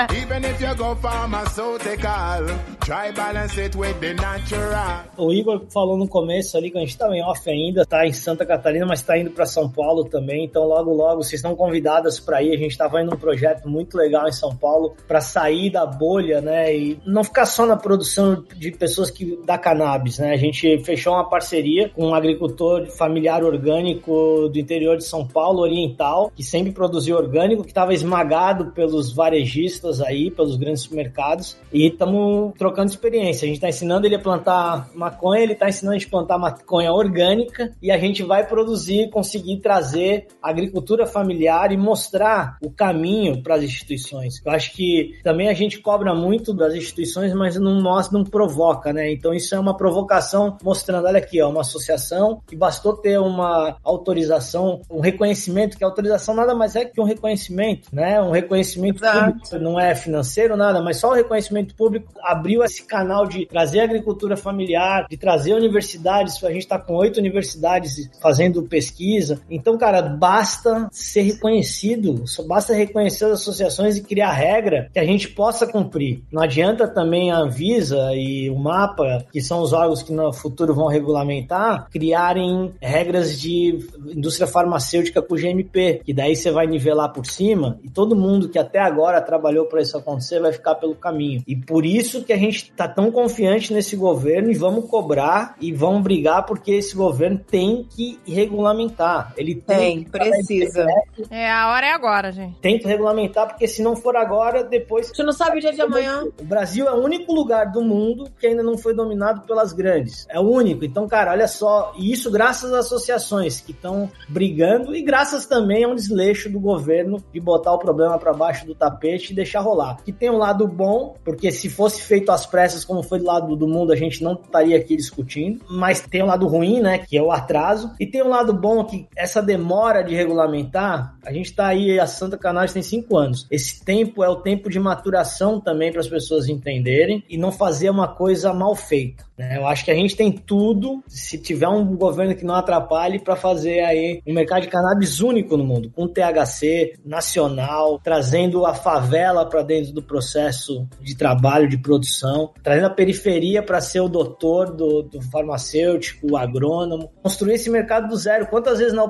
Even 0.16 0.50
if 0.50 0.62
you 0.62 0.76
go 0.76 0.96
pharmaceutical, 0.96 2.46
try 2.86 3.12
balance 3.12 3.60
it 3.60 3.76
with 3.78 3.96
the 4.00 4.14
natural. 4.14 5.06
O 5.18 5.34
Igor 5.34 5.66
falou 5.72 5.98
no 5.98 6.08
começo 6.08 6.58
ali 6.58 6.70
que 6.70 6.78
a 6.78 6.82
gente 6.82 6.98
tá 6.98 7.10
em 7.16 7.24
off 7.24 7.50
ainda, 7.50 7.86
tá 7.86 8.06
em 8.06 8.14
Santa 8.14 8.46
Catarina, 8.46 8.86
mas 8.86 9.02
tá 9.02 9.18
indo 9.18 9.32
para 9.32 9.46
São 9.46 9.70
Paulo 9.70 10.06
também. 10.06 10.46
Então 10.46 10.64
logo 10.64 10.94
logo 10.94 11.24
vocês 11.24 11.40
estão 11.40 11.56
convidadas 11.56 12.20
para 12.20 12.42
ir. 12.44 12.59
Gente 12.60 12.78
tava 12.78 13.02
indo 13.02 13.14
um 13.14 13.18
projeto 13.18 13.68
muito 13.68 13.98
legal 13.98 14.28
em 14.28 14.32
São 14.32 14.56
Paulo 14.56 14.96
para 15.08 15.22
sair 15.22 15.72
da 15.72 15.86
bolha, 15.86 16.42
né, 16.42 16.76
e 16.76 17.00
não 17.06 17.24
ficar 17.24 17.46
só 17.46 17.66
na 17.66 17.78
produção 17.78 18.44
de 18.56 18.72
pessoas 18.72 19.10
que 19.10 19.40
dá 19.46 19.58
cannabis, 19.58 20.20
né? 20.20 20.34
A 20.34 20.38
gente 20.38 20.84
fechou 20.84 21.14
uma 21.14 21.30
parceria 21.30 21.90
com 21.90 22.08
um 22.08 22.16
agricultor 22.16 22.86
familiar 22.88 23.44
orgânico 23.44 24.50
do 24.52 24.60
interior 24.60 24.98
de 24.98 25.06
São 25.06 25.26
Paulo, 25.26 25.62
oriental, 25.62 26.32
que 26.36 26.44
sempre 26.44 26.72
produziu 26.72 27.16
orgânico, 27.16 27.64
que 27.64 27.70
estava 27.70 27.94
esmagado 27.94 28.72
pelos 28.72 29.14
varejistas 29.14 30.02
aí, 30.02 30.30
pelos 30.30 30.58
grandes 30.58 30.84
supermercados, 30.84 31.58
e 31.72 31.88
estamos 31.88 32.54
trocando 32.58 32.90
experiência. 32.90 33.46
A 33.46 33.48
gente 33.48 33.58
está 33.58 33.70
ensinando 33.70 34.06
ele 34.06 34.16
a 34.16 34.20
plantar 34.20 34.90
maconha, 34.94 35.42
ele 35.42 35.54
está 35.54 35.70
ensinando 35.70 35.96
a 35.96 36.00
gente 36.00 36.10
plantar 36.10 36.38
maconha 36.38 36.92
orgânica, 36.92 37.72
e 37.82 37.92
a 37.92 37.98
gente 37.98 38.24
vai 38.24 38.46
produzir, 38.46 39.10
conseguir 39.10 39.58
trazer 39.58 40.28
agricultura 40.42 41.06
familiar 41.06 41.72
e 41.72 41.78
mostrar 41.78 42.49
o 42.62 42.70
caminho 42.70 43.42
para 43.42 43.56
as 43.56 43.64
instituições. 43.64 44.42
Eu 44.46 44.52
acho 44.52 44.74
que 44.74 45.20
também 45.24 45.50
a 45.50 45.54
gente 45.54 45.80
cobra 45.80 46.14
muito 46.14 46.54
das 46.54 46.74
instituições, 46.74 47.34
mas 47.34 47.58
não 47.58 47.82
mostra, 47.82 48.18
não 48.18 48.24
provoca, 48.24 48.94
né? 48.94 49.12
Então 49.12 49.34
isso 49.34 49.56
é 49.56 49.60
uma 49.60 49.76
provocação 49.76 50.58
mostrando, 50.64 51.08
olha 51.08 51.20
aqui, 51.20 51.42
ó, 51.42 51.50
uma 51.50 51.62
associação 51.62 52.42
que 52.48 52.56
bastou 52.56 52.96
ter 52.96 53.20
uma 53.20 53.40
uma 53.40 53.78
autorização, 53.84 54.82
um 54.90 55.00
reconhecimento, 55.00 55.78
que 55.78 55.84
a 55.84 55.88
autorização 55.88 56.36
nada 56.36 56.54
mais 56.54 56.76
é 56.76 56.86
que 56.86 57.00
um 57.00 57.06
reconhecimento, 57.06 57.88
né? 57.94 58.22
Um 58.22 58.32
reconhecimento 58.32 59.04
Exato. 59.04 59.34
público, 59.34 59.60
não 59.60 59.80
é 59.80 59.96
financeiro, 59.96 60.58
nada, 60.58 60.82
mas 60.82 60.98
só 60.98 61.10
o 61.10 61.14
reconhecimento 61.14 61.74
público 61.76 62.12
abriu 62.22 62.64
esse 62.64 62.84
canal 62.86 63.26
de 63.26 63.46
trazer 63.46 63.82
agricultura 63.82 64.36
familiar, 64.36 65.08
de 65.10 65.18
trazer 65.18 65.54
universidades, 65.54 66.44
a 66.44 66.52
gente 66.52 66.64
está 66.64 66.78
com 66.78 66.96
oito 66.96 67.20
universidades 67.20 68.10
fazendo 68.22 68.64
pesquisa. 68.64 69.42
Então, 69.50 69.78
cara, 69.78 70.02
basta 70.02 70.88
ser 70.92 71.22
reconhecido, 71.22 72.28
só 72.40 72.44
basta 72.48 72.74
reconhecer 72.74 73.26
as 73.26 73.42
associações 73.42 73.98
e 73.98 74.04
criar 74.04 74.32
regra 74.32 74.90
que 74.94 75.00
a 75.00 75.06
gente 75.06 75.30
possa 75.30 75.68
cumprir. 75.68 76.24
Não 76.32 76.42
adianta 76.42 76.88
também 76.88 77.32
a 77.32 77.38
Anvisa 77.38 78.12
e 78.14 78.50
o 78.50 78.58
MAPA, 78.58 79.26
que 79.32 79.42
são 79.42 79.62
os 79.62 79.74
órgãos 79.74 80.02
que 80.02 80.14
no 80.14 80.32
futuro 80.32 80.74
vão 80.74 80.88
regulamentar, 80.88 81.90
criarem 81.90 82.74
regras 82.82 83.40
de 83.40 83.80
indústria 84.08 84.48
farmacêutica 84.48 85.22
com 85.22 85.36
GMP, 85.36 86.02
que 86.04 86.14
daí 86.14 86.36
você 86.36 86.52
vai 86.52 86.68
nivelar 86.68 87.12
por 87.12 87.26
cima 87.26 87.80
e 87.84 87.90
todo 87.90 88.16
mundo 88.16 88.50
que 88.50 88.60
até 88.60 88.80
agora 88.80 89.22
trabalhou 89.22 89.66
para 89.66 89.82
isso 89.82 89.98
acontecer 89.98 90.40
vai 90.40 90.54
ficar 90.54 90.76
pelo 90.76 90.96
caminho. 90.96 91.44
E 91.48 91.56
por 91.56 91.86
isso 91.86 92.24
que 92.24 92.34
a 92.34 92.38
gente 92.38 92.64
está 92.64 92.88
tão 92.88 93.12
confiante 93.12 93.74
nesse 93.74 93.96
governo 93.96 94.52
e 94.52 94.56
vamos 94.56 94.90
cobrar 94.90 95.56
e 95.60 95.72
vamos 95.72 96.02
brigar 96.02 96.46
porque 96.46 96.72
esse 96.72 96.96
governo 96.96 97.40
tem 97.40 97.86
que 97.90 98.20
regulamentar. 98.26 99.34
Ele 99.36 99.56
tem, 99.56 100.04
tem 100.04 100.04
precisa. 100.04 100.86
É, 101.30 101.50
a 101.50 101.72
hora 101.72 101.88
é 101.88 101.92
agora, 101.92 102.29
gente. 102.32 102.60
Tento 102.60 102.88
regulamentar, 102.88 103.48
porque 103.48 103.68
se 103.68 103.82
não 103.82 103.96
for 103.96 104.16
agora, 104.16 104.64
depois. 104.64 105.08
Gente 105.08 105.24
não 105.24 105.32
sabe 105.32 105.58
o 105.58 105.62
dia 105.62 105.74
de 105.74 105.82
amanhã. 105.82 106.24
O 106.40 106.44
Brasil 106.44 106.88
é 106.88 106.92
o 106.92 107.04
único 107.04 107.34
lugar 107.34 107.72
do 107.72 107.82
mundo 107.82 108.30
que 108.40 108.48
ainda 108.48 108.64
não 108.64 108.78
foi 108.78 108.94
dominado 108.94 109.42
pelas 109.42 109.74
grandes. 109.74 110.26
É 110.30 110.40
o 110.40 110.44
único. 110.44 110.86
Então, 110.86 111.08
cara, 111.08 111.32
olha 111.32 111.48
só. 111.48 111.94
E 111.98 112.12
isso 112.12 112.32
graças 112.32 112.72
às 112.74 112.86
associações 112.86 113.62
que 113.62 113.72
estão 113.72 114.10
brigando 114.28 114.96
e 114.96 115.02
graças 115.02 115.46
também 115.46 115.84
a 115.84 115.88
um 115.88 115.96
desleixo 115.96 116.50
do 116.50 116.60
governo 116.60 117.24
de 117.32 117.40
botar 117.40 117.74
o 117.74 117.80
problema 117.80 118.18
para 118.18 118.34
baixo 118.34 118.66
do 118.66 118.76
tapete 118.76 119.32
e 119.32 119.36
deixar 119.36 119.62
rolar. 119.62 119.98
Que 120.04 120.12
tem 120.12 120.30
um 120.30 120.38
lado 120.38 120.68
bom, 120.68 121.16
porque 121.24 121.52
se 121.52 121.70
fosse 121.70 122.02
feito 122.02 122.32
às 122.32 122.46
pressas 122.46 122.84
como 122.84 123.04
foi 123.04 123.20
do 123.20 123.26
lado 123.26 123.56
do 123.56 123.68
mundo, 123.68 123.92
a 123.92 123.96
gente 123.96 124.24
não 124.24 124.34
estaria 124.34 124.78
aqui 124.78 124.96
discutindo. 124.96 125.64
Mas 125.70 126.02
tem 126.02 126.24
um 126.24 126.28
lado 126.28 126.48
ruim, 126.48 126.80
né? 126.80 127.00
Que 127.00 127.18
é 127.18 127.22
o 127.22 127.32
atraso. 127.32 127.92
E 128.00 128.06
tem 128.06 128.24
um 128.24 128.30
lado 128.30 128.54
bom 128.54 128.84
que 128.84 129.08
essa 129.16 129.42
demora 129.42 130.04
de 130.04 130.16
regulamentar, 130.16 131.16
a 131.26 131.32
gente 131.32 131.54
tá 131.54 131.68
aí, 131.68 132.00
a 132.00 132.08
Santa 132.20 132.38
Canagem 132.38 132.74
tem 132.74 132.84
cinco 132.84 133.18
anos. 133.18 133.48
Esse 133.50 133.84
tempo 133.84 134.24
é 134.24 134.30
o 134.30 134.36
tempo 134.36 134.70
de 134.70 134.80
maturação 134.80 135.60
também 135.60 135.92
para 135.92 136.02
as 136.02 136.08
pessoas 136.08 136.50
entenderem 136.50 137.24
e 137.30 137.38
não 137.38 137.52
fazer 137.52 137.90
uma 137.90 138.08
coisa 138.08 138.54
mal 138.54 138.76
feita. 138.76 139.30
Né? 139.40 139.58
Eu 139.58 139.66
acho 139.66 139.86
que 139.86 139.92
a 139.92 139.96
gente 139.96 140.18
tem 140.18 140.30
tudo, 140.34 141.02
se 141.08 141.38
tiver 141.38 141.70
um 141.70 141.96
governo 141.96 142.36
que 142.36 142.44
não 142.44 142.56
atrapalhe, 142.56 143.20
para 143.20 143.38
fazer 143.38 143.80
aí 143.80 144.22
um 144.28 144.34
mercado 144.34 144.64
de 144.64 144.68
cannabis 144.68 145.22
único 145.22 145.56
no 145.56 145.64
mundo, 145.64 145.90
com 145.96 146.10
THC 146.10 146.96
nacional, 147.06 148.00
trazendo 148.04 148.66
a 148.66 148.74
favela 148.74 149.48
para 149.48 149.62
dentro 149.62 149.94
do 149.94 150.04
processo 150.04 150.86
de 151.02 151.16
trabalho, 151.16 151.70
de 151.70 151.78
produção, 151.78 152.52
trazendo 152.62 152.88
a 152.88 152.94
periferia 152.94 153.64
para 153.64 153.80
ser 153.80 154.02
o 154.02 154.10
doutor 154.10 154.76
do, 154.76 155.04
do, 155.04 155.22
farmacêutico, 155.22 156.34
o 156.34 156.38
agrônomo, 156.38 157.10
construir 157.24 157.54
esse 157.54 157.70
mercado 157.70 158.10
do 158.10 158.18
zero. 158.18 158.48
Quantas 158.48 158.80
vezes 158.80 158.94
na, 158.94 159.10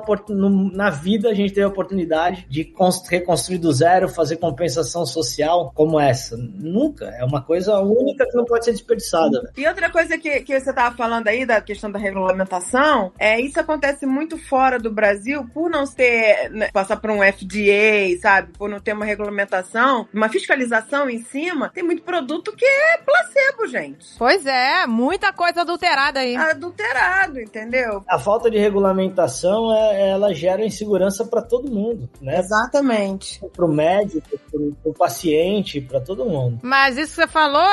na 0.72 0.90
vida 0.90 1.28
a 1.28 1.34
gente 1.34 1.52
teve 1.52 1.64
a 1.64 1.68
oportunidade 1.68 2.46
de 2.48 2.64
reconstruir 3.08 3.58
do 3.58 3.72
zero, 3.72 4.08
fazer 4.08 4.36
compensação 4.36 5.06
social 5.06 5.72
como 5.74 5.98
essa? 5.98 6.36
Nunca. 6.36 7.06
É 7.06 7.24
uma 7.24 7.42
coisa 7.42 7.78
única 7.80 8.26
que 8.26 8.36
não 8.36 8.44
pode 8.44 8.64
ser 8.64 8.72
desperdiçada. 8.72 9.52
E 9.56 9.66
outra 9.66 9.90
coisa 9.90 10.18
que, 10.18 10.40
que 10.40 10.58
você 10.58 10.70
estava 10.70 10.94
falando 10.96 11.28
aí 11.28 11.46
da 11.46 11.60
questão 11.60 11.90
da 11.90 11.98
regulamentação, 11.98 13.12
é 13.18 13.40
isso 13.40 13.58
acontece 13.58 14.06
muito 14.06 14.36
fora 14.36 14.78
do 14.78 14.90
Brasil 14.90 15.46
por 15.52 15.70
não 15.70 15.84
ter 15.84 16.50
né, 16.50 16.70
passar 16.72 16.96
por 16.96 17.10
um 17.10 17.22
FDA, 17.22 18.18
sabe? 18.20 18.52
Por 18.56 18.68
não 18.68 18.80
ter 18.80 18.92
uma 18.92 19.04
regulamentação, 19.04 20.08
uma 20.12 20.28
fiscalização 20.28 21.08
em 21.08 21.22
cima. 21.24 21.70
Tem 21.74 21.82
muito 21.82 22.02
produto 22.02 22.54
que 22.54 22.64
é 22.64 22.98
placebo, 22.98 23.66
gente. 23.66 24.06
Pois 24.18 24.44
é, 24.46 24.86
muita 24.86 25.32
coisa 25.32 25.62
adulterada 25.62 26.20
aí. 26.20 26.36
Adulterado, 26.36 27.40
entendeu? 27.40 28.02
A 28.08 28.18
falta 28.18 28.50
de 28.50 28.58
regulamentação, 28.58 29.74
é, 29.74 30.10
ela 30.10 30.34
gera 30.34 30.64
insegurança 30.64 31.24
para 31.24 31.42
todo 31.42 31.70
mundo, 31.70 32.08
né? 32.20 32.38
Exatamente. 32.38 32.89
Para 33.52 33.64
o 33.64 33.68
médico, 33.68 34.38
para 34.50 34.90
o 34.90 34.94
paciente, 34.94 35.80
para 35.80 36.00
todo 36.00 36.24
mundo. 36.24 36.58
Mas 36.62 36.96
isso 36.96 37.14
que 37.14 37.22
você 37.22 37.26
falou 37.26 37.68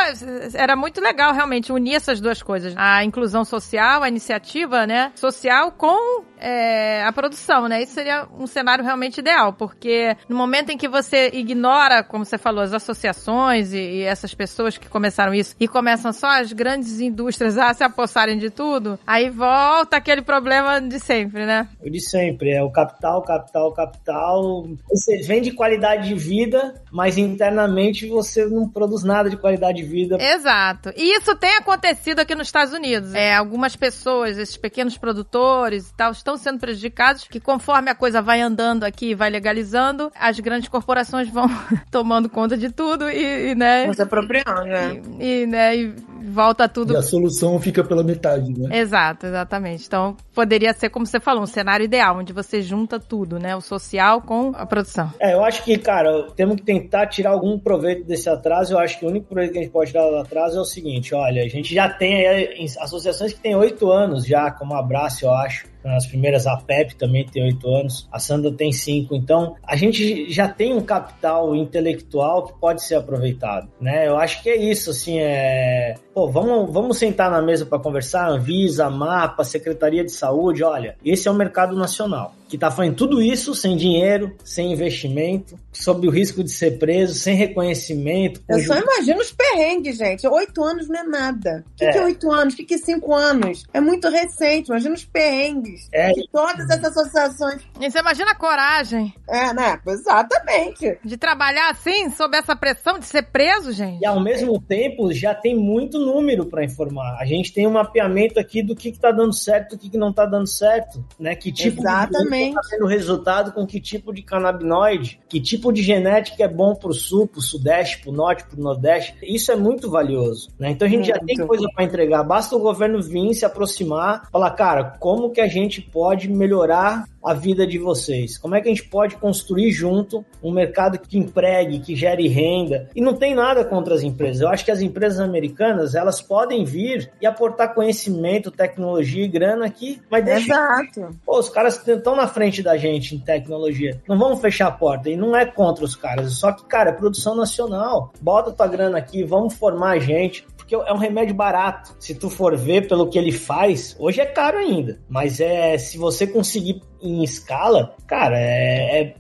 era 0.54 0.76
muito 0.76 1.02
legal, 1.02 1.34
realmente, 1.34 1.72
unir 1.72 1.96
essas 1.96 2.20
duas 2.20 2.42
coisas. 2.42 2.74
A 2.78 3.04
inclusão 3.04 3.44
social, 3.44 4.04
a 4.04 4.08
iniciativa, 4.08 4.86
né, 4.86 5.12
social 5.16 5.72
com 5.72 6.24
é, 6.40 7.04
a 7.04 7.12
produção, 7.12 7.68
né? 7.68 7.82
Isso 7.82 7.94
seria 7.94 8.28
um 8.38 8.48
cenário 8.48 8.84
realmente 8.84 9.20
ideal, 9.20 9.54
porque 9.54 10.16
no 10.30 10.36
momento 10.36 10.72
em 10.72 10.78
que 10.78 10.88
você 10.88 11.30
ignora, 11.34 12.04
como 12.04 12.26
você 12.26 12.38
falou, 12.38 12.64
as 12.64 12.74
associações 12.74 13.74
e, 13.74 13.78
e 13.78 14.02
essas 14.04 14.34
pessoas 14.34 14.78
que 14.78 14.90
começaram 14.90 15.34
isso 15.34 15.56
e 15.60 15.68
começam 15.68 16.14
só 16.14 16.28
as 16.28 16.54
grandes 16.54 17.00
indústrias 17.00 17.58
a 17.58 17.74
se 17.74 17.84
apossarem 17.84 18.38
de 18.38 18.50
tudo, 18.50 19.00
aí 19.06 19.30
volta 19.30 19.98
aquele 19.98 20.22
problema 20.22 20.80
de 20.82 21.00
sempre, 21.00 21.46
né? 21.46 21.68
O 21.82 21.90
de 21.90 22.02
sempre, 22.02 22.52
é 22.52 22.64
o 22.64 22.72
capital, 22.72 23.22
capital, 23.22 23.72
capital. 23.74 24.68
Você 24.90 25.18
vende 25.24 25.52
qualidade 25.52 26.08
de 26.08 26.16
vida, 26.16 26.82
mas 26.92 27.18
internamente 27.18 28.08
você 28.08 28.46
não 28.46 28.68
produz 28.70 29.04
nada 29.04 29.30
de 29.30 29.38
qualidade 29.38 29.82
de 29.82 29.88
vida. 29.88 30.18
Exato. 30.20 30.92
E 30.96 31.18
isso 31.18 31.36
tem 31.36 31.56
acontecido 31.56 32.20
aqui 32.20 32.36
nos 32.36 32.48
Estados 32.48 32.74
Unidos. 32.74 33.14
É, 33.14 33.36
algumas 33.36 33.76
pessoas, 33.76 34.38
esses 34.38 34.58
pequenos 34.58 34.98
produtores 34.98 35.90
e 35.90 35.94
tal, 35.96 36.12
estão 36.28 36.38
sendo 36.38 36.60
prejudicados, 36.60 37.24
que 37.24 37.40
conforme 37.40 37.90
a 37.90 37.96
coisa 37.96 38.22
vai 38.22 38.42
andando 38.42 38.84
aqui, 38.84 39.16
vai 39.16 39.30
legalizando, 39.30 40.12
as 40.14 40.38
grandes 40.40 40.68
corporações 40.68 41.30
vão 41.30 41.48
tomando 41.90 42.30
conta 42.30 42.58
de 42.58 42.70
tudo 42.70 43.10
e, 43.10 43.52
e 43.52 43.56
né? 43.56 43.92
Se 43.94 44.02
apropriando, 44.02 44.66
né? 44.66 45.02
E, 45.20 45.44
e, 45.44 45.48
né, 45.48 45.78
e 45.78 45.96
volta 46.28 46.68
tudo. 46.68 46.94
E 46.94 46.98
a 46.98 47.02
solução 47.02 47.58
fica 47.60 47.84
pela 47.84 48.04
metade, 48.04 48.52
né? 48.60 48.78
Exato, 48.78 49.26
exatamente. 49.26 49.86
Então, 49.88 50.18
poderia 50.34 50.74
ser, 50.74 50.90
como 50.90 51.06
você 51.06 51.20
falou, 51.20 51.44
um 51.44 51.48
cenário 51.48 51.86
ideal, 51.86 52.18
onde 52.18 52.34
você 52.34 52.62
junta 52.62 53.00
tudo, 53.00 53.40
né? 53.40 53.56
O 53.56 53.62
social 53.62 54.22
com 54.22 54.52
a 54.56 54.66
produção. 54.66 55.14
É, 55.20 55.34
eu 55.34 55.44
acho 55.44 55.64
que, 55.64 55.78
cara, 55.78 56.28
temos 56.36 56.58
que 56.58 56.64
tentar 56.64 57.08
tirar 57.08 57.32
algum 57.32 57.58
proveito 57.58 58.04
desse 58.04 58.30
atraso. 58.30 58.74
Eu 58.74 58.80
acho 58.80 59.00
que 59.00 59.06
o 59.06 59.10
único 59.10 59.28
proveito 59.28 59.54
que 59.54 59.60
a 59.60 59.62
gente 59.62 59.72
pode 59.72 59.92
tirar 59.92 60.10
do 60.10 60.18
atraso 60.18 60.58
é 60.58 60.62
o 60.62 60.66
seguinte: 60.66 61.16
olha, 61.16 61.44
a 61.44 61.48
gente 61.48 61.74
já 61.74 61.88
tem 61.90 62.28
aí, 62.28 62.66
associações 62.80 63.34
que 63.34 63.40
têm 63.40 63.56
oito 63.56 63.90
anos 63.90 64.26
já, 64.26 64.52
como 64.52 64.76
Abraço, 64.76 65.26
eu 65.26 65.34
acho 65.34 65.66
as 65.96 66.06
primeiras, 66.06 66.48
a 66.48 66.58
PEP 66.58 66.96
também 66.96 67.26
tem 67.26 67.44
oito 67.44 67.68
anos, 67.70 68.08
a 68.12 68.20
Sandra 68.20 68.52
tem 68.52 68.72
cinco. 68.72 69.16
Então, 69.16 69.56
a 69.64 69.76
gente 69.76 70.32
já 70.32 70.48
tem 70.48 70.74
um 70.74 70.82
capital 70.82 71.56
intelectual 71.56 72.48
que 72.48 72.60
pode 72.60 72.84
ser 72.84 72.96
aproveitado, 72.96 73.70
né? 73.80 74.08
Eu 74.08 74.18
acho 74.18 74.42
que 74.42 74.50
é 74.50 74.56
isso, 74.56 74.90
assim, 74.90 75.20
é... 75.20 75.96
Pô, 76.14 76.30
vamos, 76.30 76.72
vamos 76.74 76.98
sentar 76.98 77.30
na 77.30 77.42
mesa 77.42 77.66
para 77.66 77.80
conversar, 77.80 78.30
Anvisa, 78.30 78.90
MAPA, 78.90 79.44
Secretaria 79.44 80.04
de 80.04 80.12
Saúde, 80.12 80.64
olha, 80.64 80.96
esse 81.06 81.28
é 81.28 81.32
o 81.32 81.36
mercado 81.36 81.76
nacional 81.76 82.34
que 82.48 82.56
está 82.56 82.72
fazendo 82.72 82.96
tudo 82.96 83.22
isso 83.22 83.54
sem 83.54 83.76
dinheiro, 83.76 84.36
sem 84.44 84.72
investimento, 84.72 85.60
sob 85.72 86.08
o 86.08 86.12
risco 86.12 86.44
de 86.44 86.50
ser 86.50 86.80
preso, 86.80 87.14
sem 87.14 87.36
reconhecimento. 87.36 88.42
Eu 88.48 88.60
só 88.60 88.78
imagino 88.78 89.20
os 89.20 89.32
perrengues, 89.32 89.98
gente. 89.98 90.26
Oito 90.28 90.64
anos 90.64 90.88
não 90.88 91.00
é 91.00 91.04
nada. 91.04 91.66
O 91.74 91.78
que 91.78 91.86
é, 91.86 92.04
oito 92.06 92.32
anos? 92.32 92.54
O 92.54 92.58
que 92.58 92.74
é 92.74 92.78
cinco 92.78 93.14
anos? 93.14 93.66
É 93.74 93.82
muito 93.82 94.08
recente. 94.08 94.70
Imagina 94.70 94.96
os 94.96 95.06
perrengues 95.06 95.77
é. 95.92 96.12
de 96.12 96.28
todas 96.32 96.70
essas 96.70 96.98
associações. 96.98 97.62
E 97.80 97.90
você 97.90 98.00
imagina 98.00 98.32
a 98.32 98.36
coragem. 98.36 99.14
É, 99.28 99.54
né? 99.54 99.80
Exatamente. 99.86 101.00
De 101.04 101.18
trabalhar 101.18 101.70
assim, 101.70 102.10
sob 102.12 102.38
essa 102.38 102.56
pressão 102.56 103.00
de 103.00 103.06
ser 103.06 103.24
preso, 103.24 103.72
gente. 103.72 104.02
E 104.02 104.06
ao 104.06 104.20
mesmo 104.20 104.60
tempo, 104.62 105.14
já 105.14 105.36
tem 105.36 105.56
muito 105.56 106.00
número 106.00 106.46
para 106.46 106.64
informar. 106.64 107.18
A 107.20 107.26
gente 107.26 107.54
tem 107.54 107.68
um 107.68 107.72
mapeamento 107.72 108.40
aqui 108.40 108.62
do 108.62 108.76
que, 108.76 108.90
está 108.90 109.12
dando 109.12 109.34
certo, 109.34 109.72
do 109.72 109.78
que, 109.78 109.90
que 109.90 109.98
não 109.98 110.10
está 110.10 110.26
dando 110.26 110.48
certo, 110.48 111.04
né? 111.20 111.36
Que 111.36 111.52
tipo 111.52 111.82
Exatamente. 111.82 112.52
de 112.54 112.58
está 112.58 112.62
tendo 112.70 112.86
resultado 112.86 113.52
com 113.52 113.66
que 113.66 113.80
tipo 113.80 114.14
de 114.14 114.22
canabinoide, 114.24 115.20
que 115.28 115.40
tipo 115.40 115.72
de 115.72 115.82
genética 115.82 116.44
é 116.44 116.48
bom 116.48 116.76
para 116.76 116.90
o 116.90 116.94
sul, 116.94 117.28
para 117.28 117.40
o 117.40 117.44
sudeste, 117.44 118.00
para 118.00 118.10
o 118.10 118.14
norte, 118.14 118.46
para 118.46 118.60
o 118.60 118.64
nordeste. 118.64 119.16
Isso 119.24 119.52
é 119.52 119.56
muito 119.56 119.90
valioso. 119.90 120.50
Né? 120.60 120.72
Então 120.72 120.88
a 120.88 120.92
gente 120.92 121.08
já 121.08 121.20
tem 121.20 121.38
coisa 121.46 121.68
para 121.74 121.84
entregar. 121.84 122.24
Basta 122.24 122.56
o 122.56 122.60
governo 122.60 123.02
vir 123.02 123.34
se 123.34 123.46
aproximar, 123.46 124.30
falar, 124.32 124.52
cara, 124.52 124.96
como 125.00 125.32
que 125.32 125.42
a 125.42 125.48
gente 125.48 125.57
pode 125.82 126.30
melhorar 126.30 127.06
a 127.24 127.34
vida 127.34 127.68
de 127.68 127.78
vocês? 127.78 128.38
Como 128.38 128.56
é 128.56 128.62
que 128.62 128.68
a 128.68 128.72
gente 128.72 128.88
pode 128.88 129.16
construir 129.16 129.72
junto 129.72 130.24
um 130.42 130.52
mercado 130.52 130.98
que 130.98 131.18
empregue, 131.18 131.80
que 131.80 131.96
gere 131.96 132.28
renda? 132.28 132.90
E 132.96 133.02
não 133.02 133.14
tem 133.14 133.36
nada 133.36 133.66
contra 133.66 133.94
as 133.94 134.04
empresas. 134.04 134.42
Eu 134.42 134.48
acho 134.48 134.64
que 134.64 134.72
as 134.72 134.82
empresas 134.82 135.20
americanas, 135.20 135.96
elas 135.96 136.22
podem 136.22 136.64
vir 136.64 137.12
e 137.22 137.26
aportar 137.26 137.74
conhecimento, 137.74 138.52
tecnologia 138.52 139.26
e 139.26 139.28
grana 139.28 139.66
aqui, 139.66 140.02
mas 140.10 140.24
deixa... 140.24 140.54
Exato. 140.54 141.10
Pô, 141.26 141.40
os 141.40 141.50
caras 141.50 141.86
estão 141.86 142.16
na 142.16 142.28
frente 142.28 142.62
da 142.64 142.78
gente 142.78 143.16
em 143.16 143.20
tecnologia. 143.20 144.02
Não 144.08 144.18
vamos 144.18 144.40
fechar 144.40 144.68
a 144.68 144.72
porta. 144.72 145.10
E 145.10 145.18
não 145.18 145.36
é 145.36 145.46
contra 145.46 145.84
os 145.84 145.96
caras. 145.96 146.34
Só 146.34 146.52
que, 146.52 146.66
cara, 146.66 146.92
é 146.92 146.94
produção 146.94 147.36
nacional. 147.36 148.14
Bota 148.22 148.52
tua 148.52 148.68
grana 148.68 148.98
aqui, 148.98 149.24
vamos 149.24 149.54
formar 149.54 149.92
a 149.92 150.00
gente 150.00 150.46
porque 150.68 150.76
é 150.76 150.94
um 150.94 150.98
remédio 150.98 151.34
barato. 151.34 151.96
Se 151.98 152.14
tu 152.14 152.30
for 152.30 152.56
ver 152.58 152.90
pelo 152.90 153.10
que 153.10 153.18
ele 153.18 153.32
faz, 153.32 153.96
hoje 153.98 154.20
é 154.20 154.26
caro 154.26 154.58
ainda, 154.58 155.00
mas 155.08 155.40
é 155.40 155.78
se 155.78 155.98
você 155.98 156.28
conseguir 156.28 156.82
em 157.02 157.24
escala, 157.24 157.96
cara, 158.06 158.38
é, 158.38 159.02
é, 159.02 159.16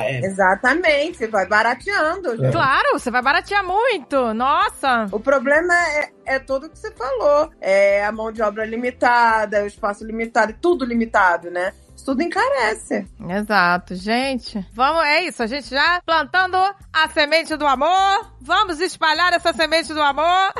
é... 0.00 0.26
Exatamente, 0.26 1.18
você 1.18 1.28
vai 1.28 1.46
barateando. 1.46 2.44
É. 2.44 2.50
Claro, 2.50 2.98
você 2.98 3.10
vai 3.10 3.22
baratear 3.22 3.64
muito. 3.64 4.34
Nossa! 4.34 5.06
O 5.12 5.20
problema 5.20 5.74
é, 5.74 6.10
é 6.26 6.38
tudo 6.40 6.68
que 6.68 6.78
você 6.78 6.90
falou. 6.90 7.50
É 7.60 8.04
a 8.04 8.10
mão 8.10 8.32
de 8.32 8.42
obra 8.42 8.64
limitada, 8.64 9.62
o 9.62 9.66
espaço 9.66 10.04
limitado, 10.04 10.54
tudo 10.60 10.84
limitado, 10.84 11.50
né? 11.50 11.72
Tudo 12.02 12.22
encarece. 12.22 13.06
Exato, 13.28 13.94
gente. 13.94 14.64
Vamos, 14.72 15.04
é 15.04 15.24
isso, 15.24 15.42
a 15.42 15.46
gente 15.46 15.68
já 15.68 16.00
plantando 16.04 16.56
a 16.56 17.08
semente 17.08 17.56
do 17.56 17.66
amor. 17.66 18.32
Vamos 18.40 18.78
espalhar 18.78 19.32
essa 19.32 19.52
semente 19.52 19.92
do 19.94 20.02
amor. 20.02 20.52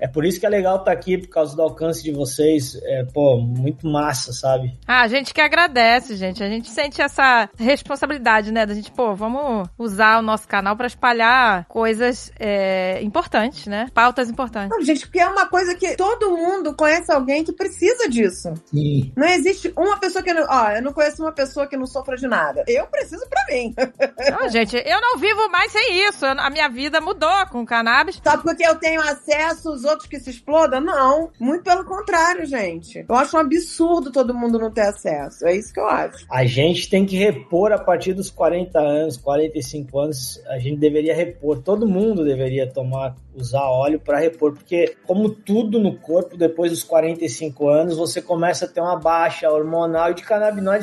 é 0.00 0.08
por 0.08 0.24
isso 0.24 0.40
que 0.40 0.46
é 0.46 0.48
legal 0.48 0.76
estar 0.76 0.86
tá 0.86 0.92
aqui, 0.92 1.16
por 1.18 1.28
causa 1.28 1.54
do 1.54 1.62
alcance 1.62 2.02
de 2.02 2.10
vocês. 2.10 2.76
É, 2.82 3.04
pô, 3.04 3.38
muito 3.38 3.86
massa, 3.86 4.32
sabe? 4.32 4.76
Ah, 4.86 5.02
a 5.02 5.08
gente 5.08 5.32
que 5.32 5.40
agradece, 5.40 6.16
gente. 6.16 6.42
A 6.42 6.48
gente 6.48 6.68
sente 6.68 7.00
essa 7.00 7.48
responsabilidade, 7.56 8.50
né? 8.50 8.66
Da 8.66 8.74
gente, 8.74 8.90
pô, 8.90 9.14
vamos 9.14 9.68
usar 9.78 10.18
o 10.18 10.22
nosso 10.22 10.48
canal 10.48 10.76
para 10.76 10.88
espalhar 10.88 11.64
coisas 11.66 12.32
é, 12.38 13.00
importantes, 13.02 13.66
né? 13.66 13.86
Pautas 13.94 14.28
importantes. 14.28 14.70
Não, 14.70 14.84
gente, 14.84 15.06
porque 15.06 15.20
é 15.20 15.28
uma 15.28 15.46
coisa 15.46 15.74
que 15.76 15.96
todo 15.96 16.36
mundo 16.36 16.74
conhece 16.74 17.12
alguém 17.12 17.44
que 17.44 17.52
precisa 17.52 18.08
disso. 18.08 18.52
Sim. 18.66 19.12
Não 19.16 19.28
existe 19.28 19.72
uma 19.76 19.98
pessoa 19.98 20.22
que. 20.24 20.32
Ó, 20.32 20.61
Ó, 20.62 20.70
eu 20.70 20.82
não 20.82 20.92
conheço 20.92 21.22
uma 21.22 21.32
pessoa 21.32 21.66
que 21.66 21.76
não 21.76 21.86
sofra 21.86 22.16
de 22.16 22.26
nada. 22.26 22.64
Eu 22.68 22.86
preciso 22.86 23.26
pra 23.28 23.44
mim. 23.50 23.74
Não, 24.30 24.48
gente, 24.48 24.76
eu 24.76 25.00
não 25.00 25.18
vivo 25.18 25.48
mais 25.50 25.72
sem 25.72 26.08
isso. 26.08 26.24
Eu- 26.24 26.38
a 26.38 26.48
minha 26.50 26.68
vida 26.68 27.00
mudou 27.00 27.46
com 27.50 27.60
o 27.62 27.66
cannabis. 27.66 28.20
Só 28.24 28.36
porque 28.38 28.64
eu 28.66 28.74
tenho 28.76 29.00
acesso, 29.00 29.70
os 29.72 29.84
outros 29.84 30.08
que 30.08 30.18
se 30.20 30.30
explodam? 30.30 30.80
Não. 30.80 31.30
Muito 31.38 31.64
pelo 31.64 31.84
contrário, 31.84 32.46
gente. 32.46 33.04
Eu 33.08 33.14
acho 33.14 33.36
um 33.36 33.40
absurdo 33.40 34.10
todo 34.12 34.34
mundo 34.34 34.58
não 34.58 34.70
ter 34.70 34.82
acesso. 34.82 35.46
É 35.46 35.56
isso 35.56 35.72
que 35.72 35.80
eu 35.80 35.86
acho. 35.86 36.24
A 36.30 36.44
gente 36.44 36.88
tem 36.88 37.04
que 37.04 37.16
repor 37.16 37.72
a 37.72 37.78
partir 37.78 38.12
dos 38.14 38.30
40 38.30 38.78
anos, 38.78 39.16
45 39.16 39.98
anos, 39.98 40.42
a 40.46 40.58
gente 40.58 40.78
deveria 40.78 41.14
repor. 41.14 41.58
Todo 41.60 41.86
mundo 41.86 42.24
deveria 42.24 42.70
tomar, 42.70 43.16
usar 43.34 43.62
óleo 43.64 44.00
para 44.00 44.18
repor, 44.18 44.52
porque 44.52 44.96
como 45.06 45.28
tudo 45.30 45.78
no 45.78 45.96
corpo, 45.98 46.36
depois 46.36 46.70
dos 46.70 46.82
45 46.82 47.68
anos, 47.68 47.96
você 47.96 48.22
começa 48.22 48.64
a 48.64 48.68
ter 48.68 48.80
uma 48.80 48.96
baixa 48.96 49.50
hormonal 49.50 50.10
e 50.10 50.14
de 50.14 50.22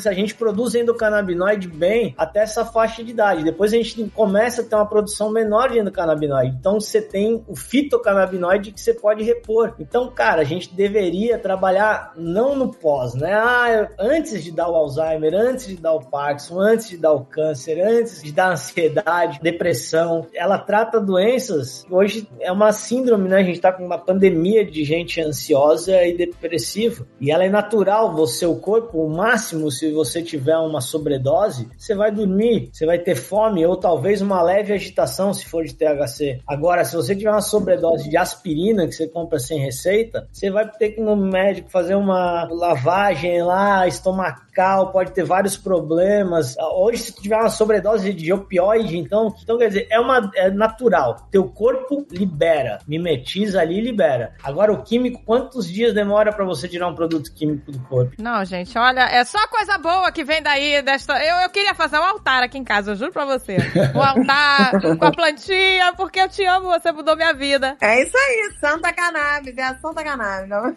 A 0.05 0.13
gente 0.13 0.35
produz 0.35 0.75
endocannabinoide 0.75 1.67
bem 1.67 2.13
até 2.17 2.41
essa 2.41 2.65
faixa 2.65 3.03
de 3.03 3.11
idade. 3.11 3.43
Depois 3.43 3.73
a 3.73 3.77
gente 3.77 4.09
começa 4.09 4.61
a 4.61 4.65
ter 4.65 4.75
uma 4.75 4.87
produção 4.87 5.31
menor 5.31 5.69
de 5.69 5.79
endocannabinoide. 5.79 6.55
Então 6.59 6.79
você 6.79 7.01
tem 7.01 7.43
o 7.47 7.55
fitocannabinoide 7.55 8.71
que 8.71 8.81
você 8.81 8.93
pode 8.93 9.23
repor. 9.23 9.73
Então, 9.79 10.09
cara, 10.11 10.41
a 10.41 10.45
gente 10.45 10.73
deveria 10.73 11.37
trabalhar 11.37 12.13
não 12.15 12.55
no 12.55 12.69
pós, 12.69 13.13
né? 13.13 13.33
Ah, 13.33 13.89
antes 13.99 14.43
de 14.43 14.51
dar 14.51 14.69
o 14.69 14.75
Alzheimer, 14.75 15.33
antes 15.33 15.67
de 15.67 15.77
dar 15.77 15.93
o 15.93 15.99
Parkinson, 15.99 16.59
antes 16.59 16.89
de 16.89 16.97
dar 16.97 17.13
o 17.13 17.25
câncer, 17.25 17.81
antes 17.81 18.21
de 18.23 18.31
dar 18.31 18.51
ansiedade, 18.51 19.39
depressão. 19.41 20.27
Ela 20.33 20.57
trata 20.57 20.99
doenças. 20.99 21.85
Hoje 21.89 22.27
é 22.39 22.51
uma 22.51 22.71
síndrome, 22.71 23.29
né? 23.29 23.37
A 23.37 23.43
gente 23.43 23.59
tá 23.59 23.71
com 23.71 23.85
uma 23.85 23.97
pandemia 23.97 24.65
de 24.65 24.83
gente 24.83 25.21
ansiosa 25.21 26.03
e 26.05 26.15
depressiva. 26.15 27.05
E 27.19 27.31
ela 27.31 27.43
é 27.43 27.49
natural. 27.49 28.15
Você, 28.15 28.45
o 28.45 28.55
corpo, 28.55 28.99
o 29.03 29.09
máximo, 29.09 29.58
se 29.71 29.91
você 29.91 30.21
tiver 30.21 30.57
uma 30.57 30.81
sobredose, 30.81 31.69
você 31.77 31.95
vai 31.95 32.11
dormir, 32.11 32.69
você 32.71 32.85
vai 32.85 32.99
ter 32.99 33.15
fome 33.15 33.65
ou 33.65 33.75
talvez 33.75 34.21
uma 34.21 34.41
leve 34.41 34.73
agitação 34.73 35.33
se 35.33 35.45
for 35.45 35.63
de 35.63 35.73
THC. 35.73 36.41
Agora, 36.47 36.83
se 36.85 36.95
você 36.95 37.15
tiver 37.15 37.31
uma 37.31 37.41
sobredose 37.41 38.09
de 38.09 38.17
aspirina 38.17 38.87
que 38.87 38.93
você 38.93 39.07
compra 39.07 39.39
sem 39.39 39.59
receita, 39.59 40.27
você 40.31 40.49
vai 40.49 40.69
ter 40.69 40.89
que 40.89 41.01
ir 41.01 41.03
no 41.03 41.15
médico 41.15 41.69
fazer 41.69 41.95
uma 41.95 42.47
lavagem 42.51 43.41
lá, 43.43 43.87
estomacal, 43.87 44.91
pode 44.91 45.11
ter 45.11 45.23
vários 45.23 45.57
problemas. 45.57 46.55
Hoje, 46.75 46.97
se 47.03 47.13
tiver 47.13 47.37
uma 47.37 47.49
sobredose 47.49 48.13
de 48.13 48.31
opioide, 48.31 48.97
então, 48.97 49.33
então 49.41 49.57
quer 49.57 49.67
dizer, 49.67 49.87
é 49.89 49.99
uma 49.99 50.31
é 50.35 50.49
natural. 50.49 51.27
Teu 51.31 51.45
corpo 51.49 52.05
libera, 52.11 52.79
mimetiza 52.87 53.61
ali 53.61 53.77
e 53.77 53.81
libera. 53.81 54.33
Agora, 54.43 54.71
o 54.73 54.83
químico, 54.83 55.21
quantos 55.25 55.67
dias 55.67 55.93
demora 55.93 56.31
para 56.33 56.45
você 56.45 56.67
tirar 56.67 56.87
um 56.87 56.95
produto 56.95 57.33
químico 57.33 57.71
do 57.71 57.79
corpo? 57.81 58.15
Não, 58.19 58.43
gente, 58.45 58.77
olha, 58.77 59.01
é 59.01 59.23
só 59.23 59.47
coisa 59.49 59.77
boa 59.77 60.11
que 60.11 60.23
vem 60.23 60.41
daí 60.41 60.81
desta. 60.81 61.13
Eu, 61.23 61.37
eu 61.37 61.49
queria 61.49 61.73
fazer 61.73 61.97
um 61.97 62.03
altar 62.03 62.43
aqui 62.43 62.57
em 62.57 62.63
casa, 62.63 62.91
eu 62.91 62.95
juro 62.95 63.11
pra 63.11 63.25
você. 63.25 63.57
Um 63.95 64.01
altar 64.01 64.71
com 64.97 65.05
a 65.05 65.11
plantinha, 65.11 65.93
porque 65.97 66.19
eu 66.19 66.29
te 66.29 66.45
amo, 66.45 66.69
você 66.69 66.91
mudou 66.91 67.15
minha 67.15 67.33
vida. 67.33 67.75
É 67.81 68.01
isso 68.01 68.15
aí, 68.15 68.53
Santa 68.59 68.93
Cannabis, 68.93 69.57
é 69.57 69.63
a 69.63 69.75
Santa 69.79 70.03
Cannabis. 70.03 70.49
Não? 70.49 70.75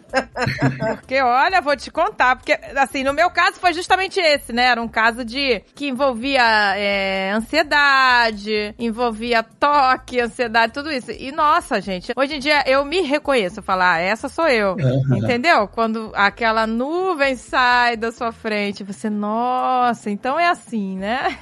Porque, 0.95 1.21
olha, 1.21 1.61
vou 1.61 1.75
te 1.75 1.91
contar, 1.91 2.35
porque, 2.35 2.57
assim, 2.75 3.03
no 3.03 3.13
meu 3.13 3.29
caso 3.29 3.59
foi 3.59 3.73
justamente 3.73 4.19
esse, 4.19 4.51
né? 4.51 4.65
Era 4.65 4.81
um 4.81 4.87
caso 4.87 5.23
de 5.23 5.61
que 5.75 5.87
envolvia 5.87 6.75
é, 6.75 7.31
ansiedade, 7.31 8.73
envolvia 8.77 9.43
toque, 9.43 10.19
ansiedade, 10.19 10.73
tudo 10.73 10.91
isso. 10.91 11.11
E, 11.11 11.31
nossa, 11.31 11.79
gente, 11.79 12.11
hoje 12.15 12.35
em 12.35 12.39
dia 12.39 12.63
eu 12.65 12.83
me 12.83 13.01
reconheço, 13.01 13.61
falar, 13.61 13.93
ah, 13.93 13.99
essa 13.99 14.29
sou 14.29 14.47
eu. 14.47 14.75
Uhum. 14.75 15.17
Entendeu? 15.17 15.67
Quando 15.67 16.11
aquela 16.15 16.65
nuvem 16.65 17.35
sai 17.35 17.95
da 17.97 18.11
sua 18.11 18.31
frente, 18.31 18.62
você, 18.83 19.09
nossa, 19.09 20.09
então 20.09 20.39
é 20.39 20.47
assim, 20.47 20.97
né? 20.97 21.37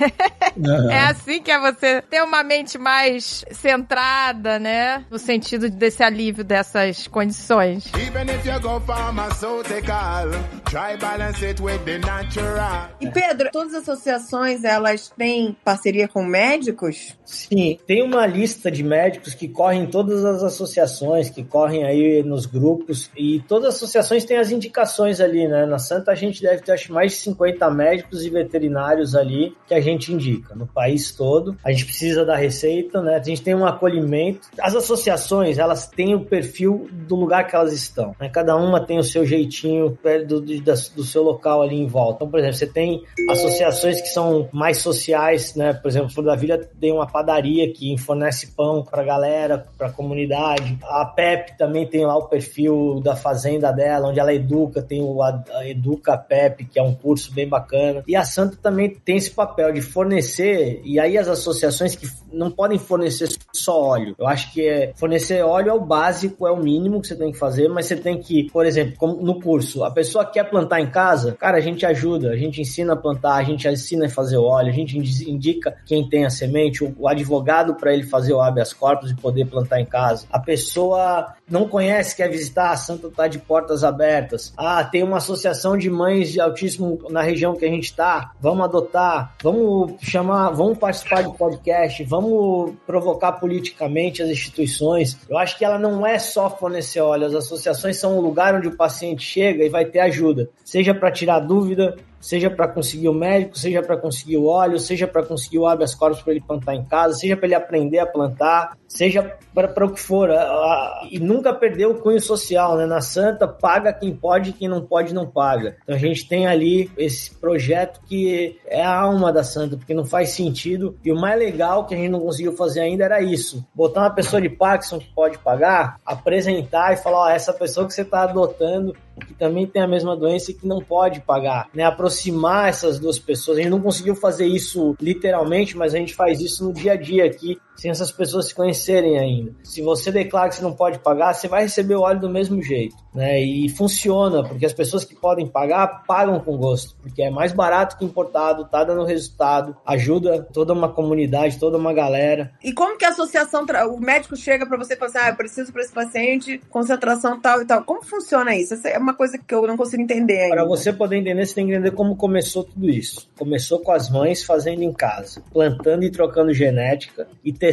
Uhum. 0.58 0.90
É 0.90 1.00
assim 1.02 1.42
que 1.42 1.52
é 1.52 1.60
você 1.60 2.02
ter 2.02 2.24
uma 2.24 2.44
mente 2.44 2.78
mais 2.78 3.46
centrada, 3.52 4.58
né? 4.58 5.06
No 5.10 5.20
sentido 5.20 5.70
desse 5.70 6.02
alívio 6.04 6.44
dessas 6.44 7.08
condições. 7.08 7.92
Even 7.96 8.34
if 8.34 8.46
you 8.46 8.60
go 8.60 8.80
pharmaceutical, 8.82 10.32
try 10.66 10.98
balance 11.00 11.46
it 11.46 11.62
with 11.62 11.80
the 11.86 12.00
natural. 12.00 12.90
E 13.00 13.10
Pedro, 13.10 13.50
todas 13.52 13.74
as 13.74 13.88
associações, 13.88 14.64
elas 14.64 15.10
têm 15.10 15.56
parceria 15.64 16.08
com 16.08 16.24
médicos? 16.24 17.16
Sim, 17.26 17.78
tem 17.86 18.04
uma 18.04 18.26
lista 18.26 18.72
de 18.72 18.84
médicos 18.84 19.34
que 19.34 19.48
correm 19.48 19.84
em 19.84 19.88
todas 19.88 20.26
as 20.26 20.44
associações, 20.44 21.30
que 21.30 21.44
correm 21.44 21.86
aí 21.86 22.24
nos 22.24 22.46
grupos, 22.46 23.10
e 23.16 23.42
todas 23.48 23.70
as 23.70 23.76
associações 23.76 24.26
têm 24.26 24.38
as 24.38 24.52
indicações 24.52 25.20
ali, 25.20 25.48
né? 25.48 25.66
Na 25.66 25.80
Santa 25.80 26.12
a 26.12 26.16
gente 26.16 26.42
deve 26.42 26.62
ter, 26.62 26.74
acho, 26.74 26.94
mais 26.94 27.11
de 27.12 27.18
50 27.22 27.70
médicos 27.72 28.24
e 28.26 28.30
veterinários 28.30 29.16
ali 29.16 29.56
que 29.68 29.74
a 29.74 29.80
gente 29.82 30.12
indica 30.14 30.56
no 30.56 30.66
país 30.68 31.12
todo. 31.12 31.56
A 31.64 31.72
gente 31.72 31.86
precisa 31.86 32.26
da 32.26 32.36
receita, 32.36 33.02
né? 33.02 33.16
A 33.16 33.24
gente 33.24 33.42
tem 33.42 33.56
um 33.56 33.66
acolhimento. 33.66 34.48
As 34.60 34.76
associações, 34.76 35.58
elas 35.58 35.88
têm 35.88 36.16
o 36.16 36.26
perfil 36.26 36.88
do 36.92 37.16
lugar 37.16 37.48
que 37.48 37.56
elas 37.56 37.74
estão, 37.74 38.16
né? 38.20 38.30
Cada 38.30 38.56
uma 38.56 38.80
tem 38.86 38.98
o 39.00 39.04
seu 39.04 39.26
jeitinho 39.26 39.92
perto 40.02 40.28
do, 40.28 40.42
do, 40.42 40.62
do 40.96 41.04
seu 41.04 41.24
local 41.24 41.62
ali 41.62 41.76
em 41.76 41.88
volta. 41.88 42.16
Então, 42.18 42.30
por 42.30 42.40
exemplo, 42.40 42.58
você 42.58 42.68
tem 42.68 43.04
associações 43.30 44.02
que 44.02 44.08
são 44.10 44.48
mais 44.52 44.78
sociais, 44.78 45.56
né? 45.56 45.74
Por 45.74 45.88
exemplo, 45.88 46.10
Flor 46.10 46.26
da 46.26 46.36
Vila 46.36 46.58
tem 46.80 46.92
uma 46.92 47.08
padaria 47.08 47.72
que 47.72 47.98
fornece 47.98 48.48
pão 48.56 48.84
pra 48.84 49.04
galera, 49.04 49.66
pra 49.78 49.90
comunidade. 49.92 50.78
A 50.84 51.06
PEP 51.06 51.58
também 51.58 51.88
tem 51.88 52.06
lá 52.06 52.16
o 52.18 52.28
perfil 52.28 53.00
da 53.04 53.16
fazenda 53.16 53.72
dela, 53.72 54.10
onde 54.10 54.20
ela 54.20 54.34
educa, 54.34 54.82
tem 54.82 55.02
o 55.02 55.22
a- 55.22 55.44
a 55.54 55.68
Educa 55.68 56.18
PEP, 56.18 56.66
que 56.66 56.80
é 56.80 56.84
um 56.84 56.94
curso 57.02 57.34
bem 57.34 57.48
bacana. 57.48 58.04
E 58.08 58.16
a 58.16 58.24
Santa 58.24 58.58
também 58.62 58.90
tem 58.90 59.18
esse 59.18 59.32
papel 59.32 59.72
de 59.74 59.82
fornecer, 59.82 60.82
e 60.84 61.00
aí 61.00 61.18
as 61.18 61.28
associações 61.28 61.96
que 61.96 62.08
não 62.32 62.52
podem 62.52 62.78
fornecer 62.78 63.30
só 63.54 63.80
óleo. 63.82 64.16
Eu 64.18 64.28
acho 64.28 64.54
que 64.54 64.68
é, 64.68 64.94
fornecer 64.96 65.44
óleo 65.44 65.70
é 65.70 65.74
o 65.74 65.82
básico, 65.82 66.48
é 66.48 66.52
o 66.52 66.58
mínimo 66.58 67.02
que 67.02 67.08
você 67.08 67.16
tem 67.16 67.32
que 67.32 67.38
fazer, 67.38 67.68
mas 67.68 67.86
você 67.86 67.96
tem 67.96 68.20
que, 68.20 68.50
por 68.52 68.66
exemplo, 68.66 69.22
no 69.22 69.42
curso, 69.42 69.84
a 69.84 69.92
pessoa 69.92 70.26
quer 70.26 70.50
plantar 70.50 70.80
em 70.80 70.90
casa, 70.90 71.34
cara, 71.34 71.58
a 71.58 71.62
gente 71.62 71.86
ajuda, 71.86 72.32
a 72.32 72.38
gente 72.38 72.62
ensina 72.62 72.94
a 72.94 72.96
plantar, 72.96 73.36
a 73.36 73.44
gente 73.44 73.68
ensina 73.68 74.06
a 74.06 74.10
fazer 74.10 74.38
óleo, 74.38 74.70
a 74.70 74.76
gente 74.76 74.98
indi- 74.98 75.30
indica 75.30 75.76
quem 75.86 76.08
tem 76.08 76.26
a 76.26 76.30
semente, 76.30 76.84
o, 76.84 76.94
o 76.98 77.08
advogado 77.08 77.76
para 77.76 77.94
ele 77.94 78.04
fazer 78.04 78.34
o 78.34 78.42
habeas 78.42 78.74
corpus 78.74 79.12
e 79.12 79.16
poder 79.16 79.46
plantar 79.46 79.80
em 79.80 79.86
casa. 79.86 80.26
A 80.32 80.40
pessoa 80.40 81.34
não 81.50 81.68
conhece, 81.68 82.16
quer 82.16 82.30
visitar, 82.30 82.72
a 82.72 82.78
Santa 82.78 83.10
tá 83.10 83.28
de 83.28 83.40
portas 83.40 83.84
abertas. 83.84 84.54
Ah, 84.58 84.84
tem 84.84 85.04
uma 85.04 85.18
associação 85.18 85.78
de 85.78 85.90
mães 85.90 86.32
de 86.32 86.40
autismo 86.40 86.91
na 87.10 87.22
região 87.22 87.56
que 87.56 87.66
a 87.66 87.70
gente 87.70 87.94
tá, 87.96 88.32
vamos 88.40 88.64
adotar, 88.64 89.36
vamos 89.42 89.94
chamar, 90.02 90.52
vamos 90.52 90.78
participar 90.78 91.24
do 91.24 91.34
podcast, 91.34 92.04
vamos 92.04 92.74
provocar 92.86 93.34
politicamente 93.34 94.22
as 94.22 94.30
instituições. 94.30 95.18
Eu 95.30 95.38
acho 95.38 95.58
que 95.58 95.66
ela 95.66 95.78
não 95.78 96.06
é 96.06 96.18
só 96.20 96.50
fornecer 96.50 97.02
óleo, 97.02 97.28
as 97.28 97.34
associações 97.34 97.98
são 97.98 98.18
um 98.18 98.22
lugar 98.22 98.56
onde 98.56 98.68
o 98.68 98.78
paciente 98.78 99.24
chega 99.24 99.64
e 99.64 99.70
vai 99.70 99.86
ter 99.86 100.00
ajuda, 100.00 100.50
seja 100.64 100.94
para 100.94 101.12
tirar 101.12 101.40
dúvida, 101.40 101.96
seja 102.22 102.50
para 102.50 102.68
conseguir 102.68 103.10
o 103.10 103.14
médico, 103.14 103.58
seja 103.58 103.82
para 103.82 103.98
conseguir 103.98 104.38
o 104.38 104.46
óleo, 104.46 104.80
seja 104.80 105.08
para 105.08 105.24
conseguir 105.24 105.58
o 105.60 105.68
habeas 105.68 105.96
corpus 105.96 106.22
para 106.22 106.32
ele 106.32 106.42
plantar 106.42 106.76
em 106.76 106.86
casa, 106.86 107.16
seja 107.18 107.36
para 107.36 107.46
ele 107.48 107.56
aprender 107.56 108.00
a 108.00 108.06
plantar, 108.06 108.78
seja 108.88 109.36
para 109.54 109.86
o 109.86 109.92
que 109.92 110.00
for. 110.00 110.30
A- 110.32 110.42
a- 110.44 111.08
E 111.12 111.20
nunca 111.20 111.52
perder 111.54 111.88
o 111.88 111.96
cunho 111.96 112.22
social, 112.22 112.78
né? 112.78 112.86
Na 112.86 113.02
Santa, 113.02 113.48
paga 113.48 113.92
quem 113.92 114.14
pode, 114.16 114.54
quem 114.54 114.68
não 114.70 114.82
pode, 114.82 115.14
não 115.14 115.26
paga. 115.26 115.76
Então 115.84 115.96
a 115.96 115.98
gente 115.98 116.28
tem 116.28 116.48
ali 116.48 116.90
esse 116.98 117.34
projeto 117.36 118.00
que 118.08 118.58
é 118.68 118.82
a 118.84 118.96
alma 118.96 119.34
da 119.34 119.44
Santa, 119.44 119.76
porque 119.76 119.94
não 119.94 120.06
faz 120.06 120.30
sentido. 120.30 120.96
E 121.04 121.12
o 121.12 121.16
mais 121.20 121.38
legal 121.40 121.86
que 121.86 121.94
a 121.96 121.98
gente 121.98 122.10
não 122.10 122.20
conseguiu 122.20 122.54
fazer 122.54 122.82
ainda 122.82 123.04
era 123.04 123.22
isso: 123.22 123.66
botar 123.74 124.02
uma 124.02 124.10
pessoa 124.14 124.42
de 124.42 124.48
Parkinson 124.50 125.00
que 125.00 125.10
pode 125.14 125.38
pagar, 125.40 125.98
apresentar 126.06 126.94
e 126.94 126.98
falar: 126.98 127.24
ó, 127.26 127.30
essa 127.30 127.52
pessoa 127.54 127.88
que 127.88 127.94
você 127.94 128.04
está 128.04 128.24
adotando 128.24 128.96
que 129.20 129.34
também 129.34 129.68
tem 129.68 129.82
a 129.82 129.88
mesma 129.88 130.16
doença 130.16 130.52
e 130.52 130.54
que 130.54 130.68
não 130.68 130.82
pode 130.82 131.22
pagar, 131.22 131.70
né? 131.74 131.84
Aproximar 131.84 132.70
essas 132.70 133.00
duas 133.00 133.20
pessoas. 133.20 133.58
A 133.58 133.62
gente 133.62 133.72
não 133.72 133.82
conseguiu 133.82 134.16
fazer 134.16 134.46
isso 134.46 134.96
literalmente, 135.02 135.78
mas 135.78 135.94
a 135.94 135.98
gente 135.98 136.14
faz 136.14 136.40
isso 136.40 136.64
no 136.64 136.74
dia 136.74 136.94
a 136.94 136.96
dia 136.96 137.26
aqui, 137.26 137.60
sem 137.82 137.90
essas 137.90 138.12
pessoas 138.12 138.46
se 138.46 138.54
conhecerem 138.54 139.18
ainda. 139.18 139.56
Se 139.64 139.82
você 139.82 140.12
declara 140.12 140.50
que 140.50 140.56
você 140.56 140.62
não 140.62 140.74
pode 140.74 141.00
pagar, 141.00 141.34
você 141.34 141.48
vai 141.48 141.64
receber 141.64 141.96
o 141.96 142.02
óleo 142.02 142.20
do 142.20 142.30
mesmo 142.30 142.62
jeito, 142.62 142.96
né? 143.12 143.42
E 143.42 143.68
funciona, 143.70 144.44
porque 144.44 144.68
as 144.68 144.74
pessoas 144.74 145.04
que 145.04 145.16
podem 145.16 145.48
pagar, 145.48 146.04
pagam 146.06 146.40
com 146.40 146.58
gosto, 146.58 146.96
porque 147.02 147.24
é 147.24 147.32
mais 147.32 147.52
barato 147.52 147.98
que 147.98 148.06
importado, 148.06 148.66
tá 148.66 148.84
dando 148.84 149.04
resultado, 149.04 149.76
ajuda 149.84 150.48
toda 150.54 150.74
uma 150.74 150.90
comunidade, 150.90 151.58
toda 151.58 151.76
uma 151.76 151.92
galera. 151.92 152.54
E 152.64 152.72
como 152.72 153.00
que 153.00 153.04
a 153.04 153.10
associação, 153.10 153.66
o 153.90 154.00
médico 154.00 154.36
chega 154.36 154.64
pra 154.68 154.78
você 154.78 154.94
e 154.94 154.98
fala 154.98 155.10
assim, 155.10 155.20
ah, 155.20 155.30
eu 155.30 155.36
preciso 155.36 155.74
pra 155.74 155.82
esse 155.82 155.92
paciente 155.92 156.62
concentração 156.70 157.42
tal 157.42 157.64
e 157.64 157.66
tal. 157.66 157.84
Como 157.84 158.04
funciona 158.04 158.56
isso? 158.56 158.76
Essa 158.76 158.90
é 158.90 159.00
uma 159.00 159.16
coisa 159.16 159.40
que 159.40 159.56
eu 159.56 159.66
não 159.66 159.76
consigo 159.76 160.04
entender 160.04 160.40
ainda. 160.40 160.56
Para 160.56 160.66
você 160.66 160.94
poder 160.94 161.18
entender, 161.18 161.48
você 161.48 161.56
tem 161.56 161.66
que 161.66 161.74
entender 161.74 161.92
como 161.92 162.16
começou 162.16 162.64
tudo 162.64 162.88
isso. 162.88 163.28
Começou 163.36 163.80
com 163.80 163.92
as 163.92 164.08
mães 164.08 164.44
fazendo 164.44 164.84
em 164.84 164.94
casa, 164.94 165.42
plantando 165.52 166.04
e 166.04 166.12
trocando 166.12 166.54
genética 166.54 167.28
e 167.44 167.52
testando 167.52 167.71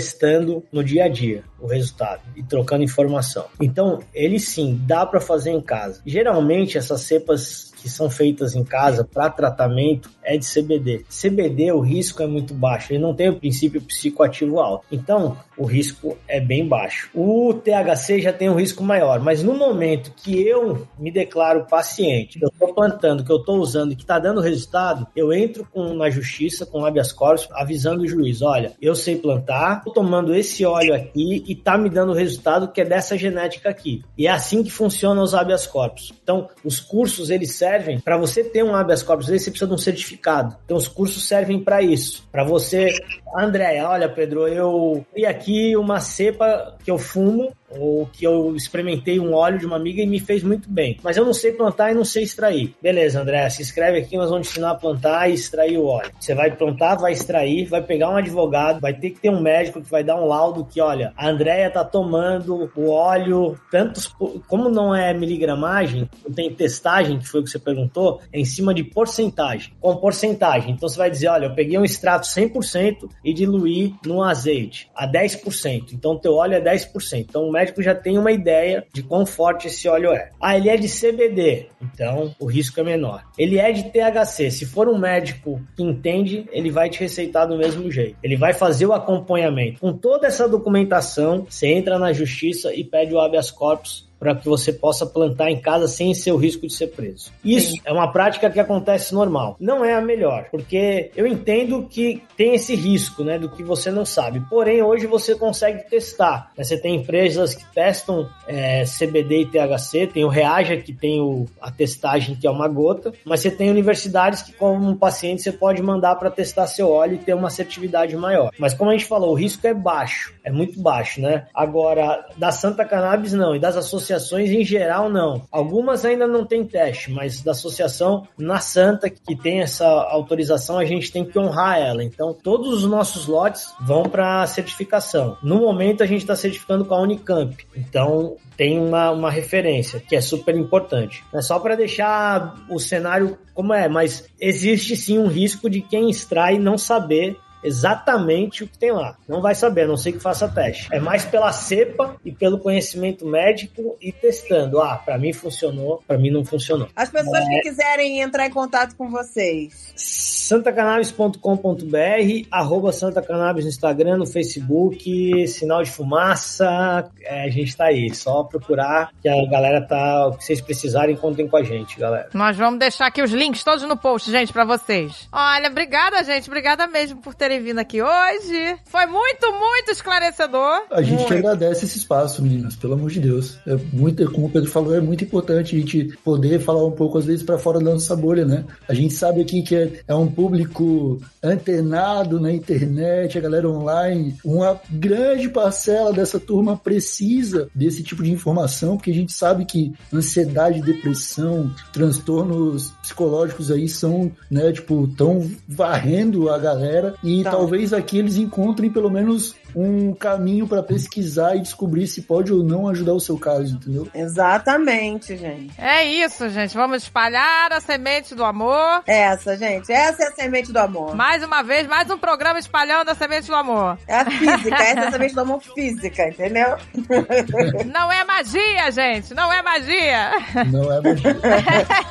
no 0.73 0.83
dia 0.83 1.05
a 1.05 1.09
dia 1.09 1.45
o 1.61 1.67
resultado 1.67 2.23
e 2.37 2.43
trocando 2.43 2.85
informação. 2.85 3.47
Então, 3.61 4.01
ele 4.15 4.39
sim, 4.39 4.81
dá 4.87 5.05
para 5.05 5.21
fazer 5.21 5.51
em 5.51 5.61
casa. 5.61 6.01
Geralmente 6.07 6.79
essas 6.79 7.03
cepas 7.03 7.73
que 7.81 7.89
são 7.89 8.11
feitas 8.11 8.55
em 8.55 8.65
casa 8.65 9.05
para 9.05 9.31
tratamento 9.31 10.11
é 10.23 10.37
de 10.37 10.47
CBD. 10.47 11.05
CBD, 11.09 11.73
o 11.73 11.81
risco 11.81 12.23
é 12.23 12.27
muito 12.27 12.53
baixo, 12.55 12.93
ele 12.93 13.03
não 13.03 13.15
tem 13.15 13.29
o 13.29 13.39
princípio 13.39 13.81
psicoativo 13.81 14.61
alto. 14.61 14.85
Então, 14.91 15.37
o 15.59 15.65
risco 15.65 16.17
é 16.29 16.41
bem 16.41 16.67
baixo. 16.67 17.11
O 17.13 17.53
THC 17.53 18.21
já 18.21 18.33
tem 18.33 18.49
um 18.49 18.55
risco 18.55 18.83
maior, 18.83 19.21
mas 19.21 19.43
no 19.43 19.55
momento 19.55 20.13
que 20.17 20.41
eu 20.41 20.87
me 20.99 21.11
declaro 21.11 21.67
paciente, 21.67 22.39
eu 22.41 22.49
estou 22.49 22.73
plantando, 22.73 23.25
que 23.25 23.33
eu 23.33 23.39
estou 23.39 23.59
usando 23.59 23.93
e 23.93 23.97
que 23.97 24.03
está 24.03 24.19
dando 24.19 24.41
resultado, 24.41 25.07
eu 25.17 25.33
entro 25.33 25.67
com, 25.71 25.95
na 25.95 26.09
justiça, 26.09 26.65
com 26.65 26.85
habeas 26.85 27.13
corpus, 27.13 27.49
avisando 27.53 28.03
o 28.03 28.07
juiz, 28.07 28.41
olha, 28.41 28.73
eu 28.81 28.95
sei 28.95 29.17
plantar, 29.17 29.79
estou 29.79 29.93
tomando 29.93 30.35
esse 30.35 30.65
óleo 30.65 30.95
aqui 30.95 31.45
e 31.47 31.53
está 31.53 31.77
me 31.77 31.91
dando 31.91 32.13
resultado 32.13 32.69
que 32.69 32.81
é 32.81 32.85
dessa 32.85 33.19
genética 33.19 33.69
aqui. 33.69 34.03
E 34.17 34.27
é 34.27 34.31
assim 34.31 34.63
que 34.63 34.71
funcionam 34.71 35.23
os 35.23 35.35
habeas 35.35 35.67
corpus. 35.67 36.13
Então, 36.23 36.49
os 36.65 36.79
cursos, 36.79 37.31
eles 37.31 37.55
servem 37.55 37.99
para 37.99 38.17
você 38.17 38.45
ter 38.45 38.63
um 38.63 38.75
habeas 38.75 39.03
corpus, 39.03 39.27
você 39.27 39.51
precisa 39.51 39.67
de 39.67 39.75
um 39.75 39.79
certificado. 39.79 40.57
Então, 40.65 40.77
os 40.77 40.87
cursos 40.87 41.27
servem 41.27 41.59
para 41.59 41.83
isso, 41.83 42.27
para 42.31 42.45
você... 42.45 42.95
Andréia, 43.35 43.89
olha, 43.89 44.09
Pedro, 44.09 44.49
eu 44.49 45.05
vi 45.15 45.27
aqui 45.27 45.77
uma 45.77 46.01
cepa 46.01 46.77
que 46.83 46.91
eu 46.91 46.99
fumo 46.99 47.53
ou 47.71 48.07
que 48.07 48.25
eu 48.25 48.55
experimentei 48.55 49.19
um 49.21 49.35
óleo 49.35 49.59
de 49.59 49.67
uma 49.67 49.77
amiga 49.77 50.03
e 50.03 50.07
me 50.07 50.21
fez 50.21 50.43
muito 50.43 50.71
bem. 50.71 50.99
Mas 51.03 51.17
eu 51.17 51.25
não 51.25 51.35
sei 51.35 51.53
plantar 51.53 51.91
e 51.91 51.95
não 51.95 52.05
sei 52.05 52.23
extrair. 52.23 52.75
Beleza, 52.83 53.21
André, 53.21 53.49
se 53.51 53.63
inscreve 53.63 53.99
aqui, 53.99 54.17
nós 54.17 54.31
vamos 54.31 54.47
te 54.47 54.53
ensinar 54.53 54.71
a 54.71 54.75
plantar 54.75 55.31
e 55.31 55.35
extrair 55.35 55.79
o 55.79 55.87
óleo. 55.87 56.11
Você 56.19 56.35
vai 56.35 56.51
plantar, 56.55 56.97
vai 56.97 57.13
extrair, 57.13 57.67
vai 57.67 57.83
pegar 57.83 58.11
um 58.11 58.17
advogado, 58.17 58.81
vai 58.81 58.95
ter 58.95 59.11
que 59.11 59.21
ter 59.21 59.31
um 59.31 59.41
médico 59.41 59.83
que 59.83 59.91
vai 59.91 60.03
dar 60.03 60.17
um 60.17 60.27
laudo 60.27 60.65
que, 60.65 60.81
olha, 60.81 61.13
a 61.17 61.29
Andréia 61.29 61.71
tá 61.71 61.85
tomando 61.85 62.71
o 62.75 62.91
óleo, 62.91 63.59
tantos, 63.71 64.07
como 64.47 64.69
não 64.69 64.95
é 64.95 65.13
miligramagem, 65.13 66.09
não 66.27 66.35
tem 66.35 66.53
testagem, 66.53 67.19
que 67.19 67.29
foi 67.29 67.41
o 67.41 67.45
que 67.45 67.51
você 67.51 67.59
perguntou, 67.59 68.21
é 68.33 68.39
em 68.39 68.45
cima 68.45 68.73
de 68.75 68.85
porcentagem, 68.85 69.73
com 69.81 69.97
porcentagem. 69.97 70.73
Então 70.73 70.89
você 70.89 70.99
vai 70.99 71.11
dizer, 71.11 71.29
olha, 71.29 71.47
eu 71.47 71.55
peguei 71.55 71.79
um 71.79 71.85
extrato 71.85 72.27
100% 72.27 73.09
e 73.25 73.33
diluí 73.33 73.95
no 74.05 74.23
azeite 74.23 74.91
a 74.95 75.07
10%. 75.11 75.93
Então 75.93 76.19
teu 76.19 76.35
óleo 76.35 76.55
é 76.55 76.61
10%. 76.61 77.27
Então 77.29 77.49
o 77.49 77.53
médico 77.59 77.83
já 77.83 77.95
tem 77.95 78.19
uma 78.19 78.31
ideia 78.33 78.85
de 78.93 79.03
quão 79.03 79.27
forte 79.27 79.67
esse 79.67 79.89
óleo 79.89 80.13
é. 80.13 80.31
Ah, 80.41 80.57
ele 80.57 80.69
é 80.69 80.77
de 80.77 80.89
CBD, 80.89 81.67
então 81.83 82.35
o 82.39 82.47
risco 82.47 82.79
é 82.81 82.85
menor. 82.85 83.25
Ele 83.37 83.59
é 83.59 83.73
de 83.73 83.85
THC. 83.85 84.51
Se 84.51 84.67
for 84.67 84.89
um 84.89 84.99
médico 84.99 85.61
que 85.77 85.83
entende, 85.83 86.49
ele 86.53 86.71
vai 86.71 86.89
te 86.89 87.01
receitar 87.01 87.47
do 87.47 87.57
mesmo 87.57 87.91
jeito. 87.91 88.17
Ele 88.23 88.37
vai 88.37 88.53
fazer 88.53 88.87
o 88.87 88.93
acompanhamento. 88.93 89.81
Com 89.81 89.93
toda 89.93 90.27
essa 90.27 90.49
documentação, 90.49 91.47
você 91.49 91.69
entra 91.69 91.99
na 91.99 92.13
justiça 92.13 92.73
e 92.75 92.85
pede 92.85 93.15
o 93.15 93.21
habeas 93.21 93.51
corpus 93.51 94.08
para 94.19 94.35
que 94.35 94.49
você 94.49 94.73
possa 94.73 95.07
plantar 95.07 95.51
em 95.51 95.61
casa 95.61 95.87
sem 95.87 96.13
ser 96.13 96.33
o 96.33 96.37
risco 96.37 96.67
de 96.67 96.73
ser 96.73 96.89
preso. 96.89 97.31
Isso 97.45 97.73
Sim. 97.73 97.81
é 97.85 97.93
uma 97.93 98.11
prática 98.11 98.51
que 98.51 98.61
acontece 98.61 99.15
normal. 99.15 99.57
Não 99.61 99.85
é 99.85 99.95
a 99.95 100.01
melhor, 100.01 100.47
porque 100.51 101.11
eu 101.17 101.27
entendo 101.27 101.87
que 101.89 102.23
tem 102.37 102.55
esse 102.55 102.75
risco, 102.75 103.23
né, 103.23 103.39
do 103.39 103.49
que 103.49 103.63
você 103.63 103.91
não 103.91 104.05
sabe. 104.05 104.41
Porém, 104.49 104.83
hoje 104.83 105.07
você 105.07 105.35
consegue 105.35 105.89
testar. 105.89 106.51
Você 106.57 106.77
tem 106.77 106.97
empresas 106.97 107.55
que 107.55 107.65
testam 107.73 108.29
é, 108.47 108.85
CBD 108.85 109.43
e 109.43 109.47
THC, 109.47 110.07
tem 110.07 110.25
o 110.25 110.29
Reaja 110.29 110.77
que 110.77 110.93
tem 110.93 111.21
o, 111.21 111.47
a 111.61 111.71
testagem 111.71 112.35
que 112.35 112.47
é 112.47 112.51
uma 112.51 112.69
gota, 112.69 113.13
mas 113.25 113.41
você 113.41 113.51
tem 113.51 113.71
universidades 113.71 114.43
que, 114.43 114.53
como 114.53 114.89
um 114.89 114.97
paciente, 114.97 115.43
você 115.43 115.53
pode 115.53 115.83
mandar 115.83 116.17
para 116.17 116.31
testar 116.31 116.67
seu 116.67 116.91
óleo 116.91 117.15
e 117.15 117.19
ter 117.19 117.35
uma 117.35 117.49
assertividade 117.49 118.17
maior. 118.17 118.51
Mas 118.59 118.75
como 118.75 118.91
a 118.91 118.93
gente 118.93 119.07
falou, 119.07 119.31
o 119.31 119.35
risco 119.35 119.67
é 119.67 119.75
baixo, 119.75 120.35
é 120.45 120.51
muito 120.51 120.81
baixo, 120.81 121.21
né? 121.21 121.47
Agora, 121.55 122.27
da 122.37 122.51
Santa 122.51 122.85
Cannabis 122.85 123.33
não, 123.33 123.55
e 123.55 123.59
das 123.59 123.77
associações 123.77 124.08
associações 124.13 124.51
em 124.51 124.65
geral 124.65 125.11
não. 125.11 125.43
Algumas 125.51 126.05
ainda 126.05 126.27
não 126.27 126.45
tem 126.45 126.65
teste, 126.65 127.11
mas 127.11 127.43
da 127.43 127.53
associação 127.53 128.27
na 128.37 128.61
Santa 128.61 129.11
que 129.11 129.37
tem 129.37 129.61
essa 129.61 129.87
autorização, 129.87 130.79
a 130.79 130.85
gente 130.85 131.13
tem 131.13 131.25
que 131.25 131.39
honrar 131.39 131.79
ela. 131.79 132.03
Então, 132.03 132.33
todos 132.35 132.83
os 132.83 132.85
nossos 132.85 133.27
lotes 133.27 133.73
vão 133.81 134.05
para 134.05 134.47
certificação. 134.47 135.37
No 135.43 135.61
momento, 135.61 136.03
a 136.03 136.07
gente 136.07 136.21
está 136.21 136.35
certificando 136.35 136.85
com 136.85 136.95
a 136.95 137.01
Unicamp. 137.01 137.57
Então, 137.77 138.37
tem 138.57 138.79
uma, 138.79 139.11
uma 139.11 139.31
referência 139.31 140.01
que 140.01 140.17
é 140.17 140.21
super 140.21 140.57
importante. 140.57 141.23
É 141.33 141.41
só 141.41 141.59
para 141.59 141.77
deixar 141.77 142.57
o 142.69 142.79
cenário 142.79 143.39
como 143.55 143.75
é, 143.75 143.89
mas 143.89 144.29
existe 144.41 144.97
sim 144.97 145.19
um 145.19 145.27
risco 145.27 145.69
de 145.69 145.81
quem 145.81 146.11
extrai 146.11 146.59
não 146.59 146.79
saber 146.79 147.37
exatamente 147.63 148.65
o 148.65 148.69
que 148.69 148.79
tem 148.79 148.93
lá. 148.93 149.17
Não 149.29 149.41
vai 149.41 149.55
saber, 149.55 149.83
a 149.83 149.87
não 149.87 149.97
sei 149.97 150.13
que 150.13 150.19
faça 150.21 150.49
teste. 150.49 150.89
É 150.93 151.01
mais 151.01 151.25
pela 151.25 151.53
cepa 151.53 152.17
e 152.25 152.33
pelo 152.33 152.59
conhecimento 152.59 153.25
médico 153.27 153.97
e 154.01 154.13
testando. 154.13 154.81
Ah, 154.81 154.97
para 154.97 155.19
mim 155.19 155.33
funcionou, 155.33 156.03
para 156.07 156.19
mim 156.19 156.31
não 156.31 156.45
funcionou. 156.45 156.89
As 156.95 157.11
pessoas 157.11 157.43
é... 157.43 157.47
que 157.47 157.63
quiserem 157.63 158.21
entrar 158.21 158.47
em 158.47 158.51
contato 158.51 158.95
com 158.97 159.11
vocês. 159.11 159.93
santacannabis.com.br 159.97 162.47
arroba 162.51 162.93
Santa 162.93 163.23
Cannabis 163.23 163.65
no 163.65 163.71
Instagram, 163.71 164.19
no 164.19 164.27
Facebook, 164.27 165.49
sinal 165.49 165.83
de 165.83 165.91
fumaça, 165.91 167.11
é, 167.23 167.45
a 167.45 167.51
gente 167.51 167.77
tá 167.77 167.87
aí. 167.87 168.15
Só 168.15 168.45
procurar 168.45 169.11
que 169.21 169.29
a 169.29 169.47
galera 169.47 169.81
tá, 169.81 170.29
o 170.29 170.37
que 170.37 170.45
vocês 170.45 170.61
precisarem, 170.61 171.17
contem 171.17 171.49
com 171.49 171.57
a 171.57 171.63
gente, 171.63 171.99
galera. 171.99 172.29
Nós 172.35 172.57
vamos 172.57 172.79
deixar 172.79 173.07
aqui 173.07 173.23
os 173.23 173.31
links 173.31 173.65
todos 173.65 173.85
no 173.85 173.97
post, 173.97 174.31
gente, 174.31 174.53
para 174.53 174.65
vocês. 174.65 175.29
Olha, 175.33 175.69
obrigada, 175.69 176.23
gente, 176.25 176.49
obrigada 176.49 176.87
mesmo 176.87 177.21
por 177.21 177.35
ter 177.35 177.48
terem 177.49 177.63
vindo 177.63 177.79
aqui 177.79 178.03
hoje. 178.03 178.77
Foi 178.85 179.07
muito, 179.07 179.51
muito 179.53 179.91
esclarecedor. 179.91 180.83
A 180.91 181.01
gente 181.01 181.21
muito. 181.21 181.33
agradece 181.33 181.87
esse 181.87 181.97
espaço, 181.97 182.43
meninas, 182.43 182.77
pelo 182.77 182.93
amor 182.93 183.11
de 183.11 183.21
Deus. 183.21 183.59
É 183.67 183.75
muito, 183.91 184.31
como 184.31 184.49
o 184.49 184.51
Pedro 184.51 184.71
falou, 184.71 184.95
é 184.95 185.01
muito 185.01 185.25
importante 185.25 185.75
a 185.75 185.79
gente 185.79 186.15
poder 186.23 186.61
falar 186.61 186.85
um 186.85 186.91
pouco, 186.91 187.17
às 187.17 187.25
vezes, 187.25 187.43
para 187.43 187.57
fora 187.57 187.79
da 187.79 187.91
nossa 187.91 188.15
bolha, 188.15 188.45
né? 188.45 188.67
A 188.87 188.93
gente 188.93 189.15
sabe 189.15 189.41
aqui 189.41 189.63
que 189.63 189.75
é, 189.75 190.01
é 190.07 190.15
um 190.15 190.31
público 190.31 191.19
antenado 191.43 192.39
na 192.39 192.53
internet, 192.53 193.39
a 193.39 193.41
galera 193.41 193.67
online. 193.67 194.37
Uma 194.45 194.79
grande 194.91 195.49
parcela 195.49 196.13
dessa 196.13 196.39
turma 196.39 196.77
precisa 196.77 197.71
desse 197.75 198.03
tipo 198.03 198.23
de 198.23 198.31
informação, 198.31 198.99
porque 198.99 199.11
a 199.11 199.15
gente 199.15 199.33
sabe 199.33 199.65
que 199.65 199.95
ansiedade, 200.13 200.83
depressão, 200.83 201.73
transtornos 201.95 202.91
psicológicos 203.01 203.71
aí 203.71 203.89
são, 203.89 204.31
né, 204.51 204.71
tipo, 204.71 205.09
tão 205.17 205.51
varrendo 205.67 206.51
a 206.51 206.59
galera 206.59 207.15
e 207.25 207.38
e 207.41 207.45
tá. 207.45 207.51
talvez 207.51 207.93
aqui 207.93 208.19
eles 208.19 208.37
encontrem 208.37 208.91
pelo 208.91 209.11
menos 209.11 209.55
um 209.75 210.15
caminho 210.15 210.67
para 210.67 210.83
pesquisar 210.83 211.57
e 211.57 211.61
descobrir 211.61 212.07
se 212.07 212.23
pode 212.23 212.53
ou 212.53 212.63
não 212.63 212.89
ajudar 212.89 213.13
o 213.13 213.21
seu 213.21 213.39
caso, 213.39 213.75
entendeu? 213.75 214.09
Exatamente, 214.15 215.37
gente. 215.37 215.73
É 215.79 216.05
isso, 216.05 216.49
gente. 216.49 216.75
Vamos 216.75 217.03
espalhar 217.03 217.73
a 217.73 217.81
semente 217.81 218.35
do 218.35 218.45
amor. 218.45 219.03
Essa, 219.07 219.57
gente. 219.57 219.93
Essa 219.93 220.25
é 220.25 220.27
a 220.29 220.33
semente 220.33 220.73
do 220.73 220.79
amor. 220.79 221.15
Mais 221.15 221.43
uma 221.43 221.63
vez, 221.63 221.87
mais 221.87 222.11
um 222.11 222.19
programa 222.19 222.59
espalhando 222.59 223.11
a 223.11 223.15
semente 223.15 223.47
do 223.47 223.55
amor. 223.55 223.99
É 224.07 224.17
a 224.17 224.25
física. 224.25 224.75
essa 224.75 225.01
é 225.01 225.07
a 225.09 225.13
semente 225.13 225.35
do 225.35 225.41
amor 225.41 225.63
física, 225.75 226.29
entendeu? 226.29 226.77
Não 227.93 228.11
é 228.11 228.25
magia, 228.25 228.91
gente. 228.91 229.35
Não 229.35 229.53
é 229.53 229.63
magia. 229.63 230.31
Não 230.71 230.93
é 230.93 231.01
magia. 231.01 231.37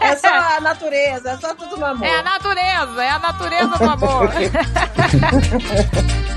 É 0.01 0.15
só 0.15 0.27
a 0.27 0.61
natureza. 0.61 1.31
É 1.31 1.37
só 1.37 1.53
tudo 1.55 1.77
no 1.77 1.85
amor. 1.85 2.05
É 2.05 2.19
a 2.19 2.23
natureza. 2.23 3.03
É 3.03 3.09
a 3.09 3.19
natureza 3.19 3.77
do 3.77 3.89
amor. 3.89 4.29